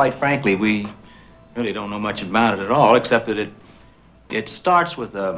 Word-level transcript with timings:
quite 0.00 0.14
frankly, 0.14 0.54
we 0.54 0.88
really 1.56 1.74
don't 1.74 1.90
know 1.90 1.98
much 1.98 2.22
about 2.22 2.58
it 2.58 2.60
at 2.64 2.70
all, 2.70 2.96
except 2.96 3.26
that 3.26 3.38
it 3.38 3.52
it 4.30 4.48
starts 4.48 4.96
with 4.96 5.14
a 5.14 5.30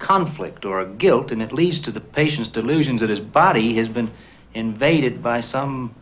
conflict 0.00 0.64
or 0.64 0.80
a 0.80 0.88
guilt, 1.04 1.30
and 1.30 1.40
it 1.40 1.52
leads 1.52 1.78
to 1.86 1.92
the 1.92 2.00
patient's 2.00 2.50
delusions 2.50 3.00
that 3.00 3.10
his 3.10 3.20
body 3.20 3.68
has 3.80 3.88
been 3.88 4.10
invaded 4.54 5.22
by 5.22 5.38
some 5.40 5.94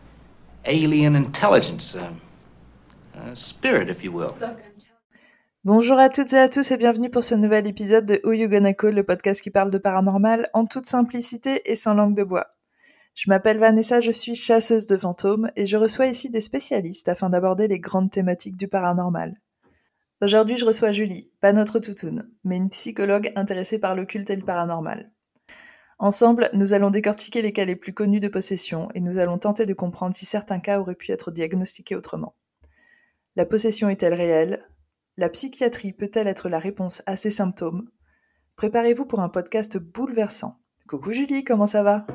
alien 0.65 1.15
intelligence, 1.15 1.93
uh, 1.93 2.11
uh, 3.15 3.35
spirit, 3.35 3.87
if 3.87 4.03
you 4.03 4.11
will. 4.11 4.33
Bonjour 5.63 5.99
à 5.99 6.09
toutes 6.09 6.33
et 6.33 6.39
à 6.39 6.49
tous 6.49 6.71
et 6.71 6.77
bienvenue 6.77 7.11
pour 7.11 7.23
ce 7.23 7.35
nouvel 7.35 7.67
épisode 7.67 8.05
de 8.07 8.19
Who 8.23 8.31
You 8.33 8.49
Gonna 8.49 8.73
Call, 8.73 8.95
le 8.95 9.03
podcast 9.03 9.43
qui 9.43 9.51
parle 9.51 9.69
de 9.69 9.77
paranormal 9.77 10.47
en 10.53 10.65
toute 10.65 10.87
simplicité 10.87 11.61
et 11.65 11.75
sans 11.75 11.93
langue 11.93 12.15
de 12.15 12.23
bois. 12.23 12.47
Je 13.19 13.29
m'appelle 13.29 13.57
Vanessa, 13.59 13.99
je 13.99 14.11
suis 14.11 14.33
chasseuse 14.33 14.85
de 14.85 14.95
fantômes 14.95 15.51
et 15.57 15.65
je 15.65 15.75
reçois 15.75 16.07
ici 16.07 16.29
des 16.29 16.39
spécialistes 16.39 17.09
afin 17.09 17.29
d'aborder 17.29 17.67
les 17.67 17.81
grandes 17.81 18.09
thématiques 18.09 18.55
du 18.55 18.69
paranormal. 18.69 19.41
Aujourd'hui, 20.21 20.55
je 20.55 20.65
reçois 20.65 20.93
Julie, 20.93 21.29
pas 21.41 21.51
notre 21.51 21.79
toutoune, 21.79 22.31
mais 22.45 22.55
une 22.55 22.69
psychologue 22.69 23.33
intéressée 23.35 23.77
par 23.77 23.93
l'occulte 23.93 24.29
et 24.29 24.37
le 24.37 24.45
paranormal. 24.45 25.11
Ensemble, 25.97 26.49
nous 26.53 26.73
allons 26.73 26.91
décortiquer 26.91 27.41
les 27.41 27.51
cas 27.51 27.65
les 27.65 27.75
plus 27.75 27.93
connus 27.93 28.21
de 28.21 28.29
possession 28.29 28.87
et 28.93 29.01
nous 29.01 29.17
allons 29.17 29.37
tenter 29.37 29.65
de 29.65 29.73
comprendre 29.73 30.15
si 30.15 30.25
certains 30.25 30.61
cas 30.61 30.79
auraient 30.79 30.95
pu 30.95 31.11
être 31.11 31.29
diagnostiqués 31.29 31.97
autrement. 31.97 32.35
La 33.35 33.45
possession 33.45 33.89
est-elle 33.89 34.13
réelle? 34.13 34.65
La 35.17 35.27
psychiatrie 35.27 35.91
peut-elle 35.91 36.27
être 36.27 36.47
la 36.47 36.59
réponse 36.59 37.03
à 37.05 37.17
ces 37.17 37.31
symptômes? 37.31 37.89
Préparez-vous 38.55 39.03
pour 39.03 39.19
un 39.19 39.27
podcast 39.27 39.77
bouleversant. 39.77 40.55
Coucou 40.87 41.11
Julie, 41.11 41.43
comment 41.43 41.67
ça 41.67 41.83
va? 41.83 42.07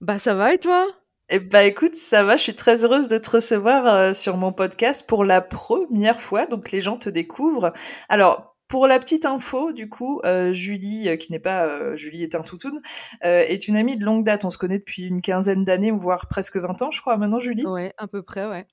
Bah 0.00 0.18
ça 0.18 0.34
va 0.34 0.54
et 0.54 0.58
toi? 0.58 0.86
Eh 1.32 1.38
bah 1.38 1.62
écoute, 1.62 1.94
ça 1.94 2.24
va, 2.24 2.36
je 2.36 2.42
suis 2.42 2.56
très 2.56 2.84
heureuse 2.84 3.06
de 3.06 3.16
te 3.16 3.30
recevoir 3.30 3.86
euh, 3.86 4.12
sur 4.12 4.36
mon 4.36 4.52
podcast 4.52 5.06
pour 5.06 5.24
la 5.24 5.40
première 5.40 6.20
fois, 6.20 6.46
donc 6.46 6.72
les 6.72 6.80
gens 6.80 6.96
te 6.96 7.08
découvrent. 7.08 7.72
Alors, 8.08 8.56
pour 8.66 8.88
la 8.88 8.98
petite 8.98 9.24
info, 9.24 9.72
du 9.72 9.88
coup, 9.88 10.20
euh, 10.24 10.52
Julie, 10.52 11.08
euh, 11.08 11.16
qui 11.16 11.30
n'est 11.30 11.38
pas 11.38 11.94
Julie 11.94 12.24
est 12.24 12.34
un 12.34 12.40
toutoun, 12.40 12.80
est 13.22 13.68
une 13.68 13.76
amie 13.76 13.96
de 13.96 14.04
longue 14.04 14.24
date. 14.24 14.44
On 14.44 14.50
se 14.50 14.58
connaît 14.58 14.80
depuis 14.80 15.06
une 15.06 15.20
quinzaine 15.20 15.64
d'années, 15.64 15.92
voire 15.92 16.26
presque 16.26 16.56
20 16.56 16.82
ans, 16.82 16.90
je 16.90 17.00
crois, 17.00 17.16
maintenant, 17.16 17.38
Julie? 17.38 17.64
Ouais, 17.64 17.92
à 17.96 18.08
peu 18.08 18.22
près, 18.22 18.48
ouais. 18.48 18.66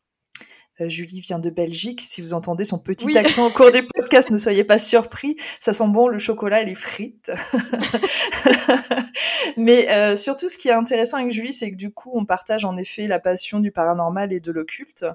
Julie 0.80 1.20
vient 1.20 1.40
de 1.40 1.50
Belgique. 1.50 2.02
Si 2.02 2.22
vous 2.22 2.34
entendez 2.34 2.64
son 2.64 2.80
petit 2.80 3.18
accent 3.18 3.48
au 3.48 3.52
cours 3.52 3.72
des 3.72 3.82
podcasts, 3.82 4.30
ne 4.30 4.38
soyez 4.38 4.64
pas 4.64 4.78
surpris. 4.78 5.36
Ça 5.60 5.74
sent 5.74 5.88
bon 5.88 6.08
le 6.08 6.20
chocolat 6.20 6.62
et 6.62 6.66
les 6.66 6.76
frites. 6.76 7.32
Mais 9.58 9.90
euh, 9.90 10.16
surtout, 10.16 10.50
ce 10.50 10.58
qui 10.58 10.70
est 10.70 10.74
intéressant 10.74 11.18
avec 11.18 11.32
Julie, 11.32 11.54
c'est 11.54 11.72
que 11.72 11.76
du 11.76 11.92
coup, 11.92 12.12
on 12.14 12.26
partage 12.26 12.66
en 12.66 12.78
effet 12.78 13.08
la 13.08 13.20
passion 13.20 13.60
du 13.60 13.72
paranormal 13.72 14.32
et 14.32 14.40
de 14.40 14.52
l'occulte. 14.52 15.06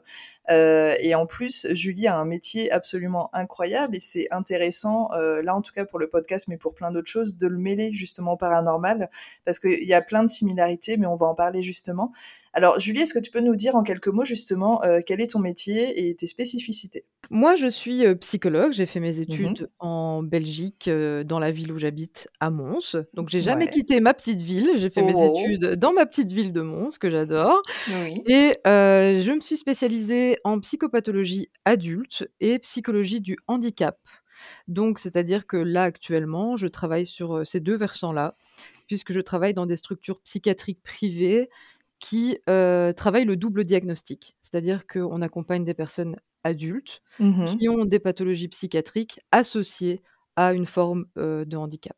Euh, 0.50 0.96
et 0.98 1.14
en 1.14 1.26
plus, 1.26 1.68
Julie 1.72 2.08
a 2.08 2.16
un 2.16 2.24
métier 2.24 2.72
absolument 2.72 3.30
incroyable 3.32 3.94
et 3.94 4.00
c'est 4.00 4.26
intéressant, 4.32 5.12
euh, 5.12 5.40
là 5.42 5.54
en 5.54 5.62
tout 5.62 5.72
cas 5.72 5.84
pour 5.84 6.00
le 6.00 6.08
podcast, 6.08 6.48
mais 6.48 6.56
pour 6.56 6.74
plein 6.74 6.90
d'autres 6.90 7.10
choses, 7.10 7.36
de 7.36 7.46
le 7.46 7.58
mêler 7.58 7.92
justement 7.92 8.32
au 8.32 8.36
paranormal 8.36 9.08
parce 9.44 9.60
qu'il 9.60 9.84
y 9.84 9.94
a 9.94 10.02
plein 10.02 10.24
de 10.24 10.30
similarités, 10.30 10.96
mais 10.96 11.06
on 11.06 11.16
va 11.16 11.26
en 11.26 11.34
parler 11.34 11.62
justement. 11.62 12.12
Alors, 12.54 12.78
Julie, 12.78 13.00
est-ce 13.00 13.14
que 13.14 13.18
tu 13.18 13.30
peux 13.30 13.40
nous 13.40 13.56
dire 13.56 13.76
en 13.76 13.82
quelques 13.82 14.08
mots 14.08 14.24
justement 14.24 14.84
euh, 14.84 15.00
quel 15.04 15.22
est 15.22 15.28
ton 15.28 15.38
métier 15.38 16.08
et 16.08 16.14
tes 16.14 16.26
spécificités? 16.26 17.06
Moi, 17.30 17.54
je 17.54 17.66
suis 17.66 18.04
euh, 18.04 18.14
psychologue. 18.16 18.72
J'ai 18.72 18.84
fait 18.84 19.00
mes 19.00 19.12
mmh 19.12 19.22
études 19.22 19.70
en 19.78 20.22
Belgique, 20.22 20.88
euh, 20.88 21.24
dans 21.24 21.38
la 21.38 21.50
ville 21.50 21.72
où 21.72 21.78
j'habite, 21.78 22.28
à 22.40 22.50
Mons. 22.50 22.96
Donc, 23.14 23.30
j'ai 23.30 23.40
jamais 23.40 23.68
quitté 23.68 24.00
ma 24.00 24.12
petite 24.12 24.42
ville. 24.42 24.72
J'ai 24.76 24.90
fait 24.90 25.02
mes 25.02 25.14
oh. 25.16 25.34
études 25.34 25.76
dans 25.76 25.94
ma 25.94 26.04
petite 26.04 26.30
ville 26.30 26.52
de 26.52 26.60
Mons, 26.60 26.98
que 26.98 27.08
j'adore. 27.08 27.62
Et 28.26 28.54
je 28.64 29.32
me 29.32 29.40
suis 29.40 29.56
spécialisée 29.56 30.36
en 30.44 30.60
psychopathologie 30.60 31.48
adulte 31.64 32.28
et 32.40 32.58
psychologie 32.58 33.22
du 33.22 33.38
handicap. 33.46 33.98
Donc, 34.66 34.98
c'est-à-dire 34.98 35.46
que 35.46 35.56
là, 35.56 35.84
actuellement, 35.84 36.56
je 36.56 36.66
travaille 36.66 37.06
sur 37.06 37.46
ces 37.46 37.60
deux 37.60 37.76
versants-là, 37.76 38.34
puisque 38.88 39.12
je 39.12 39.20
travaille 39.20 39.54
dans 39.54 39.66
des 39.66 39.76
structures 39.76 40.20
psychiatriques 40.20 40.82
privées 40.82 41.48
qui 42.02 42.36
euh, 42.50 42.92
travaillent 42.92 43.24
le 43.24 43.36
double 43.36 43.64
diagnostic. 43.64 44.34
C'est-à-dire 44.42 44.86
qu'on 44.88 45.22
accompagne 45.22 45.64
des 45.64 45.72
personnes 45.72 46.16
adultes 46.44 47.00
mmh 47.20 47.44
qui 47.44 47.68
ont 47.68 47.84
des 47.84 48.00
pathologies 48.00 48.48
psychiatriques 48.48 49.20
associées 49.30 50.02
à 50.34 50.52
une 50.52 50.66
forme 50.66 51.06
euh, 51.16 51.44
de 51.44 51.56
handicap. 51.56 51.96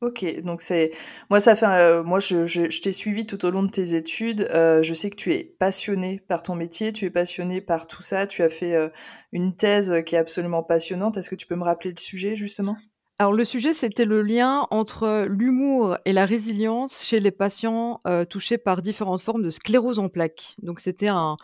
Ok, 0.00 0.24
donc 0.42 0.62
c'est 0.62 0.90
moi 1.28 1.40
ça 1.40 1.54
fait 1.54 1.66
euh, 1.66 2.02
moi 2.02 2.18
je, 2.18 2.46
je, 2.46 2.80
t'ai 2.80 2.92
suivi 2.92 3.26
tout 3.26 3.44
au 3.44 3.50
long 3.50 3.62
de 3.62 3.70
tes 3.70 3.94
études. 3.94 4.48
je 4.50 4.94
sais 4.94 5.10
que 5.10 5.16
tu 5.16 5.32
es 5.32 5.54
passionné 5.58 6.20
par 6.26 6.42
ton 6.42 6.54
métier, 6.54 6.92
tu 6.92 7.04
es 7.04 7.10
passionné 7.10 7.60
par 7.60 7.86
tout 7.86 8.02
ça. 8.02 8.26
Tu 8.26 8.42
as 8.42 8.48
fait 8.48 8.90
une 9.32 9.54
thèse 9.54 10.02
qui 10.06 10.14
est 10.14 10.18
absolument 10.18 10.62
passionnante. 10.62 11.18
Est-ce 11.18 11.28
que 11.28 11.36
tu 11.36 11.46
peux 11.46 11.56
me 11.56 11.64
rappeler 11.64 11.90
le 11.90 12.00
sujet 12.00 12.36
justement? 12.36 12.76
Alors 13.20 13.32
le 13.32 13.44
sujet, 13.44 13.74
c'était 13.74 14.06
le 14.06 14.22
lien 14.22 14.66
entre 14.70 15.26
l'humour 15.28 15.96
et 16.04 16.12
la 16.12 16.24
résilience 16.24 17.04
chez 17.04 17.20
les 17.20 17.30
patients 17.30 18.00
euh, 18.08 18.24
touchés 18.24 18.58
par 18.58 18.82
différentes 18.82 19.20
formes 19.20 19.42
de 19.42 19.50
sclérose 19.50 20.00
en 20.00 20.08
plaques. 20.08 20.56
Donc 20.62 20.80
c'était 20.80 21.08
un, 21.08 21.36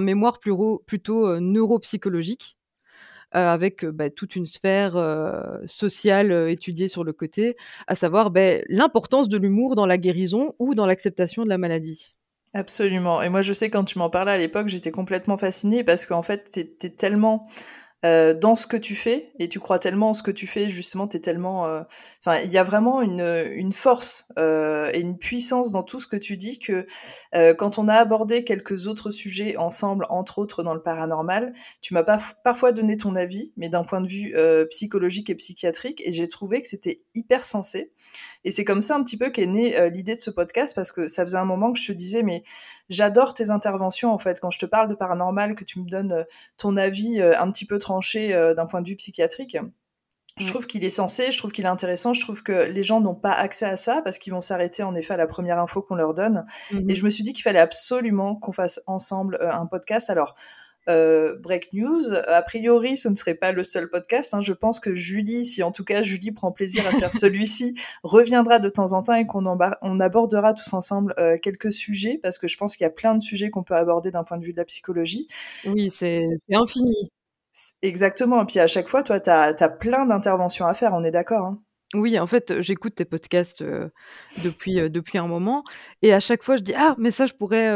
mémoire 0.00 0.40
plutôt 0.40 1.28
euh, 1.28 1.38
neuropsychologique, 1.38 2.58
euh, 3.36 3.48
avec 3.48 3.84
bah, 3.84 4.10
toute 4.10 4.34
une 4.34 4.46
sphère 4.46 4.94
sociale 5.64 6.32
étudiée 6.50 6.88
sur 6.88 7.04
le 7.04 7.12
côté, 7.12 7.56
à 7.86 7.94
savoir 7.94 8.32
bah, 8.32 8.58
l'importance 8.68 9.28
de 9.28 9.38
l'humour 9.38 9.76
dans 9.76 9.86
la 9.86 9.98
guérison 9.98 10.56
ou 10.58 10.74
dans 10.74 10.86
l'acceptation 10.86 11.44
de 11.44 11.48
la 11.48 11.58
maladie. 11.58 12.16
Absolument. 12.52 13.22
Et 13.22 13.28
moi, 13.28 13.42
je 13.42 13.52
sais, 13.52 13.70
quand 13.70 13.84
tu 13.84 13.98
m'en 13.98 14.10
parlais 14.10 14.32
à 14.32 14.38
l'époque, 14.38 14.68
j'étais 14.68 14.90
complètement 14.90 15.38
fascinée 15.38 15.84
parce 15.84 16.04
qu'en 16.04 16.22
fait, 16.22 16.50
tu 16.50 16.90
tellement 16.96 17.46
euh, 18.04 18.34
dans 18.34 18.56
ce 18.56 18.66
que 18.66 18.76
tu 18.76 18.94
fais 18.94 19.30
et 19.38 19.48
tu 19.48 19.60
crois 19.60 19.78
tellement 19.78 20.10
en 20.10 20.14
ce 20.14 20.22
que 20.22 20.30
tu 20.30 20.46
fais 20.46 20.68
justement 20.68 21.06
tu 21.06 21.16
es 21.16 21.20
tellement 21.20 21.66
euh, 21.66 21.82
enfin 22.20 22.40
il 22.40 22.52
y 22.52 22.58
a 22.58 22.64
vraiment 22.64 23.00
une, 23.00 23.20
une 23.52 23.72
force 23.72 24.28
euh, 24.38 24.90
et 24.92 25.00
une 25.00 25.16
puissance 25.18 25.70
dans 25.70 25.84
tout 25.84 26.00
ce 26.00 26.08
que 26.08 26.16
tu 26.16 26.36
dis 26.36 26.58
que 26.58 26.86
euh, 27.34 27.54
quand 27.54 27.78
on 27.78 27.86
a 27.86 27.94
abordé 27.94 28.42
quelques 28.42 28.88
autres 28.88 29.10
sujets 29.10 29.56
ensemble 29.56 30.06
entre 30.08 30.38
autres 30.38 30.64
dans 30.64 30.74
le 30.74 30.82
paranormal 30.82 31.52
tu 31.80 31.94
m'as 31.94 32.02
pas 32.02 32.20
parfois 32.42 32.72
donné 32.72 32.96
ton 32.96 33.14
avis 33.14 33.52
mais 33.56 33.68
d'un 33.68 33.84
point 33.84 34.00
de 34.00 34.08
vue 34.08 34.34
psychologique 34.70 35.30
et 35.30 35.34
psychiatrique 35.34 36.02
et 36.04 36.12
j'ai 36.12 36.26
trouvé 36.26 36.60
que 36.60 36.68
c'était 36.68 36.96
hyper 37.14 37.44
sensé 37.44 37.92
et 38.44 38.50
c'est 38.50 38.64
comme 38.64 38.80
ça 38.80 38.96
un 38.96 39.04
petit 39.04 39.16
peu 39.16 39.30
qu'est 39.30 39.46
née 39.46 39.90
l'idée 39.90 40.14
de 40.14 40.20
ce 40.20 40.30
podcast 40.30 40.74
parce 40.74 40.92
que 40.92 41.06
ça 41.06 41.24
faisait 41.24 41.38
un 41.38 41.44
moment 41.44 41.72
que 41.72 41.78
je 41.78 41.86
te 41.86 41.92
disais 41.92 42.22
mais 42.22 42.42
j'adore 42.88 43.34
tes 43.34 43.50
interventions 43.50 44.12
en 44.12 44.18
fait 44.18 44.40
quand 44.40 44.50
je 44.50 44.58
te 44.58 44.66
parle 44.66 44.88
de 44.88 44.94
paranormal 44.94 45.54
que 45.54 45.64
tu 45.64 45.80
me 45.80 45.88
donnes 45.88 46.12
euh, 46.12 46.24
ton 46.56 46.76
avis 46.76 47.20
euh, 47.20 47.38
un 47.38 47.50
petit 47.50 47.66
peu 47.66 47.78
tranché 47.78 48.34
euh, 48.34 48.54
d'un 48.54 48.66
point 48.66 48.82
de 48.82 48.88
vue 48.88 48.96
psychiatrique. 48.96 49.56
Je 50.38 50.46
trouve 50.46 50.66
qu'il 50.66 50.82
est 50.82 50.90
censé, 50.90 51.30
je 51.30 51.36
trouve 51.36 51.52
qu'il 51.52 51.66
est 51.66 51.68
intéressant, 51.68 52.14
je 52.14 52.22
trouve 52.22 52.42
que 52.42 52.52
les 52.52 52.82
gens 52.82 53.02
n'ont 53.02 53.14
pas 53.14 53.32
accès 53.32 53.66
à 53.66 53.76
ça 53.76 54.00
parce 54.02 54.18
qu'ils 54.18 54.32
vont 54.32 54.40
s'arrêter 54.40 54.82
en 54.82 54.94
effet 54.94 55.12
à 55.12 55.18
la 55.18 55.26
première 55.26 55.58
info 55.58 55.82
qu'on 55.82 55.94
leur 55.94 56.14
donne. 56.14 56.46
Mmh 56.70 56.88
Et 56.88 56.94
je 56.94 57.04
me 57.04 57.10
suis 57.10 57.22
dit 57.22 57.34
qu'il 57.34 57.42
fallait 57.42 57.58
absolument 57.58 58.36
qu'on 58.36 58.52
fasse 58.52 58.80
ensemble 58.86 59.38
un 59.42 59.66
podcast. 59.66 60.08
Alors, 60.08 60.34
euh, 60.88 61.36
break 61.38 61.72
news. 61.72 62.12
A 62.26 62.42
priori, 62.42 62.96
ce 62.96 63.08
ne 63.08 63.14
serait 63.14 63.34
pas 63.34 63.52
le 63.52 63.64
seul 63.64 63.88
podcast. 63.88 64.34
Hein. 64.34 64.40
Je 64.40 64.52
pense 64.52 64.80
que 64.80 64.94
Julie, 64.94 65.44
si 65.44 65.62
en 65.62 65.72
tout 65.72 65.84
cas 65.84 66.02
Julie 66.02 66.32
prend 66.32 66.52
plaisir 66.52 66.86
à 66.86 66.90
faire 66.90 67.12
celui-ci, 67.14 67.74
reviendra 68.02 68.58
de 68.58 68.68
temps 68.68 68.92
en 68.92 69.02
temps 69.02 69.14
et 69.14 69.26
qu'on 69.26 69.46
on 69.46 70.00
abordera 70.00 70.54
tous 70.54 70.72
ensemble 70.72 71.14
euh, 71.18 71.36
quelques 71.40 71.72
sujets 71.72 72.18
parce 72.22 72.38
que 72.38 72.48
je 72.48 72.56
pense 72.56 72.76
qu'il 72.76 72.84
y 72.84 72.86
a 72.86 72.90
plein 72.90 73.14
de 73.14 73.22
sujets 73.22 73.50
qu'on 73.50 73.62
peut 73.62 73.76
aborder 73.76 74.10
d'un 74.10 74.24
point 74.24 74.38
de 74.38 74.44
vue 74.44 74.52
de 74.52 74.58
la 74.58 74.64
psychologie. 74.64 75.28
Oui, 75.64 75.90
c'est 75.90 76.26
infini. 76.52 77.10
Exactement. 77.82 78.42
Et 78.42 78.46
puis 78.46 78.60
à 78.60 78.66
chaque 78.66 78.88
fois, 78.88 79.02
toi, 79.02 79.20
tu 79.20 79.30
as, 79.30 79.54
as, 79.58 79.68
plein 79.68 80.06
d'interventions 80.06 80.66
à 80.66 80.74
faire, 80.74 80.92
on 80.94 81.04
est 81.04 81.10
d'accord 81.10 81.46
hein 81.46 81.62
oui, 81.94 82.18
en 82.18 82.26
fait, 82.26 82.60
j'écoute 82.60 82.94
tes 82.94 83.04
podcasts 83.04 83.62
depuis, 84.44 84.90
depuis 84.90 85.18
un 85.18 85.26
moment 85.26 85.62
et 86.02 86.12
à 86.14 86.20
chaque 86.20 86.42
fois 86.42 86.56
je 86.56 86.62
dis: 86.62 86.72
«Ah 86.76 86.94
mais 86.98 87.10
ça 87.10 87.26
je 87.26 87.34
pourrais, 87.34 87.66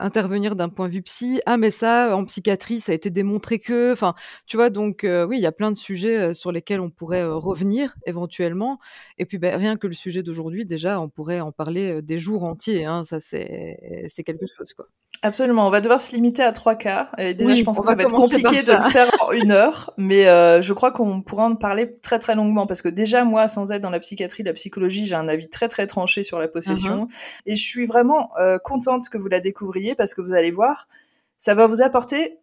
intervenir 0.00 0.56
d'un 0.56 0.68
point 0.68 0.88
de 0.88 0.94
vue 0.94 1.02
psy. 1.02 1.40
Ah 1.46 1.56
mais 1.56 1.70
ça 1.70 2.16
en 2.16 2.24
psychiatrie 2.24 2.80
ça 2.80 2.92
a 2.92 2.94
été 2.94 3.10
démontré 3.10 3.58
que» 3.60 3.92
enfin, 3.92 4.14
tu 4.46 4.56
vois? 4.56 4.70
Donc 4.70 5.06
oui, 5.28 5.36
il 5.38 5.42
y 5.42 5.46
a 5.46 5.52
plein 5.52 5.70
de 5.72 5.76
sujets, 5.76 6.34
sur 6.34 6.50
lesquels 6.52 6.80
on 6.80 6.90
pourrait, 6.90 7.24
revenir 7.24 7.94
éventuellement 8.06 8.78
et 9.18 9.26
puis, 9.26 9.38
bah, 9.38 9.56
rien 9.56 9.76
que 9.76 9.86
le 9.86 9.92
sujet 9.94 10.22
d'aujourd'hui 10.22 10.66
déjà 10.66 11.00
on 11.00 11.08
pourrait 11.08 11.40
en 11.40 11.52
parler, 11.52 12.02
des 12.02 12.18
jours 12.18 12.44
entiers, 12.44 12.84
hein. 12.86 13.04
Ça 13.04 13.20
c'est 13.20 13.78
c'est 14.08 14.24
quelque 14.24 14.46
chose, 14.46 14.72
quoi. 14.74 14.86
Absolument, 15.24 15.68
on 15.68 15.70
va 15.70 15.80
devoir 15.80 16.00
se 16.00 16.12
limiter 16.16 16.42
à 16.42 16.52
trois 16.52 16.74
cas. 16.74 17.10
Et 17.16 17.32
déjà, 17.32 17.54
je 17.54 17.62
pense 17.62 17.78
que 17.78 17.86
ça 17.86 17.94
va 17.94 18.02
être 18.02 18.14
compliqué 18.14 18.64
de 18.64 18.72
le 18.72 18.90
faire 18.90 19.08
en 19.20 19.30
une 19.32 19.52
heure, 19.52 19.94
mais 19.96 20.26
euh, 20.26 20.60
je 20.60 20.72
crois 20.72 20.90
qu'on 20.90 21.22
pourra 21.22 21.46
en 21.46 21.54
parler 21.54 21.94
très 22.02 22.18
très 22.18 22.34
longuement 22.34 22.66
parce 22.66 22.82
que 22.82 22.88
déjà 22.88 23.22
moi, 23.24 23.46
sans 23.46 23.70
être 23.70 23.82
dans 23.82 23.90
la 23.90 24.00
psychiatrie, 24.00 24.42
la 24.42 24.52
psychologie, 24.52 25.06
j'ai 25.06 25.14
un 25.14 25.28
avis 25.28 25.48
très 25.48 25.68
très 25.68 25.86
tranché 25.86 26.24
sur 26.24 26.40
la 26.40 26.48
possession 26.48 27.04
uh-huh. 27.04 27.42
et 27.46 27.56
je 27.56 27.62
suis 27.62 27.86
vraiment 27.86 28.30
euh, 28.40 28.58
contente 28.58 29.08
que 29.08 29.16
vous 29.16 29.28
la 29.28 29.38
découvriez 29.38 29.94
parce 29.94 30.12
que 30.12 30.22
vous 30.22 30.34
allez 30.34 30.50
voir, 30.50 30.88
ça 31.38 31.54
va 31.54 31.68
vous 31.68 31.82
apporter 31.82 32.38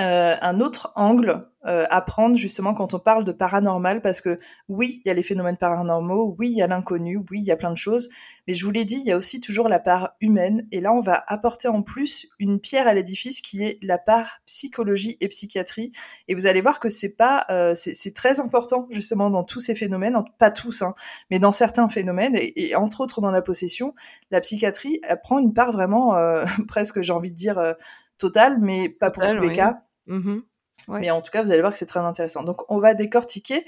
euh, 0.00 0.34
un 0.40 0.58
autre 0.58 0.90
angle 0.96 1.42
euh, 1.66 1.86
à 1.88 2.00
prendre 2.00 2.36
justement 2.36 2.74
quand 2.74 2.94
on 2.94 2.98
parle 2.98 3.24
de 3.24 3.30
paranormal 3.30 4.02
parce 4.02 4.20
que 4.20 4.38
oui, 4.68 5.00
il 5.04 5.08
y 5.08 5.10
a 5.10 5.14
les 5.14 5.22
phénomènes 5.22 5.56
paranormaux, 5.56 6.34
oui, 6.36 6.50
il 6.50 6.56
y 6.56 6.62
a 6.62 6.66
l'inconnu, 6.66 7.18
oui, 7.30 7.38
il 7.38 7.44
y 7.44 7.52
a 7.52 7.56
plein 7.56 7.70
de 7.70 7.76
choses, 7.76 8.08
mais 8.48 8.54
je 8.54 8.64
vous 8.64 8.72
l'ai 8.72 8.84
dit, 8.84 8.96
il 8.96 9.06
y 9.06 9.12
a 9.12 9.16
aussi 9.16 9.40
toujours 9.40 9.68
la 9.68 9.78
part 9.78 10.16
humaine 10.20 10.66
et 10.72 10.80
là 10.80 10.92
on 10.92 11.00
va 11.00 11.22
apporter 11.28 11.68
en 11.68 11.82
plus 11.82 12.26
une 12.40 12.58
pierre 12.58 12.88
à 12.88 12.92
l'édifice 12.92 13.40
qui 13.40 13.62
est 13.62 13.78
la 13.82 13.96
part 13.96 14.40
psychologie 14.46 15.16
et 15.20 15.28
psychiatrie 15.28 15.92
et 16.26 16.34
vous 16.34 16.48
allez 16.48 16.60
voir 16.60 16.80
que 16.80 16.88
c'est 16.88 17.14
pas 17.14 17.46
euh, 17.50 17.72
c'est 17.74 18.14
très 18.14 18.40
important 18.40 18.88
justement 18.90 19.30
dans 19.30 19.44
tous 19.44 19.60
ces 19.60 19.76
phénomènes, 19.76 20.16
pas 20.38 20.50
tous 20.50 20.82
hein, 20.82 20.96
mais 21.30 21.38
dans 21.38 21.52
certains 21.52 21.88
phénomènes 21.88 22.36
et, 22.36 22.74
entre 22.74 23.00
autres 23.00 23.20
dans 23.20 23.30
la 23.30 23.42
possession, 23.42 23.94
la 24.32 24.40
psychiatrie 24.40 24.98
elle 25.04 25.20
prend 25.20 25.38
une 25.38 25.54
part 25.54 25.70
vraiment 25.70 26.16
presque 26.68 27.00
j'ai 27.00 27.12
envie 27.12 27.30
de 27.30 27.36
dire 27.36 27.76
total, 28.18 28.58
mais 28.60 28.88
pas 28.88 29.10
pour 29.10 29.26
tous 29.26 29.40
les 29.40 29.52
cas. 29.52 29.82
Mmh 30.06 30.40
mais 30.88 31.10
en 31.10 31.22
tout 31.22 31.30
cas, 31.30 31.42
vous 31.42 31.50
allez 31.50 31.60
voir 31.60 31.72
que 31.72 31.78
c'est 31.78 31.86
très 31.86 32.00
intéressant. 32.00 32.42
Donc, 32.42 32.70
on 32.70 32.78
va 32.78 32.94
décortiquer 32.94 33.64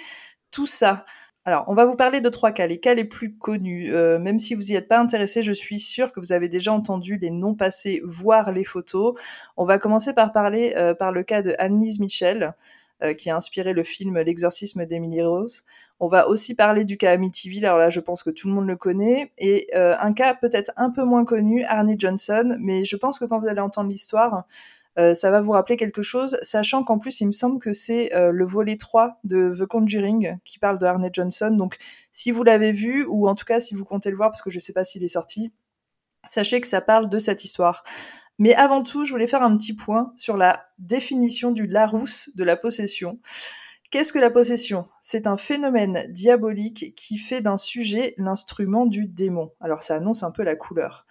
tout 0.51 0.67
ça. 0.67 1.05
Alors, 1.45 1.65
on 1.69 1.75
va 1.75 1.85
vous 1.85 1.95
parler 1.95 2.21
de 2.21 2.29
trois 2.29 2.51
cas, 2.51 2.67
les 2.67 2.81
cas 2.81 2.95
les 2.95 3.05
plus 3.05 3.39
connus. 3.39 3.95
Euh, 3.95 4.19
même 4.19 4.41
si 4.41 4.55
vous 4.55 4.63
n'y 4.63 4.75
êtes 4.75 4.89
pas 4.89 4.99
intéressé, 4.99 5.45
je 5.45 5.53
suis 5.53 5.79
sûre 5.79 6.13
que 6.13 6.19
vous 6.19 6.33
avez 6.33 6.49
déjà 6.49 6.73
entendu 6.73 7.19
les 7.19 7.31
noms 7.31 7.55
passés, 7.55 8.03
voire 8.05 8.51
les 8.51 8.65
photos. 8.65 9.15
On 9.57 9.65
va 9.65 9.79
commencer 9.79 10.13
par 10.13 10.33
parler 10.33 10.75
euh, 10.77 10.93
par 10.93 11.13
le 11.13 11.23
cas 11.23 11.43
de 11.43 11.55
Annelise 11.59 12.01
Michel, 12.01 12.55
euh, 13.03 13.15
qui 13.15 13.31
a 13.31 13.37
inspiré 13.37 13.73
le 13.73 13.83
film 13.83 14.19
L'exorcisme 14.19 14.87
d'Emily 14.87 15.23
Rose. 15.23 15.65
On 16.01 16.09
va 16.09 16.29
aussi 16.29 16.55
parler 16.55 16.85
du 16.85 16.97
cas 16.97 17.13
Amityville, 17.13 17.67
alors 17.67 17.79
là 17.79 17.91
je 17.91 18.01
pense 18.01 18.23
que 18.23 18.31
tout 18.31 18.49
le 18.49 18.55
monde 18.55 18.67
le 18.67 18.77
connaît, 18.77 19.33
et 19.39 19.69
un 19.75 20.13
cas 20.13 20.35
peut-être 20.35 20.71
un 20.77 20.91
peu 20.91 21.05
moins 21.05 21.25
connu, 21.25 21.65
Arnie 21.65 21.97
Johnson, 21.99 22.57
mais 22.61 22.85
je 22.85 22.97
pense 22.97 23.19
que 23.19 23.25
quand 23.25 23.39
vous 23.39 23.47
allez 23.47 23.61
entendre 23.61 23.89
l'histoire, 23.89 24.45
euh, 24.99 25.13
ça 25.13 25.31
va 25.31 25.41
vous 25.41 25.53
rappeler 25.53 25.77
quelque 25.77 26.03
chose, 26.03 26.39
sachant 26.41 26.83
qu'en 26.83 26.99
plus, 26.99 27.21
il 27.21 27.27
me 27.27 27.33
semble 27.33 27.59
que 27.61 27.73
c'est 27.73 28.15
euh, 28.15 28.31
le 28.31 28.45
volet 28.47 28.77
3 28.77 29.21
de 29.25 29.55
The 29.59 29.67
Conjuring 29.67 30.39
qui 30.45 30.59
parle 30.59 30.79
de 30.79 30.87
Arnett 30.87 31.15
Johnson. 31.15 31.51
Donc, 31.51 31.77
si 32.13 32.31
vous 32.31 32.43
l'avez 32.43 32.73
vu, 32.73 33.05
ou 33.09 33.29
en 33.29 33.35
tout 33.35 33.45
cas 33.45 33.61
si 33.61 33.75
vous 33.75 33.85
comptez 33.85 34.11
le 34.11 34.17
voir, 34.17 34.31
parce 34.31 34.43
que 34.43 34.51
je 34.51 34.57
ne 34.57 34.61
sais 34.61 34.73
pas 34.73 34.85
s'il 34.85 35.05
est 35.05 35.09
sorti, 35.09 35.53
sachez 36.29 36.61
que 36.61 36.67
ça 36.67 36.81
parle 36.81 37.11
de 37.11 37.19
cette 37.19 37.45
histoire. 37.45 37.85
Mais 38.39 38.55
avant 38.55 38.83
tout, 38.83 39.05
je 39.05 39.13
voulais 39.13 39.27
faire 39.27 39.43
un 39.43 39.57
petit 39.57 39.75
point 39.75 40.13
sur 40.17 40.37
la 40.37 40.67
définition 40.79 41.53
du 41.53 41.67
Larousse 41.67 42.31
de 42.35 42.45
la 42.45 42.57
possession. 42.57 43.19
Qu'est-ce 43.91 44.13
que 44.13 44.19
la 44.19 44.31
possession? 44.31 44.87
C'est 45.01 45.27
un 45.27 45.37
phénomène 45.37 46.07
diabolique 46.11 46.95
qui 46.97 47.19
fait 47.19 47.41
d'un 47.41 47.57
sujet 47.57 48.15
l'instrument 48.19 48.85
du 48.85 49.07
démon. 49.07 49.53
Alors 49.61 49.83
ça 49.83 49.95
annonce 49.95 50.23
un 50.23 50.33
peu 50.33 50.43
la 50.43 50.57
couleur. 50.57 51.07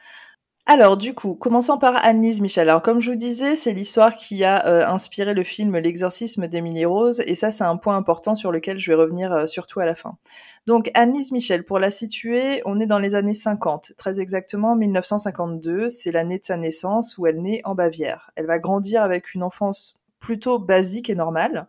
Alors 0.68 0.98
du 0.98 1.14
coup, 1.14 1.36
commençons 1.36 1.78
par 1.78 2.04
Annelise 2.04 2.42
Michel. 2.42 2.70
Alors 2.70 2.82
comme 2.82 3.00
je 3.00 3.12
vous 3.12 3.16
disais, 3.16 3.56
c'est 3.56 3.72
l'histoire 3.72 4.16
qui 4.16 4.44
a 4.44 4.66
euh, 4.66 4.88
inspiré 4.88 5.36
le 5.36 5.44
film 5.44 5.78
L'exorcisme 5.78 6.48
d'Emily 6.48 6.86
Rose, 6.86 7.22
et 7.28 7.36
ça 7.36 7.52
c'est 7.52 7.64
un 7.64 7.78
point 7.78 7.96
important 7.96 8.34
sur 8.34 8.52
lequel 8.52 8.80
je 8.80 8.92
vais 8.92 8.96
revenir 8.96 9.32
euh, 9.32 9.46
surtout 9.46 9.80
à 9.80 9.86
la 9.86 9.94
fin. 9.94 10.18
Donc 10.66 10.90
Annelise 10.96 11.32
Michel, 11.32 11.66
pour 11.66 11.78
la 11.78 11.92
situer, 11.92 12.64
on 12.66 12.80
est 12.80 12.88
dans 12.88 12.98
les 12.98 13.14
années 13.14 13.36
50, 13.36 13.94
très 13.96 14.20
exactement 14.20 14.76
1952, 14.76 15.90
c'est 15.90 16.12
l'année 16.12 16.40
de 16.40 16.46
sa 16.46 16.58
naissance 16.58 17.20
où 17.20 17.28
elle 17.28 17.44
naît 17.44 17.62
en 17.64 17.76
Bavière. 17.76 18.32
Elle 18.36 18.48
va 18.48 18.58
grandir 18.58 19.04
avec 19.04 19.36
une 19.36 19.44
enfance 19.44 20.00
plutôt 20.20 20.58
basique 20.58 21.12
et 21.12 21.16
normale, 21.16 21.68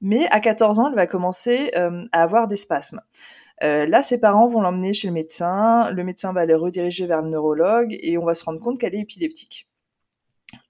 mais 0.00 0.26
à 0.30 0.40
14 0.40 0.78
ans, 0.78 0.88
elle 0.88 0.94
va 0.94 1.06
commencer 1.06 1.72
euh, 1.76 2.06
à 2.12 2.22
avoir 2.22 2.48
des 2.48 2.56
spasmes. 2.56 3.02
Euh, 3.62 3.86
là, 3.86 4.02
ses 4.02 4.18
parents 4.18 4.48
vont 4.48 4.60
l'emmener 4.60 4.92
chez 4.92 5.08
le 5.08 5.12
médecin, 5.12 5.90
le 5.90 6.04
médecin 6.04 6.32
va 6.32 6.46
les 6.46 6.54
rediriger 6.54 7.06
vers 7.06 7.22
le 7.22 7.28
neurologue 7.28 7.96
et 8.00 8.16
on 8.16 8.24
va 8.24 8.34
se 8.34 8.44
rendre 8.44 8.60
compte 8.60 8.78
qu'elle 8.78 8.94
est 8.94 9.00
épileptique. 9.00 9.68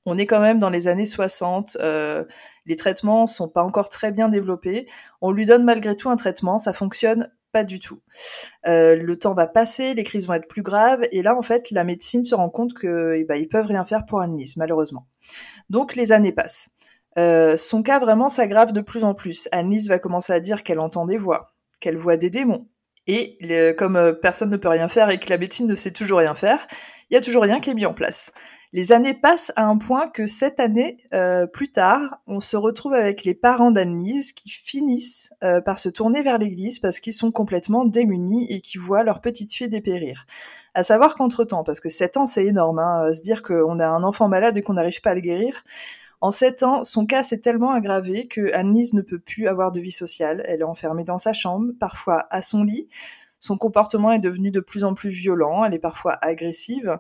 On 0.05 0.19
est 0.19 0.27
quand 0.27 0.41
même 0.41 0.59
dans 0.59 0.71
les 0.71 0.89
années 0.89 1.07
60, 1.07 1.77
euh, 1.81 2.25
les 2.67 2.77
traitements 2.77 3.27
sont 3.27 3.49
pas 3.49 3.63
encore 3.63 3.89
très 3.89 4.13
bien 4.13 4.29
développés. 4.29 4.87
On 5.21 5.31
lui 5.31 5.47
donne 5.47 5.65
malgré 5.65 5.97
tout 5.97 6.11
un 6.11 6.17
traitement, 6.17 6.59
ça 6.59 6.73
fonctionne 6.73 7.31
pas 7.53 7.65
du 7.65 7.81
tout. 7.81 8.01
Euh, 8.67 8.95
le 8.95 9.19
temps 9.19 9.35
va 9.35 9.47
passer, 9.47 9.95
les 9.95 10.05
crises 10.05 10.27
vont 10.27 10.35
être 10.35 10.49
plus 10.49 10.63
graves, 10.63 11.07
et 11.13 11.23
là 11.23 11.37
en 11.37 11.43
fait 11.43 11.71
la 11.71 11.85
médecine 11.85 12.25
se 12.25 12.35
rend 12.35 12.51
compte 12.51 12.75
que 12.75 13.17
eh 13.17 13.25
ben, 13.25 13.37
ils 13.37 13.49
peuvent 13.49 13.67
rien 13.67 13.85
faire 13.85 14.05
pour 14.05 14.21
Annelise 14.21 14.57
malheureusement. 14.57 15.07
Donc 15.71 15.97
les 15.97 16.13
années 16.13 16.33
passent. 16.33 16.71
son 17.17 17.83
cas 17.83 17.99
vraiment 18.01 18.29
s'aggrave 18.29 18.73
de 18.73 18.81
plus 18.81 19.05
en 19.05 19.15
plus. 19.15 19.49
Annelise 19.53 19.89
va 19.89 19.99
commencer 19.99 20.33
à 20.33 20.41
dire 20.41 20.63
qu'elle 20.63 20.81
entend 20.81 21.07
des 21.07 21.19
voix, 21.19 21.55
qu'elle 21.81 21.97
voit 21.97 22.17
des 22.17 22.31
démons, 22.31 22.69
et 23.11 23.75
comme 23.77 23.97
euh, 23.97 24.13
personne 24.13 24.51
ne 24.51 24.57
peut 24.57 24.69
rien 24.69 24.89
faire 24.89 25.11
et 25.11 25.19
que 25.19 25.31
la 25.31 25.39
médecine 25.39 25.67
ne 25.67 25.75
sait 25.75 25.91
toujours 25.91 26.19
rien 26.19 26.35
faire, 26.35 26.67
il 27.11 27.15
y 27.15 27.17
a 27.17 27.21
toujours 27.21 27.43
rien 27.43 27.59
qui 27.59 27.71
est 27.71 27.75
mis 27.75 27.87
en 27.87 27.93
place. 27.93 28.33
Les 28.73 28.93
années 28.93 29.15
passent 29.15 29.53
à 29.57 29.65
un 29.65 29.79
point 29.79 30.07
que 30.07 30.29
cette 30.29 30.61
année, 30.61 30.97
euh, 31.13 31.49
plus 31.49 31.73
tard, 31.73 32.21
on 32.29 32.39
se 32.39 32.57
retrouve 32.57 32.95
avec 32.95 33.25
les 33.25 33.35
parents 33.35 33.73
d'Annelise 33.73 34.31
qui 34.31 34.49
finissent 34.49 35.33
euh, 35.43 35.61
par 35.61 35.81
se 35.81 35.89
tourner 35.89 36.23
vers 36.23 36.39
l'église 36.39 36.79
parce 36.79 37.01
qu'ils 37.01 37.13
sont 37.13 37.33
complètement 37.33 37.85
démunis 37.85 38.47
et 38.49 38.61
qui 38.61 38.79
voient 38.79 39.03
leur 39.03 39.21
petite 39.21 39.53
fille 39.53 39.69
dépérir. 39.69 40.25
À 40.75 40.85
savoir 40.85 41.17
qu'entre-temps, 41.17 41.65
parce 41.65 41.81
que 41.81 41.89
7 41.89 42.17
ans 42.17 42.27
c'est 42.27 42.47
énorme, 42.47 42.79
hein, 42.79 43.13
se 43.13 43.23
dire 43.23 43.43
qu'on 43.43 43.81
a 43.81 43.89
un 43.89 44.05
enfant 44.05 44.29
malade 44.29 44.57
et 44.57 44.63
qu'on 44.63 44.75
n'arrive 44.75 45.01
pas 45.01 45.11
à 45.11 45.15
le 45.15 45.21
guérir, 45.21 45.65
en 46.21 46.31
sept 46.31 46.63
ans, 46.63 46.85
son 46.85 47.07
cas 47.07 47.23
s'est 47.23 47.41
tellement 47.41 47.73
aggravé 47.73 48.27
que 48.27 48.53
Annelise 48.53 48.93
ne 48.95 49.03
peut 49.03 49.19
plus 49.19 49.47
avoir 49.47 49.73
de 49.73 49.81
vie 49.81 49.91
sociale. 49.91 50.45
Elle 50.47 50.61
est 50.61 50.65
enfermée 50.65 51.05
dans 51.05 51.19
sa 51.19 51.33
chambre, 51.33 51.73
parfois 51.81 52.27
à 52.31 52.43
son 52.43 52.63
lit. 52.63 52.89
Son 53.39 53.57
comportement 53.57 54.13
est 54.13 54.19
devenu 54.19 54.51
de 54.51 54.61
plus 54.61 54.85
en 54.85 54.93
plus 54.95 55.11
violent. 55.11 55.65
Elle 55.65 55.75
est 55.75 55.79
parfois 55.79 56.19
agressive. 56.21 56.99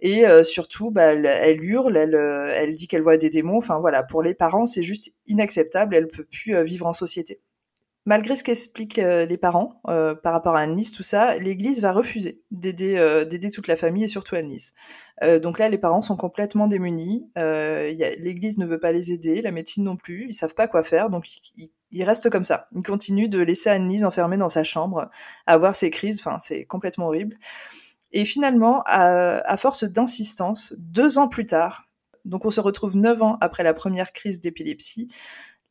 Et 0.00 0.26
euh, 0.26 0.42
surtout, 0.42 0.90
bah, 0.90 1.12
elle, 1.14 1.64
hurle, 1.64 1.96
elle, 1.96 2.16
euh, 2.16 2.52
elle 2.54 2.74
dit 2.74 2.88
qu'elle 2.88 3.02
voit 3.02 3.16
des 3.16 3.30
démons. 3.30 3.58
Enfin 3.58 3.78
voilà, 3.78 4.02
pour 4.02 4.22
les 4.22 4.34
parents, 4.34 4.66
c'est 4.66 4.82
juste 4.82 5.14
inacceptable. 5.26 5.94
Elle 5.94 6.08
peut 6.08 6.24
plus 6.24 6.54
euh, 6.56 6.64
vivre 6.64 6.86
en 6.86 6.92
société 6.92 7.40
malgré 8.06 8.36
ce 8.36 8.44
qu'expliquent 8.44 9.00
euh, 9.00 9.26
les 9.26 9.36
parents 9.36 9.82
euh, 9.88 10.14
par 10.14 10.32
rapport 10.32 10.56
à 10.56 10.60
Annelise, 10.60 10.92
tout 10.92 11.02
ça, 11.02 11.36
l'Église 11.36 11.82
va 11.82 11.92
refuser 11.92 12.42
d'aider 12.52 12.96
euh, 12.96 13.26
toute 13.52 13.66
la 13.66 13.76
famille 13.76 14.04
et 14.04 14.08
surtout 14.08 14.36
Annelise. 14.36 14.72
donc 15.42 15.58
là, 15.58 15.68
les 15.68 15.78
parents 15.78 16.02
sont 16.02 16.16
complètement 16.16 16.68
démunis. 16.68 17.28
L'Église 17.36 18.58
ne 18.58 18.66
veut 18.66 18.78
pas 18.78 18.92
les 18.92 19.12
aider, 19.12 19.42
la 19.42 19.50
médecine 19.50 19.84
non 19.84 19.96
plus. 19.96 20.26
Ils 20.28 20.34
savent 20.34 20.54
pas 20.54 20.68
quoi 20.68 20.82
faire, 20.82 21.10
donc 21.10 21.26
ils, 21.90 22.04
restent 22.04 22.30
comme 22.30 22.44
ça. 22.44 22.68
Ils 22.74 22.82
continuent 22.82 23.28
de 23.28 23.40
laisser 23.40 23.70
Annelise 23.70 24.04
enfermée 24.04 24.36
dans 24.36 24.48
sa 24.48 24.62
chambre, 24.62 25.10
avoir 25.46 25.74
ses 25.74 25.90
crises. 25.90 26.20
Enfin, 26.20 26.38
c'est 26.38 26.64
complètement 26.64 27.06
horrible. 27.06 27.36
Et 28.12 28.24
finalement, 28.24 28.82
à 28.86 29.56
force 29.56 29.84
d'insistance, 29.84 30.74
deux 30.78 31.18
ans 31.18 31.28
plus 31.28 31.46
tard, 31.46 31.88
donc 32.24 32.44
on 32.44 32.50
se 32.50 32.60
retrouve 32.60 32.96
neuf 32.96 33.22
ans 33.22 33.38
après 33.40 33.62
la 33.62 33.74
première 33.74 34.12
crise 34.12 34.40
d'épilepsie, 34.40 35.08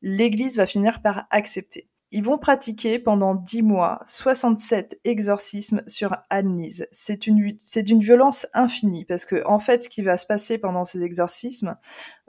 l'Église 0.01 0.57
va 0.57 0.65
finir 0.65 1.01
par 1.01 1.25
accepter. 1.29 1.89
Ils 2.11 2.23
vont 2.23 2.37
pratiquer 2.37 2.99
pendant 2.99 3.35
10 3.35 3.61
mois 3.63 3.99
67 4.05 4.99
exorcismes 5.03 5.81
sur 5.87 6.15
Annelise. 6.29 6.87
C'est 6.91 7.27
une, 7.27 7.57
c'est 7.59 7.83
d'une 7.83 7.99
violence 7.99 8.47
infinie 8.53 9.05
parce 9.05 9.25
que 9.25 9.45
en 9.45 9.59
fait, 9.59 9.83
ce 9.83 9.89
qui 9.89 10.01
va 10.01 10.15
se 10.17 10.25
passer 10.25 10.57
pendant 10.57 10.85
ces 10.85 11.03
exorcismes, 11.03 11.75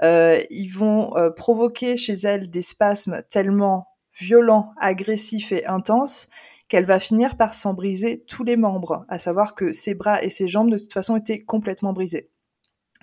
euh, 0.02 0.42
ils 0.50 0.68
vont 0.68 1.16
euh, 1.16 1.30
provoquer 1.30 1.96
chez 1.96 2.14
elle 2.14 2.50
des 2.50 2.62
spasmes 2.62 3.22
tellement 3.30 3.88
violents, 4.18 4.72
agressifs 4.80 5.52
et 5.52 5.66
intenses 5.66 6.30
qu'elle 6.68 6.86
va 6.86 6.98
finir 6.98 7.36
par 7.36 7.54
s'en 7.54 7.74
briser 7.74 8.24
tous 8.26 8.44
les 8.44 8.56
membres, 8.56 9.04
à 9.08 9.18
savoir 9.18 9.54
que 9.54 9.72
ses 9.72 9.94
bras 9.94 10.22
et 10.22 10.30
ses 10.30 10.48
jambes 10.48 10.70
de 10.70 10.78
toute 10.78 10.92
façon 10.92 11.16
étaient 11.16 11.44
complètement 11.44 11.92
brisés. 11.92 12.30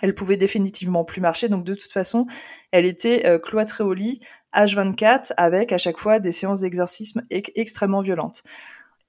Elle 0.02 0.16
pouvait 0.16 0.38
définitivement 0.38 1.04
plus 1.04 1.22
marcher, 1.22 1.50
donc 1.50 1.64
de 1.64 1.74
toute 1.74 1.92
façon, 1.92 2.26
elle 2.72 2.86
était 2.86 3.26
euh, 3.26 3.40
cloîtrée 3.40 3.84
au 3.84 3.94
lit 3.94 4.20
H24 4.54 5.34
avec 5.38 5.72
à 5.72 5.78
chaque 5.78 5.98
fois 5.98 6.20
des 6.20 6.32
séances 6.32 6.62
d'exorcisme 6.62 7.24
extrêmement 7.30 8.02
violentes. 8.02 8.44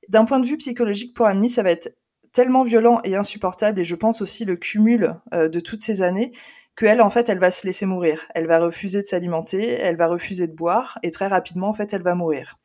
D'un 0.08 0.24
point 0.24 0.40
de 0.40 0.46
vue 0.46 0.58
psychologique 0.58 1.14
pour 1.14 1.26
Annie, 1.26 1.48
ça 1.48 1.62
va 1.62 1.70
être 1.70 1.94
tellement 2.32 2.64
violent 2.64 3.00
et 3.04 3.16
insupportable, 3.16 3.80
et 3.80 3.84
je 3.84 3.94
pense 3.94 4.20
aussi 4.20 4.44
le 4.44 4.56
cumul 4.56 5.14
euh, 5.32 5.48
de 5.48 5.60
toutes 5.60 5.80
ces 5.80 6.02
années, 6.02 6.32
qu'elle, 6.76 7.00
en 7.00 7.08
fait, 7.08 7.28
elle 7.28 7.38
va 7.38 7.50
se 7.50 7.64
laisser 7.64 7.86
mourir. 7.86 8.26
Elle 8.34 8.48
va 8.48 8.58
refuser 8.58 9.00
de 9.00 9.06
s'alimenter, 9.06 9.70
elle 9.70 9.96
va 9.96 10.08
refuser 10.08 10.48
de 10.48 10.54
boire, 10.54 10.98
et 11.02 11.10
très 11.10 11.28
rapidement, 11.28 11.68
en 11.68 11.72
fait, 11.72 11.92
elle 11.92 12.02
va 12.02 12.14
mourir. 12.14 12.58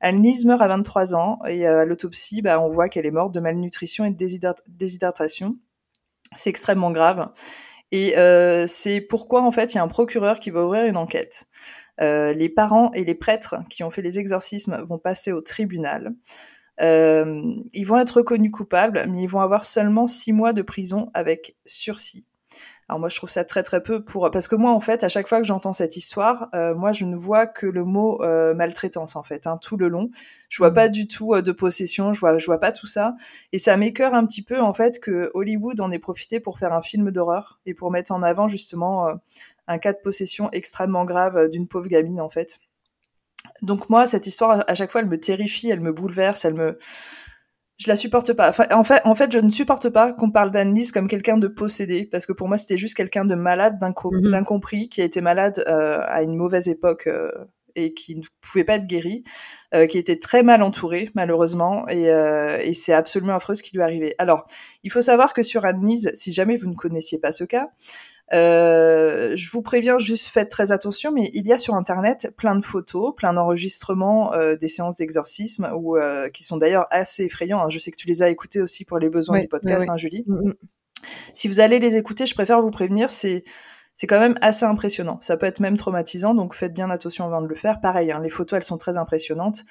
Annelise 0.00 0.44
meurt 0.44 0.60
à 0.60 0.68
23 0.68 1.14
ans, 1.14 1.38
et 1.46 1.66
euh, 1.66 1.82
à 1.82 1.84
l'autopsie, 1.84 2.42
bah, 2.42 2.60
on 2.60 2.68
voit 2.68 2.88
qu'elle 2.88 3.06
est 3.06 3.12
morte 3.12 3.32
de 3.32 3.40
malnutrition 3.40 4.04
et 4.04 4.10
de 4.10 4.54
déshydratation. 4.68 5.56
C'est 6.36 6.50
extrêmement 6.50 6.90
grave. 6.90 7.28
Et 7.92 8.18
euh, 8.18 8.66
c'est 8.66 9.00
pourquoi, 9.00 9.42
en 9.42 9.50
fait, 9.50 9.74
il 9.74 9.76
y 9.76 9.80
a 9.80 9.82
un 9.82 9.88
procureur 9.88 10.40
qui 10.40 10.50
va 10.50 10.64
ouvrir 10.64 10.84
une 10.84 10.96
enquête. 10.96 11.46
Euh, 12.00 12.32
les 12.32 12.48
parents 12.48 12.90
et 12.92 13.04
les 13.04 13.14
prêtres 13.14 13.56
qui 13.70 13.84
ont 13.84 13.90
fait 13.90 14.02
les 14.02 14.18
exorcismes 14.18 14.82
vont 14.82 14.98
passer 14.98 15.30
au 15.32 15.40
tribunal. 15.40 16.12
Euh, 16.80 17.40
ils 17.72 17.84
vont 17.84 17.98
être 17.98 18.18
reconnus 18.18 18.50
coupables, 18.50 19.06
mais 19.08 19.22
ils 19.22 19.28
vont 19.28 19.40
avoir 19.40 19.64
seulement 19.64 20.06
six 20.06 20.32
mois 20.32 20.52
de 20.52 20.62
prison 20.62 21.10
avec 21.14 21.56
sursis. 21.64 22.24
Alors 22.88 23.00
moi, 23.00 23.08
je 23.08 23.16
trouve 23.16 23.30
ça 23.30 23.44
très 23.44 23.62
très 23.62 23.82
peu 23.82 24.04
pour 24.04 24.30
parce 24.30 24.46
que 24.46 24.56
moi, 24.56 24.72
en 24.72 24.80
fait, 24.80 25.04
à 25.04 25.08
chaque 25.08 25.26
fois 25.26 25.40
que 25.40 25.46
j'entends 25.46 25.72
cette 25.72 25.96
histoire, 25.96 26.48
euh, 26.54 26.74
moi, 26.74 26.92
je 26.92 27.06
ne 27.06 27.16
vois 27.16 27.46
que 27.46 27.66
le 27.66 27.84
mot 27.84 28.22
euh, 28.22 28.54
maltraitance 28.54 29.16
en 29.16 29.22
fait, 29.22 29.46
hein, 29.46 29.58
tout 29.60 29.76
le 29.76 29.88
long. 29.88 30.10
Je 30.50 30.58
vois 30.58 30.70
mmh. 30.70 30.74
pas 30.74 30.88
du 30.88 31.08
tout 31.08 31.34
euh, 31.34 31.42
de 31.42 31.52
possession, 31.52 32.12
je 32.12 32.20
vois, 32.20 32.36
je 32.36 32.46
vois 32.46 32.60
pas 32.60 32.72
tout 32.72 32.86
ça, 32.86 33.14
et 33.52 33.58
ça 33.58 33.76
m'écœure 33.76 34.14
un 34.14 34.26
petit 34.26 34.42
peu 34.42 34.60
en 34.60 34.74
fait 34.74 35.00
que 35.00 35.30
Hollywood 35.34 35.80
en 35.80 35.90
ait 35.90 35.98
profité 35.98 36.40
pour 36.40 36.58
faire 36.58 36.72
un 36.74 36.82
film 36.82 37.10
d'horreur 37.10 37.60
et 37.64 37.74
pour 37.74 37.90
mettre 37.90 38.12
en 38.12 38.22
avant 38.22 38.48
justement 38.48 39.08
un 39.66 39.78
cas 39.78 39.92
de 39.92 39.98
possession 39.98 40.50
extrêmement 40.52 41.04
grave 41.04 41.48
d'une 41.48 41.68
pauvre 41.68 41.88
gamine 41.88 42.20
en 42.20 42.28
fait. 42.28 42.60
Donc 43.62 43.88
moi, 43.88 44.06
cette 44.06 44.26
histoire, 44.26 44.64
à 44.66 44.74
chaque 44.74 44.90
fois, 44.90 45.00
elle 45.00 45.08
me 45.08 45.18
terrifie, 45.18 45.70
elle 45.70 45.80
me 45.80 45.92
bouleverse, 45.92 46.44
elle 46.44 46.54
me 46.54 46.78
je 47.76 47.88
la 47.88 47.96
supporte 47.96 48.32
pas. 48.32 48.52
en 48.72 48.84
fait, 48.84 49.00
en 49.04 49.14
fait, 49.14 49.32
je 49.32 49.38
ne 49.38 49.50
supporte 49.50 49.88
pas 49.88 50.12
qu'on 50.12 50.30
parle 50.30 50.50
d'Annelise 50.50 50.92
comme 50.92 51.08
quelqu'un 51.08 51.36
de 51.36 51.48
possédé, 51.48 52.08
parce 52.10 52.26
que 52.26 52.32
pour 52.32 52.48
moi, 52.48 52.56
c'était 52.56 52.76
juste 52.76 52.96
quelqu'un 52.96 53.24
de 53.24 53.34
malade, 53.34 53.78
mhm. 53.80 54.30
d'incompris, 54.30 54.88
qui 54.88 55.00
a 55.00 55.04
été 55.04 55.20
malade 55.20 55.64
euh, 55.66 55.98
à 56.06 56.22
une 56.22 56.36
mauvaise 56.36 56.68
époque 56.68 57.08
euh, 57.08 57.30
et 57.74 57.92
qui 57.92 58.14
ne 58.16 58.22
pouvait 58.40 58.62
pas 58.62 58.74
être 58.74 58.86
guéri, 58.86 59.24
euh, 59.74 59.86
qui 59.86 59.98
était 59.98 60.18
très 60.18 60.44
mal 60.44 60.62
entouré, 60.62 61.10
malheureusement, 61.14 61.88
et, 61.88 62.04
et 62.04 62.74
c'est 62.74 62.92
absolument 62.92 63.34
affreux 63.34 63.54
ce 63.54 63.64
qui 63.64 63.72
lui 63.72 63.80
est 63.80 63.84
arrivé. 63.84 64.14
Alors, 64.18 64.44
il 64.84 64.92
faut 64.92 65.00
savoir 65.00 65.34
que 65.34 65.42
sur 65.42 65.64
Annelise, 65.64 66.12
si 66.14 66.32
jamais 66.32 66.56
vous 66.56 66.70
ne 66.70 66.76
connaissiez 66.76 67.18
pas 67.18 67.32
ce 67.32 67.42
cas, 67.42 67.70
euh, 68.32 69.36
je 69.36 69.50
vous 69.50 69.62
préviens, 69.62 69.98
juste 69.98 70.26
faites 70.26 70.50
très 70.50 70.72
attention, 70.72 71.12
mais 71.12 71.30
il 71.34 71.46
y 71.46 71.52
a 71.52 71.58
sur 71.58 71.74
Internet 71.74 72.32
plein 72.36 72.56
de 72.56 72.64
photos, 72.64 73.14
plein 73.14 73.34
d'enregistrements 73.34 74.32
euh, 74.32 74.56
des 74.56 74.68
séances 74.68 74.96
d'exorcisme, 74.96 75.70
ou 75.76 75.96
euh, 75.96 76.30
qui 76.30 76.42
sont 76.42 76.56
d'ailleurs 76.56 76.86
assez 76.90 77.24
effrayants. 77.24 77.62
Hein. 77.62 77.68
Je 77.68 77.78
sais 77.78 77.90
que 77.90 77.96
tu 77.96 78.06
les 78.06 78.22
as 78.22 78.30
écoutés 78.30 78.62
aussi 78.62 78.84
pour 78.84 78.98
les 78.98 79.10
besoins 79.10 79.40
du 79.40 79.48
podcast, 79.48 79.88
hein, 79.88 79.96
Julie. 79.96 80.24
Mm, 80.26 80.48
mm. 80.48 80.54
Si 81.34 81.48
vous 81.48 81.60
allez 81.60 81.78
les 81.78 81.96
écouter, 81.96 82.24
je 82.24 82.34
préfère 82.34 82.62
vous 82.62 82.70
prévenir, 82.70 83.10
c'est 83.10 83.44
c'est 83.94 84.06
quand 84.06 84.18
même 84.18 84.36
assez 84.40 84.64
impressionnant. 84.64 85.18
Ça 85.20 85.36
peut 85.36 85.46
être 85.46 85.60
même 85.60 85.76
traumatisant, 85.76 86.34
donc 86.34 86.54
faites 86.54 86.74
bien 86.74 86.90
attention 86.90 87.24
avant 87.24 87.40
de 87.40 87.46
le 87.46 87.54
faire. 87.54 87.80
Pareil, 87.80 88.10
hein, 88.12 88.20
les 88.20 88.30
photos, 88.30 88.56
elles 88.56 88.64
sont 88.64 88.78
très 88.78 88.96
impressionnantes. 88.96 89.64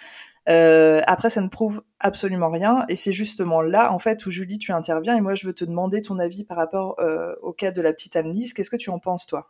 Euh, 0.50 1.02
après, 1.08 1.30
ça 1.30 1.42
ne 1.42 1.50
prouve 1.50 1.84
absolument 2.00 2.50
rien, 2.50 2.86
et 2.90 2.96
c'est 2.96 3.14
justement 3.14 3.62
là, 3.62 3.92
en 3.94 4.00
fait, 4.00 4.26
où 4.26 4.32
Julie, 4.32 4.58
tu 4.58 4.72
interviens, 4.72 5.16
et 5.16 5.22
moi, 5.22 5.36
je 5.36 5.46
veux 5.46 5.54
te 5.54 5.66
demander 5.66 6.02
ton 6.02 6.20
avis 6.20 6.44
par 6.44 6.58
rapport 6.58 6.96
euh, 7.00 7.36
au 7.42 7.54
cas 7.54 7.72
de 7.72 7.82
la 7.82 7.94
petite 7.94 8.16
Annelise. 8.16 8.54
Qu'est-ce 8.54 8.70
que 8.70 8.78
tu 8.78 8.90
en 8.90 9.00
penses, 9.00 9.28
toi? 9.28 9.50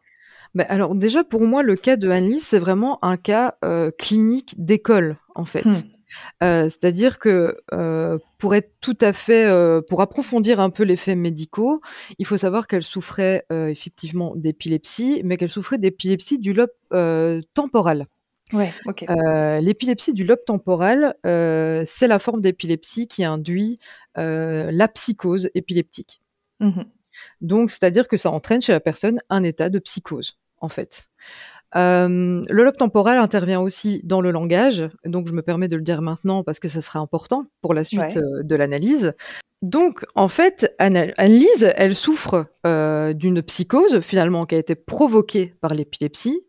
Bah, 0.55 0.65
alors 0.69 0.93
déjà 0.93 1.23
pour 1.23 1.41
moi 1.41 1.63
le 1.63 1.75
cas 1.75 1.95
de 1.95 2.09
Annelise 2.09 2.45
c'est 2.45 2.59
vraiment 2.59 3.03
un 3.03 3.17
cas 3.17 3.55
euh, 3.65 3.89
clinique 3.97 4.53
d'école 4.57 5.17
en 5.33 5.45
fait. 5.45 5.65
Hmm. 5.65 5.81
Euh, 6.41 6.63
c'est-à-dire 6.63 7.19
que 7.19 7.57
euh, 7.73 8.17
pour 8.37 8.55
être 8.55 8.71
tout 8.81 8.97
à 9.01 9.13
fait, 9.13 9.45
euh, 9.45 9.81
pour 9.81 10.01
approfondir 10.01 10.59
un 10.59 10.69
peu 10.69 10.83
les 10.83 10.95
faits 10.95 11.17
médicaux, 11.17 11.81
il 12.19 12.25
faut 12.25 12.37
savoir 12.37 12.67
qu'elle 12.67 12.83
souffrait 12.83 13.45
effectivement 13.49 14.35
d'épilepsie, 14.35 15.21
mais 15.23 15.37
qu'elle 15.37 15.49
souffrait 15.49 15.77
d'épilepsie 15.77 16.39
du 16.39 16.53
lobe 16.53 16.71
temporal. 17.53 18.07
Ouais. 18.51 18.71
L'épilepsie 19.61 20.13
du 20.13 20.25
lobe 20.25 20.43
temporal, 20.45 21.15
c'est 21.23 22.07
la 22.07 22.19
forme 22.19 22.41
d'épilepsie 22.41 23.07
qui 23.07 23.23
induit 23.23 23.79
la 24.15 24.87
psychose 24.89 25.49
épileptique. 25.55 26.21
Mmh 26.59 26.81
Donc, 27.41 27.71
c'est-à-dire 27.71 28.07
que 28.07 28.17
ça 28.17 28.31
entraîne 28.31 28.61
chez 28.61 28.71
la 28.71 28.79
personne 28.79 29.19
un 29.29 29.43
état 29.43 29.69
de 29.69 29.79
psychose, 29.79 30.37
en 30.61 30.69
fait. 30.69 31.07
Euh, 31.75 32.41
le 32.47 32.63
lobe 32.63 32.77
temporel 32.77 33.17
intervient 33.17 33.59
aussi 33.59 34.01
dans 34.03 34.21
le 34.21 34.31
langage, 34.31 34.83
donc 35.05 35.27
je 35.27 35.33
me 35.33 35.41
permets 35.41 35.67
de 35.67 35.75
le 35.75 35.81
dire 35.81 36.01
maintenant 36.01 36.43
parce 36.43 36.59
que 36.59 36.67
ça 36.67 36.81
sera 36.81 36.99
important 36.99 37.45
pour 37.61 37.73
la 37.73 37.83
suite 37.83 38.17
euh, 38.17 38.43
de 38.43 38.55
l'analyse. 38.55 39.13
Donc, 39.61 40.05
en 40.15 40.27
fait, 40.27 40.75
Annelise, 40.77 41.71
elle 41.77 41.95
souffre 41.95 42.47
euh, 42.67 43.13
d'une 43.13 43.41
psychose 43.41 44.01
finalement 44.01 44.45
qui 44.45 44.55
a 44.55 44.57
été 44.57 44.75
provoquée 44.75 45.53
par 45.61 45.73
l'épilepsie. 45.73 46.41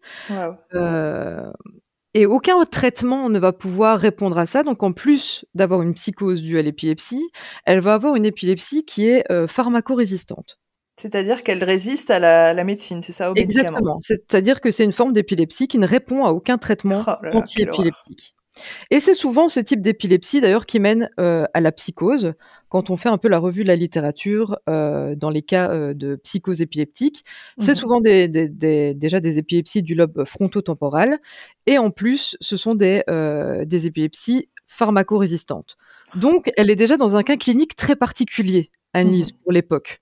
et 2.16 2.26
aucun 2.26 2.64
traitement 2.64 3.28
ne 3.28 3.38
va 3.38 3.52
pouvoir 3.52 3.99
répondre 3.99 4.37
à 4.37 4.47
ça. 4.47 4.64
Donc, 4.64 4.83
en 4.83 4.93
plus 4.93 5.45
d'avoir 5.54 5.83
une 5.83 5.95
psychose 5.95 6.43
due 6.43 6.59
à 6.59 6.62
l'épilepsie, 6.62 7.25
elle 7.64 7.81
va 7.81 7.95
avoir 7.95 8.16
une 8.16 8.25
épilepsie 8.25 8.85
qui 8.85 9.07
est 9.07 9.25
pharmacorésistante. 9.47 10.59
C'est-à-dire 10.96 11.42
qu'elle 11.42 11.64
résiste 11.64 12.10
à 12.10 12.18
la, 12.18 12.64
médecine, 12.64 13.02
c'est 13.02 13.12
ça, 13.12 13.32
au 13.32 13.34
Exactement. 13.34 13.98
C'est-à-dire 14.00 14.60
que 14.60 14.70
c'est 14.70 14.84
une 14.84 14.92
forme 14.92 15.12
d'épilepsie 15.12 15.66
qui 15.66 15.78
ne 15.78 15.86
répond 15.86 16.24
à 16.24 16.30
aucun 16.30 16.56
traitement 16.56 17.04
oh 17.06 17.26
anti-épileptique. 17.32 18.34
Et 18.90 19.00
c'est 19.00 19.14
souvent 19.14 19.48
ce 19.48 19.60
type 19.60 19.80
d'épilepsie 19.80 20.40
d'ailleurs 20.40 20.66
qui 20.66 20.78
mène 20.78 21.10
euh, 21.18 21.44
à 21.54 21.60
la 21.60 21.72
psychose. 21.72 22.34
Quand 22.68 22.90
on 22.90 22.96
fait 22.96 23.08
un 23.08 23.18
peu 23.18 23.28
la 23.28 23.38
revue 23.38 23.64
de 23.64 23.68
la 23.68 23.76
littérature 23.76 24.56
euh, 24.68 25.16
dans 25.16 25.30
les 25.30 25.42
cas 25.42 25.70
euh, 25.70 25.94
de 25.94 26.16
psychose 26.16 26.60
épileptique, 26.60 27.24
c'est 27.58 27.72
mhm. 27.72 27.74
souvent 27.74 28.00
des, 28.00 28.28
déjà 28.28 29.20
des 29.20 29.38
épilepsies 29.38 29.82
du 29.82 29.94
lobe 29.94 30.24
frontotemporal 30.24 31.18
et 31.66 31.78
en 31.78 31.90
plus 31.90 32.36
ce 32.40 32.56
sont 32.56 32.74
des, 32.74 33.02
des 33.66 33.86
épilepsies 33.86 34.48
pharmacorésistantes. 34.66 35.76
Donc 36.14 36.52
elle 36.56 36.70
est 36.70 36.76
déjà 36.76 36.96
dans 36.96 37.16
un 37.16 37.22
cas 37.22 37.36
clinique 37.36 37.74
très 37.74 37.96
particulier, 37.96 38.70
Annelise, 38.92 39.32
mhm. 39.32 39.38
pour 39.42 39.52
l'époque. 39.52 40.00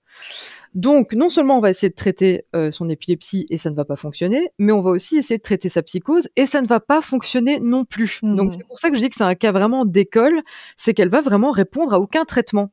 Donc, 0.73 1.13
non 1.13 1.29
seulement 1.29 1.57
on 1.57 1.59
va 1.59 1.69
essayer 1.69 1.89
de 1.89 1.95
traiter 1.95 2.45
euh, 2.55 2.71
son 2.71 2.89
épilepsie 2.89 3.45
et 3.49 3.57
ça 3.57 3.69
ne 3.69 3.75
va 3.75 3.85
pas 3.85 3.95
fonctionner, 3.95 4.49
mais 4.57 4.71
on 4.71 4.81
va 4.81 4.91
aussi 4.91 5.17
essayer 5.17 5.37
de 5.37 5.43
traiter 5.43 5.69
sa 5.69 5.83
psychose 5.83 6.29
et 6.35 6.45
ça 6.45 6.61
ne 6.61 6.67
va 6.67 6.79
pas 6.79 7.01
fonctionner 7.01 7.59
non 7.59 7.85
plus. 7.85 8.19
Donc, 8.23 8.49
mmh. 8.49 8.51
c'est 8.51 8.67
pour 8.67 8.79
ça 8.79 8.89
que 8.89 8.95
je 8.95 9.01
dis 9.01 9.09
que 9.09 9.15
c'est 9.15 9.23
un 9.23 9.35
cas 9.35 9.51
vraiment 9.51 9.85
d'école, 9.85 10.41
c'est 10.75 10.93
qu'elle 10.93 11.09
va 11.09 11.21
vraiment 11.21 11.51
répondre 11.51 11.93
à 11.93 11.99
aucun 11.99 12.25
traitement. 12.25 12.71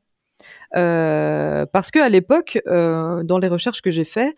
Euh, 0.75 1.65
parce 1.71 1.91
que 1.91 1.99
à 1.99 2.09
l'époque, 2.09 2.59
euh, 2.67 3.23
dans 3.23 3.37
les 3.37 3.47
recherches 3.47 3.81
que 3.81 3.91
j'ai 3.91 4.03
fait, 4.03 4.35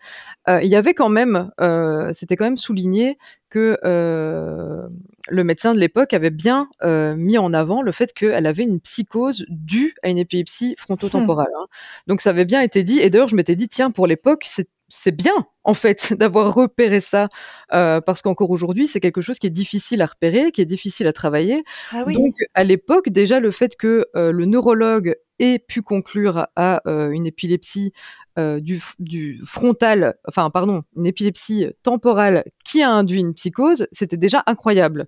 euh, 0.48 0.60
il 0.62 0.68
y 0.68 0.76
avait 0.76 0.94
quand 0.94 1.08
même, 1.08 1.50
euh, 1.60 2.10
c'était 2.12 2.36
quand 2.36 2.44
même 2.44 2.56
souligné 2.56 3.18
que 3.50 3.78
euh, 3.84 4.86
le 5.28 5.44
médecin 5.44 5.72
de 5.72 5.78
l'époque 5.78 6.12
avait 6.12 6.30
bien 6.30 6.68
mis 6.82 7.38
en 7.38 7.52
avant 7.54 7.82
le 7.82 7.92
fait 7.92 8.12
qu'elle 8.12 8.46
avait 8.46 8.64
une 8.64 8.80
psychose 8.80 9.44
due 9.48 9.94
à 10.02 10.08
une 10.08 10.18
épilepsie 10.18 10.74
frontotemporale. 10.78 11.48
Hein. 11.58 11.66
Donc 12.06 12.20
ça 12.20 12.30
avait 12.30 12.44
bien 12.44 12.60
été 12.60 12.82
dit. 12.82 13.00
Et 13.00 13.10
d'ailleurs, 13.10 13.28
je 13.28 13.36
m'étais 13.36 13.56
dit, 13.56 13.68
tiens, 13.68 13.90
pour 13.90 14.06
l'époque, 14.06 14.44
c'est 14.46 14.68
c'est 14.88 15.16
bien 15.16 15.32
en 15.64 15.74
fait 15.74 16.12
d'avoir 16.18 16.54
repéré 16.54 17.00
ça 17.00 17.28
euh, 17.72 18.00
parce 18.00 18.22
qu'encore 18.22 18.50
aujourd'hui 18.50 18.86
c'est 18.86 19.00
quelque 19.00 19.20
chose 19.20 19.38
qui 19.38 19.46
est 19.46 19.50
difficile 19.50 20.02
à 20.02 20.06
repérer, 20.06 20.52
qui 20.52 20.60
est 20.60 20.66
difficile 20.66 21.06
à 21.06 21.12
travailler. 21.12 21.64
Ah 21.92 22.04
Donc 22.04 22.34
à 22.54 22.64
l'époque 22.64 23.08
déjà 23.08 23.40
le 23.40 23.50
fait 23.50 23.76
que 23.76 24.06
euh, 24.16 24.32
le 24.32 24.44
neurologue 24.44 25.16
ait 25.38 25.58
pu 25.58 25.82
conclure 25.82 26.46
à 26.56 26.82
euh, 26.86 27.10
une 27.10 27.26
épilepsie 27.26 27.92
du, 28.36 28.82
du, 28.98 29.40
frontal, 29.46 30.16
enfin 30.26 30.50
pardon, 30.50 30.82
une 30.96 31.06
épilepsie 31.06 31.68
temporale 31.84 32.42
qui 32.64 32.82
a 32.82 32.90
induit 32.90 33.20
une 33.20 33.32
psychose, 33.32 33.86
c'était 33.92 34.16
déjà 34.16 34.42
incroyable 34.46 35.06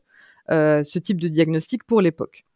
ce 0.49 0.99
type 1.01 1.21
de 1.21 1.27
diagnostic 1.27 1.83
pour 1.83 2.01
l'époque. 2.01 2.47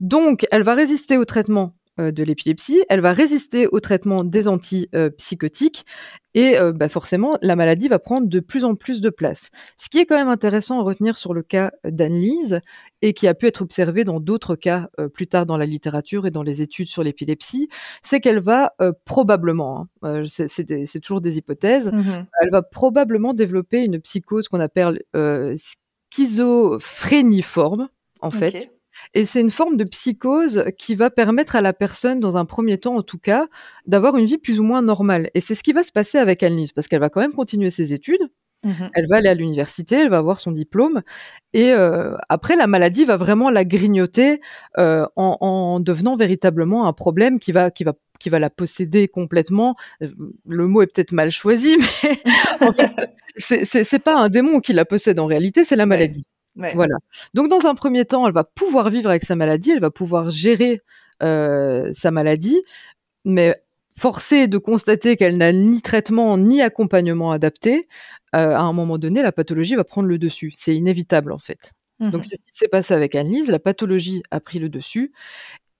Donc 0.00 0.44
elle 0.50 0.64
va 0.64 0.74
résister 0.74 1.16
au 1.18 1.24
traitement 1.24 1.72
euh, 1.72 1.81
de 1.98 2.24
l'épilepsie, 2.24 2.82
elle 2.88 3.00
va 3.00 3.12
résister 3.12 3.66
au 3.66 3.80
traitement 3.80 4.24
des 4.24 4.48
antipsychotiques 4.48 5.84
et 6.34 6.58
euh, 6.58 6.72
bah 6.72 6.88
forcément 6.88 7.36
la 7.42 7.56
maladie 7.56 7.88
va 7.88 7.98
prendre 7.98 8.26
de 8.26 8.40
plus 8.40 8.64
en 8.64 8.74
plus 8.74 9.00
de 9.00 9.10
place. 9.10 9.50
Ce 9.76 9.88
qui 9.88 9.98
est 9.98 10.06
quand 10.06 10.16
même 10.16 10.28
intéressant 10.28 10.80
à 10.80 10.82
retenir 10.82 11.18
sur 11.18 11.34
le 11.34 11.42
cas 11.42 11.72
d'Anne-Lise 11.84 12.60
et 13.02 13.12
qui 13.12 13.28
a 13.28 13.34
pu 13.34 13.46
être 13.46 13.62
observé 13.62 14.04
dans 14.04 14.20
d'autres 14.20 14.56
cas 14.56 14.88
euh, 14.98 15.08
plus 15.08 15.26
tard 15.26 15.44
dans 15.44 15.56
la 15.56 15.66
littérature 15.66 16.26
et 16.26 16.30
dans 16.30 16.42
les 16.42 16.62
études 16.62 16.88
sur 16.88 17.02
l'épilepsie, 17.02 17.68
c'est 18.02 18.20
qu'elle 18.20 18.40
va 18.40 18.74
probablement, 19.04 19.88
hein, 20.02 20.22
c'est 20.24 21.00
toujours 21.00 21.20
des 21.20 21.38
hypothèses, 21.38 21.90
mmh 21.92 22.26
elle 22.40 22.50
va 22.50 22.62
probablement 22.62 23.34
développer 23.34 23.84
une 23.84 24.00
psychose 24.00 24.48
qu'on 24.48 24.60
appelle 24.60 25.02
schizophréniforme 26.12 27.88
en 28.20 28.30
fait. 28.30 28.72
Et 29.14 29.24
c'est 29.24 29.40
une 29.40 29.50
forme 29.50 29.76
de 29.76 29.84
psychose 29.84 30.64
qui 30.78 30.94
va 30.94 31.10
permettre 31.10 31.56
à 31.56 31.60
la 31.60 31.72
personne, 31.72 32.20
dans 32.20 32.36
un 32.36 32.44
premier 32.44 32.78
temps 32.78 32.96
en 32.96 33.02
tout 33.02 33.18
cas, 33.18 33.48
d'avoir 33.86 34.16
une 34.16 34.26
vie 34.26 34.38
plus 34.38 34.60
ou 34.60 34.64
moins 34.64 34.82
normale. 34.82 35.30
Et 35.34 35.40
c'est 35.40 35.54
ce 35.54 35.62
qui 35.62 35.72
va 35.72 35.82
se 35.82 35.92
passer 35.92 36.18
avec 36.18 36.42
Annelise, 36.42 36.72
parce 36.72 36.88
qu'elle 36.88 37.00
va 37.00 37.10
quand 37.10 37.20
même 37.20 37.34
continuer 37.34 37.70
ses 37.70 37.92
études. 37.92 38.22
Mmh 38.64 38.70
elle 38.94 39.08
va 39.08 39.16
aller 39.16 39.28
à 39.28 39.34
l'université, 39.34 39.96
elle 39.96 40.08
va 40.08 40.18
avoir 40.18 40.38
son 40.38 40.52
diplôme, 40.52 41.02
et 41.52 41.72
euh, 41.72 42.14
après 42.28 42.54
la 42.54 42.68
maladie 42.68 43.04
va 43.04 43.16
vraiment 43.16 43.50
la 43.50 43.64
grignoter 43.64 44.40
euh, 44.78 45.04
en, 45.16 45.36
en, 45.40 45.80
devenant 45.80 46.14
véritablement 46.14 46.86
un 46.86 46.92
problème 46.92 47.40
qui 47.40 47.50
va 47.50 47.72
qui 47.72 47.82
va 47.82 47.94
qui 48.20 48.30
va 48.30 48.38
la 48.38 48.50
posséder 48.50 49.08
complètement. 49.08 49.74
Le 50.00 50.66
mot 50.68 50.82
est 50.82 50.86
peut-être 50.86 51.10
mal 51.10 51.32
choisi, 51.32 51.76
mais 52.04 52.68
en 52.68 52.72
fait, 52.72 53.10
c'est 53.36 53.98
pas 53.98 54.16
un 54.16 54.28
démon 54.28 54.60
qui 54.60 54.72
la 54.72 54.84
possède 54.84 55.18
en 55.18 55.26
réalité, 55.26 55.64
c'est 55.64 55.76
la 55.76 55.86
maladie. 55.86 56.26
Voilà. 56.56 56.96
Donc 57.34 57.48
dans 57.48 57.66
un 57.66 57.74
premier 57.74 58.04
temps, 58.04 58.26
elle 58.26 58.34
va 58.34 58.44
pouvoir 58.44 58.90
vivre 58.90 59.08
avec 59.08 59.24
sa 59.24 59.36
maladie, 59.36 59.70
elle 59.70 59.80
va 59.80 59.90
pouvoir 59.90 60.30
gérer 60.30 60.82
euh, 61.22 61.90
sa 61.92 62.10
maladie, 62.10 62.62
mais 63.24 63.54
forcée 63.96 64.48
de 64.48 64.58
constater 64.58 65.16
qu'elle 65.16 65.36
n'a 65.36 65.52
ni 65.52 65.80
traitement 65.82 66.36
ni 66.38 66.62
accompagnement 66.62 67.30
adapté, 67.30 67.88
euh, 68.34 68.54
à 68.54 68.60
un 68.60 68.72
moment 68.72 68.98
donné, 68.98 69.22
la 69.22 69.32
pathologie 69.32 69.74
va 69.74 69.84
prendre 69.84 70.08
le 70.08 70.18
dessus. 70.18 70.52
C'est 70.56 70.74
inévitable 70.74 71.32
en 71.32 71.38
fait. 71.38 71.72
Donc 72.00 72.14
mmh 72.14 72.22
c'est 72.24 72.36
ce 72.36 72.40
qui 72.40 72.52
s'est 72.52 72.68
passé 72.68 72.94
avec 72.94 73.14
Annelise, 73.14 73.48
la 73.48 73.60
pathologie 73.60 74.22
a 74.32 74.40
pris 74.40 74.58
le 74.58 74.68
dessus 74.68 75.12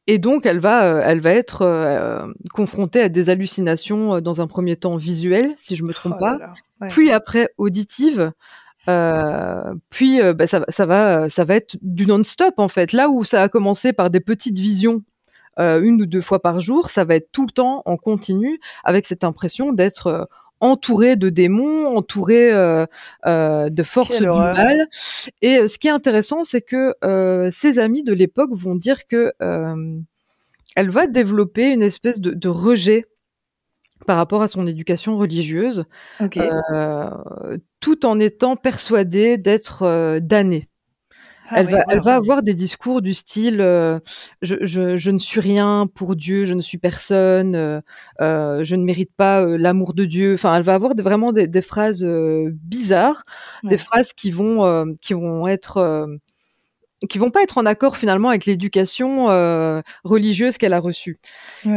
Et 0.06 0.18
donc, 0.18 0.46
elle 0.46 0.60
va, 0.60 0.84
euh, 0.84 1.02
elle 1.04 1.20
va 1.20 1.32
être 1.32 1.62
euh, 1.62 2.26
confrontée 2.54 3.00
à 3.00 3.08
des 3.08 3.28
hallucinations 3.28 4.20
dans 4.20 4.40
un 4.40 4.46
premier 4.46 4.76
temps 4.76 4.96
visuelles, 4.96 5.52
si 5.56 5.74
je 5.74 5.82
me 5.82 5.92
trompe 5.92 6.14
oh 6.18 6.20
pas, 6.20 6.52
puis 6.88 7.10
après 7.10 7.48
auditives, 7.58 8.32
puis 8.86 10.20
bah, 10.34 10.46
ça, 10.46 10.64
ça, 10.68 10.86
va, 10.86 11.28
ça 11.28 11.44
va 11.44 11.56
être 11.56 11.76
du 11.82 12.06
non-stop 12.06 12.54
en 12.58 12.68
fait. 12.68 12.92
Là 12.92 13.08
où 13.08 13.24
ça 13.24 13.42
a 13.42 13.48
commencé 13.48 13.92
par 13.92 14.10
des 14.10 14.20
petites 14.20 14.58
visions 14.58 15.02
une 15.58 16.00
ou 16.02 16.06
deux 16.06 16.22
fois 16.22 16.40
par 16.40 16.60
jour, 16.60 16.88
ça 16.88 17.04
va 17.04 17.14
être 17.16 17.30
tout 17.30 17.44
le 17.46 17.52
temps 17.52 17.82
en 17.84 17.96
continu, 17.96 18.58
avec 18.84 19.04
cette 19.04 19.24
impression 19.24 19.72
d'être 19.72 20.28
entouré 20.60 21.16
de 21.16 21.28
démons, 21.28 21.96
entouré 21.96 22.50
de 22.52 23.82
forces 23.82 24.20
du 24.20 24.26
mal. 24.26 24.88
Et 25.42 25.68
ce 25.68 25.78
qui 25.78 25.88
est 25.88 25.92
intéressant, 25.92 26.42
c'est 26.42 26.62
que 26.62 26.94
ses 27.50 27.78
amis 27.78 28.02
de 28.02 28.14
l'époque 28.14 28.50
vont 28.52 28.74
dire 28.74 29.06
que 29.06 29.32
elle 30.76 30.90
va 30.90 31.06
développer 31.06 31.72
une 31.72 31.82
espèce 31.82 32.20
de, 32.20 32.48
rejet 32.48 33.06
par 34.06 34.16
rapport 34.16 34.42
à 34.42 34.48
son 34.48 34.66
éducation 34.66 35.16
religieuse, 35.16 35.84
tout 37.80 38.06
en 38.06 38.20
étant 38.20 38.56
persuadée 38.56 39.38
d'être 39.38 40.18
damnée. 40.20 40.68
Ah 41.52 41.60
elle, 41.60 41.66
va, 41.66 41.84
elle 41.88 42.00
va 42.00 42.14
avoir 42.14 42.42
des 42.42 42.54
discours 42.54 43.02
du 43.02 43.14
style 43.14 43.60
euh, 43.60 43.98
je, 44.40 44.56
je, 44.62 44.96
je, 44.96 45.10
ne 45.10 45.18
suis 45.18 45.40
rien 45.40 45.86
pour 45.92 46.16
Dieu, 46.16 46.44
je 46.44 46.54
ne 46.54 46.62
suis 46.62 46.78
personne, 46.78 47.54
euh, 47.54 47.80
euh 48.20 48.64
je 48.64 48.74
ne 48.74 48.84
mérite 48.84 49.10
pas 49.16 49.42
euh, 49.42 49.58
l'amour 49.58 49.92
de 49.92 50.04
Dieu. 50.04 50.34
Enfin, 50.34 50.56
elle 50.56 50.62
va 50.62 50.74
avoir 50.74 50.92
vraiment 50.96 51.32
des, 51.32 51.48
des 51.48 51.62
phrases 51.62 52.04
bizarres, 52.04 53.22
des 53.64 53.78
phrases 53.78 54.12
qui 54.12 54.30
vont 54.30 54.94
qui 55.02 55.14
vont 55.14 55.46
être 55.46 56.08
qui 57.08 57.18
vont 57.18 57.30
pas 57.30 57.42
être 57.42 57.58
en 57.58 57.66
accord 57.66 57.96
finalement 57.96 58.28
avec 58.28 58.46
l'éducation 58.46 59.26
religieuse 60.04 60.58
qu'elle 60.58 60.72
a 60.72 60.80
reçue. 60.80 61.18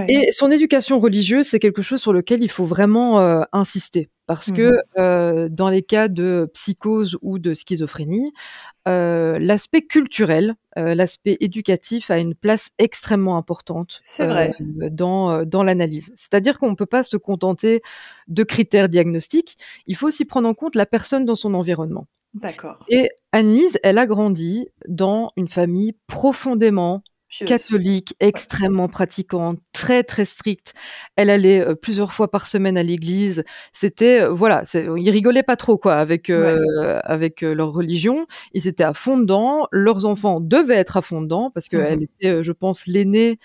Et 0.07 0.31
son 0.31 0.51
éducation 0.51 0.99
religieuse, 0.99 1.47
c'est 1.47 1.59
quelque 1.59 1.81
chose 1.81 2.01
sur 2.01 2.13
lequel 2.13 2.43
il 2.43 2.49
faut 2.49 2.65
vraiment 2.65 3.45
insister 3.51 4.09
parce 4.27 4.51
que 4.51 4.71
mmh 4.71 4.81
euh, 4.97 5.49
dans 5.49 5.69
les 5.69 5.83
cas 5.83 6.07
de 6.07 6.49
psychose 6.53 7.17
ou 7.21 7.37
de 7.37 7.53
schizophrénie, 7.53 8.33
euh, 8.87 9.37
l'aspect 9.39 9.81
culturel, 9.81 10.55
euh, 10.77 10.95
l'aspect 10.95 11.37
éducatif 11.41 12.09
a 12.11 12.17
une 12.17 12.33
place 12.33 12.69
extrêmement 12.77 13.37
importante 13.37 14.01
vrai. 14.19 14.53
dans, 14.91 15.43
dans 15.45 15.63
l'analyse. 15.63 16.11
C'est-à-dire 16.15 16.59
qu'on 16.59 16.71
ne 16.71 16.75
peut 16.75 16.85
pas 16.85 17.03
se 17.03 17.17
contenter 17.17 17.81
de 18.27 18.43
critères 18.43 18.89
diagnostiques, 18.89 19.57
il 19.85 19.95
faut 19.95 20.07
aussi 20.07 20.25
prendre 20.25 20.47
en 20.47 20.53
compte 20.53 20.75
la 20.75 20.85
personne 20.85 21.25
dans 21.25 21.35
son 21.35 21.53
environnement. 21.53 22.07
D'accord. 22.35 22.85
Et 22.89 23.07
Annelise, 23.31 23.79
elle 23.81 23.97
a 23.97 24.05
grandi 24.05 24.67
dans 24.87 25.29
une 25.37 25.47
famille 25.47 25.93
profondément 26.05 27.01
catholique, 27.45 28.13
extrêmement 28.19 28.87
pratiquante, 28.87 29.59
très 29.73 30.03
très 30.03 30.25
stricte. 30.25 30.73
Elle 31.15 31.29
allait 31.29 31.61
euh, 31.61 31.75
plusieurs 31.75 32.13
fois 32.13 32.29
par 32.29 32.47
semaine 32.47 32.77
à 32.77 32.83
l'église. 32.83 33.43
C'était 33.73 34.21
euh, 34.21 34.29
voilà, 34.29 34.63
ils 34.73 35.09
rigolaient 35.09 35.43
pas 35.43 35.55
trop 35.55 35.77
quoi 35.77 35.95
avec 35.95 36.29
euh, 36.29 36.99
avec 37.03 37.41
leur 37.41 37.71
religion. 37.71 38.25
Ils 38.53 38.67
étaient 38.67 38.83
à 38.83 38.93
fond 38.93 39.17
dedans. 39.17 39.67
Leurs 39.71 40.05
enfants 40.05 40.39
devaient 40.39 40.75
être 40.75 40.97
à 40.97 41.01
fond 41.01 41.21
dedans 41.21 41.51
parce 41.53 41.67
qu'elle 41.67 41.99
mmh 41.99 42.03
était, 42.03 42.43
je 42.43 42.51
pense, 42.51 42.85
l'aînée 42.85 43.39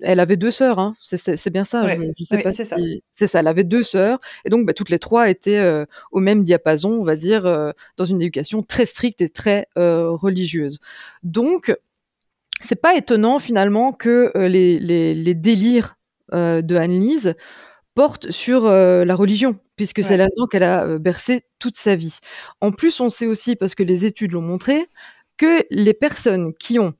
elle 0.00 0.20
avait 0.20 0.36
deux 0.36 0.50
sœurs, 0.50 0.78
hein. 0.78 0.94
c'est 1.00 1.50
bien 1.50 1.64
ça. 1.64 1.86
Je, 1.86 2.24
sais 2.24 2.42
pas 2.42 2.52
si 2.52 2.64
c'est 3.10 3.26
ça. 3.26 3.40
Elle 3.40 3.46
avait 3.46 3.64
deux 3.64 3.82
sœurs, 3.82 4.18
et 4.44 4.50
donc 4.50 4.66
bah, 4.66 4.72
toutes 4.72 4.90
les 4.90 4.98
trois 4.98 5.28
étaient 5.28 5.58
euh, 5.58 5.84
au 6.12 6.20
même 6.20 6.44
diapason, 6.44 6.90
on 6.90 7.04
va 7.04 7.16
dire, 7.16 7.46
euh, 7.46 7.72
dans 7.96 8.04
une 8.04 8.20
éducation 8.20 8.62
très 8.62 8.86
stricte 8.86 9.20
et 9.20 9.28
très 9.28 9.66
euh, 9.76 10.10
religieuse. 10.10 10.78
Donc, 11.22 11.76
c'est 12.60 12.80
pas 12.80 12.96
étonnant 12.96 13.38
finalement 13.38 13.92
que 13.92 14.32
les, 14.34 14.78
les, 14.78 15.14
les, 15.14 15.34
délires 15.34 15.96
de 16.32 16.76
Anne-Lise 16.76 17.34
portent 17.94 18.30
sur 18.32 18.64
la 18.66 19.14
religion, 19.14 19.60
puisque 19.76 20.02
c'est 20.02 20.16
là-dedans 20.16 20.46
qu'elle 20.46 20.64
a 20.64 20.98
bercé 20.98 21.42
toute 21.60 21.76
sa 21.76 21.94
vie. 21.94 22.18
En 22.60 22.72
plus, 22.72 23.00
on 23.00 23.08
sait 23.08 23.28
aussi, 23.28 23.54
parce 23.54 23.76
que 23.76 23.84
les 23.84 24.06
études 24.06 24.32
l'ont 24.32 24.42
montré, 24.42 24.88
que 25.36 25.64
les 25.70 25.94
personnes 25.94 26.52
qui 26.52 26.80
ont 26.80 26.94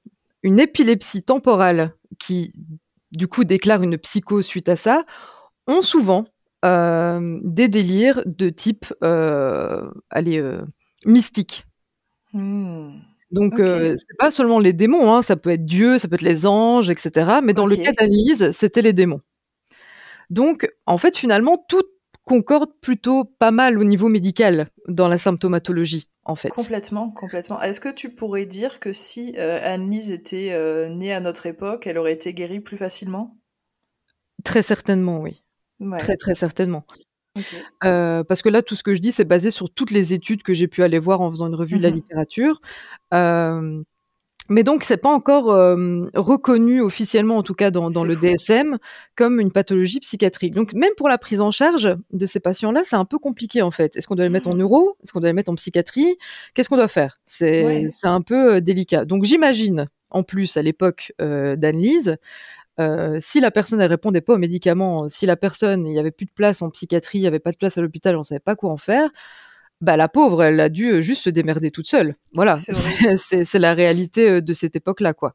une 0.45 0.61
épilepsie 0.61 1.23
temporale 1.23 1.93
qui 2.19 2.53
du 3.13 3.29
coup 3.29 3.45
déclarent 3.45 3.83
une 3.83 3.99
psychose 3.99 4.47
suite 4.47 4.69
à 4.69 4.77
ça, 4.77 5.05
ont 5.67 5.83
souvent 5.83 6.27
euh, 6.65 7.39
des 7.43 7.69
délires 7.69 8.23
de 8.27 8.49
type 8.49 8.87
euh, 9.05 9.89
allez, 10.11 10.39
euh, 10.39 10.63
mystique. 11.07 11.67
Hmm. 12.33 12.99
Donc, 13.31 13.57
c'est 13.59 14.17
pas 14.19 14.31
seulement 14.31 14.59
les 14.59 14.73
démons, 14.73 15.13
hein, 15.13 15.21
ça 15.21 15.37
peut 15.37 15.51
être 15.51 15.67
Dieu, 15.67 15.99
ça 15.99 16.09
peut 16.09 16.15
être 16.15 16.23
les 16.23 16.47
anges, 16.47 16.89
etc. 16.89 17.41
Mais 17.43 17.53
dans 17.53 17.67
le 17.67 17.77
cas 17.77 17.93
d'Annelise, 17.93 18.53
c'était 18.53 18.81
les 18.81 18.95
démons. 18.95 19.21
Donc, 20.31 20.71
en 20.87 20.97
fait, 20.97 21.17
finalement, 21.17 21.63
tout 21.69 21.83
concorde 22.25 22.71
plutôt 22.81 23.25
pas 23.25 23.51
mal 23.51 23.79
au 23.79 23.85
niveau 23.85 24.09
médical 24.09 24.71
dans 24.87 25.09
la 25.09 25.19
symptomatologie 25.19 26.08
en 26.29 26.35
fait. 26.37 26.51
Complètement, 26.51 27.11
complètement. 27.11 27.61
Est-ce 27.61 27.81
que 27.81 27.89
tu 27.89 28.11
pourrais 28.11 28.47
dire 28.47 28.79
que 28.79 28.93
si 28.93 29.35
euh, 29.39 29.59
Anne-Lise 29.63 30.13
était 30.13 30.53
euh, 30.53 30.89
née 30.91 31.13
à 31.13 31.21
notre 31.21 31.47
époque, 31.47 31.87
elle 31.87 31.99
aurait 31.99 32.13
été 32.13 32.35
guérie 32.35 32.61
plus 32.61 32.77
facilement? 32.77 33.37
Très 34.45 34.63
certainement, 34.63 35.21
oui. 35.21 35.43
Très, 35.99 36.17
très 36.17 36.35
certainement. 36.35 36.85
Euh, 37.85 38.25
parce 38.25 38.43
que 38.43 38.49
là, 38.49 38.63
tout 38.63 38.75
ce 38.75 38.83
que 38.83 38.95
je 38.95 39.01
dis, 39.01 39.13
c'est 39.13 39.25
basé 39.25 39.51
sur 39.51 39.71
toutes 39.71 39.91
les 39.91 40.13
études 40.13 40.43
que 40.43 40.55
j'ai 40.55 40.69
pu 40.69 40.83
aller 40.83 40.99
voir 40.99 41.21
en 41.21 41.31
faisant 41.31 41.47
une 41.47 41.55
revue 41.55 41.79
de 41.79 41.83
la 41.83 41.91
mmh 41.91 41.95
littérature. 41.95 42.61
Mais 44.49 44.63
donc, 44.63 44.85
c'est 44.85 44.97
pas 44.97 45.11
encore 45.11 45.51
euh, 45.51 46.07
reconnu 46.15 46.81
officiellement, 46.81 47.37
en 47.37 47.43
tout 47.43 47.55
cas 47.55 47.71
dans, 47.71 47.91
dans 47.91 48.05
le 48.05 48.17
DSM, 48.17 48.79
comme 49.15 49.41
une 49.41 49.53
pathologie 49.53 50.01
psychiatrique. 50.01 50.55
Donc, 50.55 50.73
même 50.73 50.93
pour 50.97 51.09
la 51.09 51.19
prise 51.19 51.41
en 51.41 51.51
charge 51.51 51.97
de 52.13 52.27
ces 52.27 52.41
patients-là, 52.41 52.81
c'est 52.85 52.97
un 52.97 53.05
peu 53.05 53.19
compliqué 53.19 53.63
en 53.63 53.71
fait. 53.71 53.97
Est-ce 53.97 54.07
qu'on 54.07 54.15
doit 54.15 54.25
les 54.25 54.31
mettre 54.31 54.49
en 54.49 54.55
mmh. 54.55 54.59
neuro? 54.59 54.97
Est-ce 55.03 55.13
qu'on 55.13 55.21
doit 55.21 55.29
les 55.29 55.35
mettre 55.35 55.51
en 55.51 55.55
psychiatrie? 55.55 56.17
Qu'est-ce 56.55 56.69
qu'on 56.69 56.77
doit 56.77 56.89
faire? 56.89 57.21
C'est 57.27 57.87
un 58.05 58.23
peu 58.23 58.55
euh, 58.55 58.61
délicat. 58.61 59.05
Donc, 59.05 59.25
j'imagine, 59.25 59.89
en 60.11 60.23
plus, 60.23 60.57
à 60.57 60.63
l'époque 60.63 61.13
euh, 61.21 61.57
d'Anne-Lise, 61.57 62.17
euh, 62.81 63.19
si 63.21 63.41
la 63.41 63.51
personne 63.51 63.81
elle 63.81 63.91
répondait 63.91 64.21
pas 64.21 64.35
aux 64.35 64.39
médicaments, 64.39 65.09
si 65.09 65.27
la 65.27 65.37
personne 65.37 65.87
il 65.87 65.95
y 65.95 65.99
avait 65.99 66.13
plus 66.13 66.27
de 66.27 66.31
place 66.31 66.63
en 66.63 66.71
psychiatrie, 66.71 67.19
il 67.19 67.23
y 67.23 67.27
avait 67.27 67.41
pas 67.41 67.51
de 67.51 67.57
place 67.57 67.77
à 67.77 67.83
l'hôpital, 67.83 68.17
on 68.17 68.23
savait 68.23 68.39
pas 68.39 68.55
quoi 68.55 68.71
en 68.71 68.77
faire, 68.77 69.11
bah 69.81 69.97
la 69.97 70.09
pauvre, 70.09 70.43
elle 70.43 70.61
a 70.61 70.69
dû 70.69 70.91
euh, 70.91 71.01
juste 71.01 71.23
se 71.23 71.31
démerder 71.31 71.71
toute 71.71 71.87
seule. 71.87 72.17
Voilà, 72.33 72.57
c'est 73.17 73.59
la 73.59 73.75
réalité 73.75 74.29
euh, 74.29 74.41
de 74.41 74.53
cette 74.53 74.77
époque-là, 74.77 75.15
quoi. 75.15 75.35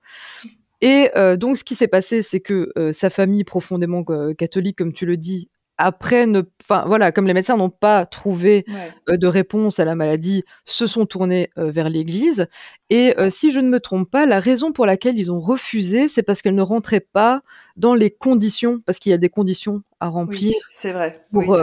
Et 0.81 1.09
euh, 1.15 1.37
donc, 1.37 1.57
ce 1.57 1.63
qui 1.63 1.75
s'est 1.75 1.87
passé, 1.87 2.21
c'est 2.21 2.41
que 2.41 2.71
sa 2.91 3.09
famille, 3.09 3.45
profondément 3.45 4.03
catholique, 4.37 4.77
comme 4.77 4.91
tu 4.91 5.05
le 5.05 5.15
dis, 5.15 5.49
après, 5.77 6.27
ne, 6.27 6.43
enfin 6.61 6.85
voilà, 6.87 7.11
comme 7.11 7.27
les 7.27 7.33
médecins 7.33 7.57
n'ont 7.57 7.69
pas 7.69 8.05
trouvé 8.05 8.65
euh, 9.09 9.17
de 9.17 9.27
réponse 9.27 9.79
à 9.79 9.85
la 9.85 9.95
maladie, 9.95 10.43
se 10.65 10.87
sont 10.87 11.05
tournés 11.05 11.49
euh, 11.57 11.71
vers 11.71 11.89
l'Église. 11.89 12.47
Et 12.89 13.17
euh, 13.19 13.29
si 13.29 13.51
je 13.51 13.59
ne 13.59 13.69
me 13.69 13.79
trompe 13.79 14.09
pas, 14.09 14.25
la 14.25 14.39
raison 14.39 14.71
pour 14.71 14.85
laquelle 14.85 15.17
ils 15.17 15.31
ont 15.31 15.39
refusé, 15.39 16.07
c'est 16.07 16.23
parce 16.23 16.41
qu'elle 16.41 16.55
ne 16.55 16.61
rentrait 16.61 16.99
pas 16.99 17.41
dans 17.75 17.95
les 17.95 18.11
conditions, 18.11 18.81
parce 18.85 18.99
qu'il 18.99 19.11
y 19.11 19.15
a 19.15 19.17
des 19.17 19.29
conditions 19.29 19.81
à 19.99 20.09
remplir. 20.09 20.53
c'est 20.69 20.91
vrai. 20.91 21.13
Pour, 21.31 21.57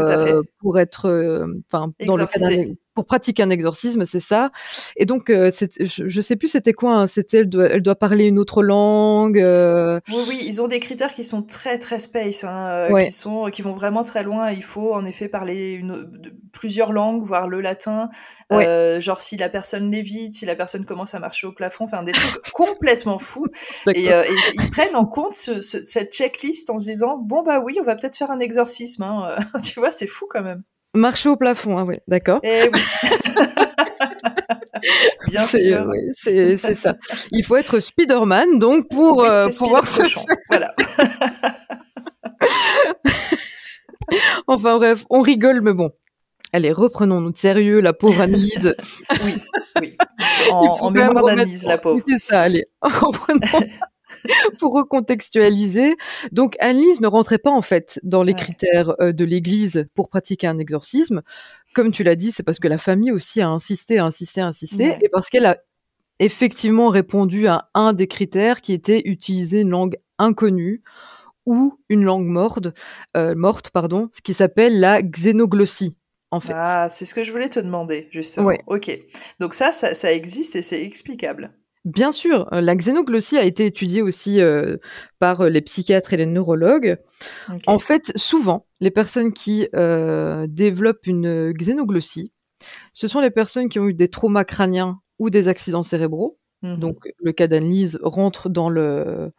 pour 0.58 0.78
être, 0.78 1.06
enfin, 1.70 1.92
dans 2.04 2.16
le 2.16 2.26
pour 2.94 3.06
pratiquer 3.06 3.42
un 3.42 3.50
exorcisme, 3.50 4.04
c'est 4.04 4.20
ça. 4.20 4.50
Et 4.96 5.06
donc, 5.06 5.30
euh, 5.30 5.50
je 5.78 6.20
sais 6.20 6.36
plus 6.36 6.48
c'était 6.48 6.72
quoi. 6.72 6.92
Hein. 6.92 7.06
C'était 7.06 7.38
elle 7.38 7.48
doit, 7.48 7.66
elle 7.66 7.82
doit 7.82 7.94
parler 7.94 8.26
une 8.26 8.38
autre 8.38 8.62
langue. 8.62 9.38
Euh. 9.38 10.00
Oui, 10.08 10.22
oui, 10.28 10.42
ils 10.46 10.60
ont 10.60 10.68
des 10.68 10.80
critères 10.80 11.12
qui 11.12 11.22
sont 11.22 11.42
très 11.42 11.78
très 11.78 11.98
space, 11.98 12.44
hein, 12.44 12.88
euh, 12.90 13.04
qui 13.04 13.12
sont 13.12 13.50
qui 13.50 13.62
vont 13.62 13.74
vraiment 13.74 14.02
très 14.02 14.22
loin. 14.22 14.50
Il 14.50 14.64
faut 14.64 14.92
en 14.92 15.04
effet 15.04 15.28
parler 15.28 15.70
une, 15.70 16.10
plusieurs 16.52 16.92
langues, 16.92 17.22
voire 17.22 17.48
le 17.48 17.60
latin. 17.60 18.10
genre 18.50 19.20
si 19.20 19.36
la 19.36 19.48
personne 19.48 19.90
lévite, 19.90 20.34
si 20.34 20.44
la 20.44 20.56
personne 20.56 20.84
commence 20.84 21.14
à 21.14 21.20
marcher 21.20 21.46
au 21.46 21.52
plafond, 21.52 21.84
enfin 21.84 22.02
des 22.02 22.12
trucs 22.12 22.42
complètement 22.52 23.18
fous. 23.18 23.46
Et, 23.94 24.08
ils 24.08 24.70
prennent 24.70 24.96
en 24.96 25.06
compte 25.06 25.34
cette 25.34 26.12
checklist 26.12 26.70
en 26.70 26.78
se 26.78 26.84
disant 26.84 27.18
bon 27.18 27.42
bah 27.42 27.60
oui, 27.60 27.78
on 27.80 27.84
va 27.84 27.94
peut-être 27.94 28.16
faire 28.16 28.30
un 28.30 28.40
exorcisme. 28.40 29.04
Hein. 29.04 29.36
tu 29.64 29.78
vois, 29.78 29.92
c'est 29.92 30.08
fou 30.08 30.26
quand 30.28 30.42
même. 30.42 30.64
Marcher 30.94 31.28
au 31.28 31.36
plafond, 31.36 31.78
ah 31.78 31.84
oui, 31.84 31.98
d'accord. 32.08 32.40
Eh 32.42 32.68
oui. 32.72 32.80
Bien 35.28 35.46
sûr. 35.46 35.86
Oui, 35.88 35.98
c'est 36.14 36.56
ça. 36.74 36.96
Il 37.30 37.44
faut 37.44 37.56
être 37.56 37.80
Spider-Man, 37.80 38.58
donc 38.58 38.88
pour 38.88 39.18
oui, 39.18 39.28
euh, 39.28 39.48
pouvoir 39.56 39.86
se... 39.86 40.02
Voilà. 40.48 40.74
enfin 44.46 44.76
bref, 44.76 45.04
on 45.10 45.20
rigole, 45.20 45.60
mais 45.60 45.74
bon. 45.74 45.90
Allez, 46.52 46.72
reprenons-nous 46.72 47.30
de 47.30 47.36
sérieux, 47.36 47.80
la 47.80 47.92
pauvre 47.92 48.22
Annelise. 48.22 48.74
oui, 49.24 49.34
oui. 49.80 49.96
En, 50.50 50.78
en 50.80 50.90
mémoire 50.90 51.24
d'Annelise, 51.24 51.64
la 51.64 51.78
pauvre. 51.78 52.02
C'est 52.08 52.18
ça, 52.18 52.40
allez, 52.40 52.64
reprenons. 52.82 53.68
pour 54.58 54.72
recontextualiser. 54.74 55.96
Donc, 56.32 56.56
Annelise 56.60 57.00
ne 57.00 57.06
rentrait 57.06 57.38
pas 57.38 57.50
en 57.50 57.62
fait 57.62 58.00
dans 58.02 58.22
les 58.22 58.34
critères 58.34 58.94
euh, 59.00 59.12
de 59.12 59.24
l'Église 59.24 59.86
pour 59.94 60.08
pratiquer 60.08 60.46
un 60.46 60.58
exorcisme. 60.58 61.22
Comme 61.74 61.92
tu 61.92 62.02
l'as 62.02 62.16
dit, 62.16 62.32
c'est 62.32 62.42
parce 62.42 62.58
que 62.58 62.68
la 62.68 62.78
famille 62.78 63.12
aussi 63.12 63.40
a 63.40 63.48
insisté, 63.48 63.98
insisté, 63.98 64.40
insisté, 64.40 64.96
et 65.00 65.08
parce 65.08 65.30
qu'elle 65.30 65.46
a 65.46 65.58
effectivement 66.18 66.88
répondu 66.88 67.46
à 67.46 67.70
un 67.74 67.92
des 67.92 68.06
critères 68.06 68.60
qui 68.60 68.72
était 68.72 69.02
utiliser 69.04 69.60
une 69.60 69.70
langue 69.70 69.96
inconnue 70.18 70.82
ou 71.46 71.78
une 71.88 72.04
langue 72.04 72.26
morte, 72.26 72.68
euh, 73.16 73.34
morte 73.34 73.70
pardon, 73.70 74.08
ce 74.12 74.20
qui 74.20 74.34
s'appelle 74.34 74.78
la 74.78 75.02
xénoglossie. 75.02 75.96
En 76.32 76.38
fait. 76.38 76.52
Ah, 76.54 76.88
c'est 76.88 77.06
ce 77.06 77.14
que 77.14 77.24
je 77.24 77.32
voulais 77.32 77.48
te 77.48 77.58
demander, 77.58 78.08
justement. 78.12 78.52
Ok. 78.68 78.96
Donc 79.40 79.52
ça, 79.52 79.72
ça, 79.72 80.12
existe 80.12 80.54
et 80.54 80.62
c'est 80.62 80.80
explicable. 80.80 81.52
Bien 81.84 82.12
sûr, 82.12 82.52
euh, 82.52 82.60
la 82.60 82.76
xénoglossie 82.76 83.38
a 83.38 83.44
été 83.44 83.64
étudiée 83.64 84.02
aussi 84.02 84.40
euh, 84.40 84.76
par 85.18 85.44
les 85.44 85.62
psychiatres 85.62 86.12
et 86.12 86.18
les 86.18 86.26
neurologues. 86.26 86.98
En 87.66 87.78
fait, 87.78 88.12
souvent, 88.16 88.66
les 88.80 88.90
personnes 88.90 89.32
qui 89.32 89.66
développent 90.48 91.06
une 91.06 91.52
xénoglossie, 91.52 92.32
ce 92.92 93.08
sont 93.08 93.20
les 93.20 93.30
personnes 93.30 93.68
qui 93.68 93.78
ont 93.78 93.88
eu 93.88 93.94
des 93.94 94.08
traumas 94.08 94.44
crâniens 94.44 95.00
ou 95.18 95.30
des 95.30 95.48
accidents 95.48 95.82
cérébraux. 95.82 96.38
Mmh 96.62 96.76
Donc, 96.76 97.08
le 97.18 97.32
cas 97.32 97.46
d'Annelise 97.46 97.98
rentre 98.02 98.48
dans 98.50 98.68
le, 98.68 98.82
euh, 98.82 99.30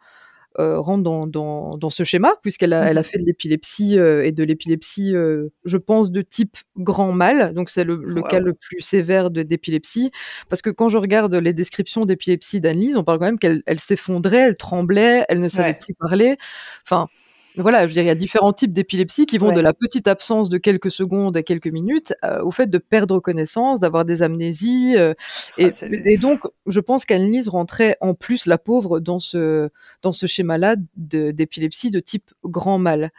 rentre 0.58 1.02
dans, 1.02 1.70
dans, 1.76 1.90
ce 1.90 2.04
schéma, 2.04 2.34
puisqu'elle 2.42 2.72
a, 2.72 2.84
elle 2.90 2.98
a 2.98 3.00
mmh 3.00 3.04
fait 3.04 3.18
de 3.18 3.24
l'épilepsie 3.24 3.98
euh, 3.98 4.24
et 4.24 4.32
de 4.32 4.44
l'épilepsie, 4.44 5.14
euh, 5.14 5.48
je 5.64 5.76
pense, 5.76 6.10
de 6.10 6.22
type 6.22 6.56
grand 6.76 7.12
mal. 7.12 7.54
Donc, 7.54 7.70
c'est 7.70 7.84
le, 7.84 8.22
cas 8.22 8.38
le 8.38 8.54
plus 8.54 8.80
sévère 8.80 9.30
d'épilepsie. 9.30 10.10
Parce 10.48 10.62
que 10.62 10.70
quand 10.70 10.88
je 10.88 10.98
regarde 10.98 11.34
les 11.34 11.52
descriptions 11.52 12.04
d'épilepsie 12.04 12.60
d'Annelise, 12.60 12.96
on 12.96 13.04
parle 13.04 13.18
quand 13.18 13.26
même 13.26 13.38
qu'elle 13.38 13.62
elle, 13.66 13.80
s'effondrait, 13.80 14.48
elle 14.48 14.56
tremblait, 14.56 15.24
elle 15.28 15.40
ne 15.40 15.48
savait 15.48 15.74
plus 15.74 15.94
parler. 15.94 16.36
Enfin, 16.84 17.08
voilà, 17.56 17.82
je 17.82 17.88
veux 17.88 17.92
dire, 17.92 18.02
il 18.02 18.06
y 18.06 18.10
a 18.10 18.14
différents 18.14 18.52
types 18.52 18.72
d'épilepsie 18.72 19.26
qui 19.26 19.38
vont 19.38 19.52
de 19.52 19.60
la 19.60 19.74
petite 19.74 20.08
absence 20.08 20.48
de 20.48 20.58
quelques 20.58 20.90
secondes 20.90 21.36
à 21.36 21.42
quelques 21.42 21.68
minutes 21.68 22.14
euh, 22.24 22.42
au 22.42 22.50
fait 22.50 22.68
de 22.68 22.78
perdre 22.78 23.20
connaissance, 23.20 23.80
d'avoir 23.80 24.04
des 24.04 24.22
amnésies. 24.22 24.94
Euh, 24.96 25.14
ah, 25.58 25.68
et, 25.90 26.16
donc, 26.16 26.40
je 26.66 26.80
pense 26.80 27.04
qu'Annelise 27.04 27.48
rentrait 27.48 27.96
en 28.00 28.14
plus 28.14 28.46
la 28.46 28.58
pauvre 28.58 29.00
dans 29.00 29.18
ce, 29.18 29.68
dans 30.02 30.12
ce 30.12 30.26
schéma-là 30.26 30.76
d'épilepsie 30.96 31.90
de, 31.90 32.00
type 32.00 32.30
grand 32.44 32.78
mal. 32.78 33.12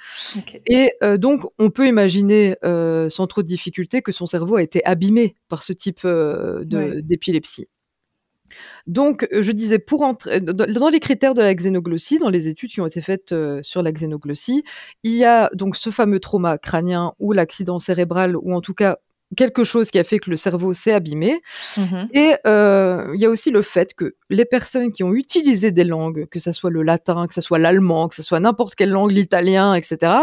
Et 0.68 0.92
euh, 1.04 1.18
donc, 1.18 1.44
on 1.60 1.70
peut 1.70 1.88
imaginer 1.88 2.56
sans 2.64 3.28
trop 3.28 3.42
de 3.42 3.48
difficulté 3.48 4.02
que 4.02 4.12
son 4.12 4.26
cerveau 4.26 4.56
a 4.56 4.64
été 4.64 4.84
abîmé 4.86 5.36
par 5.48 5.64
ce 5.64 5.74
type 5.74 6.08
d'épilepsie. 6.66 7.68
Donc, 8.88 9.28
euh, 9.34 9.42
je 9.42 9.52
disais, 9.52 9.80
pour 9.80 10.04
entrer 10.04 10.42
dans 10.42 10.90
les 10.90 11.00
critères 11.00 11.34
de 11.34 11.42
la 11.42 11.54
xénoglossie, 11.54 12.20
dans 12.20 12.30
les 12.30 12.50
études 12.50 12.72
qui 12.72 12.82
ont 12.82 12.86
été 12.86 13.02
faites 13.02 13.32
euh, 13.32 13.60
sur 13.64 13.82
la 13.82 13.92
xénoglossie, 13.92 14.64
il 15.04 15.14
y 15.14 15.26
a 15.26 15.50
donc 15.54 15.76
ce 15.76 15.90
fameux 15.90 16.20
trauma 16.20 16.58
crânien 16.58 17.14
ou 17.20 17.32
l'accident 17.32 17.80
cérébral, 17.80 18.36
ou 18.36 18.54
en 18.54 18.62
tout 18.62 18.74
cas 18.74 18.98
quelque 19.36 19.64
chose 19.64 19.90
qui 19.90 19.98
a 19.98 20.04
fait 20.04 20.20
que 20.20 20.30
le 20.30 20.38
cerveau 20.38 20.74
s'est 20.74 20.94
abîmé. 20.94 21.42
Mmh 21.78 22.06
Et 22.14 22.36
euh, 22.46 23.12
il 23.16 23.22
y 23.22 23.26
a 23.26 23.30
aussi 23.30 23.50
le 23.50 23.64
fait 23.64 23.94
que 23.96 24.16
les 24.30 24.46
personnes 24.46 24.92
qui 24.92 25.04
ont 25.04 25.14
utilisé 25.14 25.72
des 25.72 25.84
langues, 25.84 26.28
que 26.30 26.40
ce 26.40 26.52
soit 26.52 26.70
le 26.70 26.84
latin, 26.84 27.26
que 27.28 27.34
ce 27.34 27.42
soit 27.42 27.58
l'allemand, 27.58 28.10
que 28.10 28.16
ce 28.16 28.22
soit 28.22 28.40
n'importe 28.40 28.76
quelle 28.76 28.92
langue, 28.92 29.12
l'italien, 29.12 29.74
etc., 29.74 30.14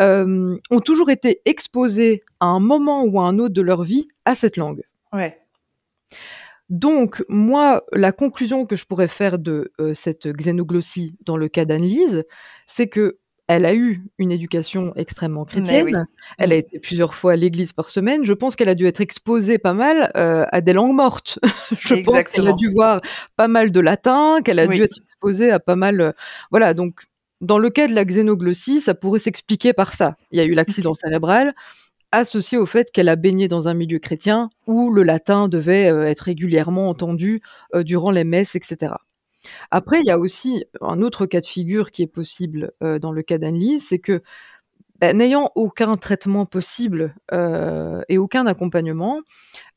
ont 0.00 0.80
toujours 0.84 1.10
été 1.10 1.40
exposées 1.44 2.22
à 2.40 2.46
un 2.46 2.58
moment 2.58 3.04
ou 3.04 3.20
à 3.20 3.24
un 3.24 3.38
autre 3.38 3.54
de 3.54 3.62
leur 3.62 3.84
vie 3.84 4.08
à 4.24 4.34
cette 4.34 4.56
langue. 4.56 4.82
Ouais. 5.12 5.38
Donc, 6.70 7.22
moi, 7.28 7.84
la 7.92 8.12
conclusion 8.12 8.66
que 8.66 8.76
je 8.76 8.86
pourrais 8.86 9.08
faire 9.08 9.38
de 9.38 9.72
euh, 9.80 9.94
cette 9.94 10.28
xénoglossie 10.28 11.16
dans 11.24 11.36
le 11.36 11.48
cas 11.48 11.64
d'Annelise, 11.64 12.24
c'est 12.66 12.88
que 12.88 13.18
elle 13.46 13.66
a 13.66 13.74
eu 13.74 14.02
une 14.18 14.32
éducation 14.32 14.94
extrêmement 14.96 15.44
chrétienne. 15.44 16.06
Elle 16.38 16.52
a 16.52 16.56
mm. 16.56 16.58
été 16.58 16.78
plusieurs 16.78 17.14
fois 17.14 17.32
à 17.32 17.36
l'église 17.36 17.72
par 17.72 17.90
semaine. 17.90 18.24
Je 18.24 18.32
pense 18.32 18.56
qu'elle 18.56 18.70
a 18.70 18.74
dû 18.74 18.86
être 18.86 19.02
exposée 19.02 19.58
pas 19.58 19.74
mal 19.74 20.10
euh, 20.16 20.46
à 20.50 20.62
des 20.62 20.72
langues 20.72 20.94
mortes. 20.94 21.38
je 21.78 21.94
pense 22.02 22.24
qu'elle 22.24 22.48
a 22.48 22.54
dû 22.54 22.70
voir 22.72 23.00
pas 23.36 23.48
mal 23.48 23.70
de 23.70 23.80
latin, 23.80 24.38
qu'elle 24.42 24.58
a 24.58 24.66
dû 24.66 24.82
être 24.82 24.96
exposée 25.04 25.50
à 25.50 25.60
pas 25.60 25.76
mal. 25.76 26.00
Euh, 26.00 26.12
voilà, 26.50 26.72
donc 26.72 27.02
dans 27.42 27.58
le 27.58 27.68
cas 27.68 27.86
de 27.86 27.94
la 27.94 28.06
xénoglossie, 28.06 28.80
ça 28.80 28.94
pourrait 28.94 29.18
s'expliquer 29.18 29.74
par 29.74 29.92
ça. 29.92 30.16
Il 30.30 30.38
y 30.38 30.40
a 30.40 30.44
eu 30.44 30.54
l'accident 30.54 30.94
cérébral 30.94 31.54
associé 32.16 32.58
au 32.58 32.66
fait 32.66 32.90
qu'elle 32.90 33.08
a 33.08 33.16
baigné 33.16 33.48
dans 33.48 33.68
un 33.68 33.74
milieu 33.74 33.98
chrétien 33.98 34.50
où 34.66 34.92
le 34.92 35.02
latin 35.02 35.48
devait 35.48 35.90
euh, 35.90 36.06
être 36.06 36.20
régulièrement 36.20 36.88
entendu 36.88 37.42
euh, 37.74 37.82
durant 37.82 38.10
les 38.10 38.24
messes, 38.24 38.54
etc. 38.56 38.94
Après, 39.70 40.00
il 40.00 40.06
y 40.06 40.10
a 40.10 40.18
aussi 40.18 40.64
un 40.80 41.02
autre 41.02 41.26
cas 41.26 41.40
de 41.40 41.46
figure 41.46 41.90
qui 41.90 42.02
est 42.02 42.06
possible 42.06 42.72
euh, 42.82 42.98
dans 42.98 43.12
le 43.12 43.22
cas 43.22 43.38
d'Annelise, 43.38 43.86
c'est 43.88 43.98
que 43.98 44.22
bah, 45.00 45.12
n'ayant 45.12 45.50
aucun 45.56 45.96
traitement 45.96 46.46
possible 46.46 47.16
euh, 47.32 48.00
et 48.08 48.16
aucun 48.16 48.46
accompagnement, 48.46 49.20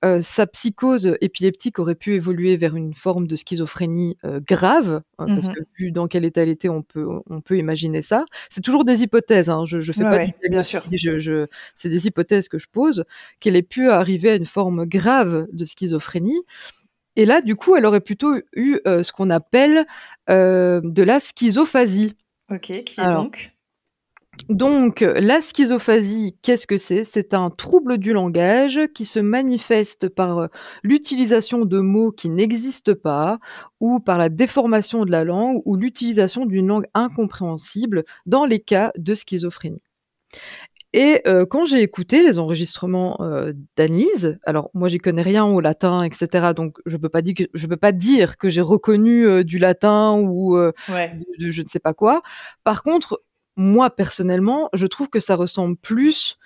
euh, 0.06 0.22
sa 0.22 0.46
psychose 0.46 1.18
épileptique 1.22 1.80
aurait 1.80 1.96
pu 1.96 2.14
évoluer 2.14 2.56
vers 2.56 2.76
une 2.76 2.94
forme 2.94 3.26
de 3.26 3.36
schizophrénie 3.36 4.16
euh, 4.26 4.40
grave, 4.48 5.02
hein, 5.18 5.26
parce 5.26 5.48
mmh 5.48 5.54
que 5.54 5.60
vu 5.76 5.92
dans 5.92 6.08
quel 6.08 6.24
état 6.24 6.44
elle 6.44 6.50
était, 6.50 6.70
on 6.70 6.84
peut, 6.84 7.08
on 7.30 7.42
peut 7.42 7.58
imaginer 7.58 8.04
ça. 8.04 8.26
C'est 8.52 8.62
toujours 8.62 8.86
des 8.86 9.02
hypothèses, 9.02 9.50
hein, 9.50 9.64
je, 9.66 9.80
je 9.80 9.92
fais 9.92 10.04
pas 10.04 10.28
bien 10.50 10.64
sûr. 10.64 10.84
Je, 10.92 11.18
je, 11.18 11.48
c'est 11.74 11.90
des 11.90 12.06
hypothèses 12.06 12.48
que 12.48 12.60
je 12.60 12.68
pose, 12.72 13.04
qu'elle 13.40 13.56
ait 13.56 13.64
pu 13.64 13.90
arriver 13.90 14.30
à 14.30 14.36
une 14.36 14.46
forme 14.46 14.86
grave 14.86 15.48
de 15.52 15.66
schizophrénie. 15.66 16.42
Et 17.16 17.26
là, 17.26 17.42
du 17.42 17.56
coup, 17.56 17.76
elle 17.76 17.88
aurait 17.88 18.02
plutôt 18.02 18.36
eu 18.56 18.80
ce 18.86 19.12
qu'on 19.12 19.32
appelle 19.32 19.88
de 20.28 21.04
la 21.04 21.20
schizophasie. 21.20 22.14
Ok, 22.52 22.84
qui 22.86 23.02
est 23.02 23.10
donc? 23.12 23.57
Donc, 24.50 25.02
la 25.02 25.42
schizophasie, 25.42 26.38
qu'est-ce 26.42 26.68
que 26.68 26.78
c'est? 26.78 27.04
C'est 27.04 27.34
un 27.34 27.50
trouble 27.50 27.98
du 27.98 28.14
langage 28.14 28.80
qui 28.94 29.04
se 29.06 29.20
manifeste 29.20 30.10
par 30.10 30.38
euh, 30.38 30.48
l'utilisation 30.84 31.66
de 31.66 31.80
mots 31.80 32.12
qui 32.12 32.30
n'existent 32.30 32.96
pas 32.96 33.40
ou 33.80 34.00
par 34.00 34.18
la 34.18 34.30
déformation 34.30 35.06
de 35.06 35.12
la 35.12 35.24
langue 35.24 35.62
ou 35.66 35.76
l'utilisation 35.76 36.46
d'une 36.46 36.68
langue 36.68 36.88
incompréhensible 36.94 38.04
dans 38.26 38.46
les 38.46 38.60
cas 38.60 38.92
de 38.98 39.14
schizophrénie. 39.14 39.82
Et 40.94 41.22
euh, 41.28 41.46
quand 41.46 41.66
j'ai 41.66 41.82
écouté 41.82 42.24
les 42.24 42.40
enregistrements 42.40 43.18
euh, 43.22 43.52
alors 44.46 44.72
moi 44.74 44.88
j'y 44.88 44.98
connais 45.00 45.22
rien 45.22 45.46
au 45.46 45.60
latin, 45.60 46.04
etc. 46.04 46.54
Donc 46.56 46.78
je 46.86 46.98
peux 46.98 47.10
pas 47.10 47.22
dire 47.22 47.36
que 47.36 47.44
je 47.54 47.68
peux 47.68 47.78
pas 47.78 47.92
dire 47.92 48.38
que 48.38 48.50
j'ai 48.50 48.62
reconnu 48.62 49.28
euh, 49.28 49.44
du 49.44 49.60
latin 49.60 50.18
ou 50.18 50.58
de, 50.58 50.74
je 51.38 51.62
ne 51.62 51.68
sais 51.68 51.80
pas 51.80 51.94
quoi. 51.94 52.22
Par 52.64 52.84
contre, 52.84 53.22
moi 53.58 53.90
personnellement, 53.90 54.70
je 54.74 54.88
trouve 54.88 55.10
que 55.10 55.20
ça 55.20 55.36
ressemble 55.36 55.76
plus 55.76 56.38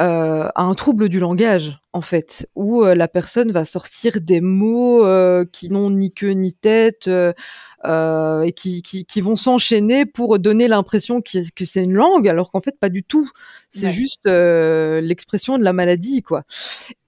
euh, 0.00 0.48
à 0.54 0.62
un 0.62 0.74
trouble 0.74 1.08
du 1.08 1.18
langage, 1.18 1.80
en 1.92 2.02
fait, 2.02 2.48
où 2.54 2.84
euh, 2.84 2.94
la 2.94 3.08
personne 3.08 3.50
va 3.50 3.64
sortir 3.64 4.20
des 4.20 4.40
mots 4.40 5.04
euh, 5.04 5.44
qui 5.50 5.70
n'ont 5.70 5.90
ni 5.90 6.12
queue 6.12 6.30
ni 6.30 6.52
tête 6.52 7.08
et 7.08 8.52
qui, 8.54 8.82
qui, 8.82 9.20
vont 9.20 9.34
s'enchaîner 9.34 10.06
pour 10.06 10.38
donner 10.38 10.68
l'impression 10.68 11.20
que 11.20 11.64
c'est 11.64 11.82
une 11.82 11.94
langue, 11.94 12.28
alors 12.28 12.52
qu'en 12.52 12.60
fait 12.60 12.78
pas 12.78 12.90
du 12.90 13.02
tout. 13.02 13.28
C'est 13.70 13.90
juste 13.90 14.26
l'expression 14.26 15.58
de 15.58 15.64
la 15.64 15.72
maladie, 15.72 16.22
quoi. 16.22 16.44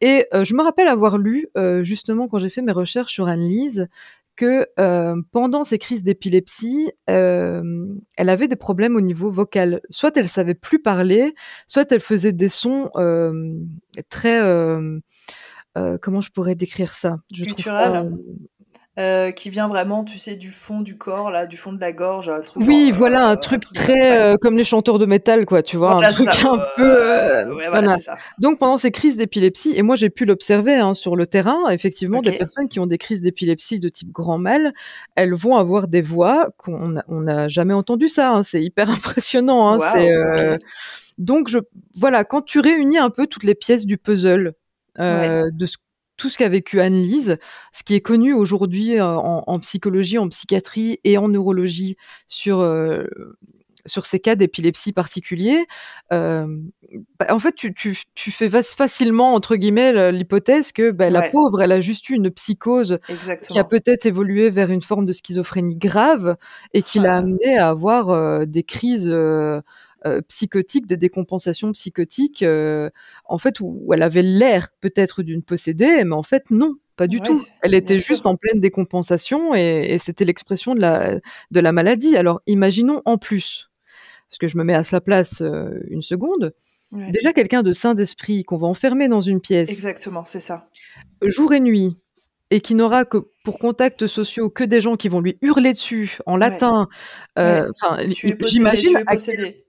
Et 0.01 0.27
je 0.33 0.55
me 0.55 0.63
rappelle 0.63 0.89
avoir 0.89 1.17
lu, 1.17 1.49
justement, 1.83 2.27
quand 2.27 2.39
j'ai 2.39 2.51
fait 2.51 2.63
mes 2.63 2.73
recherches 2.73 3.13
sur 3.13 3.29
Anne-Lise, 3.29 3.89
que 4.37 4.67
euh, 4.79 5.17
pendant 5.33 5.65
ces 5.65 5.79
crises 5.79 6.03
d'épilepsie, 6.03 6.91
euh, 7.09 7.63
elle 8.17 8.29
avait 8.29 8.49
des 8.49 8.57
problèmes 8.57 8.97
au 8.97 9.01
niveau 9.01 9.31
vocal. 9.31 9.81
Soit 9.91 10.17
elle 10.17 10.29
savait 10.29 10.55
plus 10.55 10.81
parler, 10.81 11.35
soit 11.67 11.91
elle 11.93 12.01
faisait 12.01 12.33
des 12.33 12.49
sons 12.49 12.91
euh, 12.97 13.55
très 14.09 14.41
comment 16.03 16.21
je 16.21 16.31
pourrais 16.31 16.55
décrire 16.55 16.95
ça? 16.95 17.19
Je 17.33 17.45
euh, 18.99 19.31
qui 19.31 19.51
vient 19.51 19.69
vraiment, 19.69 20.03
tu 20.03 20.19
sais, 20.19 20.35
du 20.35 20.51
fond 20.51 20.81
du 20.81 20.99
corps, 20.99 21.31
là, 21.31 21.47
du 21.47 21.57
fond 21.57 21.73
de 21.73 21.81
la 21.81 21.93
gorge, 21.93 22.29
un 22.29 22.41
truc. 22.41 22.67
Oui, 22.67 22.91
voilà, 22.91 23.29
un, 23.29 23.33
euh, 23.35 23.37
truc 23.37 23.63
très 23.73 24.21
euh, 24.21 24.37
comme 24.37 24.59
les 24.59 24.65
chanteurs 24.65 24.99
de 24.99 25.07
métal, 25.07 25.47
quoi, 25.47 25.63
tu 25.63 25.77
vois, 25.77 26.05
un 26.05 26.11
truc 26.11 26.29
un 26.29 26.59
peu. 26.77 27.55
Ouais, 27.55 27.69
voilà, 27.69 27.99
ça. 27.99 28.19
Donc 28.41 28.59
pendant 28.59 28.77
ces 28.77 28.91
crises 28.91 29.17
d'épilepsie, 29.17 29.75
et 29.77 29.83
moi 29.83 29.95
j'ai 29.95 30.11
pu 30.11 30.25
l'observer 30.25 30.75
hein, 30.75 30.93
sur 30.95 31.15
le 31.15 31.29
terrain, 31.29 31.71
effectivement, 31.71 32.21
des 32.21 32.33
personnes 32.33 32.69
qui 32.69 32.81
ont 32.81 32.87
des 32.87 32.99
crises 32.99 33.23
d'épilepsie 33.23 33.79
de 33.79 33.89
type 33.89 34.11
grand 34.11 34.39
mal, 34.39 34.75
elles 35.15 35.35
vont 35.35 35.55
avoir 35.55 35.87
des 35.87 36.03
voix 36.03 36.49
qu'on 36.57 36.99
n'a 37.09 37.47
jamais 37.47 37.75
entendu 37.75 38.09
ça. 38.09 38.33
Hein, 38.33 38.43
c'est 38.43 38.61
hyper 38.61 38.91
impressionnant. 38.91 39.69
Hein, 39.69 39.79
c'est 39.93 40.59
donc 41.17 41.49
je 41.49 41.59
voilà, 41.95 42.25
quand 42.25 42.43
tu 42.43 42.59
réunis 42.59 42.99
un 42.99 43.11
peu 43.11 43.29
toutes 43.29 43.45
les 43.45 43.55
pièces 43.55 43.87
du 43.87 43.99
puzzle. 43.99 44.55
de 44.99 45.67
ce 45.67 45.77
tout 46.21 46.29
ce 46.29 46.37
qu'a 46.37 46.51
vécu 46.51 46.81
Anne-Lise, 46.81 47.39
ce 47.73 47.83
qui 47.83 47.95
est 47.95 48.03
connu 48.03 48.35
aujourd'hui 48.35 48.99
euh, 48.99 49.07
en, 49.07 49.59
psychologie, 49.61 50.19
en 50.19 50.29
psychiatrie 50.29 51.01
et 51.03 51.17
en 51.17 51.29
neurologie 51.29 51.97
sur 52.27 52.61
euh, 52.61 53.05
sur 53.87 54.05
ces 54.05 54.21
cas 54.21 54.35
d'épilepsie 54.35 54.93
particuliers, 54.93 55.65
euh, 56.13 56.47
bah, 57.19 57.29
en 57.31 57.39
fait, 57.39 57.55
tu, 57.55 57.73
tu, 57.73 57.97
tu, 58.15 58.31
fais 58.31 58.51
facilement, 58.51 59.33
entre 59.33 59.57
guillemets, 59.57 60.13
l'hypothèse 60.13 60.73
que 60.73 60.91
bah, 60.91 61.09
la 61.09 61.31
pauvre, 61.31 61.63
elle 61.63 61.73
a 61.73 61.81
juste 61.81 62.11
eu 62.11 62.15
une 62.17 62.31
psychose 62.31 62.99
qui 63.49 63.59
a 63.59 63.65
peut-être 63.65 64.05
évolué 64.05 64.51
vers 64.51 64.71
une 64.71 64.83
forme 64.83 65.07
de 65.07 65.15
schizophrénie 65.15 65.77
grave 65.77 66.37
et 66.75 66.83
qui 66.83 66.99
l'a 66.99 67.17
amené 67.17 67.57
à 67.57 67.71
avoir 67.71 68.47
des 68.47 68.65
crises 68.65 69.09
euh, 69.09 69.63
psychotique, 70.29 70.87
des 70.87 70.97
décompensations 70.97 71.73
psychotiques, 71.73 72.43
euh, 72.43 72.91
en 73.25 73.39
fait, 73.39 73.61
où, 73.61 73.93
elle 73.93 74.03
avait 74.03 74.23
l'air 74.23 74.69
peut-être 74.81 75.23
d'une 75.23 75.43
possédée, 75.43 76.05
mais 76.05 76.15
en 76.15 76.23
fait, 76.23 76.51
non, 76.51 76.77
pas 76.97 77.07
du 77.07 77.21
tout. 77.21 77.43
Elle 77.63 77.75
était 77.75 77.99
juste 77.99 78.27
en 78.27 78.37
pleine 78.37 78.61
décompensation 78.61 79.55
et, 79.55 79.97
c'était 79.99 80.25
l'expression 80.25 80.75
de 80.75 80.81
la, 80.81 81.19
de 81.51 81.61
la 81.61 81.73
maladie. 81.73 82.17
Alors 82.17 82.43
imaginons 82.47 83.03
en 83.05 83.19
plus, 83.19 83.71
parce 84.29 84.39
que 84.39 84.49
je 84.49 84.59
me 84.59 84.65
mets 84.65 84.75
à 84.75 84.85
sa 84.85 85.01
place 85.01 85.41
euh, 85.41 85.81
une 85.89 86.03
seconde, 86.03 86.55
déjà 86.93 87.33
quelqu'un 87.33 87.63
de 87.63 87.73
sain 87.73 87.95
d'esprit 87.95 88.45
qu'on 88.45 88.59
va 88.59 88.67
enfermer 88.67 89.09
dans 89.09 89.21
une 89.21 89.41
pièce. 89.41 89.71
Exactement, 89.71 90.25
c'est 90.25 90.41
ça. 90.41 90.69
Jour 91.23 91.53
et 91.53 91.61
nuit, 91.61 91.97
et 92.51 92.61
qui 92.61 92.75
n'aura 92.75 93.05
que 93.05 93.19
pour 93.43 93.59
contacts 93.59 94.07
sociaux 94.07 94.51
que 94.51 94.65
des 94.65 94.81
gens 94.81 94.97
qui 94.97 95.09
vont 95.09 95.21
lui 95.21 95.39
hurler 95.41 95.73
dessus 95.73 96.19
en 96.27 96.37
latin. 96.37 96.89
Euh, 97.39 97.69
j'imagine. 98.11 99.03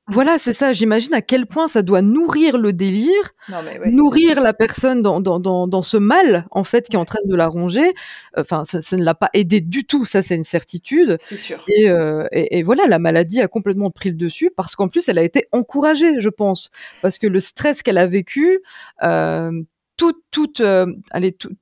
Voilà, 0.08 0.38
c'est 0.38 0.52
ça. 0.52 0.74
J'imagine 0.74 1.14
à 1.14 1.22
quel 1.22 1.46
point 1.46 1.70
ça 1.70 1.84
doit 1.84 2.02
nourrir 2.02 2.58
le 2.58 2.74
délire, 2.74 3.32
nourrir 3.86 4.42
la 4.42 4.52
personne 4.52 5.02
dans, 5.02 5.22
dans, 5.22 5.40
dans, 5.40 5.68
dans, 5.68 5.82
ce 5.82 5.96
mal 5.96 6.48
en 6.52 6.66
fait 6.66 6.90
qui 6.90 6.98
est 6.98 7.00
en 7.00 7.06
train 7.06 7.22
de 7.24 7.36
la 7.36 7.48
ronger. 7.48 7.94
Enfin, 8.36 8.66
ça, 8.66 8.82
ça 8.82 8.98
ne 8.98 9.04
l'a 9.04 9.16
pas 9.16 9.30
aidé 9.34 9.62
du 9.62 9.86
tout. 9.86 10.04
Ça, 10.04 10.22
c'est 10.22 10.36
une 10.36 10.44
certitude. 10.44 11.16
C'est 11.20 11.38
sûr. 11.38 11.64
Et, 11.70 11.90
euh, 11.90 12.28
et, 12.34 12.58
et, 12.58 12.64
voilà, 12.64 12.88
la 12.88 13.00
maladie 13.00 13.40
a 13.40 13.48
complètement 13.48 13.90
pris 13.90 14.10
le 14.10 14.18
dessus 14.18 14.52
parce 14.54 14.76
qu'en 14.76 14.90
plus, 14.90 15.08
elle 15.08 15.18
a 15.18 15.24
été 15.24 15.48
encouragée, 15.54 16.20
je 16.20 16.30
pense, 16.30 16.72
parce 17.02 17.18
que 17.18 17.28
le 17.28 17.40
stress 17.40 17.82
qu'elle 17.82 18.00
a 18.00 18.08
vécu. 18.08 18.60
Euh, 19.04 19.52
tout, 20.32 20.62
euh, 20.62 20.86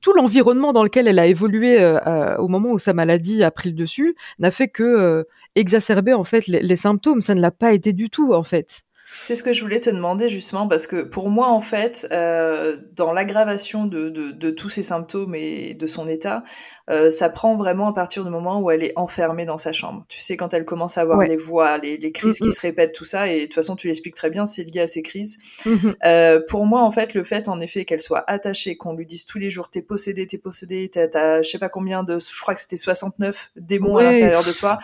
tout, 0.02 0.13
l'environnement 0.13 0.73
dans 0.73 0.84
lequel 0.84 1.08
elle 1.08 1.19
a 1.19 1.28
évolué 1.28 1.80
euh, 1.80 1.99
euh, 2.08 2.38
au 2.38 2.47
moment 2.47 2.71
où 2.71 2.80
sa 2.80 2.93
maladie 2.93 3.43
a 3.43 3.52
pris 3.52 3.69
le 3.69 3.75
dessus 3.75 4.15
n'a 4.39 4.52
fait 4.52 4.67
que 4.67 5.25
exacerber 5.56 6.13
en 6.13 6.23
fait 6.23 6.47
les, 6.47 6.75
symptômes. 6.75 7.21
Ça 7.21 7.36
ne 7.36 7.41
l'a 7.41 7.52
pas 7.52 7.73
été 7.73 7.93
du 7.93 8.10
tout 8.10 8.34
en 8.34 8.43
fait. 8.43 8.82
C'est 9.17 9.36
ce 9.36 9.43
que 9.43 9.54
je 9.54 9.62
voulais 9.62 9.80
te 9.80 9.89
demander 9.89 10.30
justement 10.30 10.67
parce 10.67 10.86
que 10.88 11.02
pour 11.02 11.30
moi 11.30 11.48
en 11.48 11.60
fait, 11.60 12.08
euh, 12.12 12.78
dans 12.93 13.12
l'aggravation 13.12 13.86
de, 13.86 14.10
de, 14.10 14.32
de, 14.32 14.50
tous 14.50 14.69
ces 14.69 14.84
symptômes 14.84 15.36
et 15.36 15.74
de 15.74 15.86
son 15.88 16.08
état, 16.08 16.43
euh, 16.89 17.10
ça 17.10 17.30
prend 17.30 17.56
vraiment 17.56 17.88
à 17.89 17.93
partir 17.93 18.24
du 18.24 18.30
moment 18.30 18.62
où 18.62 18.72
elle 18.72 18.84
est 18.84 18.93
enfermée 18.95 19.45
dans 19.45 19.58
sa 19.58 19.74
chambre. 19.74 20.04
Tu 20.10 20.19
sais 20.19 20.38
quand 20.38 20.54
elle 20.54 20.63
commence 20.63 20.98
à 20.98 21.02
avoir 21.02 21.19
les 21.22 21.38
voix, 21.38 21.78
les, 21.80 21.98
les 21.98 22.12
crises 22.12 22.39
qui 22.39 22.52
se 22.52 22.62
répètent, 22.62 22.93
tout 22.93 23.04
ça, 23.04 23.28
et 23.28 23.41
de 23.41 23.45
toute 23.45 23.56
façon 23.56 23.76
tu 23.76 23.88
l'expliques 23.88 24.15
très 24.15 24.30
bien, 24.30 24.45
c'est 24.45 24.63
lié 24.63 24.82
à 24.82 24.88
ces 24.88 25.02
crises. 25.02 25.38
Mmh 25.65 25.89
euh, 26.06 26.41
pour 26.48 26.65
moi 26.65 26.82
en 26.82 26.91
fait, 26.91 27.13
le 27.13 27.24
fait 27.24 27.48
en 27.50 27.60
effet 27.60 27.86
qu'elle 27.86 28.02
soit 28.02 28.24
attachée, 28.30 28.78
qu'on 28.78 28.93
lui 28.93 29.06
dise 29.06 29.26
tous 29.26 29.39
les 29.39 29.50
jours 29.50 29.69
t'es 29.69 29.82
possédé, 29.82 30.28
t'es 30.28 30.38
possédé, 30.38 30.89
t'as, 30.89 31.41
je 31.41 31.50
sais 31.50 31.60
pas 31.60 31.69
combien 31.69 32.04
de, 32.04 32.19
je 32.19 32.41
crois 32.41 32.54
que 32.54 32.62
c'était 32.62 32.78
69 32.78 33.52
démons 33.56 33.98
à 33.98 34.04
l'intérieur 34.04 34.43
de 34.43 34.52
toi. 34.52 34.78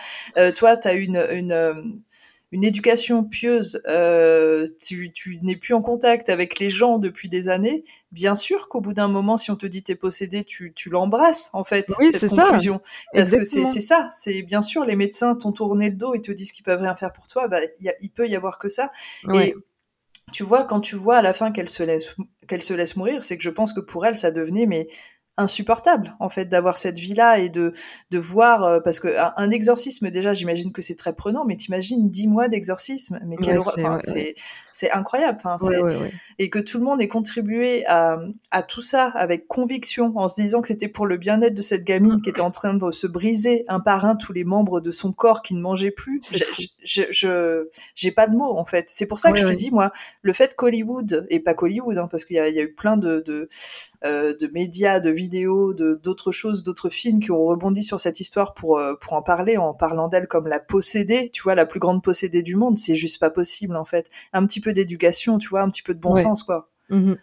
Toi 0.56 0.76
t'as 0.76 0.94
une 0.94 1.16
une 1.30 2.02
une 2.56 2.64
éducation 2.64 3.22
pieuse, 3.22 3.82
euh, 3.86 4.64
tu, 4.80 5.12
tu 5.12 5.38
n'es 5.42 5.56
plus 5.56 5.74
en 5.74 5.82
contact 5.82 6.30
avec 6.30 6.58
les 6.58 6.70
gens 6.70 6.96
depuis 6.96 7.28
des 7.28 7.50
années, 7.50 7.84
bien 8.12 8.34
sûr 8.34 8.70
qu'au 8.70 8.80
bout 8.80 8.94
d'un 8.94 9.08
moment, 9.08 9.36
si 9.36 9.50
on 9.50 9.56
te 9.56 9.66
dit 9.66 9.82
t'es 9.82 9.94
possédé, 9.94 10.42
tu, 10.42 10.72
tu 10.74 10.88
l'embrasses 10.88 11.50
en 11.52 11.64
fait 11.64 11.92
cette 12.10 12.28
conclusion. 12.28 12.80
Parce 13.12 13.30
que 13.32 13.44
c'est 13.44 13.66
ça, 13.66 14.08
c'est 14.10 14.40
bien 14.40 14.62
sûr 14.62 14.86
les 14.86 14.96
médecins 14.96 15.34
t'ont 15.34 15.52
tourné 15.52 15.90
le 15.90 15.96
dos 15.96 16.14
et 16.14 16.22
te 16.22 16.32
disent 16.32 16.50
qu'ils 16.50 16.64
peuvent 16.64 16.80
rien 16.80 16.94
faire 16.94 17.12
pour 17.12 17.28
toi, 17.28 17.46
bah, 17.46 17.58
y 17.82 17.90
a, 17.90 17.94
il 18.00 18.08
peut 18.08 18.26
y 18.26 18.34
avoir 18.34 18.58
que 18.58 18.70
ça. 18.70 18.90
Et 19.34 19.54
tu 20.32 20.42
vois, 20.42 20.64
quand 20.64 20.80
tu 20.80 20.96
vois 20.96 21.18
à 21.18 21.22
la 21.22 21.34
fin 21.34 21.52
qu'elle 21.52 21.68
se 21.68 21.82
laisse 21.82 22.16
qu'elle 22.48 22.62
se 22.62 22.72
laisse 22.72 22.96
mourir, 22.96 23.22
c'est 23.22 23.36
que 23.36 23.42
je 23.42 23.50
pense 23.50 23.74
que 23.74 23.80
pour 23.80 24.06
elle, 24.06 24.16
ça 24.16 24.30
devenait 24.30 24.64
mais 24.64 24.88
insupportable 25.36 26.16
en 26.20 26.28
fait 26.28 26.46
d'avoir 26.46 26.76
cette 26.76 26.98
vie 26.98 27.14
là 27.14 27.38
et 27.38 27.48
de 27.48 27.72
de 28.10 28.18
voir 28.18 28.64
euh, 28.64 28.80
parce 28.80 29.00
que 29.00 29.08
un, 29.36 29.50
exorcisme 29.50 30.10
déjà 30.10 30.34
j'imagine 30.34 30.72
que 30.72 30.82
c'est 30.82 30.96
très 30.96 31.14
prenant 31.14 31.44
mais 31.44 31.56
t'imagines 31.56 32.10
dix 32.10 32.26
mois 32.26 32.48
d'exorcisme 32.48 33.20
mais 33.24 33.36
quelle 33.36 33.60
c'est 34.00 34.34
c'est 34.72 34.90
incroyable 34.90 35.38
enfin 35.42 35.58
et 36.38 36.50
que 36.50 36.58
tout 36.58 36.78
le 36.78 36.84
monde 36.84 37.00
ait 37.00 37.08
contribué 37.08 37.86
à 37.86 38.18
à 38.50 38.62
tout 38.62 38.82
ça 38.82 39.08
avec 39.14 39.46
conviction 39.46 40.12
en 40.16 40.28
se 40.28 40.40
disant 40.40 40.62
que 40.62 40.68
c'était 40.68 40.88
pour 40.88 41.06
le 41.06 41.16
bien-être 41.16 41.54
de 41.54 41.62
cette 41.62 41.84
gamine 41.84 42.20
qui 42.22 42.30
était 42.30 42.40
en 42.40 42.50
train 42.50 42.74
de 42.74 42.90
se 42.90 43.06
briser 43.06 43.64
un 43.68 43.80
par 43.80 44.04
un 44.04 44.16
tous 44.16 44.32
les 44.32 44.44
membres 44.44 44.80
de 44.80 44.90
son 44.90 45.12
corps 45.12 45.42
qui 45.42 45.54
ne 45.54 45.60
mangeaient 45.60 45.90
plus. 45.90 46.20
Je 46.84 47.66
j'ai 47.94 48.10
pas 48.10 48.26
de 48.26 48.36
mots 48.36 48.56
en 48.56 48.64
fait. 48.64 48.86
C'est 48.88 49.06
pour 49.06 49.18
ça 49.18 49.32
que 49.32 49.38
je 49.38 49.46
te 49.46 49.52
dis 49.52 49.70
moi 49.70 49.92
le 50.22 50.32
fait 50.32 50.54
qu'Hollywood 50.56 51.26
et 51.30 51.40
pas 51.40 51.54
qu'Hollywood 51.54 51.98
hein, 51.98 52.08
parce 52.10 52.24
qu'il 52.24 52.36
y 52.36 52.40
a, 52.40 52.48
y 52.48 52.58
a 52.58 52.62
eu 52.62 52.72
plein 52.72 52.96
de, 52.96 53.22
de 53.26 53.48
euh, 54.04 54.34
de 54.38 54.46
médias, 54.48 55.00
de 55.00 55.10
vidéos, 55.10 55.74
de 55.74 55.98
d'autres 56.02 56.32
choses, 56.32 56.62
d'autres 56.62 56.90
films 56.90 57.20
qui 57.20 57.30
ont 57.30 57.44
rebondi 57.44 57.82
sur 57.82 58.00
cette 58.00 58.20
histoire 58.20 58.54
pour 58.54 58.78
euh, 58.78 58.94
pour 59.00 59.14
en 59.14 59.22
parler, 59.22 59.56
en 59.56 59.74
parlant 59.74 60.08
d'elle 60.08 60.28
comme 60.28 60.46
la 60.46 60.60
possédée, 60.60 61.30
tu 61.32 61.42
vois, 61.42 61.54
la 61.54 61.66
plus 61.66 61.80
grande 61.80 62.02
possédée 62.02 62.42
du 62.42 62.56
monde. 62.56 62.78
C'est 62.78 62.96
juste 62.96 63.18
pas 63.20 63.30
possible 63.30 63.76
en 63.76 63.84
fait. 63.84 64.10
Un 64.32 64.46
petit 64.46 64.60
peu 64.60 64.72
d'éducation, 64.72 65.38
tu 65.38 65.48
vois, 65.48 65.62
un 65.62 65.70
petit 65.70 65.82
peu 65.82 65.94
de 65.94 66.00
bon 66.00 66.14
sens 66.14 66.42
quoi. 66.42 66.70
Mmh 66.90 67.14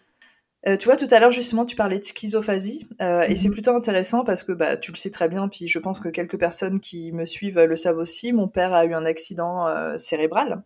euh, 0.66 0.78
tu 0.78 0.86
vois, 0.86 0.96
tout 0.96 1.06
à 1.10 1.20
l'heure, 1.20 1.30
justement, 1.30 1.66
tu 1.66 1.76
parlais 1.76 1.98
de 1.98 2.04
schizophasie, 2.04 2.88
euh, 3.02 3.22
et 3.22 3.36
c'est 3.36 3.48
mhm. 3.48 3.54
plutôt 3.54 3.76
intéressant 3.76 4.24
parce 4.24 4.42
que 4.42 4.52
bah, 4.52 4.78
tu 4.78 4.92
le 4.92 4.96
sais 4.96 5.10
très 5.10 5.28
bien, 5.28 5.46
puis 5.48 5.68
je 5.68 5.78
pense 5.78 6.00
que 6.00 6.08
quelques 6.08 6.38
personnes 6.38 6.80
qui 6.80 7.12
me 7.12 7.26
suivent 7.26 7.60
le 7.60 7.76
savent 7.76 7.98
aussi. 7.98 8.32
Mon 8.32 8.48
père 8.48 8.72
a 8.72 8.86
eu 8.86 8.94
un 8.94 9.04
accident 9.04 9.66
euh, 9.66 9.98
cérébral 9.98 10.62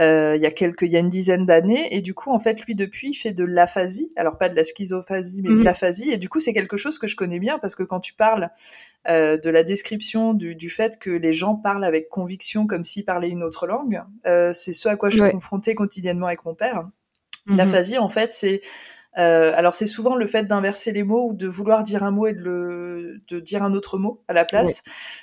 il 0.00 0.40
y 0.40 0.46
a 0.46 0.52
quelques, 0.52 0.82
il 0.82 0.92
y 0.92 0.96
a 0.96 1.00
une 1.00 1.08
dizaine 1.08 1.44
d'années, 1.44 1.88
et 1.90 2.00
du 2.00 2.14
coup, 2.14 2.30
en 2.30 2.38
fait, 2.38 2.64
lui 2.64 2.76
depuis, 2.76 3.08
il 3.08 3.14
fait 3.14 3.32
de 3.32 3.42
l'aphasie, 3.42 4.12
alors 4.14 4.38
pas 4.38 4.48
de 4.48 4.54
la 4.54 4.62
schizophasie, 4.62 5.42
mais 5.42 5.48
de 5.48 5.54
mhm. 5.54 5.64
l'aphasie, 5.64 6.12
et 6.12 6.18
du 6.18 6.28
coup, 6.28 6.38
c'est 6.38 6.52
quelque 6.52 6.76
chose 6.76 6.98
que 6.98 7.08
je 7.08 7.16
connais 7.16 7.40
bien 7.40 7.58
parce 7.58 7.74
que 7.74 7.82
quand 7.82 7.98
tu 7.98 8.14
parles 8.14 8.50
de 9.08 9.50
la 9.50 9.62
description 9.64 10.34
du, 10.34 10.54
du, 10.54 10.70
fait 10.70 10.98
que 11.00 11.10
les 11.10 11.32
gens 11.32 11.56
parlent 11.56 11.84
avec 11.84 12.10
conviction 12.10 12.66
comme 12.66 12.84
s'ils 12.84 13.06
parlaient 13.06 13.30
une 13.30 13.42
autre 13.42 13.66
langue, 13.66 14.04
c'est 14.24 14.72
ce 14.72 14.88
à 14.88 14.94
quoi 14.94 15.10
je 15.10 15.20
suis 15.20 15.32
confrontée 15.32 15.74
quotidiennement 15.74 16.26
avec 16.26 16.44
mon 16.44 16.54
père. 16.54 16.88
Mhm. 17.48 17.56
L'aphasie, 17.56 17.98
en 17.98 18.08
fait, 18.08 18.32
c'est 18.32 18.60
euh, 19.18 19.52
alors 19.56 19.74
c'est 19.74 19.86
souvent 19.86 20.14
le 20.14 20.26
fait 20.26 20.44
d'inverser 20.44 20.92
les 20.92 21.02
mots 21.02 21.30
ou 21.30 21.34
de 21.34 21.48
vouloir 21.48 21.82
dire 21.82 22.04
un 22.04 22.10
mot 22.10 22.26
et 22.26 22.34
de, 22.34 22.40
le, 22.40 23.20
de 23.28 23.40
dire 23.40 23.62
un 23.62 23.74
autre 23.74 23.98
mot 23.98 24.22
à 24.28 24.32
la 24.32 24.44
place. 24.44 24.82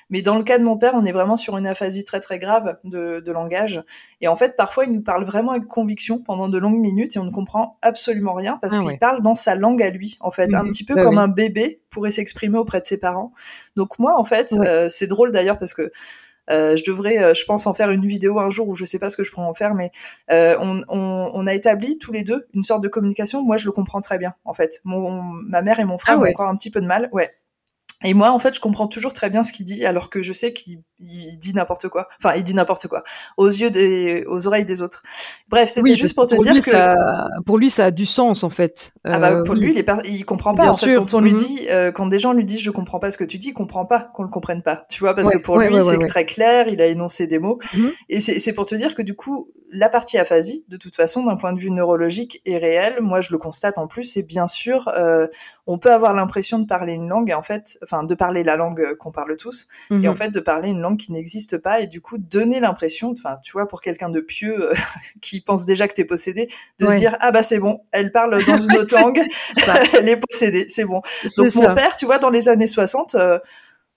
Mais 0.09 0.21
dans 0.21 0.35
le 0.35 0.43
cas 0.43 0.59
de 0.59 0.63
mon 0.63 0.77
père, 0.77 0.93
on 0.95 1.05
est 1.05 1.11
vraiment 1.11 1.37
sur 1.37 1.57
une 1.57 1.65
aphasie 1.65 2.03
très 2.03 2.19
très 2.19 2.37
grave 2.37 2.77
de, 2.83 3.21
de, 3.21 3.31
langage. 3.31 3.83
Et 4.21 4.27
en 4.27 4.35
fait, 4.35 4.55
parfois, 4.55 4.85
il 4.85 4.91
nous 4.91 5.01
parle 5.01 5.23
vraiment 5.23 5.51
avec 5.51 5.67
conviction 5.67 6.19
pendant 6.19 6.49
de 6.49 6.57
longues 6.57 6.79
minutes 6.79 7.15
et 7.15 7.19
on 7.19 7.23
ne 7.23 7.31
comprend 7.31 7.77
absolument 7.81 8.33
rien 8.33 8.59
parce 8.61 8.75
ah 8.77 8.81
qu'il 8.81 8.99
parle 8.99 9.21
dans 9.21 9.35
sa 9.35 9.55
langue 9.55 9.81
à 9.81 9.89
lui, 9.89 10.17
en 10.19 10.31
fait, 10.31 10.53
un 10.53 10.63
mhm. 10.63 10.71
petit 10.71 10.83
peu 10.83 10.95
bah 10.95 11.01
comme 11.01 11.17
un 11.17 11.27
bébé 11.27 11.81
pourrait 11.89 12.11
s'exprimer 12.11 12.57
auprès 12.57 12.81
de 12.81 12.85
ses 12.85 12.99
parents. 12.99 13.31
Donc 13.77 13.97
moi, 13.97 14.19
en 14.19 14.23
fait, 14.23 14.53
euh, 14.53 14.89
c'est 14.89 15.07
drôle 15.07 15.31
d'ailleurs 15.31 15.57
parce 15.57 15.73
que 15.73 15.91
je 16.49 16.83
devrais, 16.83 17.17
euh, 17.17 17.33
je 17.33 17.45
pense, 17.45 17.67
en 17.67 17.73
faire 17.73 17.89
une 17.89 18.05
vidéo 18.05 18.39
un 18.39 18.49
jour 18.49 18.67
où 18.67 18.75
je 18.75 18.85
sais 18.85 18.99
pas 18.99 19.09
ce 19.09 19.17
que 19.17 19.23
je 19.23 19.31
pourrais 19.31 19.47
en 19.47 19.53
faire, 19.53 19.73
mais 19.73 19.91
euh, 20.31 20.55
on, 20.59 20.83
on, 20.89 21.31
on, 21.33 21.47
a 21.47 21.53
établi 21.53 21.97
tous 21.97 22.11
les 22.11 22.23
deux 22.23 22.47
une 22.53 22.63
sorte 22.63 22.83
de 22.83 22.87
communication. 22.87 23.43
Moi, 23.43 23.57
je 23.57 23.65
le 23.65 23.71
comprends 23.71 24.01
très 24.01 24.17
bien, 24.17 24.33
en 24.45 24.53
fait. 24.53 24.81
Mon, 24.83 25.21
ma 25.21 25.61
mère 25.61 25.79
et 25.79 25.85
mon 25.85 25.97
frère 25.97 26.17
ah 26.19 26.21
ont 26.21 26.29
encore 26.29 26.47
un 26.47 26.55
petit 26.55 26.71
peu 26.71 26.81
de 26.81 26.87
mal, 26.87 27.09
ouais. 27.11 27.31
Et 28.03 28.13
moi, 28.13 28.31
en 28.31 28.39
fait, 28.39 28.53
je 28.53 28.59
comprends 28.59 28.87
toujours 28.87 29.13
très 29.13 29.29
bien 29.29 29.43
ce 29.43 29.51
qu'il 29.51 29.65
dit, 29.65 29.85
alors 29.85 30.09
que 30.09 30.21
je 30.21 30.33
sais 30.33 30.53
qu'il 30.53 30.81
dit 30.99 31.53
n'importe 31.53 31.89
quoi. 31.89 32.07
Enfin, 32.23 32.35
il 32.35 32.43
dit 32.43 32.53
n'importe 32.53 32.87
quoi 32.87 33.03
aux 33.37 33.47
yeux 33.47 33.69
des, 33.69 34.25
aux 34.27 34.47
oreilles 34.47 34.65
des 34.65 34.81
autres. 34.81 35.03
Bref, 35.49 35.69
c'était 35.69 35.95
juste 35.95 36.15
pour 36.15 36.27
te 36.27 36.39
dire 36.41 36.61
que 36.61 36.71
ça, 36.71 36.95
pour 37.45 37.57
lui, 37.57 37.69
ça 37.69 37.85
a 37.85 37.91
du 37.91 38.05
sens 38.05 38.43
en 38.43 38.49
fait. 38.49 38.93
Ah 39.03 39.19
bah 39.19 39.43
pour 39.43 39.55
lui, 39.55 39.71
il, 39.71 39.77
est 39.77 39.85
il 40.05 40.25
comprend 40.25 40.53
pas. 40.53 40.69
en 40.69 40.73
fait, 40.73 40.95
quand 40.95 41.13
on 41.13 41.21
lui 41.21 41.31
mhm. 41.31 41.37
dit, 41.37 41.67
euh, 41.69 41.91
quand 41.91 42.07
des 42.07 42.19
gens 42.19 42.33
lui 42.33 42.45
disent, 42.45 42.61
je 42.61 42.71
comprends 42.71 42.99
pas 42.99 43.11
ce 43.11 43.17
que 43.17 43.23
tu 43.23 43.37
dis, 43.37 43.49
il 43.49 43.53
comprend 43.53 43.85
pas 43.85 44.11
qu'on 44.13 44.23
le 44.23 44.29
comprenne 44.29 44.61
pas. 44.61 44.85
Tu 44.89 44.99
vois, 44.99 45.13
parce 45.13 45.29
que 45.29 45.37
pour 45.37 45.59
lui, 45.59 45.81
c'est 45.81 45.97
très 46.05 46.25
clair. 46.25 46.67
Il 46.67 46.81
a 46.81 46.87
énoncé 46.87 47.27
des 47.27 47.39
mots, 47.39 47.59
mhm. 47.75 47.91
et 48.09 48.19
c'est 48.21 48.53
pour 48.53 48.65
te 48.65 48.75
dire 48.75 48.95
que 48.95 49.01
du 49.01 49.15
coup, 49.15 49.51
la 49.71 49.89
partie 49.89 50.17
aphasie, 50.17 50.63
de 50.69 50.77
toute 50.77 50.95
façon, 50.95 51.23
d'un 51.23 51.35
point 51.35 51.51
de 51.51 51.59
vue 51.59 51.71
neurologique, 51.71 52.41
est 52.45 52.57
réelle. 52.57 53.01
Moi, 53.01 53.19
je 53.19 53.31
le 53.31 53.37
constate 53.37 53.77
en 53.77 53.87
plus. 53.87 54.15
Et 54.15 54.23
bien 54.23 54.47
sûr, 54.47 54.87
euh, 54.89 55.27
on 55.67 55.79
peut 55.79 55.91
avoir 55.91 56.13
l'impression 56.13 56.59
de 56.59 56.65
parler 56.65 56.93
une 56.93 57.09
langue, 57.09 57.29
et 57.29 57.33
en 57.33 57.41
fait, 57.41 57.77
enfin, 57.83 58.03
de 58.03 58.15
parler 58.15 58.43
la 58.43 58.55
langue 58.55 58.95
qu'on 58.97 59.11
parle 59.11 59.35
tous, 59.35 59.67
et 59.89 60.07
en 60.07 60.11
mhm. 60.11 60.15
fait, 60.15 60.29
de 60.29 60.39
parler 60.39 60.69
une 60.69 60.81
langue 60.85 60.97
qui 60.97 61.11
n'existe 61.11 61.57
pas, 61.57 61.81
et 61.81 61.87
du 61.87 62.01
coup, 62.01 62.17
donner 62.17 62.59
l'impression, 62.59 63.11
enfin, 63.11 63.37
tu 63.43 63.51
vois, 63.51 63.67
pour 63.67 63.81
quelqu'un 63.81 64.09
de 64.09 64.19
pieux 64.19 64.71
euh, 64.71 64.73
qui 65.21 65.41
pense 65.41 65.65
déjà 65.65 65.87
que 65.87 65.93
t'es 65.93 66.05
possédé, 66.05 66.47
de 66.79 66.87
se 66.87 66.95
dire 66.97 67.15
ah 67.19 67.31
bah 67.31 67.43
c'est 67.43 67.59
bon, 67.59 67.81
elle 67.91 68.11
parle 68.11 68.31
dans 68.31 68.57
une 68.57 68.77
autre 68.77 68.95
langue, 68.99 69.21
elle 69.93 70.09
est 70.09 70.17
possédée, 70.17 70.65
c'est 70.69 70.85
bon. 70.85 71.01
Donc 71.37 71.53
mon 71.55 71.73
père, 71.73 71.95
tu 71.95 72.05
vois, 72.05 72.19
dans 72.19 72.29
les 72.29 72.49
années 72.49 72.67
60 72.67 73.15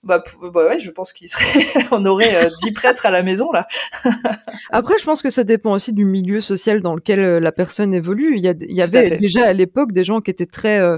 bah, 0.01 0.23
bah 0.53 0.67
ouais, 0.67 0.79
je 0.79 0.91
pense 0.91 1.11
qu'il 1.11 1.27
serait, 1.27 1.43
on 1.91 2.05
aurait 2.05 2.45
euh, 2.45 2.49
dix 2.63 2.71
prêtres 2.71 3.05
à 3.05 3.11
la 3.11 3.21
maison 3.21 3.51
là. 3.51 3.67
Après, 4.71 4.97
je 4.97 5.03
pense 5.03 5.21
que 5.21 5.29
ça 5.29 5.43
dépend 5.43 5.73
aussi 5.73 5.91
du 5.91 6.05
milieu 6.05 6.39
social 6.39 6.81
dans 6.81 6.95
lequel 6.95 7.19
euh, 7.19 7.39
la 7.41 7.51
personne 7.51 7.93
évolue. 7.93 8.37
Il 8.37 8.41
y, 8.41 8.47
a, 8.47 8.53
il 8.61 8.75
y 8.75 8.81
avait 8.81 9.17
déjà 9.17 9.45
à 9.45 9.53
l'époque 9.53 9.91
des 9.91 10.05
gens 10.05 10.21
qui 10.21 10.31
étaient 10.31 10.45
très, 10.45 10.79
euh, 10.79 10.97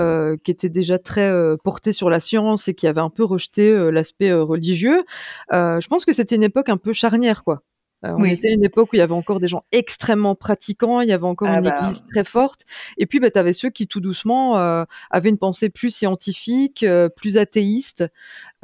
euh 0.00 0.36
qui 0.42 0.50
étaient 0.50 0.70
déjà 0.70 0.98
très 0.98 1.30
portés 1.62 1.92
sur 1.92 2.08
la 2.08 2.20
science 2.20 2.68
et 2.68 2.74
qui 2.74 2.86
avaient 2.86 3.00
un 3.00 3.10
peu 3.10 3.24
rejeté 3.24 3.90
l'aspect 3.90 4.32
religieux. 4.32 5.04
je 5.50 5.86
pense 5.88 6.04
que 6.04 6.12
c'était 6.12 6.36
une 6.36 6.42
époque 6.42 6.70
un 6.70 6.78
peu 6.78 6.92
charnière, 6.92 7.44
quoi. 7.44 7.62
Euh, 8.04 8.14
on 8.16 8.24
était 8.24 8.48
à 8.48 8.52
une 8.52 8.64
époque 8.64 8.92
où 8.92 8.96
il 8.96 9.00
y 9.00 9.02
avait 9.02 9.14
encore 9.14 9.40
des 9.40 9.48
gens 9.48 9.62
extrêmement 9.72 10.34
pratiquants, 10.34 11.00
il 11.00 11.08
y 11.08 11.12
avait 11.12 11.26
encore 11.26 11.48
ah 11.48 11.58
une 11.58 11.64
bah. 11.64 11.78
église 11.82 12.02
très 12.10 12.24
forte. 12.24 12.64
Et 12.96 13.06
puis, 13.06 13.18
bah, 13.18 13.30
tu 13.30 13.38
avais 13.38 13.52
ceux 13.52 13.70
qui, 13.70 13.88
tout 13.88 14.00
doucement, 14.00 14.58
euh, 14.58 14.84
avaient 15.10 15.30
une 15.30 15.38
pensée 15.38 15.68
plus 15.68 15.90
scientifique, 15.90 16.84
euh, 16.84 17.08
plus 17.08 17.38
athéiste. 17.38 18.04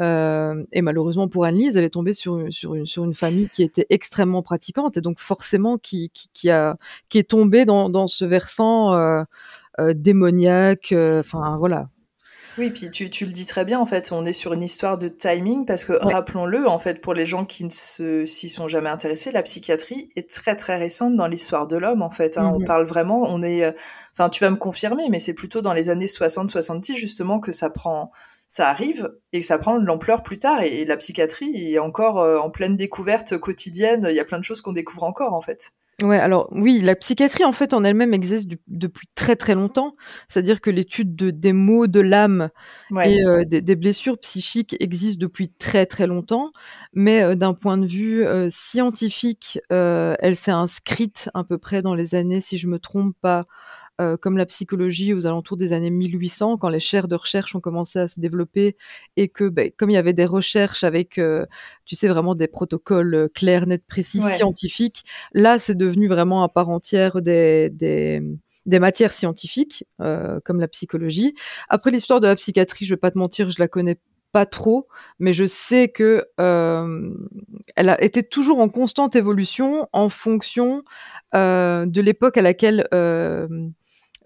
et 0.01 0.83
malheureusement 0.83 1.29
pour 1.29 1.45
Anne-Lise, 1.45 1.77
elle 1.77 1.85
est 1.85 1.91
tombée 1.91 2.13
sur, 2.13 2.47
sur, 2.51 2.75
une, 2.75 2.87
sur 2.87 3.05
une 3.05 3.15
famille 3.15 3.49
qui 3.53 3.63
était 3.63 3.87
extrêmement 3.91 4.43
pratiquante 4.43 4.97
et 4.97 5.01
donc 5.01 5.19
forcément 5.19 5.79
qui, 5.79 6.11
qui, 6.11 6.29
qui 6.33 6.51
a, 6.51 6.77
qui 7.09 7.19
est 7.19 7.31
tombée 7.31 7.65
dans, 7.65 7.89
dans 7.89 8.07
ce 8.07 8.25
versant 8.25 9.25
démoniaque. 9.79 10.93
Enfin, 10.93 11.57
voilà. 11.59 11.89
Oui, 12.59 12.71
puis 12.71 12.91
tu, 12.91 13.11
tu, 13.11 13.27
le 13.27 13.33
dis 13.33 13.47
très 13.47 13.65
bien, 13.65 13.81
en 13.81 13.87
fait, 13.87 14.13
on 14.13 14.25
est 14.25 14.33
sur 14.33 14.53
une 14.53 14.63
histoire 14.63 14.97
de 14.97 15.09
timing, 15.09 15.67
parce 15.67 15.85
que 15.85 15.93
rappelons-le, 15.93 16.69
en 16.69 16.79
fait, 16.79 17.01
pour 17.01 17.15
les 17.15 17.27
gens 17.27 17.45
qui 17.45 17.65
ne 17.65 18.25
s'y 18.25 18.49
sont 18.49 18.69
jamais 18.69 18.91
intéressés, 18.91 19.33
la 19.33 19.43
psychiatrie 19.43 20.09
est 20.15 20.31
très 20.31 20.55
très 20.55 20.77
récente 20.77 21.17
dans 21.17 21.27
l'histoire 21.27 21.67
de 21.67 21.77
l'homme, 21.77 22.03
en 22.03 22.11
fait. 22.11 22.39
Hein. 22.39 22.53
On 22.55 22.61
mmh 22.61 22.65
parle 22.65 22.85
vraiment, 22.85 23.25
on 23.27 23.43
est, 23.43 23.65
euh, 23.65 23.73
enfin, 24.13 24.29
tu 24.29 24.43
vas 24.45 24.51
me 24.51 24.57
confirmer, 24.57 25.09
mais 25.11 25.19
c'est 25.19 25.35
plutôt 25.35 25.63
dans 25.63 25.73
les 25.73 25.91
années 25.91 26.07
60-70, 26.07 26.97
justement, 26.97 27.41
que 27.41 27.53
ça 27.53 27.71
prend, 27.71 28.13
ça 28.47 28.69
arrive 28.69 29.13
et 29.33 29.41
que 29.41 29.47
ça 29.47 29.59
prend 29.59 29.79
de 29.79 29.85
l'ampleur 29.85 30.23
plus 30.23 30.39
tard. 30.39 30.63
Et, 30.63 30.85
la 30.85 30.97
psychiatrie 30.97 31.73
est 31.73 31.79
encore 31.79 32.21
euh, 32.21 32.39
en 32.39 32.51
pleine 32.51 32.77
découverte 32.77 33.37
quotidienne. 33.39 34.07
Il 34.09 34.17
y 34.17 34.21
a 34.21 34.25
plein 34.25 34.39
de 34.39 34.45
choses 34.45 34.61
qu'on 34.61 34.73
découvre 34.73 35.03
encore, 35.05 35.35
en 35.35 35.41
fait. 35.41 35.73
Ouais, 36.03 36.19
alors 36.19 36.49
oui, 36.51 36.81
la 36.81 36.97
psychiatrie 36.97 37.45
en 37.45 37.53
fait 37.53 37.73
en 37.73 37.85
elle-même 37.85 38.15
existe 38.15 38.51
depuis 38.67 39.07
très 39.15 39.37
très 39.37 39.55
longtemps. 39.55 39.95
C'est-à-dire 40.29 40.61
que 40.61 40.71
l'étude 40.71 41.15
de, 41.15 41.31
des 41.31 41.53
maux 41.53 41.87
de 41.87 42.01
l'âme 42.01 42.51
et 43.05 43.25
euh, 43.25 43.45
des, 43.45 43.77
blessures 43.77 44.19
psychiques 44.19 44.77
existe 44.81 45.21
depuis 45.21 45.51
très 45.51 45.87
très 45.87 46.09
longtemps, 46.09 46.51
mais 46.95 47.23
euh, 47.23 47.37
d'un 47.37 47.55
point 47.55 47.79
de 47.79 47.87
vue 47.87 48.27
euh, 48.27 48.49
scientifique, 48.51 49.61
elle 49.71 50.37
s'est 50.37 50.51
inscrite 50.51 51.31
à 51.33 51.45
peu 51.45 51.59
près 51.59 51.81
dans 51.81 51.95
les 51.95 52.17
années, 52.17 52.41
si 52.41 52.59
je 52.59 52.67
me 52.67 52.81
trompe 52.81 53.15
pas, 53.21 53.47
euh, 54.01 54.17
comme 54.17 54.37
la 54.37 54.47
psychologie 54.47 55.15
aux 55.15 55.27
alentours 55.27 55.57
des 55.57 55.73
années 55.73 55.91
1800, 55.91 56.59
quand 56.59 56.69
les 56.69 56.81
chaires 56.81 57.09
de 57.09 57.15
recherche 57.15 57.55
ont 57.55 57.61
commencé 57.61 57.99
à 57.99 58.09
se 58.09 58.19
développer 58.19 58.77
et 59.17 59.29
que, 59.29 59.49
ben, 59.49 59.71
comme 59.77 59.91
il 59.91 59.95
y 59.95 59.97
avait 59.97 60.13
des 60.13 60.25
recherches 60.25 60.85
avec, 60.85 61.19
euh, 61.19 61.47
tu 61.85 61.95
sais, 61.95 62.09
vraiment 62.09 62.35
des 62.35 62.49
protocoles 62.49 63.15
euh, 63.15 63.29
clairs, 63.29 63.67
nets, 63.67 63.87
précis, 63.87 64.21
scientifiques, 64.21 65.05
là, 65.33 65.59
c'est 65.59 65.77
devenu 65.77 66.09
vraiment 66.09 66.43
à 66.43 66.49
part 66.49 66.71
entière 66.71 67.23
des, 67.23 67.71
des 67.71 68.23
des 68.67 68.79
matières 68.79 69.13
scientifiques, 69.13 69.85
comme 69.99 70.59
la 70.59 70.69
psychologie. 70.69 71.35
Après 71.69 71.91
l'histoire 71.91 72.21
de 72.21 72.27
la 72.27 72.35
psychiatrie, 72.35 72.87
je 72.87 72.95
vais 72.95 72.99
pas 72.99 73.11
te 73.11 73.19
mentir, 73.19 73.51
je 73.51 73.57
la 73.59 73.69
connais 73.69 73.99
pas 74.35 74.47
trop, 74.47 74.89
mais 75.21 75.33
je 75.33 75.47
sais 75.47 75.89
que 75.89 76.27
euh, 76.41 77.15
elle 77.77 77.89
a 77.89 78.03
été 78.03 78.25
toujours 78.25 78.59
en 78.59 78.69
constante 78.69 79.15
évolution 79.15 79.89
en 79.93 80.09
fonction 80.09 80.83
euh, 81.37 81.87
de 81.87 82.01
l'époque 82.01 82.37
à 82.37 82.43
laquelle 82.43 82.85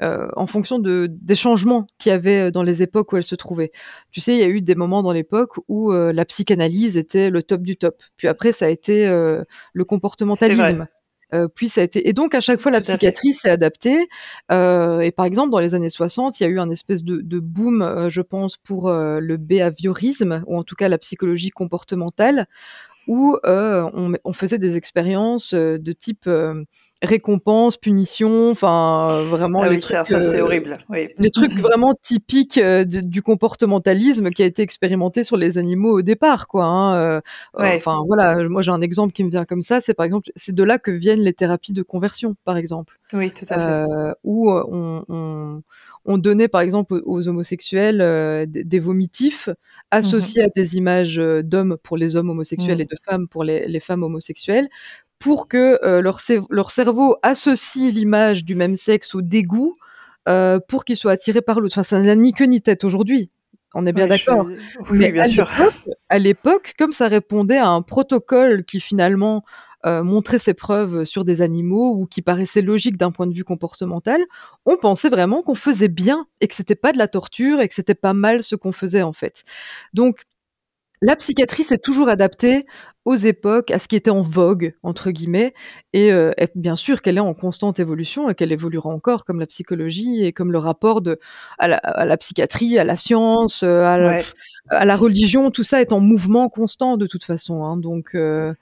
euh, 0.02 0.08
euh, 0.08 0.28
en 0.36 0.46
fonction 0.46 0.78
de, 0.78 1.08
des 1.10 1.34
changements 1.34 1.86
qu'il 1.98 2.10
y 2.10 2.12
avait 2.12 2.50
dans 2.50 2.62
les 2.62 2.82
époques 2.82 3.12
où 3.12 3.16
elle 3.16 3.24
se 3.24 3.34
trouvait. 3.34 3.72
Tu 4.10 4.20
sais, 4.20 4.34
il 4.34 4.38
y 4.38 4.42
a 4.42 4.48
eu 4.48 4.62
des 4.62 4.74
moments 4.74 5.02
dans 5.02 5.12
l'époque 5.12 5.54
où 5.68 5.92
euh, 5.92 6.12
la 6.12 6.24
psychanalyse 6.24 6.96
était 6.96 7.30
le 7.30 7.42
top 7.42 7.62
du 7.62 7.76
top. 7.76 8.02
Puis 8.16 8.28
après, 8.28 8.52
ça 8.52 8.66
a 8.66 8.68
été 8.68 9.06
euh, 9.06 9.42
le 9.72 9.84
comportementalisme. 9.84 10.86
puis 11.54 11.68
ça 11.68 11.82
a 11.82 11.84
été 11.84 12.08
et 12.08 12.14
donc 12.14 12.34
à 12.34 12.40
chaque 12.40 12.58
fois 12.58 12.72
la 12.72 12.80
psychiatrie 12.80 13.34
s'est 13.34 13.50
adaptée 13.50 14.08
et 14.50 15.12
par 15.14 15.26
exemple 15.26 15.50
dans 15.50 15.58
les 15.58 15.74
années 15.74 15.90
60 15.90 16.40
il 16.40 16.42
y 16.42 16.46
a 16.46 16.48
eu 16.48 16.58
un 16.58 16.70
espèce 16.70 17.04
de, 17.04 17.20
de 17.20 17.38
boom 17.38 18.08
je 18.08 18.22
pense 18.22 18.56
pour 18.56 18.90
le 18.90 19.36
behaviorisme 19.36 20.42
ou 20.46 20.56
en 20.56 20.62
tout 20.62 20.74
cas 20.74 20.88
la 20.88 20.96
psychologie 20.96 21.50
comportementale 21.50 22.46
où 23.08 23.36
on, 23.44 24.14
on, 24.24 24.32
faisait 24.32 24.56
des 24.56 24.78
expériences 24.78 25.52
de 25.52 25.92
type 25.92 26.30
récompense, 27.02 27.76
punition, 27.76 28.50
enfin 28.50 29.06
vraiment 29.28 29.62
ah 29.62 29.68
les 29.68 29.78
trucs, 29.78 30.06
ça, 30.06 30.20
c'est 30.20 30.40
horrible. 30.40 30.78
Oui. 30.88 31.08
Les 31.18 31.30
trucs 31.30 31.52
vraiment 31.58 31.94
typiques 32.02 32.58
euh, 32.58 32.84
du 32.84 33.22
comportementalisme 33.22 34.30
qui 34.30 34.42
a 34.42 34.46
été 34.46 34.62
expérimenté 34.62 35.22
sur 35.22 35.36
les 35.36 35.58
animaux 35.58 35.98
au 35.98 36.02
départ, 36.02 36.48
quoi. 36.48 36.64
Hein, 36.64 36.96
euh, 36.96 37.20
Enfin 37.54 37.98
voilà, 38.06 38.48
moi 38.48 38.62
j'ai 38.62 38.72
un 38.72 38.80
exemple 38.80 39.12
qui 39.12 39.22
me 39.22 39.30
vient 39.30 39.44
comme 39.44 39.62
ça, 39.62 39.80
c'est 39.80 39.94
par 39.94 40.06
exemple, 40.06 40.30
c'est 40.34 40.54
de 40.54 40.62
là 40.62 40.78
que 40.78 40.90
viennent 40.90 41.20
les 41.20 41.34
thérapies 41.34 41.72
de 41.72 41.82
conversion, 41.82 42.34
par 42.44 42.56
exemple. 42.56 42.98
Oui, 43.12 43.30
tout 43.30 43.46
à 43.48 43.58
fait. 43.58 43.70
Euh, 43.70 44.12
où 44.24 44.50
on, 44.50 45.04
on, 45.08 45.62
on, 46.04 46.18
donnait 46.18 46.48
par 46.48 46.60
exemple 46.60 47.00
aux, 47.04 47.28
homosexuels 47.28 48.46
des, 48.48 48.80
vomitifs 48.80 49.48
associés 49.90 50.42
mmh 50.42 50.46
à 50.46 50.48
des 50.54 50.76
images 50.76 51.16
d'hommes 51.16 51.78
pour 51.82 51.96
les 51.96 52.16
hommes 52.16 52.28
homosexuels 52.28 52.78
mmh. 52.78 52.82
et 52.82 52.84
de 52.84 52.96
femmes 53.02 53.28
pour 53.28 53.44
les, 53.44 53.66
les 53.66 53.80
femmes 53.80 54.02
homosexuelles 54.02 54.68
pour 55.18 55.48
que 55.48 55.78
euh, 55.84 56.00
leur, 56.00 56.18
leur, 56.50 56.70
cerveau 56.70 57.16
associe 57.22 57.92
l'image 57.92 58.44
du 58.44 58.54
même 58.54 58.76
sexe 58.76 59.14
au 59.14 59.22
dégoût 59.22 59.76
euh, 60.28 60.60
pour 60.68 60.84
qu'ils 60.84 60.96
soient 60.96 61.12
attirés 61.12 61.42
par 61.42 61.60
l'autre. 61.60 61.74
Enfin, 61.74 61.82
ça 61.82 62.00
n'a 62.00 62.14
ni 62.14 62.32
queue 62.32 62.44
ni 62.44 62.60
tête 62.60 62.84
aujourd'hui. 62.84 63.30
On 63.74 63.86
est 63.86 63.92
bien 63.92 64.06
d'accord. 64.06 64.46
Oui, 64.90 65.10
bien 65.12 65.24
sûr. 65.24 65.50
À 66.08 66.18
l'époque, 66.18 66.74
comme 66.78 66.92
ça 66.92 67.08
répondait 67.08 67.58
à 67.58 67.68
un 67.68 67.82
protocole 67.82 68.64
qui 68.64 68.80
finalement 68.80 69.44
euh, 69.86 70.02
montrait 70.02 70.38
ses 70.38 70.54
preuves 70.54 71.04
sur 71.04 71.24
des 71.24 71.42
animaux 71.42 71.94
ou 71.94 72.06
qui 72.06 72.22
paraissait 72.22 72.62
logique 72.62 72.96
d'un 72.96 73.12
point 73.12 73.26
de 73.26 73.34
vue 73.34 73.44
comportemental, 73.44 74.20
on 74.66 74.76
pensait 74.76 75.08
vraiment 75.08 75.42
qu'on 75.42 75.54
faisait 75.54 75.88
bien 75.88 76.26
et 76.40 76.48
que 76.48 76.54
c'était 76.54 76.74
pas 76.74 76.92
de 76.92 76.98
la 76.98 77.08
torture 77.08 77.60
et 77.60 77.68
que 77.68 77.74
c'était 77.74 77.94
pas 77.94 78.14
mal 78.14 78.42
ce 78.42 78.56
qu'on 78.56 78.72
faisait 78.72 79.02
en 79.02 79.12
fait. 79.12 79.44
Donc 79.92 80.22
la 81.00 81.16
psychiatrie 81.16 81.62
s'est 81.62 81.78
toujours 81.78 82.08
adaptée 82.08 82.66
aux 83.04 83.14
époques, 83.14 83.70
à 83.70 83.78
ce 83.78 83.88
qui 83.88 83.96
était 83.96 84.10
en 84.10 84.20
vogue, 84.20 84.74
entre 84.82 85.10
guillemets, 85.10 85.54
et, 85.92 86.12
euh, 86.12 86.30
bien 86.54 86.76
sûr 86.76 87.00
qu'elle 87.00 87.16
est 87.16 87.20
en 87.20 87.32
constante 87.32 87.80
évolution 87.80 88.28
et 88.28 88.34
qu'elle 88.34 88.52
évoluera 88.52 88.90
encore 88.90 89.24
comme 89.24 89.40
la 89.40 89.46
psychologie 89.46 90.24
et 90.24 90.32
comme 90.32 90.52
le 90.52 90.58
rapport 90.58 91.00
à, 91.58 91.68
la, 91.68 92.16
psychiatrie, 92.18 92.78
à 92.78 92.84
la 92.84 92.96
science, 92.96 93.62
euh, 93.62 94.20
à, 94.70 94.84
la, 94.84 94.96
religion, 94.96 95.50
tout 95.50 95.64
ça 95.64 95.80
est 95.80 95.92
en 95.92 96.00
mouvement 96.00 96.48
constant 96.48 96.96
de 96.96 97.06
toute 97.06 97.24
façon. 97.24 97.64
Hein, 97.64 97.76
donc, 97.76 98.14
euh, 98.14 98.54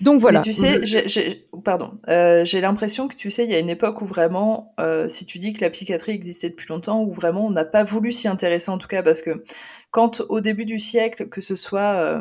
donc 0.00 0.20
voilà. 0.20 0.40
Mais 0.40 0.44
tu 0.44 0.52
sais, 0.52 0.84
j'ai, 0.84 1.46
pardon, 1.64 1.92
j'ai 2.06 2.60
l'impression 2.60 3.08
que 3.08 3.16
tu 3.16 3.30
sais, 3.30 3.44
il 3.44 3.50
y 3.50 3.54
a 3.54 3.58
une 3.58 3.70
époque 3.70 4.02
où 4.02 4.06
vraiment, 4.06 4.74
si 5.08 5.26
tu 5.26 5.38
dis 5.38 5.52
que 5.52 5.60
la 5.60 5.70
psychiatrie 5.70 6.12
existait 6.12 6.50
depuis 6.50 6.68
longtemps, 6.68 7.02
où 7.02 7.12
vraiment 7.12 7.46
on 7.46 7.50
n'a 7.50 7.64
pas 7.64 7.84
voulu 7.84 8.12
s'y 8.12 8.28
intéresser 8.28 8.70
en 8.70 8.78
tout 8.78 8.88
cas, 8.88 9.02
parce 9.02 9.22
que 9.22 9.42
quand 9.94 10.22
au 10.28 10.40
début 10.40 10.64
du 10.64 10.80
siècle, 10.80 11.28
que 11.28 11.40
ce 11.40 11.54
soit, 11.54 11.94
euh, 11.94 12.20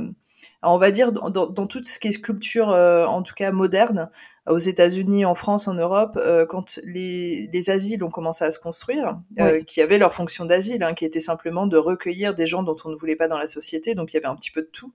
on 0.62 0.78
va 0.78 0.92
dire, 0.92 1.12
dans, 1.12 1.48
dans, 1.48 1.66
tout 1.66 1.84
ce 1.84 1.98
qui 1.98 2.10
est 2.10 2.12
sculpture, 2.12 2.70
euh, 2.70 3.08
en 3.08 3.24
tout 3.24 3.34
cas 3.34 3.52
moderne, 3.52 4.12
aux 4.48 4.58
États-Unis, 4.58 5.26
en 5.26 5.36
France, 5.36 5.68
en 5.68 5.74
Europe, 5.74 6.18
euh, 6.18 6.46
quand 6.46 6.80
les, 6.84 7.50
les, 7.52 7.70
asiles 7.70 8.04
ont 8.04 8.10
commencé 8.10 8.44
à 8.44 8.52
se 8.52 8.60
construire, 8.60 9.20
qui 9.66 9.82
avaient 9.82 9.98
leur 9.98 10.14
fonction 10.14 10.46
d'asile, 10.46 10.84
hein, 10.84 10.94
qui 10.94 11.06
était 11.06 11.20
simplement 11.20 11.66
de 11.66 11.78
recueillir 11.78 12.34
des 12.34 12.46
gens 12.46 12.62
dont 12.64 12.76
on 12.84 12.90
ne 12.90 12.96
voulait 12.96 13.16
pas 13.16 13.28
dans 13.28 13.38
la 13.38 13.48
société, 13.48 13.96
donc 13.96 14.14
il 14.14 14.18
y 14.18 14.20
avait 14.20 14.28
un 14.28 14.36
petit 14.36 14.52
peu 14.52 14.62
de 14.62 14.70
tout, 14.72 14.94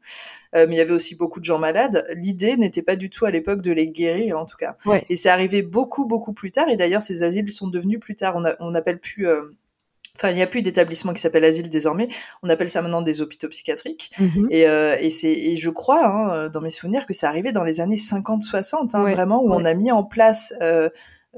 mais 0.54 0.66
il 0.66 0.74
y 0.74 0.80
avait 0.80 0.92
aussi 0.92 1.16
beaucoup 1.16 1.40
de 1.40 1.44
gens 1.44 1.58
malades. 1.58 2.06
L'idée 2.14 2.56
n'était 2.56 2.82
pas 2.82 2.96
du 2.96 3.08
tout 3.08 3.24
à 3.24 3.30
l'époque 3.30 3.62
de 3.62 3.72
les 3.72 3.88
guérir, 3.88 4.38
en 4.38 4.44
tout 4.44 4.56
cas. 4.56 4.76
Et 5.08 5.16
c'est 5.16 5.30
arrivé 5.30 5.62
beaucoup, 5.62 6.06
beaucoup 6.06 6.34
plus 6.34 6.50
tard, 6.50 6.68
et 6.68 6.76
d'ailleurs 6.76 7.02
ces 7.02 7.22
asiles 7.22 7.50
sont 7.50 7.68
devenus 7.68 8.00
plus 8.00 8.16
tard, 8.16 8.36
on 8.60 8.70
n'appelle 8.70 9.00
plus 9.00 9.26
Enfin, 10.18 10.30
il 10.30 10.36
n'y 10.36 10.42
a 10.42 10.46
plus 10.46 10.62
d'établissement 10.62 11.14
qui 11.14 11.20
s'appelle 11.20 11.44
asile 11.44 11.70
désormais. 11.70 12.08
On 12.42 12.48
appelle 12.48 12.68
ça 12.68 12.82
maintenant 12.82 13.02
des 13.02 13.22
hôpitaux 13.22 13.48
psychiatriques. 13.48 14.10
Mhm. 14.18 14.48
Et, 14.50 14.66
euh, 14.66 14.96
et, 14.98 15.10
c'est, 15.10 15.32
et 15.32 15.56
je 15.56 15.70
crois, 15.70 16.06
hein, 16.06 16.48
dans 16.48 16.60
mes 16.60 16.70
souvenirs, 16.70 17.06
que 17.06 17.12
c'est 17.12 17.26
arrivé 17.26 17.52
dans 17.52 17.64
les 17.64 17.80
années 17.80 17.96
50-60, 17.96 18.96
hein, 18.96 19.12
vraiment, 19.12 19.42
où 19.42 19.52
on 19.52 19.64
a 19.64 19.74
mis 19.74 19.92
en 19.92 20.04
place 20.04 20.52
euh, 20.60 20.88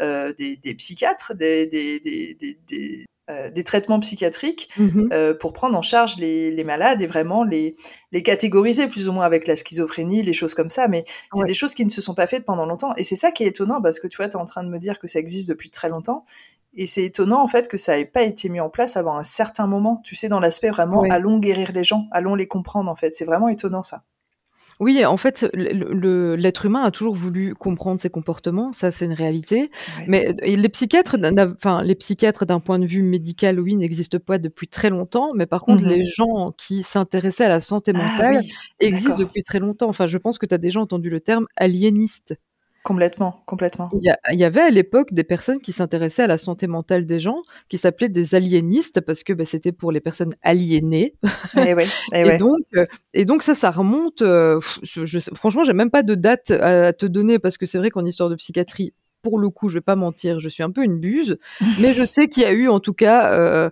euh, 0.00 0.32
des, 0.38 0.56
des, 0.56 0.74
psychiatres, 0.74 1.34
des, 1.34 1.66
des, 1.66 2.00
des 2.00 3.04
euh, 3.04 3.04
des 3.50 3.64
traitements 3.64 4.00
psychiatriques 4.00 4.68
mhm. 4.76 5.08
euh, 5.12 5.34
pour 5.34 5.52
prendre 5.52 5.76
en 5.76 5.82
charge 5.82 6.16
les, 6.16 6.50
les, 6.50 6.64
malades 6.64 7.02
et 7.02 7.06
vraiment 7.06 7.44
les, 7.44 7.72
les 8.12 8.22
catégoriser 8.22 8.86
plus 8.86 9.08
ou 9.08 9.12
moins 9.12 9.24
avec 9.24 9.46
la 9.46 9.56
schizophrénie, 9.56 10.22
les 10.22 10.32
choses 10.32 10.54
comme 10.54 10.68
ça. 10.68 10.88
Mais 10.88 11.04
c'est 11.34 11.44
des 11.44 11.54
choses 11.54 11.74
qui 11.74 11.84
ne 11.84 11.90
se 11.90 12.02
sont 12.02 12.14
pas 12.14 12.26
faites 12.26 12.44
pendant 12.44 12.66
longtemps. 12.66 12.94
Et 12.96 13.04
c'est 13.04 13.16
ça 13.16 13.30
qui 13.30 13.44
est 13.44 13.48
étonnant 13.48 13.80
parce 13.80 14.00
que 14.00 14.06
tu 14.06 14.16
vois, 14.16 14.28
tu 14.28 14.36
es 14.36 14.40
en 14.40 14.44
train 14.44 14.62
de 14.62 14.68
me 14.68 14.78
dire 14.78 14.98
que 14.98 15.06
ça 15.06 15.18
existe 15.18 15.48
depuis 15.48 15.70
très 15.70 15.88
longtemps. 15.88 16.24
Et 16.74 16.86
c'est 16.86 17.04
étonnant 17.04 17.42
en 17.42 17.48
fait 17.48 17.68
que 17.68 17.76
ça 17.76 17.96
n'ait 17.96 18.04
pas 18.04 18.22
été 18.22 18.48
mis 18.48 18.60
en 18.60 18.70
place 18.70 18.96
avant 18.96 19.16
un 19.16 19.24
certain 19.24 19.66
moment, 19.66 20.00
tu 20.04 20.14
sais, 20.14 20.28
dans 20.28 20.40
l'aspect 20.40 20.70
vraiment 20.70 21.02
allons 21.02 21.38
guérir 21.38 21.72
les 21.72 21.82
gens, 21.82 22.06
allons 22.12 22.36
les 22.36 22.46
comprendre 22.46 22.90
en 22.90 22.96
fait. 22.96 23.14
C'est 23.14 23.24
vraiment 23.24 23.48
étonnant 23.48 23.82
ça. 23.82 24.04
Oui, 24.80 25.04
en 25.04 25.18
fait, 25.18 25.46
l'être 25.52 26.64
humain 26.64 26.82
a 26.82 26.90
toujours 26.90 27.14
voulu 27.14 27.54
comprendre 27.54 28.00
ses 28.00 28.08
comportements, 28.08 28.72
ça 28.72 28.90
c'est 28.90 29.04
une 29.04 29.12
réalité. 29.12 29.70
Mais 30.08 30.34
les 30.42 30.68
psychiatres, 30.70 31.16
enfin 31.54 31.82
les 31.82 31.94
psychiatres 31.94 32.46
d'un 32.46 32.60
point 32.60 32.78
de 32.78 32.86
vue 32.86 33.02
médical, 33.02 33.60
oui, 33.60 33.76
n'existent 33.76 34.18
pas 34.18 34.38
depuis 34.38 34.68
très 34.68 34.88
longtemps. 34.88 35.32
Mais 35.34 35.46
par 35.46 35.62
contre, 35.62 35.82
mmh 35.82 35.90
les 35.90 36.04
gens 36.06 36.52
qui 36.56 36.82
s'intéressaient 36.82 37.44
à 37.44 37.48
la 37.48 37.60
santé 37.60 37.92
ah 37.94 37.98
mentale 37.98 38.40
existent 38.80 39.16
depuis 39.16 39.42
très 39.42 39.58
longtemps. 39.58 39.88
Enfin, 39.88 40.06
je 40.06 40.16
pense 40.16 40.38
que 40.38 40.46
tu 40.46 40.54
as 40.54 40.58
déjà 40.58 40.80
entendu 40.80 41.10
le 41.10 41.20
terme 41.20 41.46
aliéniste. 41.56 42.34
Complètement, 42.82 43.42
complètement. 43.44 43.90
Il 43.92 44.38
y, 44.38 44.44
avait 44.44 44.62
à 44.62 44.70
l'époque 44.70 45.12
des 45.12 45.22
personnes 45.22 45.60
qui 45.60 45.70
s'intéressaient 45.70 46.22
à 46.22 46.26
la 46.26 46.38
santé 46.38 46.66
mentale 46.66 47.04
des 47.04 47.20
gens, 47.20 47.42
qui 47.68 47.76
s'appelaient 47.76 48.08
des 48.08 48.34
aliénistes 48.34 49.02
parce 49.02 49.22
que 49.22 49.34
bah, 49.34 49.44
c'était 49.44 49.72
pour 49.72 49.92
les 49.92 50.00
personnes 50.00 50.34
aliénées. 50.42 51.14
Et, 51.56 51.58
eh 51.58 51.74
eh 52.14 52.20
et, 52.20 52.38
donc, 52.38 52.60
euh, 52.76 52.86
et 53.12 53.26
donc 53.26 53.42
ça, 53.42 53.54
ça 53.54 53.70
remonte. 53.70 54.22
Euh, 54.22 54.60
je, 54.82 55.18
franchement, 55.34 55.62
j'ai 55.62 55.74
même 55.74 55.90
pas 55.90 56.02
de 56.02 56.14
date 56.14 56.52
à 56.52 56.94
te 56.94 57.04
donner 57.04 57.38
parce 57.38 57.58
que 57.58 57.66
c'est 57.66 57.76
vrai 57.76 57.90
qu'en 57.90 58.06
histoire 58.06 58.30
de 58.30 58.34
psychiatrie, 58.36 58.94
pour 59.20 59.38
le 59.38 59.50
coup, 59.50 59.68
je 59.68 59.74
vais 59.74 59.82
pas 59.82 59.96
mentir, 59.96 60.40
je 60.40 60.48
suis 60.48 60.62
un 60.62 60.70
peu 60.70 60.82
une 60.82 60.98
buse, 60.98 61.38
mais 61.82 61.92
je 61.92 62.04
sais 62.04 62.28
qu'il 62.28 62.44
y 62.44 62.46
a 62.46 62.52
eu 62.52 62.68
en 62.68 62.80
tout 62.80 62.94
cas 62.94 63.34
euh, 63.34 63.70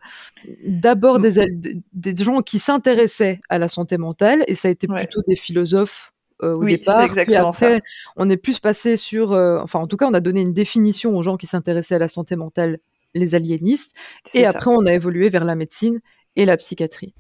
d'abord 0.66 1.18
des, 1.18 1.46
des 1.94 2.24
gens 2.24 2.42
qui 2.42 2.58
s'intéressaient 2.58 3.40
à 3.48 3.56
la 3.56 3.68
santé 3.68 3.96
mentale 3.96 4.44
et 4.48 4.54
ça 4.54 4.68
a 4.68 4.70
été 4.70 4.86
plutôt 4.86 5.22
des 5.26 5.36
philosophes 5.36 6.12
euh, 6.42 6.54
au 6.54 6.64
oui, 6.64 6.78
départ. 6.78 7.02
exactement 7.02 7.52
ça. 7.52 7.78
On 8.16 8.28
est 8.30 8.36
plus 8.36 8.60
passé 8.60 8.96
sur, 8.96 9.32
euh, 9.32 9.60
enfin 9.62 9.78
en 9.78 9.86
tout 9.86 9.96
cas, 9.96 10.06
on 10.06 10.14
a 10.14 10.20
donné 10.20 10.42
une 10.42 10.52
définition 10.52 11.16
aux 11.16 11.22
gens 11.22 11.36
qui 11.36 11.46
s'intéressaient 11.46 11.96
à 11.96 12.00
la 12.00 12.08
santé 12.08 12.36
mentale, 12.36 12.78
les 13.14 13.34
aliénistes, 13.34 13.96
et 14.34 14.46
après 14.46 14.70
on 14.70 14.86
a 14.86 14.92
évolué 14.92 15.28
vers 15.28 15.44
la 15.44 15.54
médecine 15.54 16.00
et 16.36 16.44
la 16.44 16.56
psychiatrie. 16.56 17.14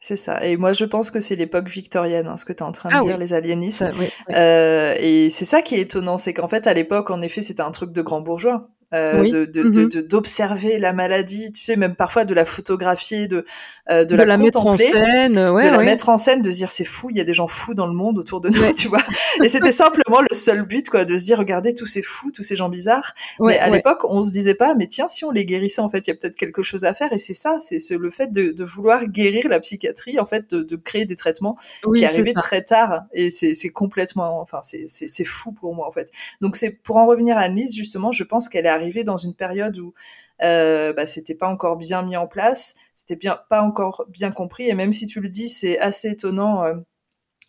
C'est 0.00 0.16
ça. 0.16 0.44
Et 0.44 0.56
moi, 0.56 0.72
je 0.72 0.84
pense 0.84 1.10
que 1.10 1.20
c'est 1.20 1.34
l'époque 1.34 1.68
victorienne, 1.68 2.28
hein, 2.28 2.36
ce 2.36 2.44
que 2.44 2.52
tu 2.52 2.60
es 2.60 2.62
en 2.62 2.70
train 2.70 2.88
de 2.88 2.94
ah 2.94 3.00
dire, 3.00 3.18
les 3.18 3.34
aliénistes. 3.34 3.84
Euh, 4.30 4.94
et 4.98 5.28
c'est 5.28 5.44
ça 5.44 5.60
qui 5.60 5.74
est 5.74 5.80
étonnant, 5.80 6.18
c'est 6.18 6.32
qu'en 6.32 6.46
fait, 6.46 6.68
à 6.68 6.74
l'époque, 6.74 7.10
en 7.10 7.20
effet, 7.20 7.42
c'était 7.42 7.62
un 7.62 7.72
truc 7.72 7.90
de 7.92 8.02
grand 8.02 8.20
bourgeois. 8.20 8.68
Euh, 8.94 9.24
mm-hmm. 9.24 9.90
de, 9.90 10.00
d'observer 10.00 10.78
la 10.78 10.94
maladie, 10.94 11.52
tu 11.52 11.62
sais, 11.62 11.76
même 11.76 11.94
parfois 11.94 12.24
de 12.24 12.32
la 12.32 12.46
photographier, 12.46 13.26
de, 13.26 13.44
euh, 13.90 14.06
de, 14.06 14.16
la, 14.16 14.38
mettre 14.38 14.64
en 14.64 14.78
scène, 14.78 15.34
de 15.34 15.68
la 15.68 15.82
mettre 15.82 16.08
en 16.08 16.16
scène, 16.16 16.40
de 16.40 16.50
se 16.50 16.56
dire 16.56 16.70
c'est 16.70 16.86
fou, 16.86 17.10
il 17.10 17.16
y 17.18 17.20
a 17.20 17.24
des 17.24 17.34
gens 17.34 17.48
fous 17.48 17.74
dans 17.74 17.86
le 17.86 17.92
monde 17.92 18.16
autour 18.16 18.40
de 18.40 18.48
nous, 18.48 18.72
tu 18.74 18.88
vois. 18.88 19.02
Et 19.44 19.50
c'était 19.50 19.72
simplement 19.72 20.22
le 20.22 20.34
seul 20.34 20.62
but, 20.62 20.88
quoi, 20.88 21.04
de 21.04 21.18
se 21.18 21.24
dire 21.26 21.36
regardez 21.36 21.74
tous 21.74 21.84
ces 21.84 22.00
fous, 22.00 22.30
tous 22.30 22.42
ces 22.42 22.56
gens 22.56 22.70
bizarres. 22.70 23.14
mais 23.40 23.58
à 23.58 23.68
l'époque, 23.68 24.04
on 24.04 24.22
se 24.22 24.32
disait 24.32 24.54
pas, 24.54 24.74
mais 24.74 24.86
tiens, 24.86 25.08
si 25.10 25.22
on 25.26 25.30
les 25.30 25.44
guérissait, 25.44 25.82
en 25.82 25.90
fait, 25.90 26.06
il 26.06 26.10
y 26.10 26.12
a 26.14 26.16
peut-être 26.16 26.36
quelque 26.36 26.62
chose 26.62 26.86
à 26.86 26.94
faire. 26.94 27.12
Et 27.12 27.18
c'est 27.18 27.34
ça, 27.34 27.58
c'est 27.60 27.80
ce, 27.80 27.92
le 27.92 28.10
fait 28.10 28.32
de, 28.32 28.52
de, 28.52 28.64
vouloir 28.64 29.04
guérir 29.04 29.50
la 29.50 29.60
psychiatrie, 29.60 30.18
en 30.18 30.24
fait, 30.24 30.48
de, 30.48 30.62
de 30.62 30.76
créer 30.76 31.04
des 31.04 31.16
traitements 31.16 31.58
qui 31.94 32.06
arrivaient 32.06 32.32
très 32.32 32.62
tard. 32.62 33.02
Et 33.12 33.28
c'est 33.28 33.70
complètement, 33.70 34.40
enfin, 34.40 34.60
c'est 34.62 35.24
fou 35.24 35.52
pour 35.52 35.74
moi, 35.74 35.86
en 35.86 35.92
fait. 35.92 36.10
Donc 36.40 36.56
c'est 36.56 36.70
pour 36.70 36.96
en 36.96 37.06
revenir 37.06 37.36
à 37.36 37.42
Annelise, 37.42 37.76
justement, 37.76 38.12
je 38.12 38.24
pense 38.24 38.48
qu'elle 38.48 38.64
est 38.64 38.77
arrivé 38.78 39.04
dans 39.04 39.16
une 39.16 39.34
période 39.34 39.78
où 39.78 39.94
euh, 40.42 40.92
bah, 40.92 41.06
c'était 41.06 41.34
pas 41.34 41.48
encore 41.48 41.76
bien 41.76 42.02
mis 42.02 42.16
en 42.16 42.26
place, 42.26 42.74
c'était 42.94 43.16
bien 43.16 43.40
pas 43.50 43.62
encore 43.62 44.06
bien 44.08 44.30
compris. 44.30 44.68
Et 44.68 44.74
même 44.74 44.92
si 44.92 45.06
tu 45.06 45.20
le 45.20 45.28
dis, 45.28 45.48
c'est 45.48 45.78
assez 45.78 46.10
étonnant. 46.10 46.64
Euh, 46.64 46.74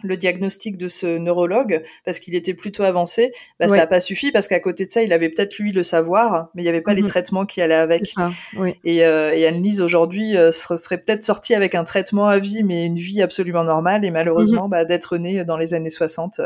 le 0.04 0.18
diagnostic 0.18 0.78
de 0.78 0.88
ce 0.88 1.18
neurologue 1.18 1.84
parce 2.06 2.20
qu'il 2.20 2.36
était 2.36 2.54
plutôt 2.54 2.84
avancé, 2.84 3.32
bah, 3.60 3.68
ça 3.68 3.78
n'a 3.78 3.88
pas 3.88 4.00
suffi 4.00 4.32
parce 4.32 4.48
qu'à 4.48 4.60
côté 4.60 4.86
de 4.86 4.92
ça, 4.92 5.04
il 5.04 5.12
avait 5.12 5.30
peut-être 5.30 5.58
lui 5.58 5.72
le 5.72 5.84
savoir, 5.84 6.50
mais 6.56 6.62
il 6.62 6.66
n'y 6.66 6.70
avait 6.70 6.82
pas 6.82 6.94
les 6.94 7.02
mhm. 7.02 7.08
traitements 7.08 7.46
qui 7.46 7.62
allaient 7.62 7.76
avec. 7.76 8.06
Ça, 8.06 8.30
et, 8.84 9.06
euh, 9.06 9.34
et 9.34 9.46
Anne-Lise 9.46 9.82
aujourd'hui 9.82 10.38
euh, 10.38 10.52
serait, 10.52 10.98
peut-être 10.98 11.24
sortie 11.24 11.54
avec 11.54 11.76
un 11.76 11.84
traitement 11.84 12.28
à 12.28 12.40
vie, 12.40 12.64
mais 12.64 12.86
une 12.86 12.98
vie 12.98 13.22
absolument 13.22 13.64
normale. 13.64 14.06
Et 14.06 14.12
malheureusement, 14.12 14.66
mhm. 14.66 14.72
bah, 14.72 14.86
d'être 14.86 15.18
née 15.18 15.44
dans 15.44 15.58
les 15.58 15.74
années 15.74 15.90
60, 15.90 16.40